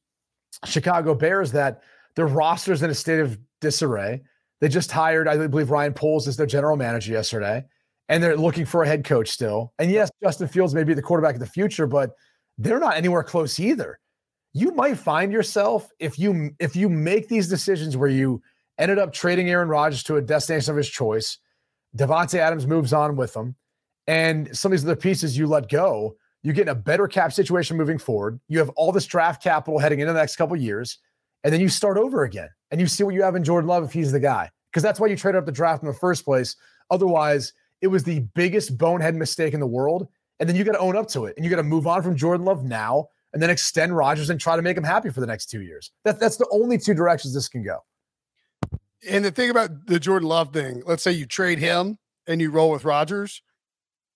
Chicago 0.65 1.15
Bears 1.15 1.53
that 1.53 1.83
their 2.15 2.27
roster's 2.27 2.83
in 2.83 2.91
a 2.91 2.95
state 2.95 3.21
of 3.21 3.39
disarray. 3.61 4.23
They 4.61 4.69
just 4.69 4.91
hired, 4.91 5.29
I 5.29 5.47
believe, 5.47 5.71
Ryan 5.71 5.93
Poles 5.93 6.27
as 6.29 6.37
their 6.37 6.47
general 6.47 6.77
manager 6.77 7.13
yesterday 7.13 7.65
and 8.09 8.23
they're 8.23 8.37
looking 8.37 8.65
for 8.65 8.83
a 8.83 8.87
head 8.87 9.05
coach 9.05 9.29
still. 9.29 9.73
And 9.79 9.91
yes, 9.91 10.11
Justin 10.23 10.49
Fields 10.49 10.75
may 10.75 10.85
be 10.85 10.95
the 10.95 11.03
quarterback 11.03 11.35
of 11.35 11.41
the 11.41 11.47
future, 11.47 11.87
but 11.87 12.13
they're 12.59 12.81
not 12.81 12.97
anywhere 12.97 13.23
close 13.23 13.59
either. 13.59 13.99
You 14.53 14.71
might 14.73 14.97
find 14.97 15.33
yourself 15.33 15.91
if 15.99 16.19
you 16.19 16.51
if 16.59 16.75
you 16.77 16.89
make 16.89 17.29
these 17.29 17.49
decisions 17.49 17.97
where 17.97 18.09
you 18.09 18.41
ended 18.79 18.99
up 18.99 19.13
trading 19.13 19.51
Aaron 19.51 19.69
Rodgers 19.69 20.03
to 20.05 20.17
a 20.17 20.23
destination 20.23 20.71
of 20.71 20.77
his 20.77 20.89
choice, 20.89 21.39
Davante 21.97 22.39
Adams 22.39 22.67
moves 22.67 22.93
on 22.93 23.17
with 23.17 23.35
them, 23.35 23.57
and 24.07 24.57
some 24.57 24.73
of 24.73 24.79
these 24.79 24.85
other 24.85 24.97
pieces 24.97 25.37
you 25.37 25.47
let 25.47 25.69
go, 25.69 26.17
you 26.47 26.53
get 26.53 26.63
in 26.63 26.69
a 26.69 26.77
better 26.77 27.09
cap 27.09 27.33
situation 27.33 27.77
moving 27.77 27.99
forward. 27.99 28.39
You 28.47 28.61
have 28.61 28.69
all 28.77 28.93
this 28.93 29.05
draft 29.05 29.43
capital 29.43 29.81
heading 29.81 29.99
into 29.99 30.13
the 30.13 30.19
next 30.21 30.37
couple 30.37 30.55
years, 30.55 31.01
and 31.43 31.53
then 31.53 31.61
you 31.61 31.69
start 31.69 31.99
over 31.99 32.23
again 32.23 32.49
and 32.71 32.81
you 32.81 32.87
see 32.87 33.03
what 33.03 33.15
you 33.15 33.23
have 33.25 33.35
in 33.35 33.43
Jordan 33.43 33.67
Love 33.67 33.83
if 33.83 33.93
he's 33.93 34.13
the 34.13 34.21
guy. 34.21 34.49
Because 34.71 34.85
that's 34.85 35.01
why 35.01 35.09
you 35.09 35.17
traded 35.17 35.41
up 35.41 35.47
the 35.47 35.51
draft 35.51 35.83
in 35.83 35.89
the 35.89 35.95
first 35.95 36.25
place. 36.25 36.55
Otherwise, 36.89 37.53
it 37.81 37.89
was 37.89 38.05
the 38.05 38.21
biggest 38.37 38.79
bonehead 38.79 39.17
mistake 39.17 39.55
in 39.55 39.61
the 39.61 39.67
world. 39.67 40.07
And 40.39 40.49
then 40.49 40.55
you 40.55 40.63
got 40.63 40.73
to 40.73 40.79
own 40.79 40.97
up 40.97 41.09
to 41.09 41.25
it 41.25 41.35
and 41.37 41.45
you 41.45 41.51
got 41.51 41.57
to 41.57 41.65
move 41.65 41.89
on 41.89 42.01
from 42.01 42.15
Jordan 42.15 42.47
Love 42.47 42.63
now 42.63 43.09
and 43.33 43.43
then 43.43 43.51
extend 43.51 43.97
Rodgers 43.97 44.31
and 44.31 44.39
try 44.39 44.55
to 44.55 44.63
make 44.63 44.77
him 44.77 44.85
happy 44.85 45.11
for 45.11 45.19
the 45.19 45.27
next 45.27 45.47
two 45.47 45.63
years. 45.63 45.91
That, 46.05 46.21
that's 46.21 46.37
the 46.37 46.49
only 46.53 46.79
two 46.79 46.95
directions 46.95 47.35
this 47.35 47.49
can 47.49 47.65
go. 47.65 47.81
And 49.11 49.25
the 49.25 49.33
thing 49.33 49.51
about 49.51 49.87
the 49.87 49.99
Jordan 49.99 50.29
Love 50.29 50.53
thing, 50.53 50.85
let's 50.87 51.03
say 51.03 51.11
you 51.11 51.27
trade 51.27 51.59
him 51.59 51.99
and 52.29 52.41
you 52.41 52.53
roll 52.53 52.71
with 52.71 52.85
Rodgers, 52.85 53.43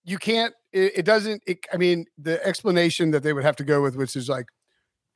you 0.05 0.17
can't, 0.17 0.55
it, 0.73 0.93
it 0.97 1.05
doesn't, 1.05 1.43
it, 1.47 1.59
I 1.73 1.77
mean, 1.77 2.07
the 2.19 2.45
explanation 2.47 3.11
that 3.13 3.23
they 3.23 3.33
would 3.33 3.45
have 3.45 3.57
to 3.57 3.65
go 3.65 3.83
with, 3.83 3.97
which 3.97 4.17
is 4.17 4.29
like, 4.29 4.47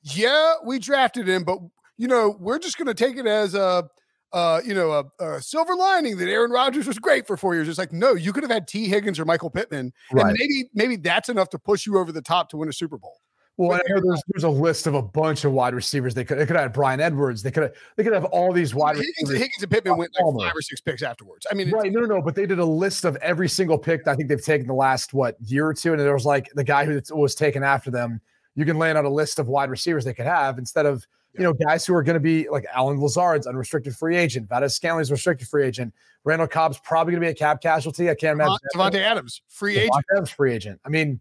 yeah, 0.02 0.54
we 0.64 0.78
drafted 0.78 1.28
him, 1.28 1.44
but, 1.44 1.58
you 1.96 2.08
know, 2.08 2.36
we're 2.38 2.58
just 2.58 2.76
going 2.76 2.88
to 2.88 2.94
take 2.94 3.16
it 3.16 3.26
as 3.26 3.54
a, 3.54 3.88
uh, 4.32 4.60
you 4.64 4.74
know, 4.74 4.90
a, 5.20 5.24
a, 5.24 5.40
silver 5.40 5.76
lining 5.76 6.16
that 6.18 6.28
Aaron 6.28 6.50
Rodgers 6.50 6.88
was 6.88 6.98
great 6.98 7.24
for 7.24 7.36
four 7.36 7.54
years. 7.54 7.68
It's 7.68 7.78
like, 7.78 7.92
no, 7.92 8.14
you 8.14 8.32
could 8.32 8.42
have 8.42 8.50
had 8.50 8.66
Tee 8.66 8.88
Higgins 8.88 9.20
or 9.20 9.24
Michael 9.24 9.48
Pittman, 9.48 9.92
right. 10.12 10.26
and 10.26 10.36
maybe 10.36 10.68
maybe 10.74 10.96
that's 10.96 11.28
enough 11.28 11.50
to 11.50 11.58
push 11.58 11.86
you 11.86 11.98
over 11.98 12.10
the 12.10 12.20
top 12.20 12.48
to 12.50 12.56
win 12.56 12.68
a 12.68 12.72
Super 12.72 12.98
Bowl. 12.98 13.20
Well, 13.56 13.72
I 13.72 13.80
know 13.88 14.00
there's 14.00 14.22
there's 14.28 14.44
a 14.44 14.48
list 14.48 14.88
of 14.88 14.94
a 14.94 15.02
bunch 15.02 15.44
of 15.44 15.52
wide 15.52 15.74
receivers. 15.74 16.12
They 16.12 16.24
could 16.24 16.38
they 16.38 16.46
could 16.46 16.56
have 16.56 16.72
Bryan 16.72 17.00
Edwards. 17.00 17.42
They 17.42 17.52
could 17.52 17.62
have 17.64 17.72
they 17.96 18.02
could 18.02 18.12
have 18.12 18.24
all 18.24 18.52
these 18.52 18.74
wide 18.74 18.96
Higgins, 18.96 19.14
receivers. 19.22 19.38
Higgins 19.38 19.62
and 19.62 19.70
Pittman 19.70 19.96
went 19.96 20.10
like 20.18 20.48
five 20.48 20.56
or 20.56 20.62
six 20.62 20.80
picks 20.80 21.02
afterwards. 21.02 21.46
I 21.50 21.54
mean, 21.54 21.70
right? 21.70 21.92
No, 21.92 22.00
no, 22.00 22.06
no. 22.06 22.22
But 22.22 22.34
they 22.34 22.46
did 22.46 22.58
a 22.58 22.64
list 22.64 23.04
of 23.04 23.14
every 23.16 23.48
single 23.48 23.78
pick 23.78 24.04
that 24.04 24.10
I 24.10 24.16
think 24.16 24.28
they've 24.28 24.44
taken 24.44 24.66
the 24.66 24.74
last 24.74 25.14
what 25.14 25.36
year 25.40 25.68
or 25.68 25.74
two, 25.74 25.92
and 25.92 26.00
there 26.00 26.12
was 26.12 26.26
like 26.26 26.50
the 26.54 26.64
guy 26.64 26.84
who 26.84 27.00
was 27.14 27.36
taken 27.36 27.62
after 27.62 27.92
them. 27.92 28.20
You 28.56 28.64
can 28.64 28.76
land 28.78 28.98
out 28.98 29.04
a 29.04 29.10
list 29.10 29.38
of 29.38 29.46
wide 29.46 29.70
receivers 29.70 30.04
they 30.04 30.14
could 30.14 30.26
have 30.26 30.58
instead 30.58 30.86
of 30.86 31.06
you 31.36 31.42
know, 31.42 31.52
guys 31.52 31.84
who 31.84 31.94
are 31.94 32.02
going 32.02 32.14
to 32.14 32.20
be 32.20 32.48
like 32.48 32.64
Allen 32.72 33.00
Lazard's 33.00 33.46
unrestricted 33.46 33.96
free 33.96 34.16
agent, 34.16 34.48
Valdes-Scantling's 34.48 35.10
restricted 35.10 35.48
free 35.48 35.66
agent, 35.66 35.92
Randall 36.22 36.46
Cobb's 36.46 36.78
probably 36.78 37.12
going 37.12 37.22
to 37.22 37.26
be 37.26 37.30
a 37.30 37.34
cap 37.34 37.60
casualty. 37.60 38.08
I 38.08 38.14
can't 38.14 38.40
imagine. 38.40 38.56
Davante 38.74 39.00
Adams, 39.00 39.42
free 39.48 39.76
agent. 39.78 40.04
Adams, 40.12 40.30
free 40.30 40.54
agent. 40.54 40.80
I 40.84 40.88
mean, 40.90 41.20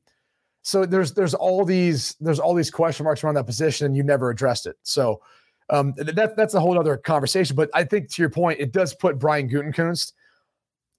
so 0.64 0.86
there's 0.86 1.14
there's 1.14 1.34
all 1.34 1.66
these 1.66 2.16
there's 2.22 2.40
all 2.40 2.56
these 2.56 2.72
question 2.72 3.04
marks 3.04 3.24
around 3.24 3.36
that 3.36 3.46
position, 3.46 3.86
and 3.86 3.96
you 3.96 4.02
never 4.02 4.30
addressed 4.30 4.66
it. 4.66 4.78
So 4.84 5.22
um, 5.70 5.94
that 5.98 6.36
that's 6.36 6.54
a 6.54 6.60
whole 6.60 6.80
other 6.80 6.98
conversation. 6.98 7.56
But 7.56 7.70
I 7.74 7.84
think 7.84 8.10
to 8.14 8.22
your 8.22 8.30
point, 8.30 8.60
it 8.60 8.72
does 8.72 8.96
put 8.96 9.20
Brian 9.20 9.50
Gutekunst 9.50 10.14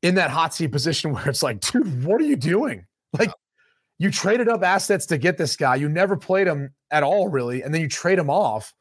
in 0.02 0.14
that 0.16 0.30
hot 0.30 0.54
seat 0.54 0.68
position 0.68 1.12
where 1.14 1.28
it's 1.28 1.42
like, 1.42 1.60
dude, 1.60 2.04
what 2.04 2.20
are 2.20 2.24
you 2.24 2.36
doing? 2.36 2.86
Like, 3.18 3.30
you 3.98 4.10
traded 4.10 4.48
up 4.48 4.62
assets 4.62 5.06
to 5.06 5.18
get 5.18 5.38
this 5.38 5.56
guy. 5.56 5.76
You 5.76 5.88
never 5.88 6.16
played 6.16 6.46
him 6.46 6.74
at 6.90 7.02
all, 7.02 7.28
really, 7.28 7.62
and 7.62 7.72
then 7.72 7.80
you 7.80 7.88
trade 7.88 8.18
him 8.18 8.28
off 8.28 8.74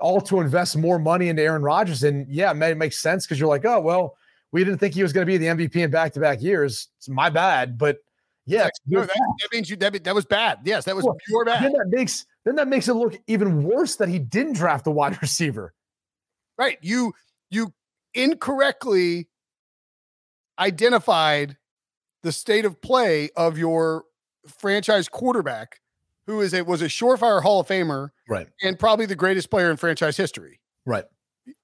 all 0.00 0.20
to 0.20 0.40
invest 0.40 0.76
more 0.76 0.98
money 0.98 1.28
into 1.28 1.42
Aaron 1.42 1.62
Rodgers. 1.62 2.02
And 2.02 2.26
yeah, 2.28 2.52
it 2.52 2.76
makes 2.76 2.98
sense 2.98 3.26
because 3.26 3.38
you're 3.38 3.48
like, 3.48 3.64
oh, 3.66 3.80
well, 3.80 4.16
we 4.50 4.64
didn't 4.64 4.78
think 4.78 4.94
he 4.94 5.02
was 5.02 5.12
going 5.12 5.26
to 5.26 5.30
be 5.30 5.36
the 5.36 5.46
MVP 5.46 5.76
in 5.76 5.90
back 5.90 6.12
to 6.14 6.20
back 6.20 6.42
years. 6.42 6.88
It's 6.98 7.08
my 7.08 7.28
bad, 7.28 7.76
but 7.76 7.98
yeah, 8.46 8.68
no, 8.86 9.00
that, 9.00 9.08
that, 9.08 9.48
means 9.52 9.70
you 9.70 9.76
that, 9.76 10.04
that 10.04 10.14
was 10.14 10.24
bad. 10.24 10.60
Yes, 10.64 10.84
that 10.84 10.96
was 10.96 11.04
well, 11.04 11.16
pure 11.26 11.44
bad. 11.44 11.62
Then 11.62 11.72
that 11.72 11.88
makes 11.88 12.26
then 12.44 12.56
that 12.56 12.68
makes 12.68 12.88
it 12.88 12.94
look 12.94 13.18
even 13.26 13.62
worse 13.62 13.96
that 13.96 14.08
he 14.08 14.18
didn't 14.18 14.54
draft 14.54 14.84
the 14.84 14.90
wide 14.90 15.18
receiver. 15.22 15.72
Right. 16.58 16.78
You 16.82 17.12
you 17.50 17.72
incorrectly 18.14 19.28
identified 20.58 21.56
the 22.22 22.32
state 22.32 22.64
of 22.64 22.80
play 22.80 23.30
of 23.36 23.58
your 23.58 24.04
franchise 24.46 25.08
quarterback, 25.08 25.80
who 26.26 26.40
is 26.40 26.54
a 26.54 26.62
was 26.62 26.82
a 26.82 26.86
surefire 26.86 27.42
Hall 27.42 27.60
of 27.60 27.68
Famer, 27.68 28.10
right, 28.28 28.48
and 28.62 28.78
probably 28.78 29.06
the 29.06 29.16
greatest 29.16 29.50
player 29.50 29.70
in 29.70 29.76
franchise 29.76 30.16
history, 30.16 30.60
right, 30.86 31.04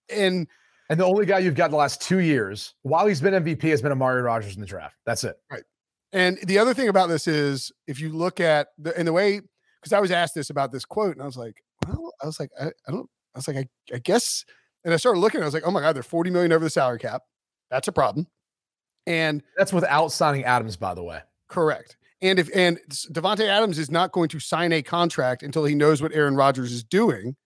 and 0.09 0.47
and 0.91 0.99
the 0.99 1.05
only 1.05 1.27
guy 1.27 1.39
you've 1.39 1.55
got 1.55 1.71
the 1.71 1.77
last 1.77 2.01
two 2.01 2.19
years 2.19 2.75
while 2.83 3.07
he's 3.07 3.21
been 3.21 3.35
MVP 3.35 3.63
has 3.65 3.83
been 3.83 3.93
Amari 3.93 4.23
Rodgers 4.23 4.55
in 4.55 4.61
the 4.61 4.67
draft. 4.67 4.97
That's 5.05 5.25
it, 5.25 5.37
right. 5.51 5.63
And 6.13 6.39
the 6.45 6.59
other 6.59 6.75
thing 6.75 6.89
about 6.89 7.09
this 7.09 7.27
is 7.27 7.71
if 7.87 8.01
you 8.01 8.11
look 8.11 8.41
at 8.41 8.69
the 8.79 8.97
and 8.97 9.07
the 9.07 9.13
way 9.13 9.41
because 9.81 9.93
I 9.93 10.01
was 10.01 10.11
asked 10.11 10.35
this 10.35 10.51
about 10.51 10.73
this 10.73 10.85
quote 10.85 11.15
and 11.15 11.23
I 11.23 11.27
was 11.27 11.37
like, 11.37 11.63
well, 11.87 12.13
I 12.23 12.27
was 12.27 12.41
like, 12.41 12.51
I, 12.61 12.67
I 12.67 12.91
don't, 12.91 13.09
I 13.35 13.39
was 13.39 13.47
like, 13.49 13.57
I, 13.57 13.95
I 13.95 13.99
guess, 13.99 14.45
and 14.85 14.93
I 14.93 14.97
started 14.97 15.21
looking, 15.21 15.43
I 15.43 15.45
was 15.45 15.55
like, 15.55 15.65
oh 15.67 15.71
my 15.71 15.81
god, 15.81 15.95
they're 15.95 16.03
forty 16.03 16.31
million 16.31 16.53
over 16.53 16.65
the 16.65 16.71
salary 16.71 16.99
cap. 16.99 17.23
That's 17.71 17.89
a 17.89 17.93
problem. 17.93 18.27
And 19.07 19.43
that's 19.57 19.73
without 19.73 20.09
signing 20.09 20.45
Adams, 20.45 20.77
by 20.77 20.95
the 20.95 21.03
way. 21.03 21.21
Correct. 21.49 21.97
And 22.21 22.39
if 22.39 22.49
and 22.55 22.79
Davante 23.13 23.47
Adams 23.47 23.79
is 23.79 23.91
not 23.91 24.13
going 24.13 24.29
to 24.31 24.41
sign 24.41 24.73
a 24.73 24.83
contract 24.83 25.43
until 25.43 25.65
he 25.65 25.75
knows 25.75 26.03
what 26.03 26.13
Aaron 26.13 26.37
Rodgers 26.37 26.73
is 26.73 26.83
doing, 26.83 27.37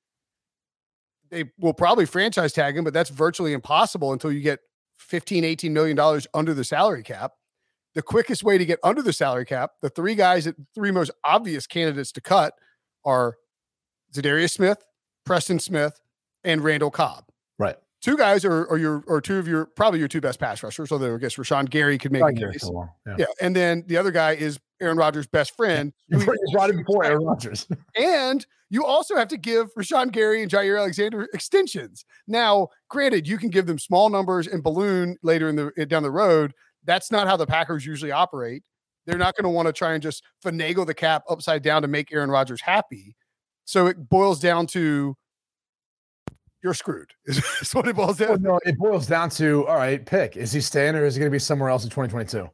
they 1.30 1.44
will 1.58 1.74
probably 1.74 2.06
franchise 2.06 2.52
tag 2.52 2.76
him, 2.76 2.84
but 2.84 2.94
that's 2.94 3.10
virtually 3.10 3.52
impossible 3.52 4.12
until 4.12 4.32
you 4.32 4.40
get 4.40 4.60
15, 4.98 5.44
18 5.44 5.72
million 5.72 5.96
dollars 5.96 6.26
under 6.32 6.54
the 6.54 6.64
salary 6.64 7.02
cap. 7.02 7.32
The 7.94 8.02
quickest 8.02 8.42
way 8.42 8.56
to 8.56 8.64
get 8.64 8.78
under 8.82 9.02
the 9.02 9.12
salary 9.12 9.44
cap, 9.44 9.72
the 9.82 9.90
three 9.90 10.14
guys, 10.14 10.44
the 10.44 10.56
three 10.74 10.90
most 10.90 11.10
obvious 11.24 11.66
candidates 11.66 12.12
to 12.12 12.20
cut 12.20 12.54
are 13.04 13.36
Za'Darius 14.14 14.52
Smith, 14.52 14.78
Preston 15.26 15.58
Smith, 15.58 16.00
and 16.44 16.62
Randall 16.62 16.90
Cobb. 16.90 17.24
Right 17.58 17.76
two 18.02 18.16
guys 18.16 18.44
are, 18.44 18.68
are 18.68 18.76
your 18.76 19.02
or 19.06 19.20
two 19.20 19.38
of 19.38 19.48
your 19.48 19.66
probably 19.66 20.00
your 20.00 20.08
two 20.08 20.20
best 20.20 20.38
pass 20.38 20.62
rushers. 20.62 20.92
Although 20.92 21.14
I 21.14 21.18
guess 21.18 21.36
Rashan 21.36 21.70
Gary 21.70 21.96
could 21.96 22.12
make 22.12 22.22
a 22.22 22.32
case. 22.32 22.68
Yeah. 23.06 23.14
yeah. 23.18 23.26
and 23.40 23.56
then 23.56 23.84
the 23.86 23.96
other 23.96 24.10
guy 24.10 24.32
is 24.32 24.58
Aaron 24.80 24.98
Rodgers' 24.98 25.26
best 25.26 25.56
friend. 25.56 25.92
You 26.08 26.26
brought 26.52 26.68
him 26.68 26.76
before 26.78 27.04
Aaron 27.04 27.24
Rodgers. 27.24 27.66
and 27.96 28.44
you 28.68 28.84
also 28.84 29.16
have 29.16 29.28
to 29.28 29.38
give 29.38 29.72
Rashan 29.74 30.12
Gary 30.12 30.42
and 30.42 30.50
Jaire 30.50 30.78
Alexander 30.78 31.26
extensions. 31.32 32.04
Now, 32.26 32.68
granted, 32.90 33.26
you 33.26 33.38
can 33.38 33.48
give 33.48 33.66
them 33.66 33.78
small 33.78 34.10
numbers 34.10 34.46
and 34.46 34.62
balloon 34.62 35.16
later 35.22 35.48
in 35.48 35.56
the 35.56 35.86
down 35.86 36.02
the 36.02 36.10
road. 36.10 36.52
That's 36.84 37.10
not 37.10 37.26
how 37.26 37.36
the 37.36 37.46
Packers 37.46 37.86
usually 37.86 38.12
operate. 38.12 38.62
They're 39.06 39.18
not 39.18 39.36
going 39.36 39.44
to 39.44 39.50
want 39.50 39.66
to 39.66 39.72
try 39.72 39.94
and 39.94 40.02
just 40.02 40.22
finagle 40.44 40.86
the 40.86 40.94
cap 40.94 41.24
upside 41.28 41.62
down 41.62 41.82
to 41.82 41.88
make 41.88 42.12
Aaron 42.12 42.30
Rodgers 42.30 42.60
happy. 42.60 43.16
So 43.64 43.86
it 43.86 44.08
boils 44.08 44.40
down 44.40 44.66
to 44.68 45.16
you're 46.62 46.74
screwed. 46.74 47.10
Is, 47.26 47.72
what 47.72 47.88
it 47.88 47.96
boils 47.96 48.18
down. 48.18 48.28
Well, 48.28 48.38
no, 48.38 48.60
it 48.64 48.78
boils 48.78 49.06
down 49.06 49.30
to 49.30 49.66
all 49.66 49.76
right. 49.76 50.04
Pick 50.04 50.36
is 50.36 50.52
he 50.52 50.60
staying 50.60 50.94
or 50.94 51.04
is 51.04 51.14
he 51.14 51.18
going 51.18 51.30
to 51.30 51.34
be 51.34 51.40
somewhere 51.40 51.70
else 51.70 51.84
in 51.84 51.90
2022? 51.90 52.48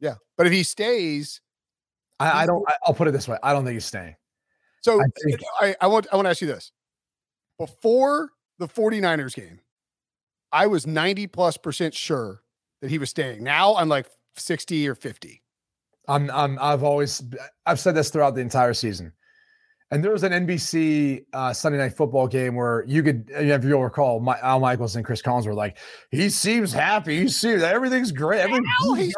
Yeah, 0.00 0.14
but 0.36 0.46
if 0.46 0.52
he 0.52 0.62
stays, 0.62 1.40
I, 2.18 2.42
I 2.42 2.46
don't. 2.46 2.64
I, 2.68 2.74
will 2.86 2.94
put 2.94 3.06
it 3.06 3.12
this 3.12 3.28
way: 3.28 3.36
I 3.42 3.52
don't 3.52 3.64
think 3.64 3.74
he's 3.74 3.84
staying. 3.84 4.16
So 4.82 5.00
I, 5.00 5.04
think, 5.22 5.40
I, 5.60 5.76
I 5.82 5.86
want 5.86 6.06
I 6.12 6.16
want 6.16 6.26
to 6.26 6.30
ask 6.30 6.40
you 6.40 6.46
this: 6.46 6.72
before 7.58 8.30
the 8.58 8.66
49ers 8.66 9.34
game, 9.34 9.60
I 10.50 10.66
was 10.66 10.86
90 10.86 11.26
plus 11.28 11.56
percent 11.56 11.94
sure 11.94 12.42
that 12.80 12.90
he 12.90 12.98
was 12.98 13.10
staying. 13.10 13.42
Now 13.42 13.76
I'm 13.76 13.88
like 13.88 14.06
60 14.36 14.88
or 14.88 14.94
50. 14.94 15.42
I'm 16.08 16.30
I'm 16.30 16.58
I've 16.60 16.82
always 16.82 17.22
I've 17.66 17.78
said 17.78 17.94
this 17.94 18.10
throughout 18.10 18.34
the 18.34 18.40
entire 18.40 18.74
season. 18.74 19.12
And 19.92 20.04
there 20.04 20.12
was 20.12 20.22
an 20.22 20.46
NBC 20.46 21.24
uh, 21.32 21.52
Sunday 21.52 21.78
night 21.78 21.96
football 21.96 22.28
game 22.28 22.54
where 22.54 22.84
you 22.86 23.02
could, 23.02 23.28
if 23.30 23.64
you'll 23.64 23.82
recall, 23.82 24.20
my, 24.20 24.38
Al 24.38 24.60
Michaels 24.60 24.94
and 24.94 25.04
Chris 25.04 25.20
Collins 25.20 25.48
were 25.48 25.54
like, 25.54 25.78
he 26.12 26.30
seems 26.30 26.72
happy. 26.72 27.18
He 27.18 27.28
seems 27.28 27.64
everything's 27.64 28.12
great. 28.12 28.40
Everything's 28.40 28.68
he's 28.96 29.14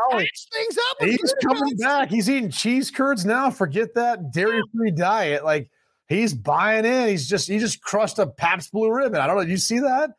things 0.50 0.78
up. 0.90 0.96
He's 1.00 1.34
coming 1.44 1.76
back. 1.76 2.08
He's 2.08 2.30
eating 2.30 2.50
cheese 2.50 2.90
curds 2.90 3.26
now. 3.26 3.50
Forget 3.50 3.94
that 3.96 4.32
dairy 4.32 4.62
free 4.74 4.92
diet. 4.92 5.44
Like 5.44 5.68
he's 6.08 6.32
buying 6.32 6.86
in. 6.86 7.08
He's 7.08 7.28
just, 7.28 7.48
he 7.48 7.58
just 7.58 7.82
crushed 7.82 8.18
a 8.18 8.26
Pabst 8.26 8.72
Blue 8.72 8.90
Ribbon. 8.90 9.20
I 9.20 9.26
don't 9.26 9.36
know. 9.36 9.42
Did 9.42 9.50
you 9.50 9.58
see 9.58 9.80
that? 9.80 10.12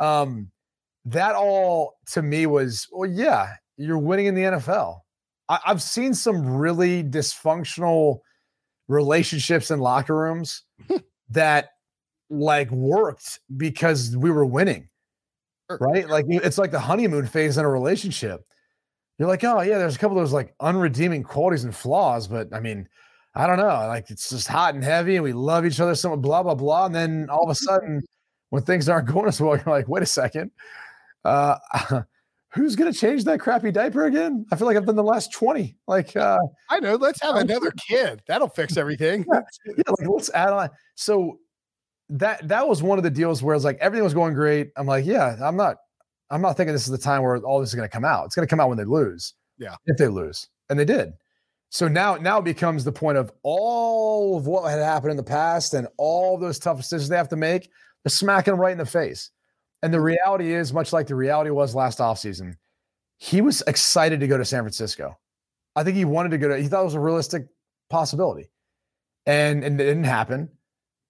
Um, 0.00 0.50
that 1.04 1.34
all 1.34 1.94
to 2.12 2.22
me 2.22 2.46
was, 2.46 2.88
well, 2.92 3.10
yeah, 3.10 3.54
you're 3.76 3.98
winning 3.98 4.26
in 4.26 4.34
the 4.34 4.42
NFL. 4.42 5.00
I, 5.48 5.58
I've 5.66 5.82
seen 5.82 6.14
some 6.14 6.46
really 6.46 7.02
dysfunctional 7.02 8.20
relationships 8.88 9.70
in 9.70 9.80
locker 9.80 10.16
rooms 10.16 10.64
hmm. 10.88 10.98
that 11.30 11.70
like 12.30 12.70
worked 12.70 13.40
because 13.56 14.16
we 14.16 14.30
were 14.30 14.46
winning. 14.46 14.88
Er, 15.70 15.78
right? 15.80 16.08
Like 16.08 16.26
it's 16.28 16.58
like 16.58 16.70
the 16.70 16.80
honeymoon 16.80 17.26
phase 17.26 17.58
in 17.58 17.64
a 17.64 17.70
relationship. 17.70 18.44
You're 19.18 19.28
like, 19.28 19.44
oh 19.44 19.60
yeah, 19.60 19.78
there's 19.78 19.96
a 19.96 19.98
couple 19.98 20.16
of 20.16 20.22
those 20.22 20.32
like 20.32 20.54
unredeeming 20.60 21.24
qualities 21.24 21.64
and 21.64 21.74
flaws, 21.74 22.26
but 22.26 22.48
I 22.52 22.60
mean, 22.60 22.88
I 23.34 23.46
don't 23.46 23.58
know. 23.58 23.66
Like 23.66 24.10
it's 24.10 24.30
just 24.30 24.48
hot 24.48 24.74
and 24.74 24.82
heavy, 24.82 25.16
and 25.16 25.24
we 25.24 25.32
love 25.32 25.64
each 25.64 25.80
other 25.80 25.94
so 25.94 26.10
much, 26.10 26.20
blah 26.20 26.42
blah 26.42 26.54
blah. 26.54 26.86
And 26.86 26.94
then 26.94 27.28
all 27.30 27.44
of 27.44 27.50
a 27.50 27.54
sudden, 27.54 28.02
when 28.50 28.62
things 28.62 28.88
aren't 28.88 29.08
going 29.08 29.28
as 29.28 29.40
well, 29.40 29.56
you're 29.56 29.74
like, 29.74 29.88
wait 29.88 30.02
a 30.02 30.06
second, 30.06 30.50
uh, 31.24 31.58
who's 32.52 32.76
going 32.76 32.92
to 32.92 32.98
change 32.98 33.24
that 33.24 33.40
crappy 33.40 33.70
diaper 33.70 34.04
again? 34.04 34.46
I 34.52 34.56
feel 34.56 34.66
like 34.66 34.76
I've 34.76 34.86
been 34.86 34.96
the 34.96 35.02
last 35.02 35.32
20. 35.32 35.76
Like, 35.86 36.14
uh, 36.16 36.38
I 36.68 36.80
know, 36.80 36.96
let's 36.96 37.20
have 37.22 37.36
another 37.36 37.72
kid. 37.88 38.22
That'll 38.26 38.48
fix 38.48 38.76
everything. 38.76 39.24
yeah, 39.32 39.40
yeah, 39.66 39.82
like 39.98 40.08
let's 40.08 40.30
add 40.34 40.52
on. 40.52 40.70
So 40.94 41.38
that, 42.10 42.46
that 42.48 42.68
was 42.68 42.82
one 42.82 42.98
of 42.98 43.04
the 43.04 43.10
deals 43.10 43.42
where 43.42 43.54
it's 43.54 43.64
like 43.64 43.78
everything 43.78 44.04
was 44.04 44.14
going 44.14 44.34
great. 44.34 44.70
I'm 44.76 44.86
like, 44.86 45.06
yeah, 45.06 45.36
I'm 45.42 45.56
not, 45.56 45.76
I'm 46.30 46.42
not 46.42 46.56
thinking 46.56 46.72
this 46.72 46.84
is 46.84 46.90
the 46.92 46.98
time 46.98 47.22
where 47.22 47.36
all 47.38 47.60
this 47.60 47.70
is 47.70 47.74
going 47.74 47.88
to 47.88 47.92
come 47.92 48.04
out. 48.04 48.26
It's 48.26 48.34
going 48.34 48.46
to 48.46 48.50
come 48.50 48.60
out 48.60 48.68
when 48.68 48.78
they 48.78 48.84
lose. 48.84 49.34
Yeah. 49.58 49.76
If 49.86 49.96
they 49.96 50.08
lose. 50.08 50.48
And 50.70 50.78
they 50.78 50.84
did. 50.84 51.12
So 51.72 51.88
now, 51.88 52.16
now 52.16 52.38
it 52.38 52.44
becomes 52.44 52.84
the 52.84 52.92
point 52.92 53.16
of 53.16 53.32
all 53.42 54.36
of 54.36 54.46
what 54.46 54.68
had 54.68 54.78
happened 54.78 55.12
in 55.12 55.16
the 55.16 55.22
past 55.22 55.72
and 55.72 55.88
all 55.96 56.36
those 56.36 56.58
tough 56.58 56.76
decisions 56.76 57.08
they 57.08 57.16
have 57.16 57.30
to 57.30 57.36
make. 57.36 57.70
They're 58.04 58.10
smacking 58.10 58.52
them 58.52 58.60
right 58.60 58.72
in 58.72 58.78
the 58.78 58.84
face. 58.84 59.30
And 59.82 59.92
the 59.92 60.00
reality 60.00 60.52
is, 60.52 60.72
much 60.72 60.92
like 60.92 61.06
the 61.06 61.14
reality 61.14 61.50
was 61.50 61.74
last 61.74 61.98
offseason, 61.98 62.54
he 63.18 63.40
was 63.40 63.62
excited 63.66 64.20
to 64.20 64.26
go 64.26 64.38
to 64.38 64.44
San 64.44 64.62
Francisco. 64.62 65.18
I 65.74 65.84
think 65.84 65.96
he 65.96 66.04
wanted 66.04 66.30
to 66.30 66.38
go 66.38 66.48
to, 66.48 66.58
he 66.58 66.68
thought 66.68 66.82
it 66.82 66.84
was 66.84 66.94
a 66.94 67.00
realistic 67.00 67.46
possibility. 67.90 68.50
And, 69.26 69.64
and 69.64 69.80
it 69.80 69.84
didn't 69.84 70.04
happen. 70.04 70.50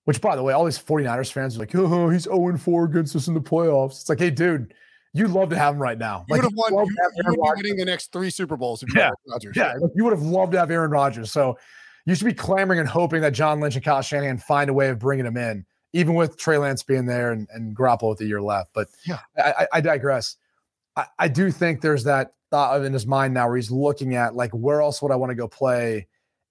Which, 0.04 0.20
by 0.20 0.34
the 0.34 0.42
way, 0.42 0.52
all 0.52 0.64
these 0.64 0.78
49ers 0.78 1.30
fans 1.30 1.56
are 1.56 1.60
like, 1.60 1.74
oh, 1.76 2.08
he's 2.10 2.24
0 2.24 2.56
4 2.56 2.84
against 2.84 3.14
us 3.14 3.28
in 3.28 3.34
the 3.34 3.40
playoffs. 3.40 4.00
It's 4.00 4.08
like, 4.08 4.18
hey, 4.18 4.30
dude, 4.30 4.74
you'd 5.12 5.30
love 5.30 5.50
to 5.50 5.58
have 5.58 5.74
him 5.74 5.80
right 5.80 5.96
now. 5.96 6.24
You 6.28 6.34
like, 6.34 6.42
would 6.42 6.50
have 6.50 6.56
won. 6.56 6.86
You, 6.86 6.96
you 7.16 7.22
would 7.24 7.34
be 7.34 7.62
winning 7.62 7.76
the 7.76 7.84
next 7.84 8.10
three 8.10 8.30
Super 8.30 8.56
Bowls. 8.56 8.82
yeah, 8.96 9.10
Rodgers, 9.28 9.56
yeah. 9.56 9.74
You 9.94 10.02
would 10.04 10.12
have 10.12 10.22
loved 10.22 10.52
to 10.52 10.58
have 10.58 10.72
Aaron 10.72 10.90
Rodgers. 10.90 11.30
So 11.30 11.56
you 12.04 12.16
should 12.16 12.24
be 12.24 12.34
clamoring 12.34 12.80
and 12.80 12.88
hoping 12.88 13.20
that 13.20 13.32
John 13.32 13.60
Lynch 13.60 13.76
and 13.76 13.84
Kyle 13.84 14.02
Shanahan 14.02 14.38
find 14.38 14.68
a 14.68 14.72
way 14.72 14.88
of 14.88 14.98
bringing 14.98 15.24
him 15.24 15.36
in 15.36 15.64
even 15.92 16.14
with 16.14 16.36
Trey 16.36 16.58
Lance 16.58 16.82
being 16.82 17.06
there 17.06 17.32
and, 17.32 17.48
and 17.52 17.76
Garoppolo 17.76 18.10
with 18.10 18.20
a 18.20 18.24
year 18.24 18.42
left. 18.42 18.70
But 18.74 18.88
yeah, 19.06 19.20
I, 19.36 19.66
I 19.72 19.80
digress. 19.80 20.36
I, 20.96 21.06
I, 21.18 21.28
do 21.28 21.50
think 21.50 21.80
there's 21.80 22.04
that 22.04 22.34
thought 22.50 22.82
in 22.82 22.92
his 22.92 23.06
mind 23.06 23.34
now 23.34 23.46
where 23.48 23.56
he's 23.56 23.70
looking 23.70 24.14
at 24.14 24.34
like 24.34 24.50
where 24.52 24.80
else 24.80 25.00
would 25.02 25.12
I 25.12 25.16
want 25.16 25.30
to 25.30 25.34
go 25.34 25.48
play, 25.48 26.06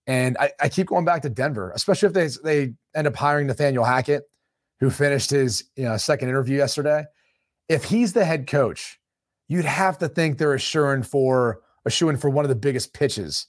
and 0.08 0.38
I, 0.39 0.52
I 0.60 0.70
keep 0.70 0.88
going 0.88 1.06
back 1.06 1.22
to 1.24 1.30
Denver, 1.30 1.72
especially 1.76 2.08
if 2.08 2.14
they 2.14 2.28
they 2.44 2.74
end 2.96 3.08
up 3.08 3.16
hiring 3.16 3.48
Nathaniel 3.48 3.84
Hackett, 3.84 4.24
who 4.80 4.89
finished 4.89 5.30
his 5.30 5.64
you 5.76 5.84
know 5.84 5.98
second 5.98 6.30
interview 6.30 6.58
yesterday. 6.58 7.06
If 7.70 7.86
he's 7.86 8.14
the 8.14 8.26
head 8.26 8.48
coach, 8.48 9.00
you'd 9.48 9.66
have 9.66 9.98
to 10.00 10.10
think 10.10 10.38
they're 10.38 10.54
assuring 10.54 11.04
for 11.04 11.62
assuring 11.86 12.18
for 12.18 12.30
one 12.30 12.46
of 12.46 12.50
the 12.50 12.56
biggest 12.56 12.94
pitches 12.94 13.48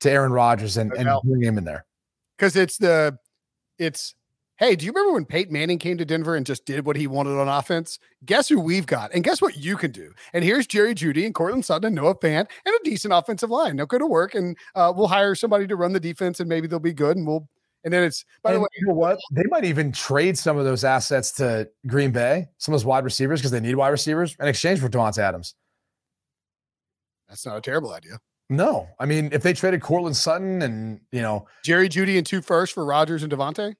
to 0.00 0.10
Aaron 0.10 0.32
Rodgers 0.32 0.76
and, 0.76 0.92
and 0.92 1.08
bring 1.24 1.42
him 1.42 1.58
in 1.58 1.64
there. 1.64 1.84
Because 2.36 2.56
it's 2.56 2.78
the 2.78 3.18
it's 3.78 4.14
Hey, 4.56 4.76
do 4.76 4.86
you 4.86 4.92
remember 4.92 5.14
when 5.14 5.24
Peyton 5.24 5.52
Manning 5.52 5.80
came 5.80 5.98
to 5.98 6.04
Denver 6.04 6.36
and 6.36 6.46
just 6.46 6.64
did 6.64 6.86
what 6.86 6.94
he 6.94 7.08
wanted 7.08 7.40
on 7.40 7.48
offense? 7.48 7.98
Guess 8.24 8.48
who 8.48 8.60
we've 8.60 8.86
got? 8.86 9.12
And 9.12 9.24
guess 9.24 9.42
what 9.42 9.56
you 9.56 9.76
can 9.76 9.90
do? 9.90 10.12
And 10.32 10.44
here's 10.44 10.68
Jerry 10.68 10.94
Jeudy 10.94 11.26
and 11.26 11.34
Courtland 11.34 11.64
Sutton 11.64 11.86
and 11.86 11.96
Noah 11.96 12.14
Fant 12.14 12.46
and 12.64 12.74
a 12.74 12.84
decent 12.84 13.12
offensive 13.12 13.50
line. 13.50 13.74
They'll 13.74 13.86
go 13.86 13.98
to 13.98 14.06
work 14.06 14.36
and 14.36 14.56
uh, 14.76 14.92
we'll 14.94 15.08
hire 15.08 15.34
somebody 15.34 15.66
to 15.66 15.74
run 15.74 15.92
the 15.92 15.98
defense 15.98 16.38
and 16.38 16.48
maybe 16.48 16.68
they'll 16.68 16.78
be 16.78 16.92
good 16.92 17.16
and 17.16 17.26
we'll 17.26 17.48
and 17.82 17.92
then 17.92 18.04
it's 18.04 18.24
by 18.42 18.50
and 18.50 18.56
the 18.56 18.60
way, 18.62 18.68
you 18.78 18.86
know 18.86 18.94
what? 18.94 19.18
They 19.32 19.42
might 19.50 19.64
even 19.64 19.92
trade 19.92 20.38
some 20.38 20.56
of 20.56 20.64
those 20.64 20.84
assets 20.84 21.32
to 21.32 21.68
Green 21.86 22.12
Bay, 22.12 22.46
some 22.56 22.72
of 22.72 22.80
those 22.80 22.86
wide 22.86 23.04
receivers, 23.04 23.40
because 23.40 23.50
they 23.50 23.60
need 23.60 23.74
wide 23.74 23.88
receivers 23.88 24.36
in 24.40 24.48
exchange 24.48 24.80
for 24.80 24.88
Davante 24.88 25.18
Adams. 25.18 25.54
That's 27.28 27.44
not 27.44 27.58
a 27.58 27.60
terrible 27.60 27.92
idea. 27.92 28.18
No. 28.48 28.88
I 28.98 29.04
mean, 29.04 29.30
if 29.32 29.42
they 29.42 29.52
traded 29.52 29.82
Courtland 29.82 30.16
Sutton 30.16 30.62
and 30.62 31.00
you 31.12 31.20
know 31.20 31.46
Jerry 31.62 31.88
Jeudy 31.88 32.16
and 32.16 32.26
two 32.26 32.40
first 32.40 32.72
for 32.72 32.86
Rodgers 32.86 33.22
and 33.22 33.30
Davante 33.30 33.74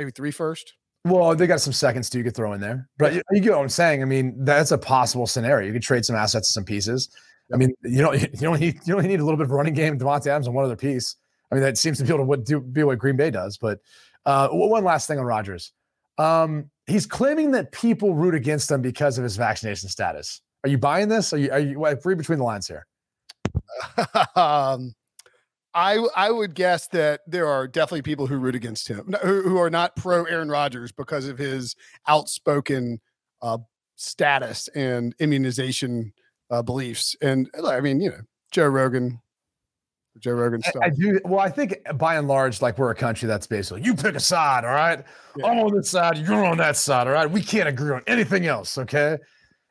maybe 0.00 0.10
three 0.10 0.30
first. 0.30 0.74
Well, 1.04 1.34
they 1.34 1.46
got 1.46 1.60
some 1.60 1.72
seconds 1.72 2.10
too 2.10 2.18
you 2.18 2.24
could 2.24 2.34
throw 2.34 2.52
in 2.52 2.60
there. 2.60 2.88
But 2.98 3.14
you, 3.14 3.22
you 3.32 3.40
get 3.40 3.52
what 3.52 3.60
I'm 3.60 3.68
saying. 3.68 4.02
I 4.02 4.06
mean, 4.06 4.34
that's 4.44 4.70
a 4.70 4.78
possible 4.78 5.26
scenario. 5.26 5.66
You 5.66 5.72
could 5.72 5.82
trade 5.82 6.04
some 6.04 6.16
assets, 6.16 6.52
some 6.52 6.64
pieces. 6.64 7.10
I 7.52 7.56
mean, 7.56 7.72
you 7.82 8.02
know, 8.02 8.12
you 8.14 8.26
don't 8.40 8.60
need 8.60 8.80
you 8.84 8.96
only 8.96 9.08
need 9.08 9.20
a 9.20 9.24
little 9.24 9.38
bit 9.38 9.44
of 9.44 9.50
running 9.50 9.74
game, 9.74 9.98
Davante 9.98 10.26
Adams, 10.26 10.46
and 10.46 10.54
one 10.54 10.64
other 10.64 10.76
piece. 10.76 11.16
I 11.50 11.54
mean, 11.54 11.62
that 11.62 11.78
seems 11.78 11.98
to 11.98 12.04
be 12.04 12.14
able 12.14 12.26
to 12.26 12.42
do, 12.42 12.60
be 12.60 12.82
what 12.84 12.98
Green 12.98 13.16
Bay 13.16 13.30
does. 13.30 13.58
But 13.58 13.80
uh, 14.24 14.48
one 14.48 14.84
last 14.84 15.06
thing 15.06 15.18
on 15.18 15.24
Rodgers, 15.24 15.72
Um, 16.18 16.70
he's 16.86 17.06
claiming 17.06 17.50
that 17.52 17.72
people 17.72 18.14
root 18.14 18.34
against 18.34 18.70
him 18.70 18.82
because 18.82 19.18
of 19.18 19.24
his 19.24 19.36
vaccination 19.36 19.88
status. 19.88 20.42
Are 20.64 20.70
you 20.70 20.78
buying 20.78 21.08
this? 21.08 21.32
Are 21.32 21.38
you, 21.38 21.50
are 21.50 21.58
you 21.58 21.84
I 21.84 21.96
read 22.04 22.18
between 22.18 22.38
the 22.38 22.44
lines 22.44 22.68
here? 22.68 22.86
um, 24.36 24.94
I 25.74 26.04
I 26.16 26.30
would 26.30 26.54
guess 26.54 26.88
that 26.88 27.20
there 27.26 27.46
are 27.46 27.68
definitely 27.68 28.02
people 28.02 28.26
who 28.26 28.36
root 28.36 28.54
against 28.54 28.88
him, 28.88 29.14
who, 29.22 29.42
who 29.42 29.58
are 29.58 29.70
not 29.70 29.96
pro 29.96 30.24
Aaron 30.24 30.48
Rodgers 30.48 30.92
because 30.92 31.28
of 31.28 31.38
his 31.38 31.76
outspoken 32.08 33.00
uh, 33.42 33.58
status 33.96 34.68
and 34.68 35.14
immunization 35.20 36.12
uh, 36.50 36.62
beliefs. 36.62 37.14
And 37.22 37.48
I 37.64 37.80
mean, 37.80 38.00
you 38.00 38.10
know, 38.10 38.20
Joe 38.50 38.66
Rogan, 38.66 39.20
Joe 40.18 40.32
Rogan 40.32 40.62
stuff. 40.62 40.82
I, 40.82 40.86
I, 40.86 40.90
do. 40.90 41.20
Well, 41.24 41.40
I 41.40 41.50
think 41.50 41.76
by 41.94 42.16
and 42.16 42.26
large, 42.26 42.60
like 42.60 42.78
we're 42.78 42.90
a 42.90 42.94
country 42.94 43.28
that's 43.28 43.46
basically 43.46 43.82
you 43.82 43.94
pick 43.94 44.16
a 44.16 44.20
side, 44.20 44.64
all 44.64 44.74
right? 44.74 45.04
Yeah. 45.36 45.46
I'm 45.46 45.58
on 45.60 45.76
this 45.76 45.90
side, 45.90 46.18
you're 46.18 46.44
on 46.44 46.58
that 46.58 46.76
side, 46.76 47.06
all 47.06 47.12
right? 47.12 47.30
We 47.30 47.42
can't 47.42 47.68
agree 47.68 47.92
on 47.92 48.02
anything 48.06 48.46
else, 48.46 48.76
okay? 48.78 49.18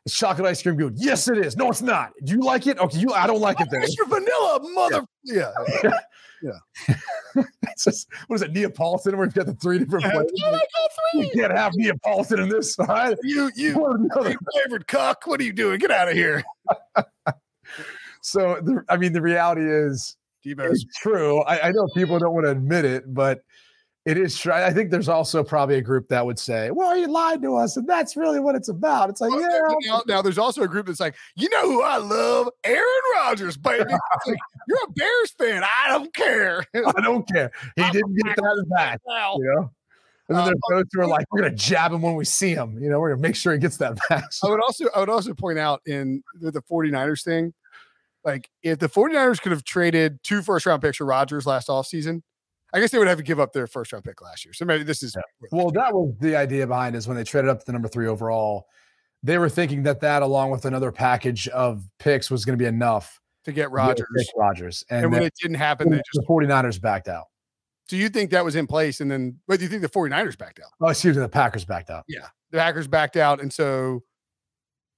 Is 0.06 0.14
chocolate 0.14 0.48
ice 0.48 0.62
cream 0.62 0.76
good? 0.76 0.94
Yes, 0.98 1.28
it 1.28 1.38
is. 1.38 1.58
No, 1.58 1.70
it's 1.70 1.82
not. 1.82 2.12
Do 2.24 2.34
you 2.34 2.42
like 2.42 2.68
it? 2.68 2.80
Okay, 2.80 3.00
you. 3.00 3.12
I 3.14 3.28
don't 3.28 3.42
like 3.42 3.60
it. 3.60 3.68
Then 3.70 3.82
it's 3.84 3.98
your 3.98 4.08
vanilla, 4.08 4.60
mother. 4.74 5.06
Yeah, 5.24 5.52
yeah. 5.84 5.92
yeah. 6.42 7.44
it's 7.64 7.84
just, 7.84 8.08
what 8.28 8.38
is 8.38 8.42
it, 8.42 8.54
Neapolitan? 8.54 9.18
Where 9.18 9.26
you've 9.26 9.34
got 9.34 9.46
the 9.46 9.56
three 9.56 9.80
different 9.80 10.06
yeah, 10.06 10.12
flavors. 10.12 10.32
Yeah, 10.36 10.52
three. 10.52 11.26
You 11.26 11.32
can't 11.32 11.58
have 11.58 11.74
Neapolitan 11.76 12.40
in 12.40 12.50
this. 12.50 12.78
All 12.80 12.86
right? 12.86 13.18
You, 13.24 13.52
you, 13.56 13.74
flavored 13.74 14.88
cuck. 14.88 15.26
What 15.26 15.40
are 15.42 15.44
you 15.44 15.54
doing? 15.54 15.80
Get 15.80 15.92
out 15.92 16.10
of 16.10 16.16
here. 16.16 16.44
so, 18.22 18.60
the, 18.62 18.84
I 18.90 18.98
mean, 18.98 19.14
the 19.14 19.22
reality 19.22 19.70
is, 19.70 20.16
it's 20.44 20.86
true. 21.02 21.42
I, 21.42 21.68
I 21.68 21.72
know 21.72 21.88
people 21.94 22.18
don't 22.18 22.34
want 22.34 22.46
to 22.46 22.52
admit 22.52 22.86
it, 22.86 23.14
but 23.14 23.42
it 24.06 24.18
is 24.18 24.38
true. 24.38 24.54
I 24.54 24.72
think 24.72 24.92
there's 24.92 25.10
also 25.10 25.44
probably 25.44 25.76
a 25.76 25.82
group 25.82 26.08
that 26.08 26.26
would 26.26 26.40
say, 26.40 26.72
"Well, 26.72 26.96
you 26.96 27.08
lied 27.08 27.42
to 27.42 27.58
us," 27.58 27.76
and 27.76 27.88
that's 27.88 28.16
really 28.16 28.40
what 28.40 28.56
it's 28.56 28.70
about. 28.70 29.10
It's 29.10 29.20
like, 29.20 29.32
well, 29.32 29.42
yeah. 29.42 29.92
Now, 29.92 30.02
now, 30.08 30.22
there's 30.22 30.38
also 30.38 30.62
a 30.64 30.68
group 30.68 30.88
that's 30.88 31.02
like, 31.02 31.16
you 31.36 31.50
know 31.50 31.64
who 31.64 31.84
I 31.84 31.98
love, 31.98 32.50
Aaron 32.64 32.86
Rodgers, 33.18 33.58
baby. 33.58 33.84
like, 34.28 34.38
You're 34.68 34.80
a 34.88 34.92
Bears 34.92 35.32
fan. 35.38 35.64
I 35.64 35.90
don't 35.90 36.14
care. 36.14 36.66
I 36.76 37.02
don't 37.02 37.28
care. 37.28 37.52
He 37.76 37.84
I'm 37.84 37.92
didn't 37.92 38.16
get 38.16 38.36
that 38.38 38.66
back. 38.70 39.02
Now. 39.08 39.36
You 39.38 39.44
know. 39.44 39.72
And 40.30 40.38
then 40.38 40.46
there's 40.46 40.56
um, 40.56 40.78
those 40.78 40.86
who 40.94 41.02
are 41.02 41.08
like, 41.08 41.26
we're 41.32 41.42
gonna 41.42 41.56
jab 41.56 41.92
him 41.92 42.02
when 42.04 42.16
we 42.16 42.24
see 42.24 42.54
him. 42.54 42.78
You 42.80 42.90
know, 42.90 43.00
we're 43.00 43.10
gonna 43.10 43.22
make 43.22 43.36
sure 43.36 43.52
he 43.52 43.60
gets 43.60 43.78
that 43.78 43.98
back. 44.10 44.26
I 44.44 44.50
would 44.50 44.62
also, 44.62 44.86
I 44.96 45.00
would 45.00 45.10
also 45.10 45.34
point 45.34 45.60
out 45.60 45.82
in 45.86 46.24
the, 46.40 46.52
the 46.52 46.62
49ers 46.62 47.24
thing, 47.24 47.54
like 48.24 48.50
if 48.62 48.80
the 48.80 48.88
49ers 48.88 49.42
could 49.42 49.52
have 49.52 49.64
traded 49.64 50.20
two 50.24 50.42
first 50.42 50.66
round 50.66 50.82
picks 50.82 50.98
for 50.98 51.06
Rodgers 51.06 51.46
last 51.48 51.68
offseason, 51.68 52.22
I 52.74 52.80
guess 52.80 52.92
they 52.92 53.00
would 53.00 53.08
have 53.08 53.18
to 53.18 53.24
give 53.24 53.40
up 53.40 53.54
their 53.54 53.68
first 53.68 53.92
round 53.92 54.06
pick 54.06 54.22
last 54.22 54.46
year. 54.46 54.54
So 54.54 54.66
maybe 54.66 54.84
this 54.84 55.02
is 55.02 55.16
yeah. 55.16 55.48
well, 55.52 55.72
that 55.72 55.94
was 55.94 56.14
the 56.20 56.36
idea 56.36 56.68
behind 56.68 56.96
is 56.96 57.08
when 57.08 57.18
they 57.18 57.24
traded 57.24 57.50
up 57.50 57.60
to 57.60 57.66
the 57.66 57.72
number 57.72 57.88
three 57.88 58.08
overall, 58.08 58.68
they 59.24 59.38
were 59.38 59.50
thinking 59.50 59.84
that 59.84 60.02
that 60.02 60.22
along 60.22 60.52
with 60.52 60.66
another 60.66 60.92
package 60.92 61.48
of 61.50 61.84
picks 61.98 62.30
was 62.30 62.46
going 62.46 62.58
to 62.58 62.62
be 62.62 62.68
enough 62.68 63.20
to 63.46 63.52
get 63.52 63.72
Rodgers. 63.72 64.08
Rodgers. 64.38 64.84
And, 64.90 65.06
and 65.06 65.14
when 65.14 65.24
it 65.24 65.34
didn't 65.42 65.58
happen, 65.58 65.90
they 65.90 65.98
just 65.98 66.08
the 66.14 66.26
49ers 66.28 66.80
backed 66.80 67.08
out. 67.08 67.26
Do 67.88 67.98
you 67.98 68.10
think 68.10 68.30
that 68.32 68.46
was 68.46 68.56
in 68.56 68.68
place? 68.68 69.02
And 69.02 69.10
then 69.10 69.40
what 69.48 69.58
do 69.58 69.64
you 69.64 69.70
think 69.70 69.82
the 69.82 69.90
49ers 69.90 70.38
backed 70.38 70.60
out? 70.60 70.72
Oh, 70.80 70.90
excuse 70.90 71.16
me, 71.16 71.22
the 71.22 71.30
Packers 71.30 71.66
backed 71.66 71.90
out. 71.90 72.04
Yeah. 72.08 72.28
The 72.52 72.60
Packers 72.60 72.88
backed 72.88 73.18
out. 73.18 73.42
And 73.42 73.52
so 73.52 74.04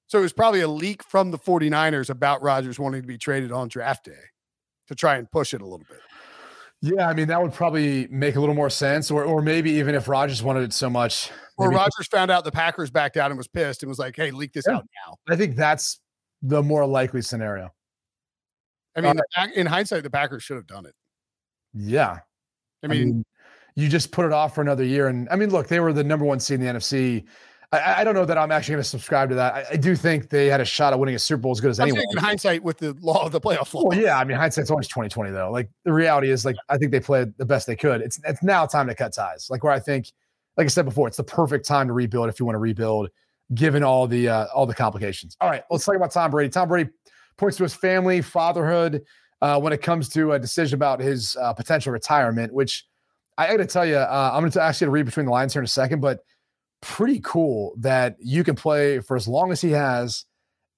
so 0.08 0.20
it 0.20 0.24
was 0.24 0.34
probably 0.34 0.60
a 0.60 0.68
leak 0.68 1.04
from 1.04 1.32
the 1.32 1.40
49ers 1.40 2.10
about 2.10 2.42
Rodgers 2.42 2.78
wanting 2.78 3.02
to 3.02 3.08
be 3.08 3.18
traded 3.18 3.54
on 3.54 3.70
draft 3.70 4.04
day 4.04 4.12
to 4.90 4.96
try 4.96 5.16
and 5.16 5.32
push 5.32 5.54
it 5.54 5.62
a 5.62 5.64
little 5.64 5.86
bit. 5.90 6.02
Yeah, 6.82 7.08
I 7.08 7.14
mean 7.14 7.28
that 7.28 7.42
would 7.42 7.54
probably 7.54 8.08
make 8.10 8.36
a 8.36 8.40
little 8.40 8.56
more 8.56 8.70
sense, 8.70 9.12
or 9.12 9.24
or 9.24 9.42
maybe 9.42 9.72
even 9.72 9.94
if 9.94 10.08
Rodgers 10.08 10.42
wanted 10.42 10.64
it 10.64 10.74
so 10.74 10.90
much, 10.90 11.30
or 11.58 11.70
Rodgers 11.70 12.08
found 12.10 12.32
out 12.32 12.44
the 12.44 12.52
Packers 12.52 12.90
backed 12.90 13.18
out 13.18 13.30
and 13.30 13.38
was 13.38 13.48
pissed 13.48 13.84
and 13.84 13.90
was 13.90 14.00
like, 14.00 14.16
"Hey, 14.16 14.32
leak 14.32 14.54
this 14.54 14.66
yeah. 14.68 14.78
out 14.78 14.86
now." 15.08 15.16
I 15.32 15.36
think 15.36 15.56
that's 15.56 16.00
the 16.42 16.64
more 16.64 16.86
likely 16.88 17.22
scenario. 17.22 17.70
I 18.96 19.02
mean, 19.02 19.20
uh, 19.38 19.48
in 19.56 19.68
hindsight, 19.68 20.02
the 20.02 20.10
Packers 20.10 20.42
should 20.42 20.58
have 20.58 20.66
done 20.66 20.88
it. 20.88 20.96
Yeah, 21.76 22.20
I 22.84 22.88
mean, 22.88 23.02
I 23.02 23.06
mean, 23.06 23.26
you 23.76 23.88
just 23.88 24.12
put 24.12 24.26
it 24.26 24.34
off 24.34 24.56
for 24.56 24.62
another 24.62 24.84
year, 24.84 25.08
and 25.08 25.30
I 25.30 25.36
mean, 25.36 25.52
look, 25.52 25.68
they 25.68 25.80
were 25.80 25.94
the 25.94 26.04
number 26.04 26.26
one 26.26 26.40
seed 26.40 26.62
in 26.62 26.66
the 26.66 26.80
NFC 26.80 27.26
I, 27.72 28.02
I 28.02 28.04
don't 28.04 28.16
know 28.16 28.26
that 28.26 28.38
I'm 28.38 28.52
actually 28.52 28.74
going 28.74 28.84
to 28.84 28.90
subscribe 28.90 29.30
to 29.30 29.36
that. 29.36 29.54
I, 29.54 29.66
I, 29.72 29.76
do 29.78 29.96
think 29.96 30.30
they 30.30 30.48
had 30.48 30.60
a 30.60 30.66
shot 30.66 30.92
at 30.92 31.00
winning 31.00 31.16
a 31.16 31.20
Super 31.20 31.42
Bowl 31.42 31.52
as 31.54 31.62
good 31.62 31.70
as 31.70 31.80
anyone. 31.80 32.04
In 32.12 32.18
hindsight, 32.18 32.64
with 32.64 32.78
the 32.78 32.94
law 33.00 33.26
of 33.26 33.32
the 33.32 33.40
playoff 33.40 33.74
law. 33.74 33.86
Well, 33.86 33.98
yeah, 33.98 34.18
I 34.18 34.26
mean, 34.26 34.38
hindsight's 34.38 34.70
always 34.70 34.88
2020 34.88 35.32
though. 35.32 35.52
Like 35.52 35.70
the 35.86 35.94
reality 35.94 36.32
is, 36.32 36.44
like 36.44 36.58
I 36.70 36.78
think 36.78 36.92
they 36.92 37.00
played 37.00 37.34
the 37.38 37.46
best 37.46 37.68
they 37.68 37.76
could. 37.76 38.02
It's 38.02 38.20
it's 38.26 38.44
now 38.44 38.66
time 38.66 38.88
to 38.88 38.96
cut 38.96 39.14
ties. 39.14 39.48
Like 39.50 39.64
where 39.64 39.72
I 39.72 39.80
think, 39.80 40.12
like 40.58 40.66
I 40.66 40.68
said 40.68 40.86
before, 40.86 41.08
it's 41.08 41.18
the 41.18 41.24
perfect 41.24 41.66
time 41.66 41.88
to 41.88 41.94
rebuild 41.94 42.28
if 42.30 42.40
you 42.40 42.46
want 42.46 42.56
to 42.56 42.60
rebuild, 42.60 43.10
given 43.54 43.84
all 43.84 44.06
the 44.06 44.28
uh, 44.28 44.46
all 44.54 44.66
the 44.66 44.76
complications. 44.76 45.38
All 45.40 45.50
right, 45.50 45.64
let's 45.72 45.86
talk 45.86 45.96
about 45.96 46.12
Tom 46.12 46.32
Brady. 46.32 46.50
Tom 46.50 46.68
Brady 46.68 46.90
points 47.38 47.58
to 47.58 47.64
his 47.64 47.74
family, 47.74 48.22
fatherhood. 48.22 49.04
Uh, 49.42 49.60
when 49.60 49.74
it 49.74 49.82
comes 49.82 50.08
to 50.08 50.34
a 50.34 50.40
decision 50.40 50.76
about 50.76 51.00
his 51.00 51.36
uh, 51.38 51.52
potential 51.52 51.92
retirement, 51.92 52.54
which 52.54 52.86
I 53.40 53.48
got 53.48 53.58
to 53.58 53.66
tell 53.66 53.86
you, 53.86 53.96
uh, 53.96 54.32
I'm 54.32 54.42
going 54.42 54.52
to 54.52 54.62
ask 54.62 54.82
you 54.82 54.86
to 54.86 54.92
read 54.92 55.06
between 55.06 55.26
the 55.26 55.32
lines 55.32 55.54
here 55.54 55.62
in 55.62 55.66
a 55.66 55.68
second, 55.68 56.00
but 56.00 56.20
pretty 56.82 57.22
cool 57.24 57.74
that 57.78 58.18
you 58.20 58.44
can 58.44 58.56
play 58.56 59.00
for 59.00 59.16
as 59.16 59.28
long 59.28 59.52
as 59.52 59.62
he 59.62 59.72
has 59.72 60.26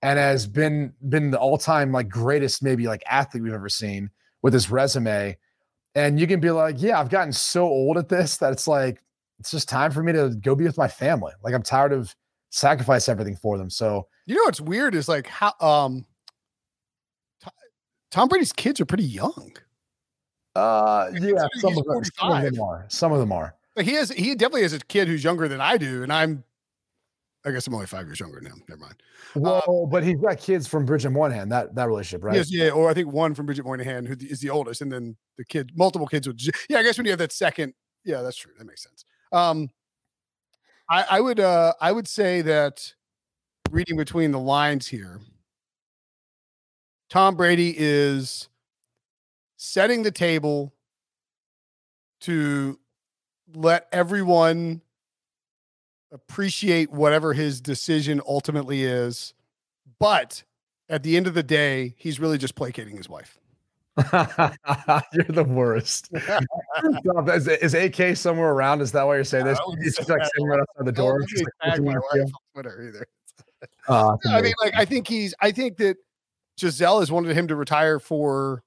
and 0.01 0.19
has 0.19 0.45
been 0.45 0.93
been 1.07 1.31
the 1.31 1.39
all-time 1.39 1.91
like 1.91 2.09
greatest 2.09 2.61
maybe 2.61 2.87
like 2.87 3.01
athlete 3.07 3.41
we've 3.41 3.53
ever 3.53 3.69
seen 3.69 4.09
with 4.41 4.53
his 4.53 4.69
resume. 4.69 5.37
And 5.95 6.19
you 6.19 6.27
can 6.27 6.39
be 6.39 6.51
like 6.51 6.81
yeah 6.81 6.99
i've 6.99 7.09
gotten 7.09 7.31
so 7.31 7.63
old 7.63 7.97
at 7.97 8.09
this 8.09 8.37
that 8.37 8.51
it's 8.51 8.67
like 8.67 9.01
it's 9.39 9.51
just 9.51 9.69
time 9.69 9.91
for 9.91 10.03
me 10.03 10.11
to 10.13 10.35
go 10.41 10.55
be 10.55 10.65
with 10.65 10.77
my 10.77 10.87
family. 10.87 11.31
Like 11.41 11.53
i'm 11.53 11.63
tired 11.63 11.93
of 11.93 12.13
sacrifice 12.49 13.07
everything 13.09 13.35
for 13.35 13.57
them. 13.57 13.69
So 13.69 14.07
you 14.25 14.35
know 14.35 14.43
what's 14.43 14.61
weird 14.61 14.95
is 14.95 15.07
like 15.07 15.27
how 15.27 15.53
um 15.61 16.05
tom 18.11 18.27
brady's 18.27 18.51
kids 18.51 18.81
are 18.81 18.85
pretty 18.85 19.05
young. 19.05 19.53
Uh 20.55 21.11
yeah 21.13 21.47
some 21.55 21.77
of, 21.77 21.85
them, 21.85 22.03
some 22.03 22.31
of 22.31 22.43
them 22.43 22.61
are 22.61 22.85
some 22.89 23.11
of 23.13 23.19
them 23.19 23.31
are 23.31 23.55
he 23.81 23.95
is 23.95 24.11
he 24.11 24.35
definitely 24.35 24.63
is 24.63 24.73
a 24.73 24.79
kid 24.79 25.07
who's 25.07 25.23
younger 25.23 25.47
than 25.47 25.61
I 25.61 25.77
do, 25.77 26.03
and 26.03 26.13
I'm 26.13 26.43
I 27.45 27.51
guess 27.51 27.67
I'm 27.67 27.73
only 27.73 27.87
five 27.87 28.05
years 28.05 28.19
younger 28.19 28.39
now. 28.39 28.53
Never 28.69 28.79
mind. 28.79 28.95
Well, 29.35 29.61
um, 29.67 29.89
but 29.89 30.03
he's 30.03 30.19
got 30.19 30.37
kids 30.37 30.65
from 30.67 30.85
Bridget 30.85 31.09
Moynahan, 31.09 31.49
that 31.49 31.75
that 31.75 31.87
relationship, 31.87 32.23
right? 32.23 32.35
Yes, 32.35 32.51
yeah, 32.51 32.69
or 32.69 32.89
I 32.89 32.93
think 32.93 33.11
one 33.11 33.33
from 33.33 33.45
Bridget 33.45 33.65
Moynahan, 33.65 34.07
who 34.07 34.15
is 34.19 34.39
the 34.39 34.49
oldest, 34.49 34.81
and 34.81 34.91
then 34.91 35.17
the 35.37 35.45
kid, 35.45 35.71
multiple 35.75 36.07
kids 36.07 36.27
with. 36.27 36.39
Yeah, 36.69 36.77
I 36.79 36.83
guess 36.83 36.97
when 36.97 37.05
you 37.05 37.11
have 37.11 37.19
that 37.19 37.33
second, 37.33 37.73
yeah, 38.05 38.21
that's 38.21 38.37
true. 38.37 38.53
That 38.57 38.65
makes 38.65 38.83
sense. 38.83 39.03
Um, 39.31 39.69
I, 40.89 41.05
I 41.11 41.21
would 41.21 41.39
uh 41.39 41.73
I 41.81 41.91
would 41.91 42.07
say 42.07 42.41
that 42.43 42.93
reading 43.71 43.97
between 43.97 44.31
the 44.31 44.39
lines 44.39 44.87
here, 44.87 45.19
Tom 47.09 47.35
Brady 47.35 47.73
is 47.77 48.47
setting 49.57 50.03
the 50.03 50.11
table 50.11 50.73
to 52.21 52.79
let 53.53 53.87
everyone 53.91 54.81
appreciate 56.11 56.91
whatever 56.91 57.33
his 57.33 57.61
decision 57.61 58.21
ultimately 58.27 58.83
is. 58.83 59.33
But 59.99 60.43
at 60.89 61.03
the 61.03 61.17
end 61.17 61.27
of 61.27 61.33
the 61.33 61.43
day, 61.43 61.95
he's 61.97 62.19
really 62.19 62.37
just 62.37 62.55
placating 62.55 62.97
his 62.97 63.09
wife. 63.09 63.39
you're 65.13 65.25
the 65.29 65.45
worst. 65.47 66.09
is, 67.33 67.47
is, 67.47 67.73
AK 67.75 68.17
somewhere 68.17 68.49
around? 68.49 68.81
Is 68.81 68.91
that 68.93 69.03
why 69.03 69.15
you're 69.15 69.23
saying 69.23 69.45
this? 69.45 69.59
He's 69.83 69.95
just 69.95 70.09
like 70.09 70.23
sitting 70.25 70.47
right 70.47 70.59
outside 70.59 70.85
the 70.85 70.91
door. 70.91 71.19
Like, 71.63 72.27
Twitter 72.53 72.87
either. 72.87 73.07
Uh, 73.87 74.17
I 74.29 74.41
mean, 74.41 74.53
like, 74.61 74.73
I 74.75 74.85
think 74.85 75.07
he's. 75.07 75.35
I 75.41 75.51
think 75.51 75.77
that 75.77 75.97
Gisele 76.57 77.01
has 77.01 77.11
wanted 77.11 77.37
him 77.37 77.47
to 77.49 77.55
retire 77.55 77.99
for 77.99 78.63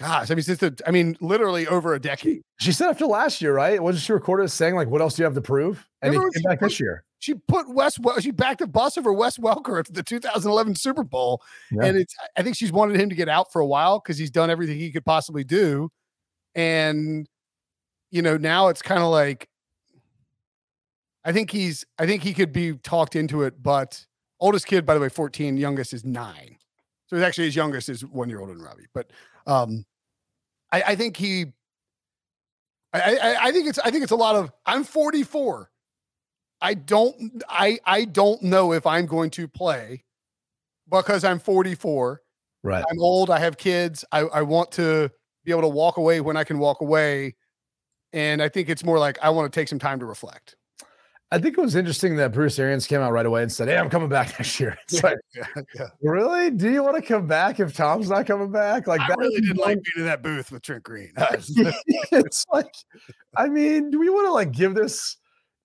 Gosh, 0.00 0.30
I 0.30 0.34
mean, 0.34 0.42
since 0.42 0.60
the, 0.60 0.74
I 0.86 0.92
mean, 0.92 1.14
literally 1.20 1.66
over 1.66 1.92
a 1.92 2.00
decade. 2.00 2.40
She 2.58 2.72
said 2.72 2.88
after 2.88 3.04
last 3.04 3.42
year, 3.42 3.54
right? 3.54 3.82
Wasn't 3.82 4.02
she 4.02 4.14
recorded 4.14 4.44
as 4.44 4.54
saying 4.54 4.74
like, 4.74 4.88
"What 4.88 5.02
else 5.02 5.14
do 5.14 5.22
you 5.22 5.24
have 5.24 5.34
to 5.34 5.42
prove?" 5.42 5.86
And 6.00 6.12
Remember 6.12 6.30
came 6.30 6.42
back 6.42 6.58
put, 6.58 6.68
this 6.68 6.80
year. 6.80 7.04
She 7.18 7.34
put 7.34 7.68
Wes. 7.68 7.98
She 8.20 8.30
backed 8.30 8.60
the 8.60 8.66
bus 8.66 8.96
over 8.96 9.12
Wes 9.12 9.36
Welker 9.36 9.78
at 9.78 9.92
the 9.92 10.02
2011 10.02 10.76
Super 10.76 11.04
Bowl, 11.04 11.42
yeah. 11.70 11.84
and 11.84 11.98
it's. 11.98 12.14
I 12.34 12.42
think 12.42 12.56
she's 12.56 12.72
wanted 12.72 12.98
him 12.98 13.10
to 13.10 13.14
get 13.14 13.28
out 13.28 13.52
for 13.52 13.60
a 13.60 13.66
while 13.66 14.00
because 14.00 14.16
he's 14.16 14.30
done 14.30 14.48
everything 14.48 14.78
he 14.78 14.90
could 14.90 15.04
possibly 15.04 15.44
do, 15.44 15.90
and 16.54 17.28
you 18.10 18.22
know 18.22 18.38
now 18.38 18.68
it's 18.68 18.80
kind 18.80 19.02
of 19.02 19.10
like. 19.10 19.50
I 21.26 21.32
think 21.32 21.50
he's. 21.50 21.84
I 21.98 22.06
think 22.06 22.22
he 22.22 22.32
could 22.32 22.54
be 22.54 22.72
talked 22.72 23.16
into 23.16 23.42
it, 23.42 23.62
but 23.62 24.06
oldest 24.40 24.66
kid, 24.66 24.86
by 24.86 24.94
the 24.94 25.00
way, 25.00 25.10
14. 25.10 25.58
Youngest 25.58 25.92
is 25.92 26.06
nine. 26.06 26.56
So 27.10 27.16
he's 27.16 27.24
actually 27.24 27.46
his 27.46 27.56
youngest 27.56 27.88
is 27.88 28.04
one 28.06 28.28
year 28.28 28.38
older 28.38 28.54
than 28.54 28.62
Robbie, 28.62 28.86
but 28.94 29.10
um, 29.46 29.84
I, 30.70 30.82
I 30.82 30.94
think 30.94 31.16
he. 31.16 31.46
I, 32.92 33.16
I, 33.16 33.46
I 33.46 33.52
think 33.52 33.68
it's 33.68 33.80
I 33.80 33.90
think 33.90 34.04
it's 34.04 34.12
a 34.12 34.16
lot 34.16 34.36
of 34.36 34.52
I'm 34.64 34.84
44. 34.84 35.68
I 36.60 36.74
don't 36.74 37.42
I 37.48 37.80
I 37.84 38.04
don't 38.04 38.42
know 38.42 38.72
if 38.72 38.86
I'm 38.86 39.06
going 39.06 39.30
to 39.30 39.48
play 39.48 40.04
because 40.88 41.24
I'm 41.24 41.40
44. 41.40 42.22
Right. 42.62 42.84
I'm 42.88 43.00
old. 43.00 43.28
I 43.28 43.40
have 43.40 43.56
kids. 43.56 44.04
I, 44.12 44.20
I 44.20 44.42
want 44.42 44.70
to 44.72 45.10
be 45.44 45.50
able 45.50 45.62
to 45.62 45.68
walk 45.68 45.96
away 45.96 46.20
when 46.20 46.36
I 46.36 46.44
can 46.44 46.58
walk 46.58 46.80
away. 46.80 47.34
And 48.12 48.40
I 48.40 48.48
think 48.48 48.68
it's 48.68 48.84
more 48.84 48.98
like 48.98 49.18
I 49.20 49.30
want 49.30 49.52
to 49.52 49.60
take 49.60 49.66
some 49.66 49.78
time 49.80 49.98
to 49.98 50.06
reflect. 50.06 50.56
I 51.32 51.38
think 51.38 51.56
it 51.56 51.60
was 51.60 51.76
interesting 51.76 52.16
that 52.16 52.32
Bruce 52.32 52.58
Arians 52.58 52.86
came 52.88 53.00
out 53.00 53.12
right 53.12 53.24
away 53.26 53.42
and 53.42 53.52
said, 53.52 53.68
Hey, 53.68 53.76
I'm 53.78 53.88
coming 53.88 54.08
back 54.08 54.28
next 54.38 54.58
year. 54.58 54.76
It's 54.84 54.94
Yeah, 54.94 55.10
like, 55.10 55.18
yeah, 55.34 55.62
yeah. 55.76 55.86
really? 56.02 56.50
Do 56.50 56.70
you 56.70 56.82
want 56.82 56.96
to 56.96 57.02
come 57.02 57.26
back 57.26 57.60
if 57.60 57.74
Tom's 57.74 58.10
not 58.10 58.26
coming 58.26 58.50
back? 58.50 58.86
Like 58.86 59.00
I 59.00 59.08
that 59.08 59.18
really 59.18 59.40
didn't 59.40 59.58
like 59.58 59.78
being 59.82 59.98
in 59.98 60.04
that 60.06 60.22
booth 60.22 60.50
with 60.50 60.62
Trent 60.62 60.82
Green. 60.82 61.12
it's 61.16 62.46
like, 62.52 62.74
I 63.36 63.48
mean, 63.48 63.90
do 63.90 64.00
we 64.00 64.10
want 64.10 64.26
to 64.26 64.32
like 64.32 64.50
give 64.50 64.74
this, 64.74 65.16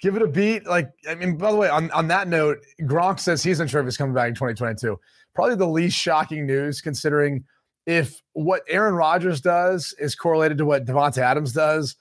give 0.02 0.16
it 0.16 0.22
a 0.22 0.28
beat? 0.28 0.68
Like, 0.68 0.90
I 1.10 1.16
mean, 1.16 1.38
by 1.38 1.52
the 1.52 1.58
way, 1.58 1.70
on, 1.70 1.90
on 1.92 2.08
that 2.10 2.28
note, 2.28 2.60
Gronk 2.82 3.20
says 3.20 3.42
he's 3.42 3.60
unsure 3.60 3.82
if 3.82 3.88
he's 3.88 3.98
coming 3.98 4.14
back 4.14 4.28
in 4.28 4.36
2022. 4.36 5.00
Probably 5.34 5.56
the 5.56 5.68
least 5.68 5.98
shocking 5.98 6.46
news 6.46 6.80
considering 6.80 7.44
if 7.88 8.22
what 8.34 8.62
Aaron 8.70 8.96
Rodgers 8.96 9.42
does 9.42 9.94
is 10.00 10.16
correlated 10.16 10.58
to 10.60 10.66
what 10.66 10.86
Davante 10.86 11.20
Adams 11.20 11.54
does, 11.54 11.96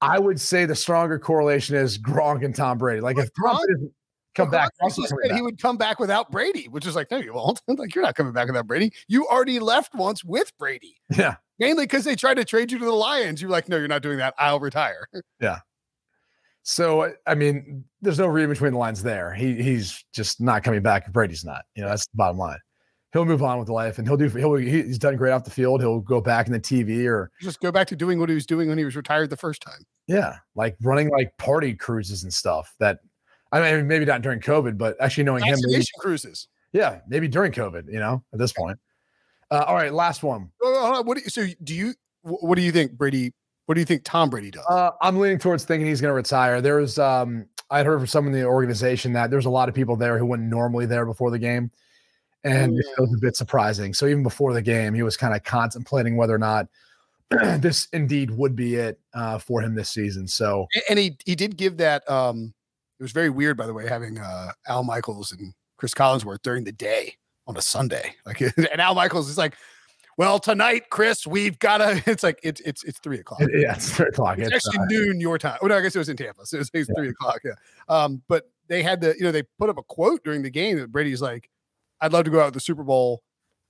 I 0.00 0.18
would 0.18 0.40
say 0.40 0.64
the 0.64 0.74
stronger 0.74 1.18
correlation 1.18 1.76
is 1.76 1.98
Gronk 1.98 2.44
and 2.44 2.54
Tom 2.54 2.78
Brady. 2.78 3.00
Like, 3.00 3.18
if 3.18 3.30
Gronk- 3.32 3.90
come 4.34 4.50
back, 4.50 4.70
also 4.80 5.02
said 5.02 5.34
he 5.34 5.42
would 5.42 5.60
come 5.60 5.76
back 5.76 5.98
without 5.98 6.30
Brady, 6.30 6.68
which 6.68 6.86
is 6.86 6.94
like, 6.94 7.10
no, 7.10 7.18
you 7.18 7.34
won't. 7.34 7.60
like, 7.68 7.94
you're 7.94 8.04
not 8.04 8.14
coming 8.14 8.32
back 8.32 8.46
without 8.46 8.66
Brady. 8.66 8.92
You 9.08 9.26
already 9.26 9.58
left 9.58 9.94
once 9.94 10.24
with 10.24 10.56
Brady, 10.58 10.96
yeah. 11.16 11.36
mainly 11.58 11.84
because 11.84 12.04
they 12.04 12.14
tried 12.14 12.34
to 12.34 12.44
trade 12.44 12.70
you 12.70 12.78
to 12.78 12.84
the 12.84 12.92
Lions. 12.92 13.42
You're 13.42 13.50
like, 13.50 13.68
no, 13.68 13.76
you're 13.76 13.88
not 13.88 14.02
doing 14.02 14.18
that. 14.18 14.34
I'll 14.38 14.60
retire. 14.60 15.08
Yeah. 15.40 15.58
So 16.64 17.14
I 17.26 17.34
mean, 17.34 17.84
there's 18.02 18.18
no 18.18 18.26
read 18.26 18.50
between 18.50 18.72
the 18.72 18.78
lines 18.78 19.02
there. 19.02 19.32
He 19.32 19.54
he's 19.54 20.04
just 20.12 20.38
not 20.38 20.64
coming 20.64 20.82
back 20.82 21.06
if 21.06 21.14
Brady's 21.14 21.42
not. 21.42 21.62
You 21.74 21.82
know, 21.82 21.88
that's 21.88 22.06
the 22.08 22.16
bottom 22.16 22.36
line. 22.36 22.58
He'll 23.12 23.24
move 23.24 23.42
on 23.42 23.58
with 23.58 23.68
life, 23.70 23.98
and 23.98 24.06
he'll 24.06 24.16
do. 24.18 24.28
He'll 24.28 24.54
he's 24.56 24.98
done 24.98 25.16
great 25.16 25.32
off 25.32 25.44
the 25.44 25.50
field. 25.50 25.80
He'll 25.80 26.00
go 26.00 26.20
back 26.20 26.46
in 26.46 26.52
the 26.52 26.60
TV 26.60 27.06
or 27.06 27.30
Just 27.40 27.60
go 27.60 27.72
back 27.72 27.86
to 27.88 27.96
doing 27.96 28.18
what 28.20 28.28
he 28.28 28.34
was 28.34 28.44
doing 28.46 28.68
when 28.68 28.76
he 28.76 28.84
was 28.84 28.96
retired 28.96 29.30
the 29.30 29.36
first 29.36 29.62
time. 29.62 29.80
yeah, 30.06 30.36
like 30.54 30.76
running 30.82 31.08
like 31.10 31.34
party 31.38 31.74
cruises 31.74 32.22
and 32.22 32.32
stuff. 32.32 32.74
That 32.80 32.98
I 33.50 33.60
mean, 33.76 33.86
maybe 33.86 34.04
not 34.04 34.20
during 34.20 34.40
COVID, 34.40 34.76
but 34.76 34.96
actually 35.00 35.24
knowing 35.24 35.42
him, 35.44 35.58
maybe- 35.62 35.84
cruises. 36.00 36.48
yeah, 36.72 37.00
maybe 37.08 37.28
during 37.28 37.50
COVID. 37.52 37.84
You 37.90 37.98
know, 37.98 38.22
at 38.32 38.38
this 38.38 38.52
point. 38.52 38.78
Uh, 39.50 39.64
all 39.66 39.74
right, 39.74 39.94
last 39.94 40.22
one. 40.22 40.50
What 40.60 41.16
do 41.16 41.22
you, 41.24 41.30
so 41.30 41.46
do 41.64 41.74
you? 41.74 41.94
What 42.22 42.56
do 42.56 42.62
you 42.62 42.72
think 42.72 42.92
Brady? 42.92 43.32
What 43.64 43.74
do 43.74 43.80
you 43.80 43.86
think 43.86 44.02
Tom 44.04 44.28
Brady 44.28 44.50
does? 44.50 44.64
Uh, 44.68 44.90
I'm 45.00 45.18
leaning 45.18 45.38
towards 45.38 45.64
thinking 45.64 45.86
he's 45.86 46.00
going 46.02 46.10
to 46.10 46.14
retire. 46.14 46.60
There's, 46.62 46.98
um, 46.98 47.46
I'd 47.70 47.84
heard 47.84 47.98
from 47.98 48.06
someone 48.06 48.32
in 48.34 48.40
the 48.40 48.46
organization 48.46 49.12
that 49.12 49.30
there's 49.30 49.44
a 49.44 49.50
lot 49.50 49.68
of 49.68 49.74
people 49.74 49.94
there 49.94 50.18
who 50.18 50.24
weren't 50.24 50.42
normally 50.44 50.86
there 50.86 51.04
before 51.04 51.30
the 51.30 51.38
game, 51.38 51.70
and 52.44 52.78
it 52.78 52.86
was 52.98 53.12
a 53.14 53.18
bit 53.20 53.36
surprising. 53.36 53.92
So 53.94 54.06
even 54.06 54.22
before 54.22 54.52
the 54.52 54.62
game, 54.62 54.94
he 54.94 55.02
was 55.02 55.16
kind 55.16 55.34
of 55.34 55.42
contemplating 55.44 56.16
whether 56.16 56.34
or 56.34 56.38
not 56.38 56.68
this 57.30 57.88
indeed 57.92 58.30
would 58.30 58.56
be 58.56 58.76
it 58.76 58.98
uh, 59.14 59.38
for 59.38 59.60
him 59.60 59.74
this 59.74 59.90
season. 59.90 60.26
So 60.28 60.66
and 60.88 60.98
he 60.98 61.16
he 61.24 61.34
did 61.34 61.56
give 61.56 61.76
that. 61.78 62.08
Um, 62.10 62.54
it 62.98 63.02
was 63.02 63.12
very 63.12 63.30
weird, 63.30 63.56
by 63.56 63.66
the 63.66 63.74
way, 63.74 63.86
having 63.88 64.18
uh, 64.18 64.52
Al 64.66 64.82
Michaels 64.82 65.30
and 65.32 65.52
Chris 65.76 65.94
Collinsworth 65.94 66.42
during 66.42 66.64
the 66.64 66.72
day 66.72 67.14
on 67.46 67.56
a 67.56 67.62
Sunday. 67.62 68.14
Like, 68.26 68.40
and 68.40 68.80
Al 68.80 68.94
Michaels 68.94 69.28
is 69.28 69.38
like, 69.38 69.54
"Well, 70.16 70.38
tonight, 70.38 70.90
Chris, 70.90 71.26
we've 71.26 71.58
got 71.58 71.78
to." 71.78 72.02
It's 72.10 72.22
like 72.22 72.40
it's 72.42 72.60
it's 72.62 72.82
it's 72.84 72.98
three 73.00 73.18
o'clock. 73.20 73.40
it- 73.42 73.50
yeah, 73.54 73.74
it's 73.74 73.90
three 73.94 74.06
o'clock. 74.08 74.38
It's 74.38 74.48
It's, 74.52 74.66
actually 74.66 74.80
uh, 74.82 74.86
noon 75.04 75.20
your 75.20 75.38
time. 75.38 75.58
Oh 75.62 75.66
no, 75.66 75.76
I 75.76 75.80
guess 75.80 75.94
it 75.94 75.98
was 75.98 76.08
in 76.08 76.16
Tampa. 76.16 76.44
So 76.46 76.56
it 76.56 76.60
was, 76.60 76.70
it 76.74 76.78
was 76.78 76.88
Yeah. 76.88 76.94
three 76.96 77.08
o'clock. 77.10 77.40
Yeah. 77.44 77.52
Um, 77.88 78.22
but 78.28 78.50
they 78.68 78.82
had 78.82 79.00
the, 79.00 79.14
you 79.16 79.22
know, 79.24 79.32
they 79.32 79.42
put 79.58 79.70
up 79.70 79.78
a 79.78 79.82
quote 79.82 80.22
during 80.24 80.42
the 80.42 80.50
game 80.50 80.78
that 80.78 80.90
Brady's 80.92 81.22
like, 81.22 81.48
I'd 82.00 82.12
love 82.12 82.24
to 82.24 82.30
go 82.30 82.40
out 82.40 82.46
with 82.46 82.54
the 82.54 82.60
Super 82.60 82.84
Bowl. 82.84 83.22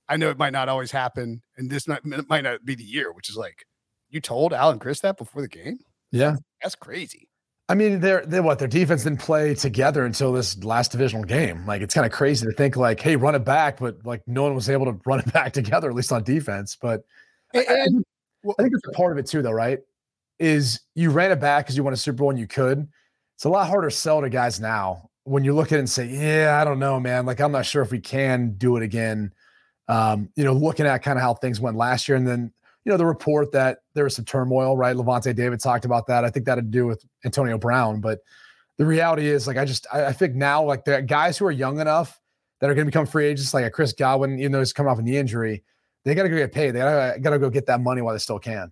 I 0.07 0.17
know 0.17 0.29
it 0.29 0.37
might 0.39 0.53
not 0.53 0.69
always 0.69 0.91
happen, 0.91 1.41
and 1.57 1.69
this 1.69 1.87
might, 1.87 2.03
might 2.27 2.43
not 2.43 2.65
be 2.65 2.75
the 2.75 2.83
year, 2.83 3.11
which 3.11 3.29
is 3.29 3.35
like, 3.37 3.65
you 4.09 4.19
told 4.19 4.53
Al 4.53 4.71
and 4.71 4.81
Chris 4.81 5.01
that 5.01 5.17
before 5.17 5.41
the 5.41 5.47
game? 5.47 5.79
yeah. 6.11 6.35
That's 6.63 6.75
crazy. 6.75 7.29
I 7.69 7.75
mean, 7.75 7.99
they're 7.99 8.25
they 8.25 8.39
what 8.39 8.57
their 8.59 8.67
defense 8.67 9.03
didn't 9.03 9.19
play 9.19 9.53
together 9.53 10.03
until 10.05 10.33
this 10.33 10.61
last 10.63 10.91
divisional 10.91 11.23
game. 11.23 11.65
Like 11.67 11.81
it's 11.83 11.93
kind 11.93 12.05
of 12.05 12.11
crazy 12.11 12.45
to 12.47 12.51
think 12.53 12.75
like, 12.75 12.99
hey, 12.99 13.15
run 13.15 13.35
it 13.35 13.45
back, 13.45 13.77
but 13.79 14.03
like 14.03 14.23
no 14.27 14.41
one 14.43 14.55
was 14.55 14.69
able 14.71 14.85
to 14.87 14.99
run 15.05 15.19
it 15.19 15.31
back 15.33 15.53
together, 15.53 15.87
at 15.87 15.95
least 15.95 16.11
on 16.11 16.23
defense. 16.23 16.75
But 16.81 17.03
And, 17.53 17.65
I- 17.69 17.73
and- 17.83 18.03
I 18.57 18.61
think 18.63 18.71
that's 18.73 18.87
a 18.87 18.97
part 18.97 19.11
of 19.11 19.17
it 19.19 19.27
too, 19.27 19.41
though, 19.43 19.51
right? 19.51 19.79
Is 20.39 20.79
you 20.95 21.11
ran 21.11 21.31
it 21.31 21.39
back 21.39 21.65
because 21.65 21.77
you 21.77 21.83
won 21.83 21.93
a 21.93 21.97
Super 21.97 22.17
Bowl 22.17 22.29
and 22.31 22.39
you 22.39 22.47
could. 22.47 22.87
It's 23.35 23.43
a 23.45 23.49
lot 23.49 23.67
harder 23.67 23.89
to 23.89 23.95
sell 23.95 24.21
to 24.21 24.29
guys 24.29 24.59
now 24.59 25.08
when 25.29 25.43
you 25.43 25.53
look 25.53 25.71
at 25.71 25.75
it 25.75 25.79
and 25.79 25.89
say, 25.89 26.07
"Yeah, 26.07 26.59
I 26.59 26.65
don't 26.65 26.79
know, 26.79 26.99
man. 26.99 27.25
Like 27.25 27.39
I'm 27.39 27.51
not 27.51 27.65
sure 27.65 27.81
if 27.81 27.91
we 27.91 27.99
can 27.99 28.55
do 28.57 28.75
it 28.77 28.83
again." 28.83 29.33
Um, 29.87 30.29
you 30.35 30.43
know, 30.43 30.53
looking 30.53 30.85
at 30.85 31.03
kind 31.03 31.17
of 31.17 31.23
how 31.23 31.33
things 31.35 31.59
went 31.59 31.77
last 31.77 32.07
year, 32.07 32.17
and 32.17 32.27
then 32.27 32.51
you 32.83 32.91
know 32.91 32.97
the 32.97 33.05
report 33.05 33.51
that 33.51 33.79
there 33.93 34.03
was 34.03 34.15
some 34.15 34.25
turmoil, 34.25 34.75
right? 34.75 34.95
Lavonte 34.95 35.35
David 35.35 35.59
talked 35.59 35.85
about 35.85 36.07
that. 36.07 36.25
I 36.25 36.29
think 36.29 36.45
that 36.45 36.57
had 36.57 36.65
to 36.65 36.71
do 36.71 36.87
with 36.87 37.05
Antonio 37.23 37.57
Brown, 37.57 38.01
but 38.01 38.19
the 38.77 38.85
reality 38.85 39.27
is, 39.27 39.45
like, 39.45 39.57
I 39.57 39.65
just 39.65 39.85
I, 39.93 40.05
I 40.05 40.11
think 40.13 40.35
now, 40.35 40.63
like 40.63 40.85
the 40.85 41.01
guys 41.01 41.37
who 41.37 41.45
are 41.45 41.51
young 41.51 41.79
enough 41.79 42.19
that 42.59 42.69
are 42.69 42.73
going 42.73 42.85
to 42.85 42.91
become 42.91 43.05
free 43.05 43.25
agents, 43.27 43.53
like 43.53 43.65
a 43.65 43.69
Chris 43.69 43.93
Godwin, 43.93 44.39
even 44.39 44.51
though 44.51 44.59
he's 44.59 44.73
coming 44.73 44.91
off 44.91 44.99
a 44.99 45.01
knee 45.01 45.17
injury, 45.17 45.63
they 46.05 46.15
got 46.15 46.23
to 46.23 46.29
go 46.29 46.37
get 46.37 46.51
paid. 46.51 46.71
They 46.71 46.79
got 46.79 47.29
to 47.29 47.39
go 47.39 47.49
get 47.49 47.67
that 47.67 47.81
money 47.81 48.01
while 48.01 48.13
they 48.13 48.19
still 48.19 48.39
can. 48.39 48.71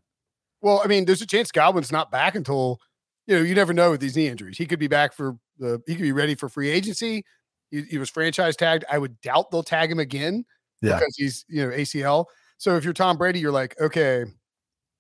well, 0.62 0.82
I 0.84 0.88
mean, 0.88 1.06
there's 1.06 1.22
a 1.22 1.28
chance 1.28 1.52
Godwin's 1.52 1.92
not 1.92 2.10
back 2.10 2.36
until, 2.36 2.80
you 3.28 3.36
know, 3.36 3.42
you 3.42 3.54
never 3.54 3.74
know 3.74 3.92
with 3.92 4.02
these 4.02 4.16
knee 4.16 4.28
injuries. 4.28 4.58
He 4.58 4.66
could 4.66 4.80
be 4.80 4.88
back 4.88 5.14
for 5.14 5.38
the, 5.60 5.82
he 5.88 5.96
could 5.96 6.02
be 6.04 6.12
ready 6.12 6.36
for 6.36 6.50
free 6.50 6.70
agency. 6.70 7.24
He, 7.72 7.82
he 7.84 7.98
was 7.98 8.10
franchise 8.10 8.56
tagged. 8.56 8.86
I 8.92 8.98
would 8.98 9.20
doubt 9.22 9.52
they'll 9.52 9.64
tag 9.64 9.92
him 9.92 10.00
again 10.00 10.46
Yeah. 10.82 10.98
because 11.00 11.16
he's, 11.18 11.46
you 11.50 11.66
know, 11.66 11.76
ACL. 11.76 12.26
So 12.58 12.76
if 12.76 12.84
you're 12.84 12.94
Tom 12.94 13.18
Brady, 13.18 13.40
you're 13.40 13.52
like, 13.52 13.80
okay, 13.80 14.26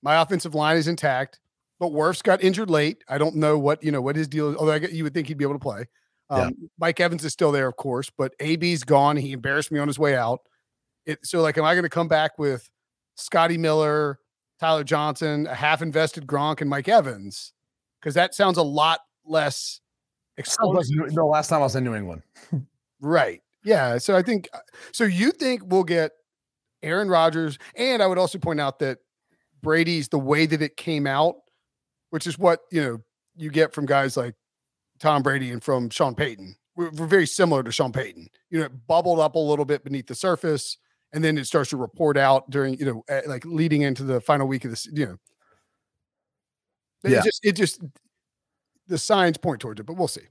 my 0.03 0.21
offensive 0.21 0.53
line 0.53 0.77
is 0.77 0.87
intact, 0.87 1.39
but 1.79 1.91
Wirfs 1.91 2.21
got 2.21 2.43
injured 2.43 2.69
late. 2.69 3.03
I 3.09 3.17
don't 3.17 3.35
know 3.35 3.57
what, 3.57 3.83
you 3.83 3.91
know, 3.91 4.01
what 4.01 4.15
his 4.15 4.27
deal 4.27 4.49
is. 4.49 4.55
Although 4.57 4.73
I 4.73 4.79
get, 4.79 4.91
you 4.91 5.03
would 5.03 5.13
think 5.13 5.27
he'd 5.27 5.37
be 5.37 5.45
able 5.45 5.55
to 5.55 5.59
play. 5.59 5.85
Yeah. 6.29 6.37
Um, 6.47 6.69
Mike 6.77 6.99
Evans 6.99 7.23
is 7.23 7.31
still 7.33 7.51
there, 7.51 7.67
of 7.67 7.77
course, 7.77 8.09
but 8.09 8.33
AB's 8.41 8.83
gone. 8.83 9.15
He 9.15 9.31
embarrassed 9.31 9.71
me 9.71 9.79
on 9.79 9.87
his 9.87 9.97
way 9.97 10.15
out. 10.15 10.41
It, 11.05 11.25
so 11.25 11.41
like, 11.41 11.57
am 11.57 11.63
I 11.63 11.73
going 11.73 11.83
to 11.83 11.89
come 11.89 12.09
back 12.09 12.37
with 12.37 12.69
Scotty 13.15 13.57
Miller, 13.57 14.19
Tyler 14.59 14.83
Johnson, 14.83 15.47
a 15.47 15.55
half 15.55 15.81
invested 15.81 16.27
Gronk, 16.27 16.59
and 16.59 16.69
Mike 16.69 16.89
Evans? 16.89 17.53
Because 18.01 18.13
that 18.15 18.35
sounds 18.35 18.57
a 18.57 18.63
lot 18.63 18.99
less 19.25 19.79
Sounds 20.45 20.57
like 20.59 20.81
explosive. 20.81 20.95
New- 20.95 21.15
no, 21.15 21.27
last 21.27 21.47
time 21.49 21.59
I 21.61 21.63
was 21.63 21.75
in 21.75 21.83
New 21.83 21.95
England. 21.95 22.21
Right. 22.99 23.43
Yeah. 23.63 23.99
So 23.99 24.15
I 24.15 24.23
think 24.23 24.49
uh, 24.53 24.59
so. 24.91 25.03
You 25.03 25.31
think 25.31 25.61
we'll 25.65 25.83
get 25.83 26.13
Aaron 26.81 27.09
Rodgers, 27.09 27.59
and 27.75 28.01
I 28.01 28.07
would 28.07 28.17
also 28.17 28.39
point 28.39 28.59
out 28.59 28.79
that 28.79 28.97
Brady's 29.61 30.07
the 30.07 30.17
way 30.17 30.47
that 30.47 30.63
it 30.63 30.77
came 30.77 31.05
out, 31.05 31.35
which 32.09 32.25
is 32.25 32.39
what 32.39 32.61
you 32.71 32.81
know 32.81 32.97
you 33.35 33.51
get 33.51 33.71
from 33.71 33.85
guys 33.85 34.17
like 34.17 34.33
Tom 34.99 35.21
Brady 35.21 35.51
and 35.51 35.63
from 35.63 35.91
Sean 35.91 36.15
Payton. 36.15 36.55
We're, 36.75 36.89
we're 36.89 37.05
very 37.05 37.27
similar 37.27 37.61
to 37.61 37.71
Sean 37.71 37.91
Payton. 37.91 38.27
You 38.49 38.59
know, 38.59 38.65
it 38.65 38.88
bubbled 38.88 39.19
up 39.19 39.35
a 39.35 39.39
little 39.39 39.65
bit 39.65 39.83
beneath 39.83 40.07
the 40.07 40.15
surface, 40.15 40.77
and 41.13 41.23
then 41.23 41.38
it 41.38 41.45
starts 41.45 41.69
to 41.69 41.77
report 41.77 42.17
out 42.17 42.49
during 42.49 42.79
you 42.79 42.85
know 42.85 43.03
like 43.27 43.45
leading 43.45 43.83
into 43.83 44.03
the 44.03 44.19
final 44.21 44.47
week 44.47 44.65
of 44.65 44.71
this. 44.71 44.88
You 44.91 45.05
know, 45.05 45.17
it 47.03 47.11
Yeah. 47.11 47.21
just 47.23 47.45
it 47.45 47.51
just 47.51 47.79
the 48.88 48.97
signs 48.97 49.38
point 49.38 49.61
towards 49.61 49.79
it, 49.79 49.85
but 49.85 49.93
we'll 49.93 50.07
see. 50.07 50.21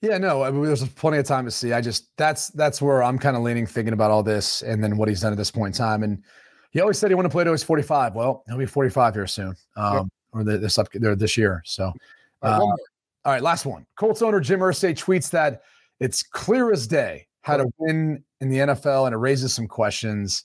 Yeah, 0.00 0.18
no, 0.18 0.44
I 0.44 0.50
mean, 0.50 0.64
there's 0.64 0.86
plenty 0.90 1.18
of 1.18 1.26
time 1.26 1.44
to 1.44 1.50
see. 1.50 1.72
I 1.72 1.80
just 1.80 2.16
that's 2.16 2.48
that's 2.50 2.80
where 2.80 3.02
I'm 3.02 3.18
kind 3.18 3.36
of 3.36 3.42
leaning, 3.42 3.66
thinking 3.66 3.92
about 3.92 4.10
all 4.10 4.22
this, 4.22 4.62
and 4.62 4.82
then 4.82 4.96
what 4.96 5.08
he's 5.08 5.20
done 5.20 5.32
at 5.32 5.38
this 5.38 5.50
point 5.50 5.74
in 5.74 5.78
time. 5.78 6.04
And 6.04 6.22
he 6.70 6.80
always 6.80 6.98
said 6.98 7.10
he 7.10 7.14
wanted 7.16 7.30
to 7.30 7.32
play 7.32 7.44
till 7.44 7.52
he's 7.52 7.64
45. 7.64 8.14
Well, 8.14 8.44
he'll 8.46 8.58
be 8.58 8.66
45 8.66 9.14
here 9.14 9.26
soon, 9.26 9.56
um, 9.76 10.10
or 10.32 10.44
the, 10.44 10.58
this 10.58 10.78
up 10.78 10.88
there 10.92 11.16
this 11.16 11.36
year. 11.36 11.62
So, 11.64 11.86
All 11.86 11.94
right, 12.42 12.56
uh, 12.56 12.60
all 12.60 13.32
right, 13.32 13.42
last 13.42 13.66
one. 13.66 13.86
Colts 13.96 14.22
owner 14.22 14.38
Jim 14.38 14.60
Irsay 14.60 14.92
tweets 14.92 15.30
that 15.30 15.62
it's 15.98 16.22
clear 16.22 16.72
as 16.72 16.86
day 16.86 17.26
how 17.42 17.56
to 17.56 17.66
win 17.78 18.22
in 18.40 18.50
the 18.50 18.58
NFL, 18.58 19.06
and 19.06 19.14
it 19.14 19.18
raises 19.18 19.52
some 19.52 19.66
questions. 19.66 20.44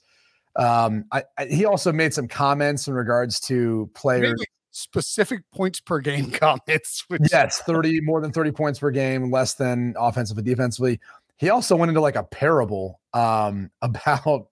Um, 0.56 1.04
I, 1.12 1.22
I, 1.38 1.46
he 1.46 1.64
also 1.64 1.92
made 1.92 2.12
some 2.12 2.26
comments 2.26 2.88
in 2.88 2.94
regards 2.94 3.38
to 3.40 3.88
players. 3.94 4.42
Specific 4.76 5.42
points 5.52 5.80
per 5.80 6.00
game 6.00 6.30
comments. 6.32 7.04
Which 7.06 7.22
Yes, 7.30 7.60
30 7.60 8.00
more 8.00 8.20
than 8.20 8.32
30 8.32 8.50
points 8.50 8.80
per 8.80 8.90
game, 8.90 9.30
less 9.30 9.54
than 9.54 9.94
offensively, 9.96 10.40
and 10.40 10.46
defensively. 10.46 11.00
He 11.36 11.48
also 11.48 11.76
went 11.76 11.90
into 11.90 12.00
like 12.00 12.16
a 12.16 12.24
parable 12.24 13.00
um 13.12 13.70
about, 13.82 14.48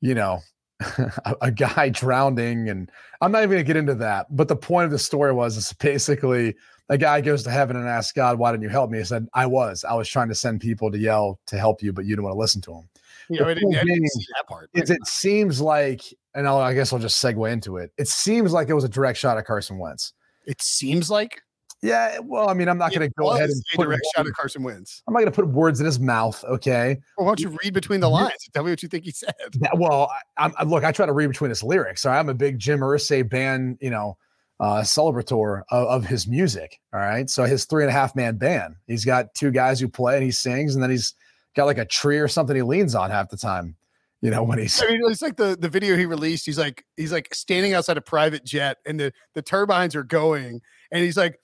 you 0.00 0.14
know, 0.14 0.40
a, 0.98 1.36
a 1.42 1.50
guy 1.52 1.90
drowning. 1.90 2.68
And 2.68 2.90
I'm 3.20 3.30
not 3.30 3.44
even 3.44 3.52
gonna 3.52 3.62
get 3.62 3.76
into 3.76 3.94
that. 3.94 4.34
But 4.34 4.48
the 4.48 4.56
point 4.56 4.86
of 4.86 4.90
the 4.90 4.98
story 4.98 5.32
was 5.32 5.56
it's 5.56 5.72
basically 5.72 6.56
a 6.88 6.98
guy 6.98 7.20
goes 7.20 7.44
to 7.44 7.50
heaven 7.50 7.76
and 7.76 7.88
asks 7.88 8.12
God, 8.12 8.38
why 8.38 8.50
didn't 8.50 8.64
you 8.64 8.68
help 8.68 8.90
me? 8.90 8.98
He 8.98 9.04
said, 9.04 9.28
I 9.32 9.46
was. 9.46 9.84
I 9.84 9.94
was 9.94 10.08
trying 10.08 10.28
to 10.28 10.34
send 10.34 10.60
people 10.60 10.90
to 10.90 10.98
yell 10.98 11.38
to 11.46 11.56
help 11.56 11.82
you, 11.82 11.92
but 11.92 12.04
you 12.04 12.10
didn't 12.16 12.24
want 12.24 12.34
to 12.34 12.38
listen 12.38 12.60
to 12.62 12.74
him. 12.74 12.88
You 13.32 13.40
know, 13.40 13.48
I 13.48 13.54
didn't, 13.54 13.74
I 13.76 13.84
didn't 13.84 14.08
see 14.08 14.26
that 14.36 14.46
part. 14.46 14.70
It's, 14.74 14.90
it 14.90 15.04
seems 15.06 15.60
like, 15.60 16.02
and 16.34 16.46
I'll, 16.46 16.58
I 16.58 16.74
guess 16.74 16.92
I'll 16.92 16.98
just 16.98 17.22
segue 17.22 17.50
into 17.50 17.76
it. 17.78 17.90
It 17.98 18.08
seems 18.08 18.52
like 18.52 18.68
it 18.68 18.74
was 18.74 18.84
a 18.84 18.88
direct 18.88 19.18
shot 19.18 19.38
at 19.38 19.44
Carson 19.46 19.78
Wentz. 19.78 20.12
it 20.46 20.60
seems 20.62 21.10
like 21.10 21.40
Yeah, 21.82 22.18
well, 22.20 22.48
I 22.48 22.54
mean, 22.54 22.68
I'm 22.68 22.78
not 22.78 22.94
going 22.94 23.08
to 23.08 23.12
go 23.18 23.30
ahead 23.32 23.50
and 23.50 23.60
a 23.72 23.76
put 23.76 23.84
direct 23.84 24.02
shot 24.14 24.26
at 24.26 24.32
Carson 24.34 24.62
Wentz. 24.62 25.02
I'm 25.06 25.14
not 25.14 25.20
going 25.20 25.32
to 25.32 25.34
put 25.34 25.48
words 25.48 25.80
in 25.80 25.86
his 25.86 25.98
mouth. 25.98 26.42
Okay. 26.44 26.98
Well, 27.18 27.26
why 27.26 27.30
don't 27.30 27.40
you 27.40 27.58
read 27.64 27.74
between 27.74 27.98
the 28.00 28.08
lines 28.08 28.32
tell 28.54 28.62
me 28.62 28.70
what 28.70 28.82
you 28.84 28.88
think 28.88 29.04
he 29.04 29.10
said? 29.10 29.34
Yeah, 29.60 29.70
well, 29.74 30.08
I, 30.38 30.44
I'm 30.44 30.52
I- 30.58 30.62
look. 30.64 30.84
I 30.84 30.92
try 30.92 31.06
to 31.06 31.12
read 31.12 31.26
between 31.26 31.50
his 31.50 31.62
lyrics. 31.62 32.00
So 32.02 32.10
I'm 32.10 32.28
a 32.28 32.34
big 32.34 32.58
Jim 32.60 32.80
Irsay 32.80 33.28
band, 33.28 33.78
you 33.80 33.90
know, 33.90 34.16
uh, 34.60 34.82
celebrator 34.82 35.62
of, 35.72 35.88
of 35.88 36.06
his 36.06 36.28
music. 36.28 36.78
All 36.94 37.00
right. 37.00 37.28
So 37.28 37.44
his 37.44 37.64
three 37.64 37.82
and 37.82 37.90
a 37.90 37.92
half 37.92 38.14
man 38.14 38.36
band. 38.36 38.76
He's 38.86 39.04
got 39.04 39.34
two 39.34 39.50
guys 39.50 39.80
who 39.80 39.88
play 39.88 40.14
and 40.14 40.22
he 40.24 40.30
sings, 40.30 40.74
and 40.74 40.82
then 40.82 40.90
he's 40.90 41.14
got 41.54 41.66
like 41.66 41.78
a 41.78 41.84
tree 41.84 42.18
or 42.18 42.28
something 42.28 42.56
he 42.56 42.62
leans 42.62 42.94
on 42.94 43.10
half 43.10 43.28
the 43.28 43.36
time. 43.36 43.76
You 44.20 44.30
know, 44.30 44.44
when 44.44 44.58
he's 44.58 44.80
I 44.80 44.86
mean, 44.86 45.00
it's 45.04 45.20
like 45.20 45.36
the 45.36 45.56
the 45.58 45.68
video 45.68 45.96
he 45.96 46.06
released. 46.06 46.46
He's 46.46 46.58
like 46.58 46.84
he's 46.96 47.12
like 47.12 47.34
standing 47.34 47.74
outside 47.74 47.96
a 47.96 48.00
private 48.00 48.44
jet, 48.44 48.78
and 48.86 48.98
the 48.98 49.12
the 49.34 49.42
turbines 49.42 49.96
are 49.96 50.04
going, 50.04 50.60
and 50.92 51.02
he's 51.02 51.16
like 51.16 51.40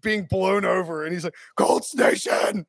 being 0.00 0.24
blown 0.30 0.64
over, 0.64 1.04
and 1.04 1.12
he's 1.12 1.24
like, 1.24 1.34
"Gold 1.56 1.84
Nation, 1.96 2.66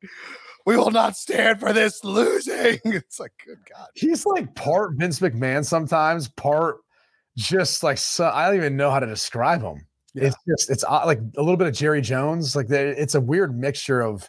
we 0.66 0.76
will 0.76 0.90
not 0.90 1.16
stand 1.16 1.60
for 1.60 1.72
this 1.72 2.02
losing." 2.02 2.80
It's 2.84 3.20
like, 3.20 3.32
good 3.46 3.58
God. 3.72 3.86
he's 3.94 4.26
like 4.26 4.52
part 4.56 4.94
Vince 4.96 5.20
McMahon 5.20 5.64
sometimes, 5.64 6.26
part 6.28 6.78
just 7.36 7.84
like 7.84 7.98
so, 7.98 8.28
I 8.28 8.48
don't 8.48 8.56
even 8.56 8.76
know 8.76 8.90
how 8.90 8.98
to 8.98 9.06
describe 9.06 9.62
him. 9.62 9.86
Yeah. 10.14 10.24
It's 10.24 10.36
just 10.48 10.70
it's 10.70 10.84
uh, 10.84 11.04
like 11.06 11.20
a 11.36 11.40
little 11.40 11.56
bit 11.56 11.68
of 11.68 11.74
Jerry 11.74 12.02
Jones. 12.02 12.56
Like 12.56 12.68
it's 12.68 13.14
a 13.14 13.20
weird 13.20 13.56
mixture 13.56 14.02
of 14.02 14.28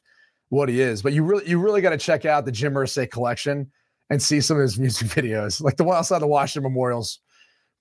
what 0.53 0.69
he 0.69 0.81
is. 0.81 1.01
But 1.01 1.13
you 1.13 1.23
really 1.23 1.47
you 1.49 1.59
really 1.59 1.81
got 1.81 1.89
to 1.91 1.97
check 1.97 2.25
out 2.25 2.45
the 2.45 2.51
Jim 2.51 2.73
Irsay 2.73 3.09
collection 3.09 3.71
and 4.09 4.21
see 4.21 4.39
some 4.41 4.57
of 4.57 4.61
his 4.61 4.79
music 4.79 5.07
videos. 5.09 5.61
Like 5.61 5.77
the 5.77 5.83
one 5.83 5.97
outside 5.97 6.19
the 6.19 6.27
Washington 6.27 6.63
Memorial's 6.71 7.19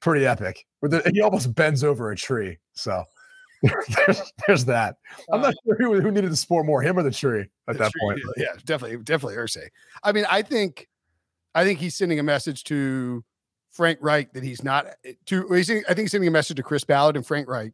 pretty 0.01 0.27
epic. 0.27 0.65
Where 0.81 0.91
the, 0.91 1.11
he 1.13 1.21
almost 1.21 1.55
bends 1.55 1.85
over 1.85 2.11
a 2.11 2.17
tree. 2.17 2.59
So 2.73 3.05
there's, 3.63 4.33
there's 4.47 4.65
that. 4.65 4.97
I'm 5.33 5.41
Uh, 5.41 5.45
not 5.49 5.55
sure 5.65 5.77
who, 5.79 6.01
who 6.01 6.11
needed 6.11 6.31
to 6.31 6.37
support 6.37 6.67
more, 6.67 6.83
him 6.83 6.99
or 6.99 7.03
the 7.05 7.11
tree 7.13 7.43
at 7.69 7.75
the 7.75 7.79
that 7.85 7.93
tree- 7.93 8.01
point. 8.01 8.21
yeah, 8.37 8.47
definitely, 8.65 8.97
definitely 9.05 9.37
Irsay. 9.37 9.69
I 10.03 10.11
mean, 10.13 10.25
I 10.29 10.43
think, 10.43 10.89
I 11.55 11.63
think 11.65 11.79
he's 11.79 11.95
sending 11.97 12.19
a 12.19 12.23
message 12.25 12.65
to 12.65 13.23
Frank 13.71 13.99
Reich 14.03 14.33
that 14.33 14.43
he's 14.43 14.65
not 14.65 14.87
to. 15.27 15.47
He's, 15.49 15.71
I 15.71 15.83
think 15.83 15.99
he's 15.99 16.11
sending 16.11 16.27
a 16.29 16.33
message 16.33 16.57
to 16.57 16.63
Chris 16.63 16.83
Ballard 16.85 17.15
and 17.17 17.25
Frank 17.27 17.49
Reich, 17.49 17.73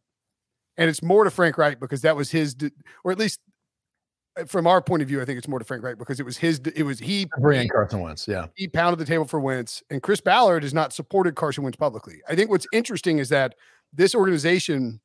and 0.77 0.89
it's 0.89 1.01
more 1.01 1.23
to 1.23 1.31
Frank 1.31 1.57
Reich 1.57 1.79
because 1.79 2.01
that 2.01 2.15
was 2.15 2.29
his, 2.29 2.55
or 3.03 3.11
at 3.11 3.17
least 3.17 3.39
uh, 3.47 3.48
from 4.47 4.67
our 4.67 4.81
point 4.81 5.01
of 5.01 5.07
view, 5.07 5.21
I 5.21 5.25
think 5.25 5.37
it's 5.37 5.47
more 5.47 5.59
to 5.59 5.65
Frank 5.65 5.83
Reich 5.83 5.97
because 5.97 6.19
it 6.19 6.25
was 6.25 6.37
his. 6.37 6.59
It 6.75 6.83
was 6.83 6.99
he. 6.99 7.27
Bring 7.39 7.67
Carson 7.69 8.01
Wentz. 8.01 8.27
Yeah. 8.27 8.47
he 8.55 8.67
pounded 8.67 8.99
the 8.99 9.05
table 9.05 9.25
for 9.25 9.39
Wentz, 9.39 9.83
and 9.89 10.01
Chris 10.01 10.21
Ballard 10.21 10.63
has 10.63 10.73
not 10.73 10.93
supported 10.93 11.35
Carson 11.35 11.63
Wentz 11.63 11.77
publicly. 11.77 12.21
I 12.27 12.35
think 12.35 12.49
what's 12.49 12.67
interesting 12.73 13.19
is 13.19 13.29
that 13.29 13.55
this 13.93 14.13
organization, 14.15 14.99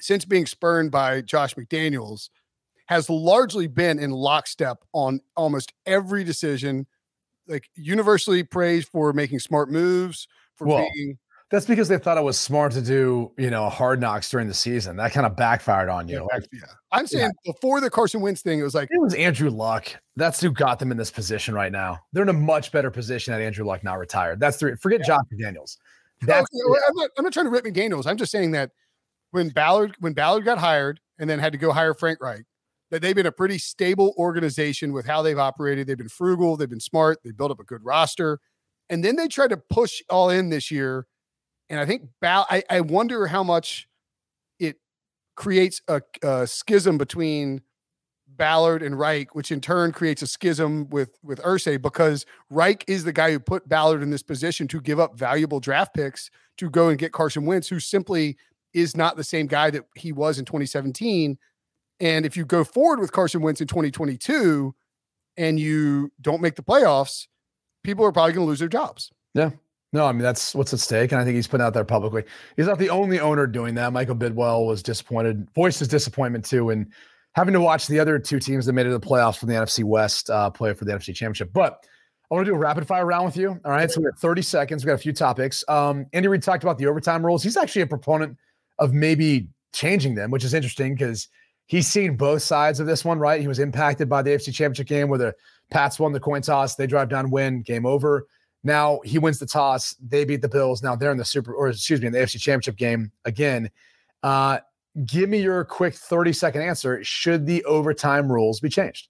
since 0.00 0.24
being 0.24 0.46
spurned 0.46 0.90
by 0.90 1.20
Josh 1.22 1.54
McDaniels, 1.54 2.30
has 2.86 3.10
largely 3.10 3.66
been 3.66 3.98
in 3.98 4.10
lockstep 4.10 4.84
on 4.92 5.20
almost 5.36 5.72
every 5.86 6.24
decision, 6.24 6.86
like 7.46 7.68
universally 7.74 8.42
praised 8.42 8.88
for 8.88 9.12
making 9.12 9.38
smart 9.40 9.70
moves, 9.70 10.26
for 10.56 10.66
Well, 10.66 10.88
being 10.94 11.18
That's 11.50 11.64
because 11.64 11.88
they 11.88 11.96
thought 11.96 12.18
it 12.18 12.24
was 12.24 12.38
smart 12.38 12.72
to 12.72 12.82
do, 12.82 13.32
you 13.38 13.48
know, 13.48 13.70
hard 13.70 14.00
knocks 14.00 14.30
during 14.30 14.48
the 14.48 14.54
season. 14.54 14.96
That 14.96 15.12
kind 15.12 15.24
of 15.26 15.34
backfired 15.34 15.88
on 15.88 16.06
you. 16.06 16.28
yeah. 16.52 16.60
I'm 16.92 17.06
saying 17.06 17.30
before 17.44 17.80
the 17.80 17.88
Carson 17.88 18.20
Wentz 18.20 18.42
thing, 18.42 18.58
it 18.58 18.62
was 18.62 18.74
like 18.74 18.88
It 18.90 19.00
was 19.00 19.14
Andrew 19.14 19.48
Luck. 19.48 19.88
That's 20.16 20.40
who 20.40 20.50
got 20.50 20.78
them 20.78 20.90
in 20.90 20.98
this 20.98 21.10
position 21.10 21.54
right 21.54 21.72
now. 21.72 22.00
They're 22.12 22.22
in 22.22 22.28
a 22.28 22.34
much 22.34 22.70
better 22.70 22.90
position 22.90 23.32
at 23.32 23.40
Andrew 23.40 23.64
Luck 23.64 23.82
not 23.82 23.98
retired. 23.98 24.40
That's 24.40 24.58
the 24.58 24.76
forget 24.76 25.02
Josh 25.04 25.20
McDaniels. 25.32 25.78
That's 26.22 26.48
I'm 26.52 26.96
not 26.96 27.10
I'm 27.16 27.24
not 27.24 27.32
trying 27.32 27.46
to 27.46 27.50
rip 27.50 27.64
McDaniels. 27.64 28.06
I'm 28.06 28.16
just 28.16 28.32
saying 28.32 28.50
that 28.52 28.72
when 29.30 29.48
Ballard 29.48 29.96
when 30.00 30.12
Ballard 30.12 30.44
got 30.44 30.58
hired 30.58 31.00
and 31.18 31.30
then 31.30 31.38
had 31.38 31.52
to 31.52 31.58
go 31.58 31.72
hire 31.72 31.94
Frank 31.94 32.20
Reich, 32.20 32.44
that 32.90 33.02
they've 33.02 33.14
been 33.14 33.26
a 33.26 33.32
pretty 33.32 33.58
stable 33.58 34.14
organization 34.18 34.92
with 34.92 35.06
how 35.06 35.22
they've 35.22 35.38
operated. 35.38 35.86
They've 35.86 35.98
been 35.98 36.08
frugal, 36.08 36.56
they've 36.56 36.68
been 36.68 36.80
smart, 36.80 37.18
they 37.24 37.32
built 37.32 37.50
up 37.50 37.60
a 37.60 37.64
good 37.64 37.84
roster, 37.84 38.40
and 38.88 39.04
then 39.04 39.16
they 39.16 39.28
tried 39.28 39.50
to 39.50 39.56
push 39.56 40.02
all 40.10 40.30
in 40.30 40.50
this 40.50 40.70
year. 40.70 41.06
And 41.70 41.78
I 41.78 41.86
think 41.86 42.08
Ball, 42.20 42.46
I, 42.50 42.62
I 42.70 42.80
wonder 42.80 43.26
how 43.26 43.42
much 43.42 43.88
it 44.58 44.76
creates 45.36 45.82
a, 45.88 46.02
a 46.22 46.46
schism 46.46 46.98
between 46.98 47.62
Ballard 48.26 48.82
and 48.82 48.98
Reich, 48.98 49.34
which 49.34 49.50
in 49.50 49.60
turn 49.60 49.92
creates 49.92 50.22
a 50.22 50.26
schism 50.26 50.88
with 50.90 51.18
with 51.22 51.40
Irsay 51.40 51.80
because 51.80 52.24
Reich 52.50 52.84
is 52.86 53.04
the 53.04 53.12
guy 53.12 53.32
who 53.32 53.40
put 53.40 53.68
Ballard 53.68 54.02
in 54.02 54.10
this 54.10 54.22
position 54.22 54.68
to 54.68 54.80
give 54.80 55.00
up 55.00 55.18
valuable 55.18 55.60
draft 55.60 55.94
picks 55.94 56.30
to 56.58 56.70
go 56.70 56.88
and 56.88 56.98
get 56.98 57.12
Carson 57.12 57.46
Wentz, 57.46 57.68
who 57.68 57.80
simply 57.80 58.36
is 58.72 58.96
not 58.96 59.16
the 59.16 59.24
same 59.24 59.46
guy 59.46 59.70
that 59.70 59.84
he 59.96 60.12
was 60.12 60.38
in 60.38 60.44
2017. 60.44 61.38
And 62.00 62.26
if 62.26 62.36
you 62.36 62.44
go 62.44 62.64
forward 62.64 63.00
with 63.00 63.12
Carson 63.12 63.40
Wentz 63.40 63.60
in 63.60 63.66
2022 63.66 64.74
and 65.36 65.58
you 65.58 66.12
don't 66.20 66.40
make 66.40 66.54
the 66.54 66.62
playoffs, 66.62 67.26
people 67.82 68.04
are 68.04 68.12
probably 68.12 68.34
going 68.34 68.46
to 68.46 68.48
lose 68.48 68.60
their 68.60 68.68
jobs. 68.68 69.10
No, 69.92 70.04
I 70.04 70.12
mean 70.12 70.22
that's 70.22 70.54
what's 70.54 70.72
at 70.74 70.80
stake, 70.80 71.12
and 71.12 71.20
I 71.20 71.24
think 71.24 71.36
he's 71.36 71.46
putting 71.46 71.64
out 71.64 71.72
there 71.72 71.84
publicly. 71.84 72.24
He's 72.56 72.66
not 72.66 72.78
the 72.78 72.90
only 72.90 73.20
owner 73.20 73.46
doing 73.46 73.74
that. 73.76 73.92
Michael 73.92 74.16
Bidwill 74.16 74.66
was 74.66 74.82
disappointed, 74.82 75.48
voiced 75.54 75.78
his 75.78 75.88
disappointment 75.88 76.44
too, 76.44 76.70
and 76.70 76.92
having 77.32 77.54
to 77.54 77.60
watch 77.60 77.86
the 77.86 77.98
other 77.98 78.18
two 78.18 78.38
teams 78.38 78.66
that 78.66 78.74
made 78.74 78.86
it 78.86 78.90
to 78.90 78.98
the 78.98 79.06
playoffs 79.06 79.38
from 79.38 79.48
the 79.48 79.54
NFC 79.54 79.84
West 79.84 80.28
uh, 80.28 80.50
play 80.50 80.74
for 80.74 80.84
the 80.84 80.92
NFC 80.92 81.14
Championship. 81.14 81.52
But 81.54 81.86
I 82.30 82.34
want 82.34 82.44
to 82.44 82.52
do 82.52 82.54
a 82.54 82.58
rapid 82.58 82.86
fire 82.86 83.06
round 83.06 83.24
with 83.24 83.36
you. 83.38 83.58
All 83.64 83.70
right, 83.70 83.90
so 83.90 84.00
we 84.00 84.04
got 84.04 84.18
30 84.18 84.42
seconds. 84.42 84.84
We 84.84 84.88
got 84.88 84.94
a 84.94 84.98
few 84.98 85.14
topics. 85.14 85.64
Um, 85.68 86.04
Andy 86.12 86.28
Reid 86.28 86.42
talked 86.42 86.62
about 86.62 86.76
the 86.76 86.86
overtime 86.86 87.24
rules. 87.24 87.42
He's 87.42 87.56
actually 87.56 87.82
a 87.82 87.86
proponent 87.86 88.36
of 88.78 88.92
maybe 88.92 89.48
changing 89.72 90.14
them, 90.14 90.30
which 90.30 90.44
is 90.44 90.52
interesting 90.52 90.94
because 90.94 91.28
he's 91.66 91.86
seen 91.86 92.16
both 92.16 92.42
sides 92.42 92.80
of 92.80 92.86
this 92.86 93.02
one. 93.02 93.18
Right, 93.18 93.40
he 93.40 93.48
was 93.48 93.58
impacted 93.58 94.10
by 94.10 94.20
the 94.20 94.30
AFC 94.30 94.52
Championship 94.52 94.86
game 94.86 95.08
where 95.08 95.18
the 95.18 95.34
Pats 95.70 95.98
won 95.98 96.12
the 96.12 96.20
coin 96.20 96.42
toss. 96.42 96.74
They 96.74 96.86
drive 96.86 97.08
down, 97.08 97.30
win, 97.30 97.62
game 97.62 97.86
over. 97.86 98.26
Now 98.64 99.00
he 99.04 99.18
wins 99.18 99.38
the 99.38 99.46
toss. 99.46 99.94
They 99.94 100.24
beat 100.24 100.42
the 100.42 100.48
Bills. 100.48 100.82
Now 100.82 100.96
they're 100.96 101.12
in 101.12 101.18
the 101.18 101.24
Super, 101.24 101.52
or 101.54 101.68
excuse 101.68 102.00
me, 102.00 102.08
in 102.08 102.12
the 102.12 102.18
AFC 102.18 102.40
Championship 102.40 102.76
game 102.76 103.12
again. 103.24 103.70
Uh, 104.22 104.58
give 105.06 105.28
me 105.28 105.40
your 105.40 105.64
quick 105.64 105.94
30 105.94 106.32
second 106.32 106.62
answer. 106.62 107.02
Should 107.04 107.46
the 107.46 107.64
overtime 107.64 108.30
rules 108.30 108.60
be 108.60 108.68
changed? 108.68 109.08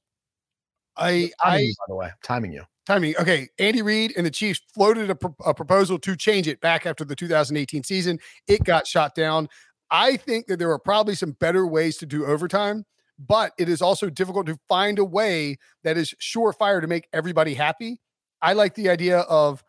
I, 0.97 1.31
I 1.43 1.59
you, 1.59 1.75
by 1.79 1.85
the 1.89 1.95
way, 1.95 2.11
timing 2.23 2.53
you. 2.53 2.65
timing. 2.87 3.15
Okay, 3.19 3.49
Andy 3.59 3.83
Reid 3.83 4.15
and 4.17 4.27
the 4.27 4.31
Chiefs 4.31 4.61
floated 4.75 5.09
a, 5.11 5.15
pro- 5.15 5.35
a 5.47 5.55
proposal 5.55 5.99
to 6.01 6.17
change 6.17 6.49
it 6.49 6.61
back 6.61 6.87
after 6.87 7.05
the 7.05 7.15
2018 7.15 7.85
season. 7.85 8.19
It 8.49 8.65
got 8.65 8.87
shot 8.87 9.15
down. 9.15 9.49
I 9.91 10.17
think 10.17 10.47
that 10.49 10.59
there 10.59 10.71
are 10.71 10.79
probably 10.79 11.15
some 11.15 11.33
better 11.33 11.67
ways 11.67 11.97
to 11.99 12.07
do 12.07 12.27
overtime, 12.27 12.85
but 13.19 13.53
it 13.59 13.69
is 13.69 13.81
also 13.81 14.11
difficult 14.11 14.47
to 14.47 14.59
find 14.69 14.99
a 14.99 15.05
way 15.05 15.57
that 15.85 15.97
is 15.97 16.15
surefire 16.21 16.81
to 16.81 16.87
make 16.87 17.09
everybody 17.13 17.55
happy. 17.55 18.01
I 18.43 18.53
like 18.53 18.75
the 18.75 18.89
idea 18.89 19.21
of 19.21 19.63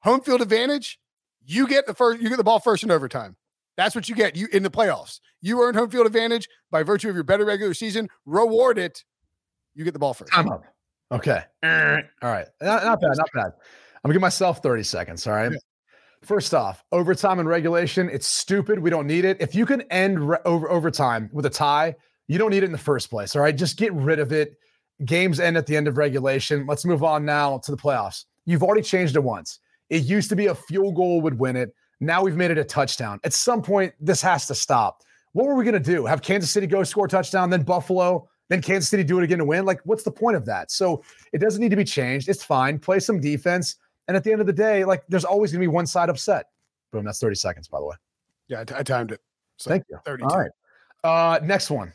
home 0.00 0.20
field 0.20 0.42
advantage. 0.42 0.98
You 1.44 1.66
get 1.66 1.86
the 1.86 1.94
first, 1.94 2.20
you 2.20 2.28
get 2.28 2.36
the 2.36 2.44
ball 2.44 2.60
first 2.60 2.82
in 2.82 2.90
overtime. 2.90 3.36
That's 3.76 3.94
what 3.94 4.08
you 4.08 4.14
get. 4.14 4.36
You 4.36 4.48
in 4.52 4.62
the 4.62 4.70
playoffs. 4.70 5.20
You 5.40 5.62
earn 5.62 5.74
home 5.74 5.90
field 5.90 6.06
advantage 6.06 6.48
by 6.70 6.82
virtue 6.82 7.08
of 7.08 7.14
your 7.14 7.24
better 7.24 7.44
regular 7.44 7.74
season. 7.74 8.08
Reward 8.26 8.78
it. 8.78 9.02
You 9.74 9.84
get 9.84 9.92
the 9.92 9.98
ball 9.98 10.14
first. 10.14 10.32
Time 10.32 10.50
up. 10.50 10.62
Okay. 11.10 11.42
All 11.62 11.70
right. 12.22 12.46
Not, 12.60 12.84
not 12.84 13.00
bad. 13.00 13.16
Not 13.16 13.28
bad. 13.34 13.52
I'm 14.04 14.08
gonna 14.08 14.14
give 14.14 14.20
myself 14.20 14.62
30 14.62 14.82
seconds. 14.82 15.26
All 15.26 15.32
right. 15.32 15.52
Yeah. 15.52 15.58
First 16.22 16.54
off, 16.54 16.84
overtime 16.92 17.40
and 17.40 17.48
regulation, 17.48 18.08
it's 18.08 18.28
stupid. 18.28 18.78
We 18.78 18.90
don't 18.90 19.08
need 19.08 19.24
it. 19.24 19.38
If 19.40 19.54
you 19.54 19.66
can 19.66 19.82
end 19.82 20.28
re- 20.28 20.38
over 20.44 20.70
overtime 20.70 21.28
with 21.32 21.46
a 21.46 21.50
tie, 21.50 21.96
you 22.28 22.38
don't 22.38 22.50
need 22.50 22.62
it 22.62 22.66
in 22.66 22.72
the 22.72 22.78
first 22.78 23.10
place. 23.10 23.34
All 23.34 23.42
right. 23.42 23.56
Just 23.56 23.76
get 23.76 23.92
rid 23.92 24.20
of 24.20 24.32
it. 24.32 24.56
Games 25.04 25.40
end 25.40 25.56
at 25.56 25.66
the 25.66 25.76
end 25.76 25.88
of 25.88 25.96
regulation. 25.96 26.66
Let's 26.66 26.84
move 26.84 27.02
on 27.02 27.24
now 27.24 27.58
to 27.58 27.70
the 27.70 27.76
playoffs. 27.76 28.24
You've 28.44 28.62
already 28.62 28.82
changed 28.82 29.16
it 29.16 29.22
once. 29.22 29.60
It 29.90 30.04
used 30.04 30.28
to 30.30 30.36
be 30.36 30.46
a 30.46 30.54
field 30.54 30.94
goal 30.94 31.20
would 31.20 31.38
win 31.38 31.56
it. 31.56 31.74
Now 32.00 32.22
we've 32.22 32.36
made 32.36 32.50
it 32.50 32.58
a 32.58 32.64
touchdown. 32.64 33.20
At 33.24 33.32
some 33.32 33.62
point, 33.62 33.94
this 34.00 34.20
has 34.22 34.46
to 34.46 34.54
stop. 34.54 35.02
What 35.32 35.46
were 35.46 35.54
we 35.54 35.64
going 35.64 35.74
to 35.74 35.80
do? 35.80 36.04
Have 36.06 36.22
Kansas 36.22 36.50
City 36.50 36.66
go 36.66 36.82
score 36.84 37.06
a 37.06 37.08
touchdown, 37.08 37.50
then 37.50 37.62
Buffalo, 37.62 38.28
then 38.48 38.60
Kansas 38.60 38.90
City 38.90 39.04
do 39.04 39.18
it 39.18 39.24
again 39.24 39.38
to 39.38 39.44
win? 39.44 39.64
Like, 39.64 39.80
what's 39.84 40.02
the 40.02 40.10
point 40.10 40.36
of 40.36 40.44
that? 40.46 40.70
So 40.70 41.02
it 41.32 41.38
doesn't 41.38 41.60
need 41.60 41.70
to 41.70 41.76
be 41.76 41.84
changed. 41.84 42.28
It's 42.28 42.42
fine. 42.42 42.78
Play 42.78 43.00
some 43.00 43.20
defense. 43.20 43.76
And 44.08 44.16
at 44.16 44.24
the 44.24 44.32
end 44.32 44.40
of 44.40 44.46
the 44.46 44.52
day, 44.52 44.84
like, 44.84 45.04
there's 45.08 45.24
always 45.24 45.52
going 45.52 45.60
to 45.60 45.64
be 45.64 45.72
one 45.72 45.86
side 45.86 46.08
upset. 46.08 46.46
Boom. 46.92 47.04
That's 47.04 47.20
30 47.20 47.36
seconds, 47.36 47.68
by 47.68 47.78
the 47.78 47.86
way. 47.86 47.96
Yeah, 48.48 48.60
I, 48.60 48.64
t- 48.64 48.74
I 48.76 48.82
timed 48.82 49.12
it. 49.12 49.20
So 49.56 49.70
Thank 49.70 49.84
you. 49.88 49.98
32. 50.04 50.28
All 50.28 50.38
right. 50.38 50.50
Uh, 51.04 51.38
next 51.42 51.70
one 51.70 51.92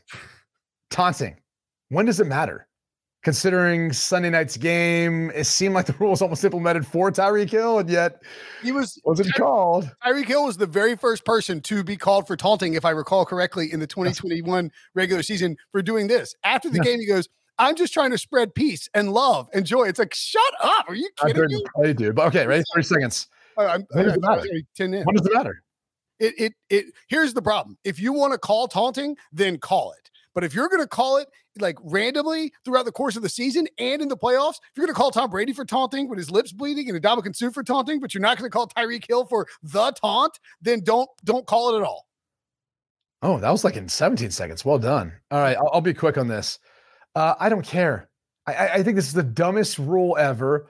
taunting. 0.89 1.37
When 1.89 2.05
does 2.05 2.19
it 2.19 2.27
matter? 2.27 2.67
Considering 3.27 3.91
Sunday 3.91 4.29
night's 4.29 4.55
game, 4.55 5.31
it 5.35 5.43
seemed 5.43 5.75
like 5.75 5.85
the 5.85 5.91
rules 5.99 6.21
almost 6.21 6.45
implemented 6.45 6.87
for 6.87 7.11
Tyreek 7.11 7.49
Hill, 7.49 7.79
and 7.79 7.89
yet 7.89 8.23
He 8.63 8.71
was 8.71 9.01
wasn't 9.03 9.33
called. 9.33 9.91
Tyreek 10.01 10.27
Hill 10.27 10.45
was 10.45 10.55
the 10.55 10.65
very 10.65 10.95
first 10.95 11.25
person 11.25 11.59
to 11.63 11.83
be 11.83 11.97
called 11.97 12.25
for 12.25 12.37
taunting, 12.37 12.75
if 12.75 12.85
I 12.85 12.91
recall 12.91 13.25
correctly, 13.25 13.69
in 13.69 13.81
the 13.81 13.85
2021 13.87 14.71
regular 14.95 15.21
season 15.23 15.57
for 15.73 15.81
doing 15.81 16.07
this. 16.07 16.35
After 16.45 16.69
the 16.69 16.77
Yeah. 16.77 16.83
game, 16.83 17.01
he 17.01 17.05
goes, 17.05 17.27
I'm 17.59 17.75
just 17.75 17.91
trying 17.91 18.11
to 18.11 18.17
spread 18.17 18.55
peace 18.55 18.87
and 18.93 19.11
love 19.11 19.49
and 19.53 19.65
joy. 19.65 19.89
It's 19.89 19.99
like, 19.99 20.13
shut 20.13 20.41
up. 20.63 20.85
Are 20.87 20.95
you 20.95 21.09
I 21.21 21.27
kidding 21.33 21.47
me? 21.49 21.63
play, 21.75 21.91
dude. 21.91 22.15
But 22.15 22.27
okay, 22.27 22.47
ready? 22.47 22.63
30 22.75 22.87
seconds. 22.87 23.27
I'm, 23.57 23.85
When 23.89 24.05
does 24.05 24.13
I'm, 24.13 24.19
it 24.19 24.21
matter? 24.21 24.39
sorry, 24.47 24.67
10 24.77 24.93
in. 24.93 25.03
When 25.03 25.15
does 25.17 25.25
it 25.27 25.33
matter? 25.33 25.61
It, 26.21 26.33
it, 26.39 26.53
it, 26.69 26.85
here's 27.09 27.33
the 27.33 27.41
problem. 27.41 27.77
If 27.83 27.99
you 27.99 28.13
want 28.13 28.31
to 28.31 28.39
call 28.39 28.69
taunting, 28.69 29.17
then 29.33 29.57
call 29.57 29.91
it. 29.91 30.09
But 30.37 30.43
if 30.43 30.53
you're 30.53 30.69
going 30.69 30.83
to 30.83 30.87
call 30.87 31.17
it 31.17 31.29
like 31.57 31.77
randomly 31.81 32.53
throughout 32.63 32.85
the 32.85 32.91
course 32.91 33.15
of 33.15 33.23
the 33.23 33.27
season 33.27 33.67
and 33.79 34.03
in 34.03 34.07
the 34.07 34.15
playoffs, 34.15 34.57
if 34.69 34.77
you're 34.77 34.85
going 34.85 34.93
to 34.93 34.99
call 34.99 35.09
Tom 35.09 35.31
Brady 35.31 35.51
for 35.51 35.65
taunting 35.65 36.07
with 36.07 36.19
his 36.19 36.29
lips 36.29 36.51
bleeding 36.51 36.87
and 36.87 37.01
Ndamukong 37.01 37.35
Suh 37.35 37.49
for 37.49 37.63
taunting, 37.63 37.99
but 37.99 38.13
you're 38.13 38.21
not 38.21 38.37
going 38.37 38.47
to 38.47 38.53
call 38.53 38.67
Tyreek 38.67 39.07
Hill 39.07 39.25
for 39.25 39.47
the 39.63 39.93
taunt, 39.93 40.37
then 40.61 40.81
don't 40.83 41.09
don't 41.25 41.47
call 41.47 41.73
it 41.73 41.79
at 41.79 41.83
all. 41.83 42.05
Oh, 43.23 43.39
that 43.39 43.49
was 43.49 43.63
like 43.63 43.77
in 43.77 43.89
17 43.89 44.29
seconds. 44.29 44.63
Well 44.63 44.77
done. 44.77 45.11
All 45.31 45.39
right, 45.39 45.57
I'll, 45.57 45.71
I'll 45.73 45.81
be 45.81 45.95
quick 45.95 46.19
on 46.19 46.27
this. 46.27 46.59
Uh, 47.15 47.33
I 47.39 47.49
don't 47.49 47.65
care. 47.65 48.07
I, 48.45 48.67
I, 48.67 48.83
think 48.83 48.95
this 48.95 49.07
is 49.07 49.13
the 49.13 49.23
dumbest 49.23 49.79
rule 49.79 50.17
ever. 50.19 50.69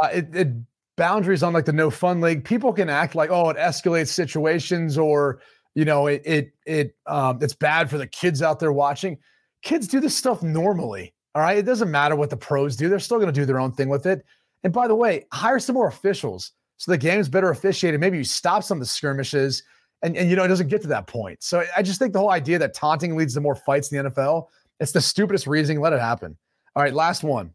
Uh, 0.00 0.10
it, 0.12 0.32
it 0.32 0.48
boundaries 0.96 1.42
on 1.42 1.52
like 1.52 1.64
the 1.64 1.72
no 1.72 1.90
fun 1.90 2.20
league. 2.20 2.44
People 2.44 2.72
can 2.72 2.88
act 2.88 3.16
like, 3.16 3.30
oh, 3.30 3.50
it 3.50 3.56
escalates 3.56 4.10
situations, 4.10 4.96
or 4.96 5.40
you 5.78 5.84
know, 5.84 6.08
it 6.08 6.22
it 6.24 6.52
it 6.66 6.96
um, 7.06 7.38
it's 7.40 7.54
bad 7.54 7.88
for 7.88 7.98
the 7.98 8.06
kids 8.06 8.42
out 8.42 8.58
there 8.58 8.72
watching. 8.72 9.16
Kids 9.62 9.86
do 9.86 10.00
this 10.00 10.16
stuff 10.16 10.42
normally. 10.42 11.14
All 11.34 11.42
right, 11.42 11.58
it 11.58 11.66
doesn't 11.66 11.90
matter 11.90 12.16
what 12.16 12.30
the 12.30 12.36
pros 12.36 12.74
do; 12.74 12.88
they're 12.88 12.98
still 12.98 13.18
going 13.18 13.32
to 13.32 13.40
do 13.40 13.46
their 13.46 13.60
own 13.60 13.72
thing 13.72 13.88
with 13.88 14.06
it. 14.06 14.24
And 14.64 14.72
by 14.72 14.88
the 14.88 14.94
way, 14.96 15.26
hire 15.32 15.60
some 15.60 15.74
more 15.74 15.86
officials 15.86 16.52
so 16.78 16.92
the 16.92 16.98
game's 16.98 17.28
better 17.28 17.50
officiated. 17.50 18.00
Maybe 18.00 18.18
you 18.18 18.24
stop 18.24 18.64
some 18.64 18.78
of 18.78 18.80
the 18.80 18.86
skirmishes 18.86 19.64
and, 20.02 20.16
and 20.16 20.30
you 20.30 20.36
know, 20.36 20.44
it 20.44 20.48
doesn't 20.48 20.68
get 20.68 20.80
to 20.82 20.88
that 20.88 21.08
point. 21.08 21.42
So 21.42 21.64
I 21.76 21.82
just 21.82 21.98
think 21.98 22.12
the 22.12 22.20
whole 22.20 22.30
idea 22.30 22.58
that 22.60 22.72
taunting 22.72 23.16
leads 23.16 23.34
to 23.34 23.40
more 23.40 23.56
fights 23.56 23.90
in 23.92 24.04
the 24.04 24.10
NFL, 24.10 24.46
it's 24.78 24.92
the 24.92 25.00
stupidest 25.00 25.48
reasoning. 25.48 25.80
Let 25.80 25.92
it 25.92 26.00
happen. 26.00 26.36
All 26.76 26.82
right, 26.82 26.94
last 26.94 27.24
one. 27.24 27.52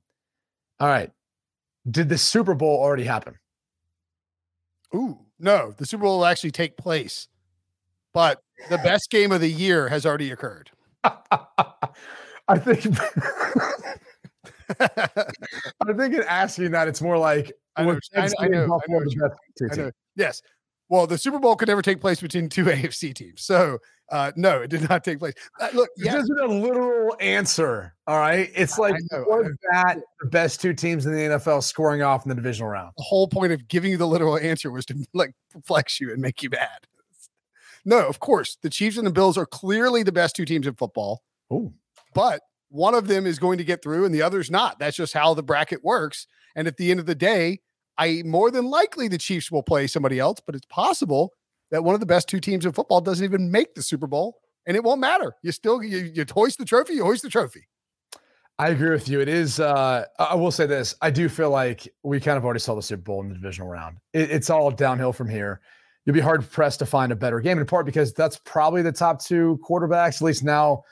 All 0.81 0.89
right. 0.89 1.09
Did 1.89 2.09
the 2.09 2.17
Super 2.17 2.53
Bowl 2.53 2.79
already 2.79 3.05
happen? 3.05 3.35
Ooh, 4.93 5.17
no, 5.39 5.73
the 5.77 5.85
Super 5.85 6.03
Bowl 6.03 6.19
will 6.19 6.25
actually 6.25 6.51
take 6.51 6.75
place. 6.77 7.27
But 8.13 8.39
the 8.69 8.77
best 8.77 9.09
game 9.09 9.31
of 9.31 9.41
the 9.41 9.49
year 9.49 9.89
has 9.89 10.05
already 10.05 10.31
occurred. 10.31 10.71
I 11.03 12.57
think 12.59 12.85
I 14.79 15.93
think 15.97 16.13
in 16.13 16.23
asking 16.23 16.71
that, 16.71 16.87
it's 16.87 17.01
more 17.01 17.17
like 17.17 17.51
I 17.75 17.85
know, 17.85 17.99
I, 18.15 18.29
I 18.39 18.47
know, 18.47 18.79
I 18.89 19.75
know, 19.75 19.91
Yes, 20.15 20.41
well, 20.89 21.07
the 21.07 21.17
Super 21.17 21.39
Bowl 21.39 21.55
could 21.55 21.67
never 21.67 21.81
take 21.81 21.99
place 22.01 22.21
between 22.21 22.49
two 22.49 22.65
AFC 22.65 23.15
teams. 23.15 23.43
So, 23.43 23.79
uh, 24.11 24.31
no, 24.35 24.61
it 24.61 24.69
did 24.69 24.87
not 24.89 25.03
take 25.03 25.17
place. 25.17 25.33
Uh, 25.59 25.69
look, 25.73 25.89
this 25.97 26.13
isn't 26.13 26.39
a 26.39 26.45
literal 26.45 27.15
answer. 27.19 27.95
All 28.05 28.19
right. 28.19 28.51
It's 28.53 28.77
like, 28.77 28.93
was 29.11 29.51
that 29.71 29.97
the 30.21 30.27
best 30.27 30.61
two 30.61 30.73
teams 30.73 31.05
in 31.05 31.13
the 31.13 31.19
NFL 31.19 31.63
scoring 31.63 32.03
off 32.03 32.25
in 32.25 32.29
the 32.29 32.35
divisional 32.35 32.69
round? 32.69 32.91
The 32.97 33.03
whole 33.03 33.27
point 33.27 33.53
of 33.53 33.67
giving 33.67 33.91
you 33.91 33.97
the 33.97 34.07
literal 34.07 34.37
answer 34.37 34.69
was 34.69 34.85
to 34.87 35.05
like 35.15 35.33
flex 35.65 35.99
you 35.99 36.11
and 36.11 36.21
make 36.21 36.43
you 36.43 36.49
mad. 36.51 36.85
No, 37.85 38.07
of 38.07 38.19
course, 38.19 38.57
the 38.61 38.69
Chiefs 38.69 38.97
and 38.97 39.05
the 39.05 39.11
Bills 39.11 39.37
are 39.37 39.45
clearly 39.45 40.03
the 40.03 40.11
best 40.11 40.35
two 40.35 40.45
teams 40.45 40.67
in 40.67 40.75
football. 40.75 41.23
Oh, 41.51 41.73
but 42.13 42.41
one 42.69 42.95
of 42.95 43.07
them 43.07 43.25
is 43.25 43.39
going 43.39 43.57
to 43.57 43.63
get 43.63 43.83
through 43.83 44.05
and 44.05 44.13
the 44.13 44.21
other's 44.21 44.49
not. 44.49 44.79
That's 44.79 44.97
just 44.97 45.13
how 45.13 45.33
the 45.33 45.43
bracket 45.43 45.83
works. 45.83 46.27
And 46.55 46.67
at 46.67 46.77
the 46.77 46.91
end 46.91 46.99
of 46.99 47.05
the 47.05 47.15
day, 47.15 47.59
I 47.97 48.23
more 48.25 48.49
than 48.49 48.65
likely 48.65 49.07
the 49.07 49.17
Chiefs 49.17 49.51
will 49.51 49.63
play 49.63 49.87
somebody 49.87 50.19
else, 50.19 50.39
but 50.45 50.55
it's 50.55 50.65
possible 50.65 51.31
that 51.71 51.83
one 51.83 51.93
of 51.93 51.99
the 51.99 52.05
best 52.05 52.27
two 52.27 52.39
teams 52.39 52.65
in 52.65 52.71
football 52.71 53.01
doesn't 53.01 53.23
even 53.23 53.51
make 53.51 53.75
the 53.75 53.83
Super 53.83 54.07
Bowl, 54.07 54.37
and 54.65 54.75
it 54.75 54.83
won't 54.83 54.99
matter. 55.01 55.33
You 55.43 55.51
still 55.51 55.83
you, 55.83 56.11
you 56.13 56.25
hoist 56.31 56.57
the 56.57 56.65
trophy, 56.65 56.93
you 56.93 57.03
hoist 57.03 57.23
the 57.23 57.29
trophy. 57.29 57.67
I 58.59 58.69
agree 58.69 58.91
with 58.91 59.09
you. 59.09 59.19
It 59.19 59.27
is. 59.27 59.59
Uh, 59.59 60.05
I 60.19 60.35
will 60.35 60.51
say 60.51 60.65
this: 60.65 60.95
I 61.01 61.09
do 61.09 61.29
feel 61.29 61.49
like 61.49 61.87
we 62.03 62.19
kind 62.19 62.37
of 62.37 62.45
already 62.45 62.59
saw 62.59 62.75
the 62.75 62.81
Super 62.81 63.01
Bowl 63.03 63.21
in 63.21 63.29
the 63.29 63.35
divisional 63.35 63.67
round. 63.67 63.97
It, 64.13 64.31
it's 64.31 64.49
all 64.49 64.69
downhill 64.71 65.13
from 65.13 65.29
here. 65.29 65.61
You'll 66.05 66.13
be 66.13 66.19
hard 66.19 66.49
pressed 66.49 66.79
to 66.79 66.85
find 66.85 67.11
a 67.11 67.15
better 67.15 67.39
game, 67.39 67.57
in 67.59 67.65
part 67.65 67.85
because 67.85 68.13
that's 68.13 68.39
probably 68.43 68.81
the 68.81 68.91
top 68.91 69.23
two 69.23 69.59
quarterbacks. 69.67 70.15
At 70.15 70.21
least 70.21 70.43
now, 70.43 70.83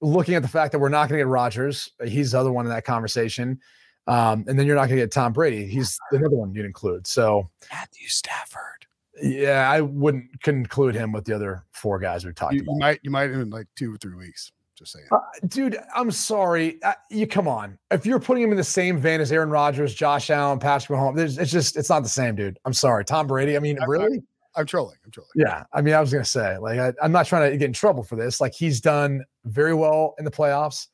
looking 0.00 0.34
at 0.34 0.42
the 0.42 0.48
fact 0.48 0.72
that 0.72 0.78
we're 0.78 0.88
not 0.90 1.08
going 1.08 1.18
to 1.18 1.24
get 1.24 1.28
Rodgers, 1.28 1.90
he's 2.04 2.32
the 2.32 2.40
other 2.40 2.52
one 2.52 2.66
in 2.66 2.70
that 2.70 2.84
conversation. 2.84 3.58
Um, 4.06 4.44
and 4.48 4.58
then 4.58 4.66
you're 4.66 4.76
not 4.76 4.88
going 4.88 4.98
to 4.98 5.02
get 5.04 5.12
Tom 5.12 5.32
Brady. 5.32 5.66
He's 5.66 5.98
the 6.10 6.18
another 6.18 6.36
one 6.36 6.54
you'd 6.54 6.64
include. 6.64 7.06
So 7.06 7.50
Matthew 7.70 8.08
Stafford. 8.08 8.86
Yeah, 9.22 9.70
I 9.70 9.80
wouldn't 9.80 10.42
conclude 10.42 10.94
him 10.94 11.12
with 11.12 11.24
the 11.24 11.34
other 11.34 11.64
four 11.72 11.98
guys 11.98 12.24
we've 12.24 12.34
talked 12.34 12.54
you, 12.54 12.62
about. 12.62 12.72
You 12.72 12.78
might, 12.78 13.00
you 13.02 13.10
might 13.10 13.30
in 13.30 13.50
like 13.50 13.66
two 13.76 13.94
or 13.94 13.98
three 13.98 14.14
weeks. 14.14 14.52
Just 14.76 14.92
saying, 14.92 15.06
uh, 15.10 15.18
dude. 15.48 15.76
I'm 15.92 16.12
sorry. 16.12 16.80
Uh, 16.84 16.92
you 17.10 17.26
come 17.26 17.48
on. 17.48 17.76
If 17.90 18.06
you're 18.06 18.20
putting 18.20 18.44
him 18.44 18.52
in 18.52 18.56
the 18.56 18.62
same 18.62 18.98
vein 18.98 19.20
as 19.20 19.32
Aaron 19.32 19.50
Rodgers, 19.50 19.92
Josh 19.92 20.30
Allen, 20.30 20.60
Patrick 20.60 20.96
Mahomes, 20.96 21.36
it's 21.36 21.50
just 21.50 21.76
it's 21.76 21.90
not 21.90 22.04
the 22.04 22.08
same, 22.08 22.36
dude. 22.36 22.60
I'm 22.64 22.72
sorry. 22.72 23.04
Tom 23.04 23.26
Brady. 23.26 23.56
I 23.56 23.58
mean, 23.58 23.82
I'm, 23.82 23.90
really? 23.90 24.18
I'm, 24.18 24.26
I'm 24.58 24.66
trolling. 24.66 24.96
I'm 25.04 25.10
trolling. 25.10 25.30
Yeah. 25.36 25.64
I 25.72 25.80
mean, 25.80 25.94
I 25.94 26.00
was 26.00 26.12
gonna 26.12 26.24
say, 26.24 26.58
like, 26.58 26.78
I, 26.78 26.92
I'm 27.02 27.12
not 27.12 27.26
trying 27.26 27.50
to 27.50 27.56
get 27.56 27.66
in 27.66 27.72
trouble 27.72 28.02
for 28.02 28.16
this. 28.16 28.40
Like, 28.40 28.52
he's 28.52 28.80
done 28.80 29.24
very 29.44 29.74
well 29.74 30.14
in 30.18 30.24
the 30.24 30.30
playoffs. 30.30 30.88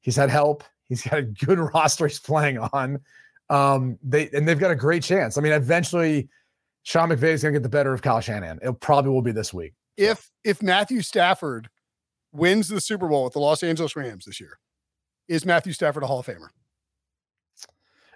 He's 0.00 0.16
had 0.16 0.30
help. 0.30 0.62
He's 0.88 1.02
got 1.02 1.18
a 1.18 1.22
good 1.22 1.58
roster 1.74 2.06
he's 2.06 2.20
playing 2.20 2.58
on. 2.58 3.00
Um, 3.50 3.98
they 4.02 4.28
and 4.30 4.46
they've 4.46 4.58
got 4.58 4.70
a 4.70 4.76
great 4.76 5.02
chance. 5.02 5.36
I 5.36 5.40
mean, 5.40 5.52
eventually, 5.52 6.28
Sean 6.84 7.08
McVay 7.08 7.32
is 7.32 7.42
going 7.42 7.54
to 7.54 7.60
get 7.60 7.62
the 7.62 7.68
better 7.68 7.92
of 7.92 8.02
Kyle 8.02 8.20
Shanahan. 8.20 8.58
It 8.62 8.80
probably 8.80 9.10
will 9.10 9.22
be 9.22 9.32
this 9.32 9.52
week. 9.52 9.74
If 9.96 10.30
if 10.44 10.62
Matthew 10.62 11.02
Stafford 11.02 11.68
wins 12.32 12.68
the 12.68 12.80
Super 12.80 13.08
Bowl 13.08 13.24
with 13.24 13.32
the 13.32 13.40
Los 13.40 13.62
Angeles 13.62 13.96
Rams 13.96 14.26
this 14.26 14.38
year, 14.38 14.58
is 15.28 15.44
Matthew 15.44 15.72
Stafford 15.72 16.02
a 16.02 16.06
Hall 16.06 16.20
of 16.20 16.26
Famer? 16.26 16.48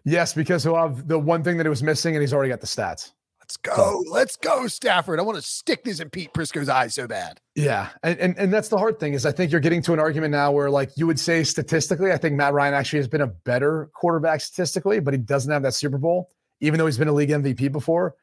Yes, 0.04 0.34
because 0.34 0.64
he'll 0.64 0.76
have 0.76 1.06
the 1.06 1.18
one 1.18 1.44
thing 1.44 1.56
that 1.56 1.66
he 1.66 1.70
was 1.70 1.82
missing, 1.82 2.14
and 2.14 2.22
he's 2.22 2.32
already 2.32 2.50
got 2.50 2.60
the 2.60 2.66
stats. 2.66 3.12
Let's 3.52 3.76
go. 3.76 4.04
Let's 4.08 4.36
go, 4.36 4.66
Stafford. 4.66 5.18
I 5.18 5.22
want 5.22 5.36
to 5.36 5.42
stick 5.42 5.84
this 5.84 6.00
in 6.00 6.08
Pete 6.08 6.32
Prisco's 6.32 6.70
eyes 6.70 6.94
so 6.94 7.06
bad. 7.06 7.38
Yeah. 7.54 7.90
And, 8.02 8.18
and 8.18 8.38
and 8.38 8.52
that's 8.52 8.68
the 8.68 8.78
hard 8.78 8.98
thing 8.98 9.12
is 9.12 9.26
I 9.26 9.32
think 9.32 9.52
you're 9.52 9.60
getting 9.60 9.82
to 9.82 9.92
an 9.92 9.98
argument 9.98 10.32
now 10.32 10.52
where 10.52 10.70
like 10.70 10.90
you 10.96 11.06
would 11.06 11.20
say 11.20 11.44
statistically, 11.44 12.12
I 12.12 12.16
think 12.16 12.34
Matt 12.34 12.54
Ryan 12.54 12.72
actually 12.72 13.00
has 13.00 13.08
been 13.08 13.20
a 13.20 13.26
better 13.26 13.90
quarterback 13.94 14.40
statistically, 14.40 15.00
but 15.00 15.12
he 15.12 15.18
doesn't 15.18 15.52
have 15.52 15.62
that 15.64 15.74
Super 15.74 15.98
Bowl, 15.98 16.30
even 16.60 16.78
though 16.78 16.86
he's 16.86 16.96
been 16.96 17.08
a 17.08 17.12
league 17.12 17.28
MVP 17.28 17.70
before. 17.72 18.14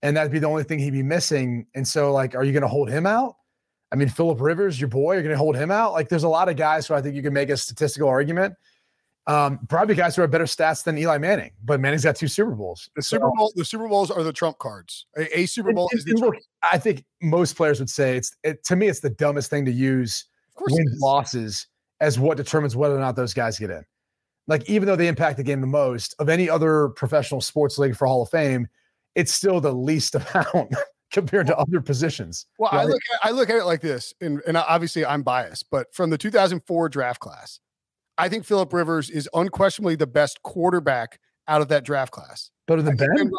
And 0.00 0.16
that'd 0.16 0.32
be 0.32 0.38
the 0.38 0.46
only 0.46 0.64
thing 0.64 0.78
he'd 0.78 0.92
be 0.92 1.02
missing. 1.02 1.66
And 1.74 1.86
so, 1.86 2.12
like, 2.12 2.34
are 2.34 2.44
you 2.44 2.52
going 2.52 2.62
to 2.62 2.68
hold 2.68 2.88
him 2.88 3.04
out? 3.04 3.34
I 3.92 3.96
mean, 3.96 4.08
Philip 4.08 4.40
Rivers, 4.40 4.80
your 4.80 4.88
boy, 4.88 5.14
you're 5.14 5.22
going 5.22 5.34
to 5.34 5.38
hold 5.38 5.56
him 5.56 5.70
out. 5.70 5.92
Like, 5.92 6.08
there's 6.08 6.22
a 6.22 6.28
lot 6.28 6.48
of 6.48 6.56
guys 6.56 6.86
who 6.86 6.94
I 6.94 7.02
think 7.02 7.14
you 7.14 7.22
can 7.22 7.32
make 7.34 7.50
a 7.50 7.56
statistical 7.56 8.08
argument. 8.08 8.54
Um, 9.28 9.58
probably 9.68 9.94
guys 9.94 10.16
who 10.16 10.22
have 10.22 10.30
better 10.30 10.46
stats 10.46 10.82
than 10.82 10.96
Eli 10.96 11.18
Manning, 11.18 11.50
but 11.62 11.80
Manning's 11.80 12.02
got 12.02 12.16
two 12.16 12.28
Super 12.28 12.52
Bowls. 12.52 12.88
The 12.96 13.02
Super 13.02 13.30
Bowl, 13.36 13.52
the 13.54 13.64
Super 13.64 13.86
Bowls 13.86 14.10
are 14.10 14.22
the 14.22 14.32
trump 14.32 14.56
cards. 14.56 15.04
A, 15.18 15.40
a 15.40 15.46
Super 15.46 15.74
Bowl 15.74 15.90
is 15.92 16.06
look, 16.08 16.34
I 16.62 16.78
think 16.78 17.04
most 17.20 17.54
players 17.54 17.78
would 17.78 17.90
say 17.90 18.16
it's 18.16 18.34
it, 18.42 18.64
to 18.64 18.74
me, 18.74 18.88
it's 18.88 19.00
the 19.00 19.10
dumbest 19.10 19.50
thing 19.50 19.66
to 19.66 19.70
use 19.70 20.24
wins 20.58 20.98
losses 20.98 21.66
as 22.00 22.18
what 22.18 22.38
determines 22.38 22.74
whether 22.74 22.96
or 22.96 23.00
not 23.00 23.16
those 23.16 23.34
guys 23.34 23.58
get 23.58 23.68
in. 23.68 23.84
Like, 24.46 24.68
even 24.70 24.86
though 24.86 24.96
they 24.96 25.08
impact 25.08 25.36
the 25.36 25.42
game 25.42 25.60
the 25.60 25.66
most 25.66 26.14
of 26.18 26.30
any 26.30 26.48
other 26.48 26.88
professional 26.88 27.42
sports 27.42 27.76
league 27.76 27.96
for 27.96 28.06
Hall 28.06 28.22
of 28.22 28.30
Fame, 28.30 28.66
it's 29.14 29.34
still 29.34 29.60
the 29.60 29.74
least 29.74 30.14
amount 30.34 30.74
compared 31.12 31.46
to 31.48 31.56
other 31.58 31.82
positions. 31.82 32.46
Well, 32.58 32.70
right? 32.72 32.80
I 32.80 32.84
look 32.84 33.00
at 33.12 33.28
I 33.28 33.30
look 33.32 33.50
at 33.50 33.56
it 33.56 33.64
like 33.64 33.82
this, 33.82 34.14
and, 34.22 34.40
and 34.46 34.56
obviously 34.56 35.04
I'm 35.04 35.22
biased, 35.22 35.66
but 35.70 35.94
from 35.94 36.08
the 36.08 36.16
2004 36.16 36.88
draft 36.88 37.20
class, 37.20 37.60
I 38.18 38.28
think 38.28 38.44
Philip 38.44 38.72
Rivers 38.72 39.08
is 39.10 39.28
unquestionably 39.32 39.96
the 39.96 40.06
best 40.06 40.42
quarterback 40.42 41.20
out 41.46 41.60
of 41.62 41.68
that 41.68 41.84
draft 41.84 42.12
class. 42.12 42.50
Better 42.66 42.82
than 42.82 42.94
I 42.94 42.96
Ben? 42.96 43.08
ben? 43.16 43.30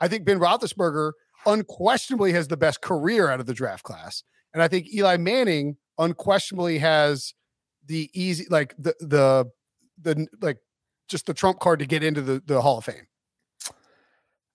I 0.00 0.08
think 0.08 0.24
Ben 0.24 0.38
Roethlisberger 0.38 1.12
unquestionably 1.44 2.32
has 2.32 2.48
the 2.48 2.56
best 2.56 2.80
career 2.80 3.28
out 3.28 3.40
of 3.40 3.46
the 3.46 3.54
draft 3.54 3.82
class, 3.82 4.22
and 4.54 4.62
I 4.62 4.68
think 4.68 4.86
Eli 4.94 5.16
Manning 5.16 5.76
unquestionably 5.98 6.78
has 6.78 7.34
the 7.86 8.08
easy, 8.14 8.46
like 8.48 8.74
the 8.78 8.94
the 9.00 9.46
the 10.00 10.26
like 10.40 10.58
just 11.08 11.26
the 11.26 11.34
trump 11.34 11.58
card 11.58 11.80
to 11.80 11.86
get 11.86 12.02
into 12.02 12.22
the 12.22 12.42
the 12.46 12.62
Hall 12.62 12.78
of 12.78 12.84
Fame. 12.84 13.06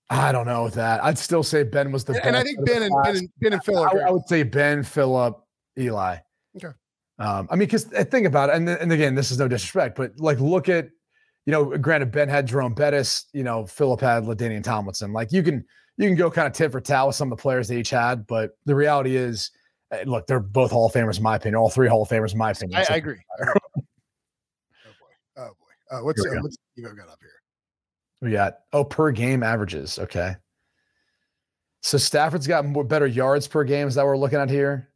I 0.09 0.31
don't 0.31 0.45
know 0.45 0.69
that. 0.69 1.03
I'd 1.03 1.17
still 1.17 1.43
say 1.43 1.63
Ben 1.63 1.91
was 1.91 2.03
the 2.03 2.13
and, 2.13 2.27
and 2.27 2.37
I 2.37 2.43
think 2.43 2.63
Ben 2.65 2.83
and, 2.83 2.93
ben 3.03 3.15
and 3.17 3.29
Ben 3.39 3.53
and 3.53 3.63
Philip. 3.63 3.93
I, 3.93 4.07
I, 4.07 4.11
would 4.11 4.27
say 4.27 4.43
Ben, 4.43 4.83
Philip, 4.83 5.41
Eli. 5.77 6.17
Okay. 6.55 6.73
Um, 7.19 7.47
I 7.51 7.55
mean, 7.55 7.67
because 7.67 7.91
uh, 7.93 8.03
think 8.03 8.25
about 8.25 8.49
it, 8.49 8.55
and, 8.55 8.67
and 8.67 8.91
again, 8.91 9.15
this 9.15 9.31
is 9.31 9.37
no 9.37 9.47
disrespect, 9.47 9.95
but 9.95 10.11
like 10.17 10.39
look 10.39 10.67
at, 10.67 10.89
you 11.45 11.51
know, 11.51 11.77
granted, 11.77 12.11
Ben 12.11 12.27
had 12.27 12.47
Jerome 12.47 12.73
Bettis, 12.73 13.25
you 13.33 13.43
know, 13.43 13.65
Philip 13.65 14.01
had 14.01 14.23
LaDainian 14.23 14.63
Tomlinson. 14.63 15.13
Like 15.13 15.31
you 15.31 15.43
can 15.43 15.63
you 15.97 16.07
can 16.07 16.15
go 16.15 16.31
kind 16.31 16.47
of 16.47 16.53
tit 16.53 16.71
for 16.71 16.81
tat 16.81 17.05
with 17.05 17.15
some 17.15 17.31
of 17.31 17.37
the 17.37 17.41
players 17.41 17.67
they 17.67 17.77
each 17.77 17.91
had, 17.91 18.25
but 18.25 18.51
the 18.65 18.73
reality 18.73 19.15
is, 19.15 19.51
uh, 19.91 19.97
look, 20.05 20.25
they're 20.25 20.39
both 20.39 20.71
Hall 20.71 20.87
of 20.87 20.93
Famers 20.93 21.17
in 21.17 21.23
my 21.23 21.35
opinion. 21.35 21.55
All 21.55 21.69
three 21.69 21.87
Hall 21.87 22.01
of 22.01 22.09
Famers 22.09 22.31
in 22.31 22.39
my 22.39 22.51
opinion. 22.51 22.79
I, 22.89 22.93
I 22.93 22.97
agree. 22.97 23.19
I 23.39 23.43
agree. 23.43 23.53
oh 23.75 23.81
boy, 24.85 25.41
oh 25.43 25.47
boy. 25.47 25.97
Uh, 25.97 26.03
what's 26.03 26.25
uh, 26.25 26.29
what's 26.41 26.57
you 26.75 26.83
got 26.83 26.91
up 27.09 27.19
here? 27.21 27.29
We 28.21 28.31
got 28.31 28.59
oh 28.71 28.83
per 28.83 29.11
game 29.11 29.43
averages. 29.43 29.99
Okay. 29.99 30.35
So 31.81 31.97
Stafford's 31.97 32.47
got 32.47 32.65
more 32.65 32.85
better 32.85 33.05
yards 33.05 33.47
per 33.47 33.65
game. 33.65 33.89
Is 33.89 33.95
that 33.95 34.03
what 34.03 34.07
we're 34.07 34.17
looking 34.17 34.39
at 34.39 34.49
here? 34.49 34.89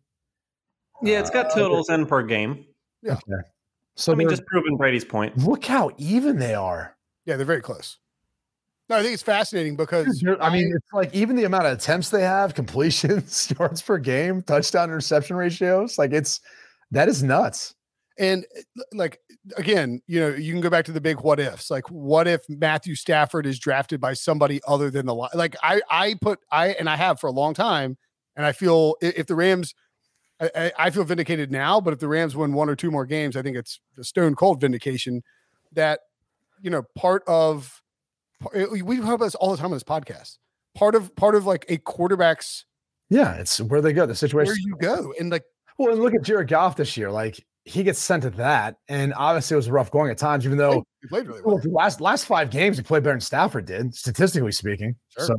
Yeah, 1.01 1.19
it's 1.19 1.29
got 1.29 1.47
uh, 1.47 1.55
totals 1.55 1.89
uh, 1.89 1.93
in 1.93 2.05
per 2.05 2.23
game. 2.23 2.65
Yeah. 3.01 3.13
Okay. 3.13 3.41
So 3.95 4.11
I 4.11 4.15
mean, 4.15 4.29
just 4.29 4.45
proving 4.45 4.77
Brady's 4.77 5.05
point. 5.05 5.37
Look 5.37 5.65
how 5.65 5.91
even 5.97 6.37
they 6.37 6.53
are. 6.53 6.95
Yeah, 7.25 7.35
they're 7.35 7.45
very 7.45 7.61
close. 7.61 7.97
No, 8.89 8.95
I 8.95 9.01
think 9.01 9.13
it's 9.13 9.23
fascinating 9.23 9.75
because 9.75 10.23
I 10.39 10.49
mean, 10.49 10.71
it's 10.73 10.93
like 10.93 11.13
even 11.13 11.35
the 11.35 11.43
amount 11.43 11.65
of 11.65 11.73
attempts 11.73 12.09
they 12.09 12.21
have, 12.21 12.53
completions, 12.53 13.51
yards 13.59 13.81
per 13.81 13.97
game, 13.97 14.41
touchdown 14.43 14.89
interception 14.89 15.35
ratios. 15.35 15.97
Like 15.97 16.13
it's 16.13 16.39
that 16.91 17.09
is 17.09 17.21
nuts. 17.21 17.75
And 18.17 18.45
uh, 18.57 18.83
like 18.93 19.19
again, 19.57 20.01
you 20.07 20.21
know, 20.21 20.29
you 20.29 20.53
can 20.53 20.61
go 20.61 20.69
back 20.69 20.85
to 20.85 20.93
the 20.93 21.01
big 21.01 21.19
what 21.19 21.39
ifs. 21.39 21.69
Like, 21.69 21.89
what 21.89 22.27
if 22.27 22.41
Matthew 22.47 22.95
Stafford 22.95 23.45
is 23.45 23.59
drafted 23.59 23.99
by 23.99 24.13
somebody 24.13 24.61
other 24.67 24.89
than 24.89 25.05
the 25.05 25.13
like? 25.13 25.55
I 25.61 25.81
I 25.89 26.15
put 26.21 26.39
I 26.49 26.69
and 26.69 26.89
I 26.89 26.95
have 26.95 27.19
for 27.19 27.27
a 27.27 27.31
long 27.31 27.53
time, 27.53 27.97
and 28.37 28.45
I 28.45 28.53
feel 28.53 28.95
if 29.01 29.27
the 29.27 29.35
Rams, 29.35 29.75
I, 30.39 30.71
I 30.77 30.89
feel 30.89 31.03
vindicated 31.03 31.51
now. 31.51 31.81
But 31.81 31.93
if 31.93 31.99
the 31.99 32.07
Rams 32.07 32.35
win 32.35 32.53
one 32.53 32.69
or 32.69 32.75
two 32.75 32.91
more 32.91 33.05
games, 33.05 33.35
I 33.35 33.41
think 33.41 33.57
it's 33.57 33.79
a 33.97 34.03
stone 34.03 34.35
cold 34.35 34.61
vindication 34.61 35.23
that 35.73 36.01
you 36.61 36.69
know 36.69 36.83
part 36.95 37.23
of 37.27 37.81
eh, 38.53 38.65
we 38.83 38.97
talk 38.97 39.15
about 39.15 39.25
this 39.25 39.35
all 39.35 39.51
the 39.51 39.57
time 39.57 39.67
on 39.67 39.71
this 39.71 39.83
podcast. 39.83 40.37
Part 40.75 40.95
of 40.95 41.15
part 41.15 41.35
of 41.35 41.45
like 41.45 41.65
a 41.69 41.77
quarterback's 41.77 42.65
yeah, 43.09 43.35
it's 43.35 43.61
where 43.61 43.81
they 43.81 43.93
go. 43.93 44.05
The 44.05 44.15
situation 44.15 44.53
where 44.53 44.57
you 44.57 44.75
go, 44.79 45.13
and 45.19 45.31
like 45.31 45.43
well, 45.77 45.93
and 45.93 46.01
look 46.01 46.13
at 46.13 46.23
Jared 46.23 46.49
Goff 46.49 46.75
this 46.75 46.97
year. 46.97 47.09
Like 47.09 47.43
he 47.63 47.83
gets 47.83 47.99
sent 47.99 48.23
to 48.23 48.29
that, 48.31 48.75
and 48.89 49.13
obviously 49.15 49.55
it 49.55 49.57
was 49.57 49.69
rough 49.69 49.91
going 49.91 50.11
at 50.11 50.17
times. 50.17 50.45
Even 50.45 50.57
though 50.57 50.83
he 51.01 51.07
played 51.07 51.27
really 51.27 51.41
well. 51.43 51.55
well 51.63 51.73
last 51.73 52.01
last 52.01 52.25
five 52.25 52.49
games 52.49 52.77
he 52.77 52.83
played 52.83 53.03
better 53.03 53.13
than 53.13 53.21
Stafford 53.21 53.65
did, 53.65 53.95
statistically 53.95 54.51
speaking. 54.51 54.95
Sure. 55.09 55.27
So 55.27 55.35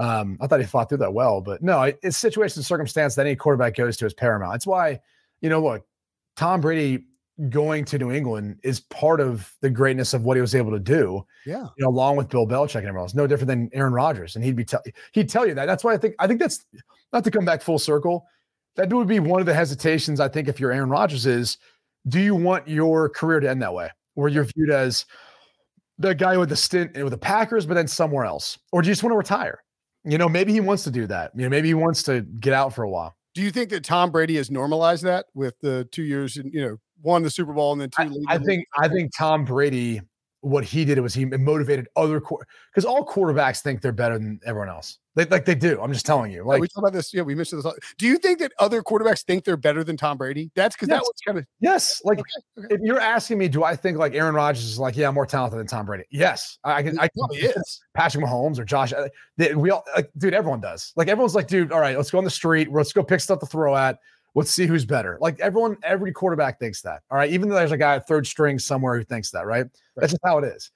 um, 0.00 0.38
I 0.40 0.46
thought 0.46 0.60
he 0.60 0.66
fought 0.66 0.88
through 0.88 0.98
that 0.98 1.12
well, 1.12 1.40
but 1.40 1.62
no, 1.62 1.82
it's 2.02 2.16
situation 2.16 2.60
and 2.60 2.66
circumstance 2.66 3.14
that 3.14 3.26
any 3.26 3.36
quarterback 3.36 3.76
goes 3.76 3.96
to 3.98 4.06
is 4.06 4.14
paramount. 4.14 4.52
That's 4.52 4.66
why 4.66 5.00
you 5.40 5.48
know, 5.48 5.62
look, 5.62 5.86
Tom 6.36 6.60
Brady 6.60 7.04
going 7.48 7.86
to 7.86 7.98
New 7.98 8.12
England 8.12 8.58
is 8.62 8.80
part 8.80 9.18
of 9.20 9.50
the 9.62 9.70
greatness 9.70 10.12
of 10.12 10.24
what 10.24 10.36
he 10.36 10.40
was 10.42 10.54
able 10.54 10.70
to 10.72 10.78
do. 10.78 11.24
Yeah, 11.46 11.66
you 11.76 11.84
know, 11.84 11.88
along 11.88 12.16
with 12.16 12.28
Bill 12.28 12.46
Belichick 12.46 12.76
and 12.76 12.86
everyone 12.86 13.04
else, 13.04 13.14
no 13.14 13.26
different 13.26 13.48
than 13.48 13.70
Aaron 13.72 13.92
Rodgers, 13.92 14.36
and 14.36 14.44
he'd 14.44 14.56
be 14.56 14.64
tell 14.64 14.82
he'd 15.12 15.28
tell 15.28 15.46
you 15.46 15.54
that. 15.54 15.66
That's 15.66 15.84
why 15.84 15.94
I 15.94 15.96
think 15.96 16.14
I 16.18 16.26
think 16.26 16.40
that's 16.40 16.64
not 17.12 17.24
to 17.24 17.30
come 17.30 17.44
back 17.44 17.62
full 17.62 17.78
circle. 17.78 18.26
That 18.76 18.92
would 18.92 19.08
be 19.08 19.20
one 19.20 19.40
of 19.40 19.46
the 19.46 19.54
hesitations 19.54 20.20
I 20.20 20.28
think 20.28 20.48
if 20.48 20.60
you're 20.60 20.72
Aaron 20.72 20.90
Rodgers 20.90 21.26
is, 21.26 21.58
do 22.08 22.20
you 22.20 22.34
want 22.34 22.68
your 22.68 23.08
career 23.08 23.40
to 23.40 23.50
end 23.50 23.60
that 23.62 23.74
way, 23.74 23.90
where 24.14 24.28
you're 24.28 24.44
viewed 24.44 24.70
as 24.70 25.06
the 25.98 26.14
guy 26.14 26.36
with 26.36 26.48
the 26.48 26.56
stint 26.56 26.96
with 26.96 27.10
the 27.10 27.18
Packers, 27.18 27.66
but 27.66 27.74
then 27.74 27.88
somewhere 27.88 28.24
else, 28.24 28.58
or 28.72 28.80
do 28.80 28.88
you 28.88 28.92
just 28.92 29.02
want 29.02 29.12
to 29.12 29.18
retire? 29.18 29.62
You 30.04 30.18
know, 30.18 30.28
maybe 30.28 30.52
he 30.52 30.60
wants 30.60 30.84
to 30.84 30.90
do 30.90 31.06
that. 31.08 31.32
You 31.34 31.42
know, 31.42 31.48
maybe 31.48 31.68
he 31.68 31.74
wants 31.74 32.02
to 32.04 32.22
get 32.22 32.52
out 32.52 32.74
for 32.74 32.82
a 32.82 32.90
while. 32.90 33.16
Do 33.34 33.42
you 33.42 33.50
think 33.50 33.70
that 33.70 33.84
Tom 33.84 34.10
Brady 34.10 34.36
has 34.36 34.50
normalized 34.50 35.04
that 35.04 35.26
with 35.34 35.58
the 35.60 35.88
two 35.92 36.02
years, 36.02 36.36
in, 36.36 36.50
you 36.52 36.62
know, 36.62 36.76
won 37.02 37.22
the 37.22 37.30
Super 37.30 37.52
Bowl 37.52 37.72
and 37.72 37.80
then 37.80 37.90
two. 37.90 38.24
I, 38.28 38.34
I 38.34 38.38
think 38.38 38.64
I 38.78 38.88
think 38.88 39.12
Tom 39.16 39.44
Brady, 39.44 40.00
what 40.42 40.64
he 40.64 40.84
did 40.84 40.98
was 41.00 41.14
he 41.14 41.24
motivated 41.24 41.88
other 41.96 42.20
core 42.20 42.46
because 42.70 42.84
all 42.84 43.06
quarterbacks 43.06 43.60
think 43.60 43.82
they're 43.82 43.92
better 43.92 44.18
than 44.18 44.40
everyone 44.44 44.68
else. 44.68 44.98
They, 45.16 45.24
like 45.24 45.44
they 45.44 45.56
do. 45.56 45.80
I'm 45.82 45.92
just 45.92 46.06
telling 46.06 46.30
you. 46.30 46.44
Like 46.44 46.58
yeah, 46.58 46.60
we 46.60 46.68
talk 46.68 46.78
about 46.78 46.92
this. 46.92 47.12
Yeah, 47.12 47.22
we 47.22 47.34
mentioned 47.34 47.62
this. 47.62 47.74
Do 47.98 48.06
you 48.06 48.16
think 48.16 48.38
that 48.38 48.52
other 48.58 48.80
quarterbacks 48.80 49.24
think 49.24 49.44
they're 49.44 49.56
better 49.56 49.82
than 49.82 49.96
Tom 49.96 50.16
Brady? 50.16 50.50
That's 50.54 50.76
because 50.76 50.88
yes. 50.88 50.98
that 50.98 51.02
was 51.02 51.14
kind 51.26 51.38
of 51.38 51.46
yes. 51.60 52.00
Like 52.04 52.20
okay, 52.20 52.64
okay. 52.64 52.74
if 52.74 52.80
you're 52.82 53.00
asking 53.00 53.38
me, 53.38 53.48
do 53.48 53.64
I 53.64 53.74
think 53.74 53.98
like 53.98 54.14
Aaron 54.14 54.34
Rodgers 54.34 54.64
is 54.64 54.78
like 54.78 54.96
yeah 54.96 55.08
I'm 55.08 55.14
more 55.14 55.26
talented 55.26 55.58
than 55.58 55.66
Tom 55.66 55.84
Brady? 55.84 56.04
Yes, 56.10 56.58
I 56.64 56.82
can. 56.82 56.98
I 56.98 57.08
probably 57.16 57.38
is. 57.38 57.80
Patrick 57.94 58.24
Mahomes 58.24 58.58
or 58.58 58.64
Josh. 58.64 58.92
Uh, 58.92 59.08
they, 59.36 59.54
we 59.54 59.70
all 59.70 59.84
like, 59.96 60.10
dude. 60.16 60.32
Everyone 60.32 60.60
does. 60.60 60.92
Like 60.96 61.08
everyone's 61.08 61.34
like, 61.34 61.48
dude. 61.48 61.72
All 61.72 61.80
right, 61.80 61.96
let's 61.96 62.10
go 62.10 62.18
on 62.18 62.24
the 62.24 62.30
street. 62.30 62.70
Let's 62.70 62.92
go 62.92 63.02
pick 63.02 63.20
stuff 63.20 63.40
to 63.40 63.46
throw 63.46 63.76
at. 63.76 63.98
Let's 64.34 64.50
see 64.50 64.66
who's 64.66 64.84
better. 64.84 65.18
Like 65.20 65.40
everyone, 65.40 65.76
every 65.82 66.12
quarterback 66.12 66.58
thinks 66.58 66.82
that. 66.82 67.02
All 67.10 67.18
right. 67.18 67.30
Even 67.30 67.48
though 67.48 67.56
there's 67.56 67.72
a 67.72 67.76
guy 67.76 67.96
at 67.96 68.06
third 68.06 68.26
string 68.26 68.58
somewhere 68.58 68.96
who 68.96 69.04
thinks 69.04 69.30
that, 69.32 69.46
right? 69.46 69.62
right. 69.62 69.70
That's 69.96 70.12
just 70.12 70.24
how 70.24 70.38
it 70.38 70.44
is. 70.44 70.70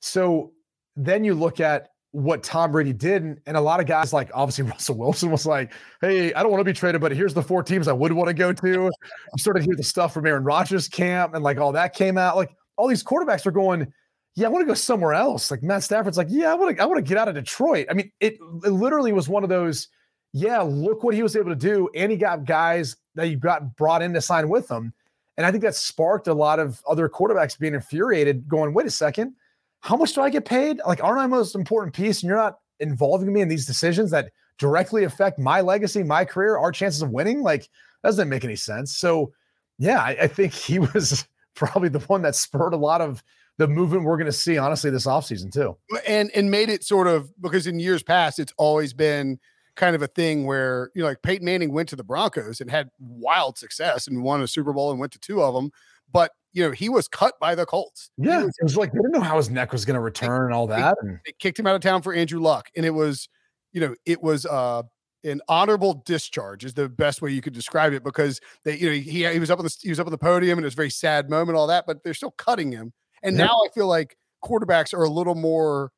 So 0.00 0.52
then 0.96 1.24
you 1.24 1.34
look 1.34 1.60
at 1.60 1.88
what 2.14 2.44
Tom 2.44 2.70
Brady 2.70 2.92
did, 2.92 3.24
and, 3.24 3.40
and 3.44 3.56
a 3.56 3.60
lot 3.60 3.80
of 3.80 3.86
guys, 3.86 4.12
like 4.12 4.30
obviously 4.32 4.64
Russell 4.70 4.96
Wilson, 4.96 5.30
was 5.30 5.46
like, 5.46 5.72
"Hey, 6.00 6.32
I 6.32 6.42
don't 6.42 6.52
want 6.52 6.60
to 6.60 6.64
be 6.64 6.72
traded, 6.72 7.00
but 7.00 7.10
here's 7.10 7.34
the 7.34 7.42
four 7.42 7.62
teams 7.62 7.88
I 7.88 7.92
would 7.92 8.12
want 8.12 8.28
to 8.28 8.34
go 8.34 8.52
to." 8.52 8.68
You 8.68 8.90
sort 9.38 9.56
to 9.56 9.62
hear 9.62 9.74
the 9.74 9.82
stuff 9.82 10.14
from 10.14 10.26
Aaron 10.26 10.44
Rodgers' 10.44 10.88
camp, 10.88 11.34
and 11.34 11.42
like 11.42 11.58
all 11.58 11.72
that 11.72 11.92
came 11.92 12.16
out. 12.16 12.36
Like 12.36 12.54
all 12.76 12.86
these 12.86 13.02
quarterbacks 13.02 13.46
are 13.46 13.50
going, 13.50 13.92
"Yeah, 14.36 14.46
I 14.46 14.50
want 14.50 14.62
to 14.62 14.66
go 14.66 14.74
somewhere 14.74 15.12
else." 15.12 15.50
Like 15.50 15.64
Matt 15.64 15.82
Stafford's 15.82 16.16
like, 16.16 16.28
"Yeah, 16.30 16.52
I 16.52 16.54
want 16.54 16.76
to, 16.76 16.82
I 16.82 16.86
want 16.86 17.04
to 17.04 17.08
get 17.08 17.18
out 17.18 17.26
of 17.26 17.34
Detroit." 17.34 17.88
I 17.90 17.94
mean, 17.94 18.12
it, 18.20 18.34
it 18.34 18.70
literally 18.70 19.12
was 19.12 19.28
one 19.28 19.42
of 19.42 19.48
those 19.48 19.88
yeah, 20.34 20.60
look 20.62 21.04
what 21.04 21.14
he 21.14 21.22
was 21.22 21.36
able 21.36 21.50
to 21.50 21.56
do. 21.56 21.88
And 21.94 22.10
he 22.10 22.18
got 22.18 22.44
guys 22.44 22.96
that 23.14 23.28
you 23.28 23.36
got 23.36 23.76
brought 23.76 24.02
in 24.02 24.12
to 24.14 24.20
sign 24.20 24.48
with 24.48 24.68
him. 24.68 24.92
And 25.36 25.46
I 25.46 25.52
think 25.52 25.62
that 25.62 25.76
sparked 25.76 26.26
a 26.26 26.34
lot 26.34 26.58
of 26.58 26.82
other 26.88 27.08
quarterbacks 27.08 27.56
being 27.56 27.74
infuriated, 27.74 28.48
going, 28.48 28.74
wait 28.74 28.86
a 28.86 28.90
second, 28.90 29.34
how 29.80 29.96
much 29.96 30.12
do 30.12 30.22
I 30.22 30.30
get 30.30 30.44
paid? 30.44 30.80
Like, 30.84 31.02
aren't 31.02 31.20
I 31.20 31.26
most 31.28 31.54
important 31.54 31.94
piece? 31.94 32.22
And 32.22 32.28
you're 32.28 32.36
not 32.36 32.58
involving 32.80 33.32
me 33.32 33.42
in 33.42 33.48
these 33.48 33.64
decisions 33.64 34.10
that 34.10 34.32
directly 34.58 35.04
affect 35.04 35.38
my 35.38 35.60
legacy, 35.60 36.02
my 36.02 36.24
career, 36.24 36.56
our 36.56 36.72
chances 36.72 37.00
of 37.00 37.10
winning. 37.10 37.42
Like, 37.42 37.68
that 38.02 38.08
doesn't 38.08 38.28
make 38.28 38.44
any 38.44 38.56
sense. 38.56 38.96
So, 38.96 39.32
yeah, 39.78 40.00
I, 40.00 40.16
I 40.22 40.26
think 40.26 40.52
he 40.52 40.78
was 40.94 41.28
probably 41.54 41.90
the 41.90 42.00
one 42.00 42.22
that 42.22 42.34
spurred 42.34 42.74
a 42.74 42.78
lot 42.78 43.00
of 43.00 43.22
the 43.58 43.68
movement 43.68 44.02
we're 44.02 44.16
going 44.16 44.26
to 44.26 44.32
see, 44.32 44.58
honestly, 44.58 44.90
this 44.90 45.06
offseason, 45.06 45.52
too. 45.52 45.76
And 46.08 46.32
and 46.34 46.50
made 46.50 46.70
it 46.70 46.82
sort 46.82 47.06
of 47.06 47.32
because 47.40 47.68
in 47.68 47.78
years 47.78 48.02
past, 48.02 48.40
it's 48.40 48.52
always 48.56 48.92
been– 48.92 49.38
kind 49.76 49.96
of 49.96 50.02
a 50.02 50.06
thing 50.06 50.46
where 50.46 50.90
you 50.94 51.02
know 51.02 51.08
like 51.08 51.22
Peyton 51.22 51.44
Manning 51.44 51.72
went 51.72 51.88
to 51.90 51.96
the 51.96 52.04
Broncos 52.04 52.60
and 52.60 52.70
had 52.70 52.90
wild 52.98 53.58
success 53.58 54.06
and 54.06 54.22
won 54.22 54.42
a 54.42 54.48
Super 54.48 54.72
Bowl 54.72 54.90
and 54.90 55.00
went 55.00 55.12
to 55.12 55.18
two 55.18 55.42
of 55.42 55.54
them, 55.54 55.70
but 56.12 56.32
you 56.52 56.62
know 56.64 56.70
he 56.70 56.88
was 56.88 57.08
cut 57.08 57.34
by 57.40 57.54
the 57.54 57.66
Colts. 57.66 58.10
Yeah, 58.16 58.44
was, 58.44 58.54
it 58.58 58.62
was 58.64 58.76
like 58.76 58.92
they 58.92 58.98
didn't 58.98 59.12
know 59.12 59.20
how 59.20 59.36
his 59.36 59.50
neck 59.50 59.72
was 59.72 59.84
going 59.84 59.94
to 59.94 60.00
return 60.00 60.46
and 60.46 60.54
all 60.54 60.66
that. 60.68 60.96
They, 61.02 61.10
they 61.26 61.32
kicked 61.38 61.58
him 61.58 61.66
out 61.66 61.74
of 61.74 61.82
town 61.82 62.02
for 62.02 62.14
Andrew 62.14 62.40
Luck, 62.40 62.68
and 62.76 62.86
it 62.86 62.90
was 62.90 63.28
you 63.72 63.80
know 63.80 63.94
it 64.06 64.22
was 64.22 64.46
uh 64.46 64.82
an 65.24 65.40
honorable 65.48 66.02
discharge 66.04 66.64
is 66.64 66.74
the 66.74 66.88
best 66.88 67.22
way 67.22 67.30
you 67.30 67.40
could 67.40 67.54
describe 67.54 67.92
it 67.92 68.04
because 68.04 68.40
they 68.64 68.76
you 68.76 68.86
know 68.86 68.92
he 68.92 69.26
he 69.26 69.38
was 69.40 69.50
up 69.50 69.58
on 69.58 69.64
the 69.64 69.74
he 69.82 69.88
was 69.88 69.98
up 69.98 70.06
on 70.06 70.10
the 70.10 70.18
podium 70.18 70.58
and 70.58 70.64
it 70.64 70.66
was 70.66 70.74
a 70.74 70.76
very 70.76 70.90
sad 70.90 71.30
moment 71.30 71.56
all 71.56 71.66
that 71.66 71.84
but 71.86 72.02
they're 72.04 72.14
still 72.14 72.32
cutting 72.32 72.70
him 72.70 72.92
and 73.22 73.36
now 73.36 73.58
I 73.64 73.68
feel 73.74 73.88
like 73.88 74.16
quarterbacks 74.44 74.92
are 74.92 75.02
a 75.02 75.08
little 75.08 75.34
more 75.34 75.90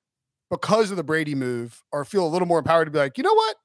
because 0.48 0.92
of 0.92 0.96
the 0.96 1.02
Brady 1.02 1.34
move 1.34 1.82
or 1.92 2.04
feel 2.04 2.24
a 2.24 2.30
little 2.30 2.46
more 2.46 2.58
empowered 2.58 2.86
to 2.86 2.90
be 2.90 2.98
like 2.98 3.18
you 3.18 3.24
know 3.24 3.34
what 3.34 3.56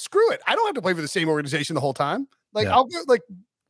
screw 0.00 0.30
it. 0.32 0.40
I 0.46 0.54
don't 0.54 0.66
have 0.66 0.74
to 0.74 0.82
play 0.82 0.94
for 0.94 1.02
the 1.02 1.08
same 1.08 1.28
organization 1.28 1.74
the 1.74 1.80
whole 1.80 1.94
time. 1.94 2.26
Like 2.54 2.64
yeah. 2.64 2.74
I'll 2.74 2.86
go 2.86 2.98
like 3.06 3.22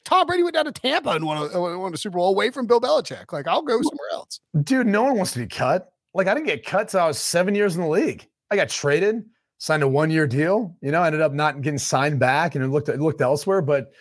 Tom 0.05 0.27
Brady 0.27 0.43
went 0.43 0.55
down 0.55 0.65
to 0.67 0.73
Tampa 0.73 1.11
and 1.11 1.27
won 1.27 1.37
a, 1.39 1.45
uh, 1.47 1.79
won 1.79 1.93
a 1.93 1.97
Super 1.97 2.17
Bowl 2.17 2.31
away 2.31 2.51
from 2.51 2.67
Bill 2.67 2.81
Belichick. 2.81 3.33
Like 3.33 3.49
I'll 3.49 3.63
go 3.63 3.81
somewhere 3.83 4.09
else. 4.13 4.41
Dude, 4.63 4.87
no 4.87 5.03
one 5.03 5.17
wants 5.17 5.33
to 5.33 5.41
be 5.41 5.47
cut. 5.47 5.93
Like 6.15 6.29
I 6.29 6.35
didn't 6.35 6.47
get 6.47 6.65
cut 6.65 6.89
till 6.89 7.01
I 7.01 7.07
was 7.07 7.19
seven 7.19 7.55
years 7.55 7.77
in 7.77 7.83
the 7.83 7.89
league. 7.89 8.27
I 8.51 8.57
got 8.57 8.69
traded, 8.69 9.25
signed 9.59 9.83
a 9.83 9.89
one 9.89 10.11
year 10.11 10.27
deal. 10.27 10.77
You 10.81 10.93
know, 10.93 11.03
ended 11.03 11.21
up 11.21 11.33
not 11.33 11.61
getting 11.63 11.79
signed 11.79 12.21
back 12.21 12.55
and 12.55 12.65
it 12.65 12.69
looked 12.69 12.89
it 12.89 13.01
looked 13.01 13.21
elsewhere. 13.21 13.61
But 13.61 13.93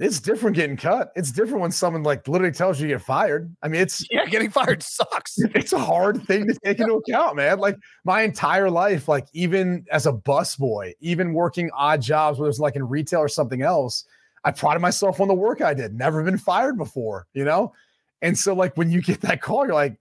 it's 0.00 0.20
different 0.20 0.54
getting 0.54 0.76
cut. 0.76 1.10
It's 1.16 1.32
different 1.32 1.60
when 1.60 1.72
someone 1.72 2.04
like 2.04 2.28
literally 2.28 2.52
tells 2.52 2.80
you 2.80 2.86
you 2.88 2.94
get 2.94 3.02
fired. 3.02 3.54
I 3.62 3.68
mean, 3.68 3.80
it's 3.80 4.06
yeah, 4.10 4.26
getting 4.26 4.50
fired 4.50 4.82
sucks. 4.82 5.36
It's 5.54 5.72
a 5.72 5.78
hard 5.78 6.22
thing 6.24 6.46
to 6.46 6.56
take 6.64 6.78
into 6.78 6.94
account, 6.94 7.36
man. 7.36 7.58
Like 7.58 7.76
my 8.04 8.22
entire 8.22 8.70
life, 8.70 9.08
like 9.08 9.26
even 9.32 9.84
as 9.90 10.06
a 10.06 10.12
busboy, 10.12 10.92
even 11.00 11.32
working 11.32 11.70
odd 11.74 12.00
jobs, 12.00 12.38
whether 12.38 12.48
it's 12.48 12.60
like 12.60 12.76
in 12.76 12.88
retail 12.88 13.20
or 13.20 13.28
something 13.28 13.62
else, 13.62 14.04
I 14.44 14.52
prided 14.52 14.80
myself 14.80 15.20
on 15.20 15.26
the 15.26 15.34
work 15.34 15.60
I 15.60 15.74
did. 15.74 15.94
Never 15.94 16.22
been 16.22 16.38
fired 16.38 16.78
before, 16.78 17.26
you 17.34 17.44
know. 17.44 17.72
And 18.22 18.38
so, 18.38 18.54
like 18.54 18.76
when 18.76 18.90
you 18.90 19.02
get 19.02 19.20
that 19.22 19.42
call, 19.42 19.64
you're 19.64 19.74
like, 19.74 19.98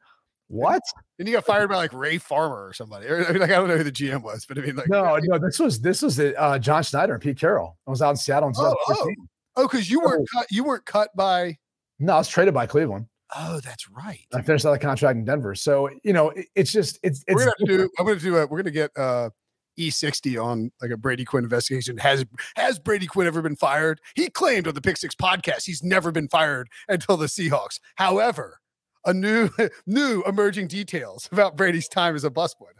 "What?" 0.47 0.81
And 1.17 1.27
you 1.27 1.33
got 1.33 1.45
fired 1.45 1.69
by 1.69 1.75
like 1.75 1.93
Ray 1.93 2.19
Farmer 2.19 2.67
or 2.67 2.73
somebody. 2.73 3.07
I 3.07 3.31
mean, 3.31 3.39
like 3.39 3.49
I 3.49 3.55
don't 3.55 3.67
know 3.67 3.77
who 3.77 3.83
the 3.83 3.91
GM 3.91 4.21
was, 4.21 4.45
but 4.45 4.59
I 4.59 4.61
mean, 4.61 4.75
like 4.75 4.89
no, 4.89 5.17
no, 5.23 5.39
this 5.39 5.57
was 5.59 5.81
this 5.81 6.03
was 6.03 6.19
uh, 6.19 6.59
John 6.59 6.83
Schneider 6.83 7.13
and 7.13 7.21
Pete 7.21 7.39
Carroll. 7.39 7.77
I 7.87 7.89
was 7.89 8.01
out 8.03 8.11
in 8.11 8.17
Seattle 8.17 8.49
in 8.49 8.55
Oh, 8.57 8.75
oh. 8.89 9.11
Oh, 9.57 9.67
because 9.67 9.89
you 9.89 9.99
weren't 9.99 10.27
cut. 10.31 10.47
You 10.51 10.63
weren't 10.63 10.85
cut 10.85 11.09
by. 11.15 11.57
No, 11.99 12.13
I 12.13 12.17
was 12.19 12.29
traded 12.29 12.53
by 12.53 12.67
Cleveland. 12.67 13.07
Oh, 13.35 13.59
that's 13.59 13.89
right. 13.89 14.25
I 14.33 14.41
finished 14.41 14.65
out 14.65 14.71
the 14.71 14.79
contract 14.79 15.17
in 15.17 15.25
Denver. 15.25 15.55
So 15.55 15.89
you 16.03 16.13
know, 16.13 16.29
it, 16.29 16.45
it's 16.55 16.71
just 16.71 16.99
it's. 17.03 17.23
it's 17.27 17.35
we're 17.35 17.51
gonna 17.59 17.77
do. 17.77 17.89
I'm 17.99 18.05
gonna 18.05 18.19
do. 18.19 18.37
A, 18.37 18.47
we're 18.47 18.59
gonna 18.59 18.71
get 18.71 18.91
uh 18.95 19.31
E60 19.77 20.43
on 20.43 20.71
like 20.81 20.91
a 20.91 20.97
Brady 20.97 21.25
Quinn 21.25 21.43
investigation. 21.43 21.97
Has 21.97 22.25
has 22.55 22.79
Brady 22.79 23.07
Quinn 23.07 23.27
ever 23.27 23.41
been 23.41 23.55
fired? 23.55 23.99
He 24.15 24.29
claimed 24.29 24.67
on 24.67 24.75
the 24.75 24.81
Pick 24.81 24.97
Six 24.97 25.15
podcast 25.15 25.65
he's 25.65 25.83
never 25.83 26.11
been 26.11 26.27
fired 26.29 26.69
until 26.87 27.17
the 27.17 27.25
Seahawks. 27.25 27.79
However, 27.95 28.59
a 29.05 29.13
new 29.13 29.49
new 29.87 30.23
emerging 30.25 30.67
details 30.67 31.27
about 31.31 31.57
Brady's 31.57 31.87
time 31.87 32.15
as 32.15 32.23
a 32.23 32.29
busboy. 32.29 32.71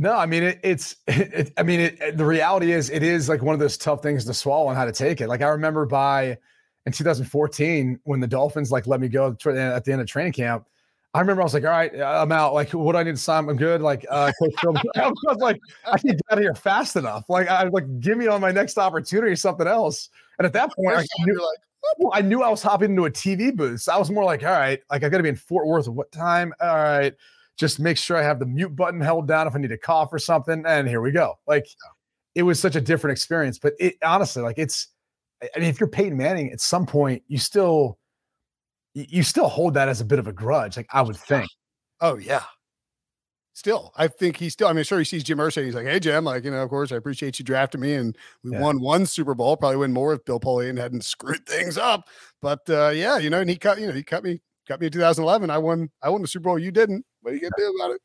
No, 0.00 0.16
I 0.16 0.24
mean 0.24 0.42
it, 0.42 0.60
it's. 0.64 0.96
It, 1.06 1.52
I 1.58 1.62
mean 1.62 1.80
it, 1.80 2.16
the 2.16 2.24
reality 2.24 2.72
is 2.72 2.88
it 2.88 3.02
is 3.02 3.28
like 3.28 3.42
one 3.42 3.52
of 3.52 3.60
those 3.60 3.76
tough 3.76 4.02
things 4.02 4.24
to 4.24 4.34
swallow 4.34 4.70
and 4.70 4.78
how 4.78 4.86
to 4.86 4.92
take 4.92 5.20
it. 5.20 5.28
Like 5.28 5.42
I 5.42 5.48
remember 5.48 5.84
by 5.84 6.38
in 6.86 6.92
2014 6.92 8.00
when 8.04 8.20
the 8.20 8.26
Dolphins 8.26 8.72
like 8.72 8.86
let 8.86 9.00
me 9.00 9.08
go 9.08 9.28
at 9.28 9.38
the 9.84 9.92
end 9.92 10.00
of 10.00 10.06
training 10.06 10.32
camp. 10.32 10.66
I 11.12 11.20
remember 11.20 11.42
I 11.42 11.44
was 11.44 11.54
like, 11.54 11.64
all 11.64 11.70
right, 11.70 11.92
I'm 12.00 12.30
out. 12.30 12.54
Like, 12.54 12.70
what 12.70 12.92
do 12.92 12.98
I 12.98 13.02
need 13.02 13.16
to 13.16 13.20
sign? 13.20 13.48
I'm 13.48 13.56
good. 13.56 13.82
Like, 13.82 14.06
uh, 14.08 14.30
I 14.96 15.10
was 15.10 15.38
like, 15.38 15.58
I 15.84 15.98
can't 15.98 16.16
get 16.16 16.20
out 16.30 16.38
of 16.38 16.44
here 16.44 16.54
fast 16.54 16.94
enough. 16.94 17.24
Like, 17.28 17.48
I 17.48 17.64
was 17.64 17.72
like, 17.72 17.98
give 17.98 18.16
me 18.16 18.28
on 18.28 18.40
my 18.40 18.52
next 18.52 18.78
opportunity 18.78 19.32
or 19.32 19.36
something 19.36 19.66
else. 19.66 20.08
And 20.38 20.46
at 20.46 20.52
that 20.52 20.72
point, 20.72 20.96
I, 20.96 21.04
knew, 21.24 21.34
like, 21.34 22.12
I 22.14 22.22
knew 22.22 22.44
I 22.44 22.48
was 22.48 22.62
hopping 22.62 22.90
into 22.90 23.06
a 23.06 23.10
TV 23.10 23.52
booth. 23.52 23.80
So 23.80 23.92
I 23.92 23.98
was 23.98 24.08
more 24.08 24.22
like, 24.22 24.44
all 24.44 24.50
right, 24.50 24.80
like 24.88 25.02
I 25.02 25.08
got 25.08 25.16
to 25.16 25.24
be 25.24 25.30
in 25.30 25.34
Fort 25.34 25.66
Worth 25.66 25.88
what 25.88 26.12
time? 26.12 26.54
All 26.60 26.76
right 26.76 27.12
just 27.60 27.78
make 27.78 27.98
sure 27.98 28.16
I 28.16 28.22
have 28.22 28.38
the 28.38 28.46
mute 28.46 28.74
button 28.74 29.02
held 29.02 29.28
down 29.28 29.46
if 29.46 29.54
I 29.54 29.58
need 29.58 29.68
to 29.68 29.76
cough 29.76 30.08
or 30.14 30.18
something. 30.18 30.64
And 30.66 30.88
here 30.88 31.02
we 31.02 31.12
go. 31.12 31.34
Like 31.46 31.66
it 32.34 32.42
was 32.42 32.58
such 32.58 32.74
a 32.74 32.80
different 32.80 33.12
experience. 33.12 33.58
But 33.58 33.74
it 33.78 33.96
honestly, 34.02 34.42
like 34.42 34.58
it's, 34.58 34.88
I 35.42 35.58
mean, 35.58 35.68
if 35.68 35.78
you're 35.78 35.88
Peyton 35.88 36.16
Manning, 36.16 36.50
at 36.52 36.60
some 36.60 36.86
point 36.86 37.22
you 37.28 37.36
still, 37.36 37.98
you 38.94 39.22
still 39.22 39.48
hold 39.48 39.74
that 39.74 39.88
as 39.88 40.00
a 40.00 40.06
bit 40.06 40.18
of 40.18 40.26
a 40.26 40.32
grudge. 40.32 40.78
Like 40.78 40.88
I 40.90 41.02
would 41.02 41.16
think. 41.16 41.48
Oh 42.00 42.16
yeah. 42.16 42.44
Still, 43.52 43.92
I 43.94 44.08
think 44.08 44.38
he's 44.38 44.54
still. 44.54 44.68
I 44.68 44.72
mean, 44.72 44.84
sure, 44.84 44.98
he 44.98 45.04
sees 45.04 45.22
Jim 45.22 45.36
Irsay. 45.36 45.66
He's 45.66 45.74
like, 45.74 45.84
"Hey, 45.84 46.00
Jim, 46.00 46.24
like 46.24 46.44
you 46.44 46.50
know, 46.50 46.62
of 46.62 46.70
course, 46.70 46.92
I 46.92 46.96
appreciate 46.96 47.38
you 47.38 47.44
drafting 47.44 47.82
me, 47.82 47.92
and 47.92 48.16
we 48.42 48.52
yeah. 48.52 48.60
won 48.60 48.80
one 48.80 49.04
Super 49.04 49.34
Bowl. 49.34 49.54
Probably 49.56 49.76
win 49.76 49.92
more 49.92 50.14
if 50.14 50.24
Bill 50.24 50.40
Polian 50.40 50.78
hadn't 50.78 51.04
screwed 51.04 51.44
things 51.46 51.76
up. 51.76 52.08
But 52.40 52.60
uh, 52.70 52.92
yeah, 52.94 53.18
you 53.18 53.28
know, 53.28 53.40
and 53.40 53.50
he 53.50 53.56
cut, 53.56 53.78
you 53.78 53.86
know, 53.86 53.92
he 53.92 54.02
cut 54.02 54.24
me, 54.24 54.40
cut 54.70 54.80
me 54.80 54.86
in 54.86 54.92
2011. 54.92 55.50
I 55.50 55.58
won, 55.58 55.90
I 56.02 56.10
won 56.10 56.22
the 56.22 56.28
Super 56.28 56.44
Bowl. 56.44 56.58
You 56.58 56.70
didn't. 56.70 57.04
What 57.22 57.32
are 57.32 57.34
you 57.34 57.40
gonna 57.40 57.52
do 57.56 57.74
about 57.76 57.90
it? 57.92 58.00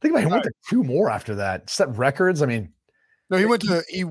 Think 0.00 0.12
about 0.12 0.20
it. 0.20 0.26
He 0.26 0.32
went 0.32 0.44
to 0.44 0.52
two 0.68 0.84
more 0.84 1.10
after 1.10 1.34
that. 1.36 1.70
Set 1.70 1.96
records. 1.96 2.42
I 2.42 2.46
mean, 2.46 2.72
no, 3.30 3.38
he 3.38 3.46
went 3.46 3.62
to 3.62 3.82
he. 3.88 4.04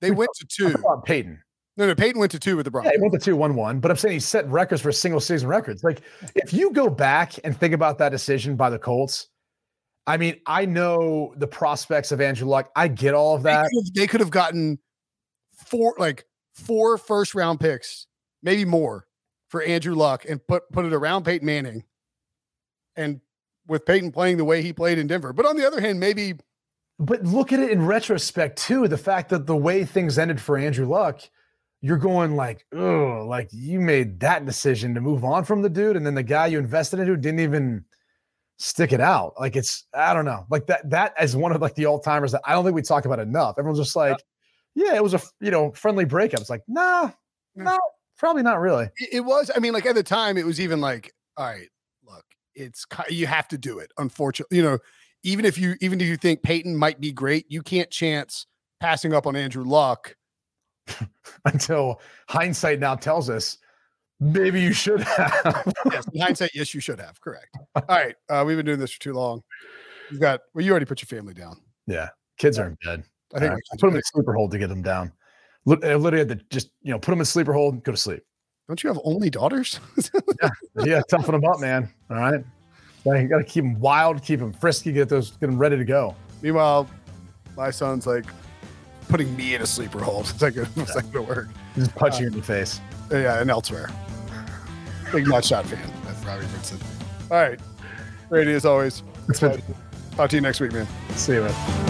They 0.00 0.10
went 0.10 0.30
to 0.36 0.46
two. 0.46 0.74
Peyton. 1.04 1.42
No, 1.76 1.86
no, 1.86 1.94
Peyton 1.94 2.18
went 2.18 2.32
to 2.32 2.38
two 2.38 2.56
with 2.56 2.64
the 2.64 2.70
Broncos. 2.70 2.92
Yeah, 2.92 2.98
he 2.98 3.02
went 3.02 3.14
to 3.14 3.18
two, 3.18 3.36
one, 3.36 3.54
one. 3.54 3.80
But 3.80 3.90
I'm 3.90 3.96
saying 3.96 4.14
he 4.14 4.20
set 4.20 4.46
records 4.50 4.82
for 4.82 4.90
single 4.92 5.20
season 5.20 5.48
records. 5.48 5.84
Like, 5.84 6.02
if 6.34 6.52
you 6.52 6.72
go 6.72 6.90
back 6.90 7.34
and 7.44 7.56
think 7.56 7.72
about 7.74 7.98
that 7.98 8.10
decision 8.10 8.56
by 8.56 8.70
the 8.70 8.78
Colts, 8.78 9.28
I 10.06 10.16
mean, 10.16 10.40
I 10.46 10.66
know 10.66 11.32
the 11.36 11.46
prospects 11.46 12.12
of 12.12 12.20
Andrew 12.20 12.48
Luck. 12.48 12.70
I 12.74 12.88
get 12.88 13.14
all 13.14 13.36
of 13.36 13.44
that. 13.44 13.62
They 13.62 13.68
could 13.68 13.84
have, 13.84 13.94
they 13.94 14.06
could 14.08 14.20
have 14.20 14.30
gotten 14.30 14.78
four, 15.54 15.94
like 15.98 16.24
four 16.54 16.98
first 16.98 17.34
round 17.34 17.60
picks, 17.60 18.06
maybe 18.42 18.64
more, 18.64 19.06
for 19.50 19.62
Andrew 19.62 19.94
Luck, 19.94 20.24
and 20.26 20.44
put 20.46 20.70
put 20.72 20.86
it 20.86 20.94
around 20.94 21.24
Peyton 21.24 21.44
Manning, 21.44 21.84
and 22.96 23.20
with 23.66 23.84
Peyton 23.84 24.10
playing 24.10 24.38
the 24.38 24.44
way 24.44 24.62
he 24.62 24.72
played 24.72 24.98
in 24.98 25.06
Denver. 25.06 25.34
But 25.34 25.46
on 25.46 25.56
the 25.56 25.66
other 25.66 25.80
hand, 25.80 26.00
maybe. 26.00 26.34
But 26.98 27.24
look 27.24 27.52
at 27.52 27.60
it 27.60 27.70
in 27.70 27.86
retrospect 27.86 28.58
too. 28.58 28.88
The 28.88 28.98
fact 28.98 29.30
that 29.30 29.46
the 29.46 29.56
way 29.56 29.84
things 29.84 30.18
ended 30.18 30.40
for 30.40 30.58
Andrew 30.58 30.86
Luck 30.86 31.22
you're 31.82 31.96
going 31.96 32.36
like, 32.36 32.66
oh, 32.74 33.24
like 33.26 33.48
you 33.52 33.80
made 33.80 34.20
that 34.20 34.44
decision 34.44 34.94
to 34.94 35.00
move 35.00 35.24
on 35.24 35.44
from 35.44 35.62
the 35.62 35.70
dude, 35.70 35.96
and 35.96 36.04
then 36.04 36.14
the 36.14 36.22
guy 36.22 36.46
you 36.46 36.58
invested 36.58 37.00
into 37.00 37.16
didn't 37.16 37.40
even 37.40 37.84
stick 38.58 38.92
it 38.92 39.00
out. 39.00 39.32
Like 39.40 39.56
it's, 39.56 39.86
I 39.94 40.12
don't 40.12 40.26
know, 40.26 40.44
like 40.50 40.66
that. 40.66 40.88
That 40.90 41.14
is 41.20 41.36
one 41.36 41.52
of 41.52 41.62
like 41.62 41.74
the 41.74 41.86
all 41.86 41.98
timers 41.98 42.32
that 42.32 42.42
I 42.44 42.52
don't 42.52 42.64
think 42.64 42.74
we 42.74 42.82
talk 42.82 43.06
about 43.06 43.18
enough. 43.18 43.54
Everyone's 43.58 43.78
just 43.78 43.96
like, 43.96 44.22
yeah, 44.74 44.94
it 44.94 45.02
was 45.02 45.14
a 45.14 45.20
you 45.40 45.50
know 45.50 45.72
friendly 45.72 46.04
breakup. 46.04 46.40
It's 46.40 46.50
like, 46.50 46.62
nah, 46.68 47.10
no, 47.56 47.78
probably 48.20 48.42
not 48.42 48.60
really. 48.60 48.88
It 49.10 49.24
was. 49.24 49.50
I 49.56 49.58
mean, 49.58 49.72
like 49.72 49.86
at 49.86 49.96
the 49.96 50.02
time, 50.02 50.36
it 50.36 50.46
was 50.46 50.60
even 50.60 50.80
like, 50.80 51.12
all 51.36 51.46
right, 51.46 51.68
look, 52.06 52.24
it's 52.54 52.86
you 53.08 53.26
have 53.26 53.48
to 53.48 53.58
do 53.58 53.78
it. 53.78 53.90
Unfortunately, 53.98 54.58
you 54.58 54.62
know, 54.62 54.78
even 55.24 55.44
if 55.44 55.58
you 55.58 55.74
even 55.80 56.00
if 56.00 56.06
you 56.06 56.16
think 56.16 56.42
Peyton 56.42 56.76
might 56.76 57.00
be 57.00 57.10
great, 57.10 57.46
you 57.48 57.62
can't 57.62 57.90
chance 57.90 58.46
passing 58.78 59.12
up 59.12 59.26
on 59.26 59.34
Andrew 59.34 59.64
Luck 59.64 60.14
until 61.46 62.00
hindsight 62.28 62.78
now 62.78 62.94
tells 62.94 63.30
us 63.30 63.58
maybe 64.20 64.60
you 64.60 64.74
should 64.74 65.00
have. 65.00 65.72
yes, 65.90 66.04
hindsight, 66.18 66.50
yes, 66.54 66.74
you 66.74 66.80
should 66.80 67.00
have. 67.00 67.18
Correct. 67.20 67.56
All 67.74 67.82
right, 67.88 68.14
uh, 68.28 68.44
we've 68.46 68.56
been 68.56 68.66
doing 68.66 68.78
this 68.78 68.92
for 68.92 69.00
too 69.00 69.14
long. 69.14 69.42
You've 70.10 70.20
got 70.20 70.40
well, 70.54 70.64
you 70.64 70.70
already 70.70 70.86
put 70.86 71.00
your 71.00 71.18
family 71.18 71.34
down. 71.34 71.56
Yeah, 71.86 72.10
kids 72.36 72.58
are 72.58 72.66
in 72.66 72.76
bed. 72.84 73.02
I 73.34 73.38
think 73.38 73.52
right. 73.52 73.62
put 73.72 73.80
them 73.80 73.90
in 73.90 73.96
a 73.96 74.02
sleeper 74.04 74.34
hold 74.34 74.50
to 74.50 74.58
get 74.58 74.68
them 74.68 74.82
down. 74.82 75.12
Literally 75.66 76.18
had 76.18 76.28
to 76.28 76.36
just 76.50 76.70
you 76.82 76.90
know 76.92 76.98
put 76.98 77.10
them 77.12 77.18
in 77.18 77.22
a 77.22 77.26
sleeper 77.26 77.52
hold, 77.52 77.74
and 77.74 77.84
go 77.84 77.92
to 77.92 77.98
sleep. 77.98 78.22
Don't 78.68 78.82
you 78.82 78.88
have 78.88 79.00
only 79.04 79.30
daughters? 79.30 79.80
yeah, 80.42 80.48
yeah, 80.84 81.00
toughen 81.10 81.32
them 81.32 81.44
up, 81.44 81.60
man. 81.60 81.92
All 82.08 82.16
right, 82.16 82.44
you 83.04 83.28
got 83.28 83.38
to 83.38 83.44
keep 83.44 83.64
them 83.64 83.78
wild, 83.80 84.22
keep 84.22 84.40
them 84.40 84.52
frisky, 84.52 84.92
get 84.92 85.08
those, 85.08 85.32
get 85.32 85.48
them 85.48 85.58
ready 85.58 85.76
to 85.76 85.84
go. 85.84 86.14
Meanwhile, 86.40 86.88
my 87.56 87.70
son's 87.70 88.06
like 88.06 88.24
putting 89.08 89.34
me 89.36 89.54
in 89.54 89.62
a 89.62 89.66
sleeper 89.66 90.00
hold. 90.00 90.26
It's 90.30 90.42
like, 90.42 90.56
it's 90.56 90.76
yeah. 90.76 90.84
like 90.94 91.12
gonna 91.12 91.26
work. 91.26 91.48
Just 91.74 91.94
punch 91.94 92.20
uh, 92.20 92.24
in 92.26 92.32
the 92.32 92.42
face. 92.42 92.80
Yeah, 93.10 93.40
and 93.40 93.50
elsewhere. 93.50 93.90
Big 95.12 95.26
nut 95.26 95.44
shot 95.44 95.66
fan. 95.66 95.90
That's 96.04 96.24
Robbie 96.24 96.46
Vincent. 96.46 96.82
All 97.30 97.38
right. 97.38 97.58
Brady, 98.28 98.52
as 98.52 98.64
always. 98.64 99.02
It's 99.28 99.40
been, 99.40 99.60
talk 100.16 100.30
to 100.30 100.36
you 100.36 100.42
next 100.42 100.60
week, 100.60 100.72
man. 100.72 100.86
See 101.16 101.34
you, 101.34 101.42
man. 101.42 101.89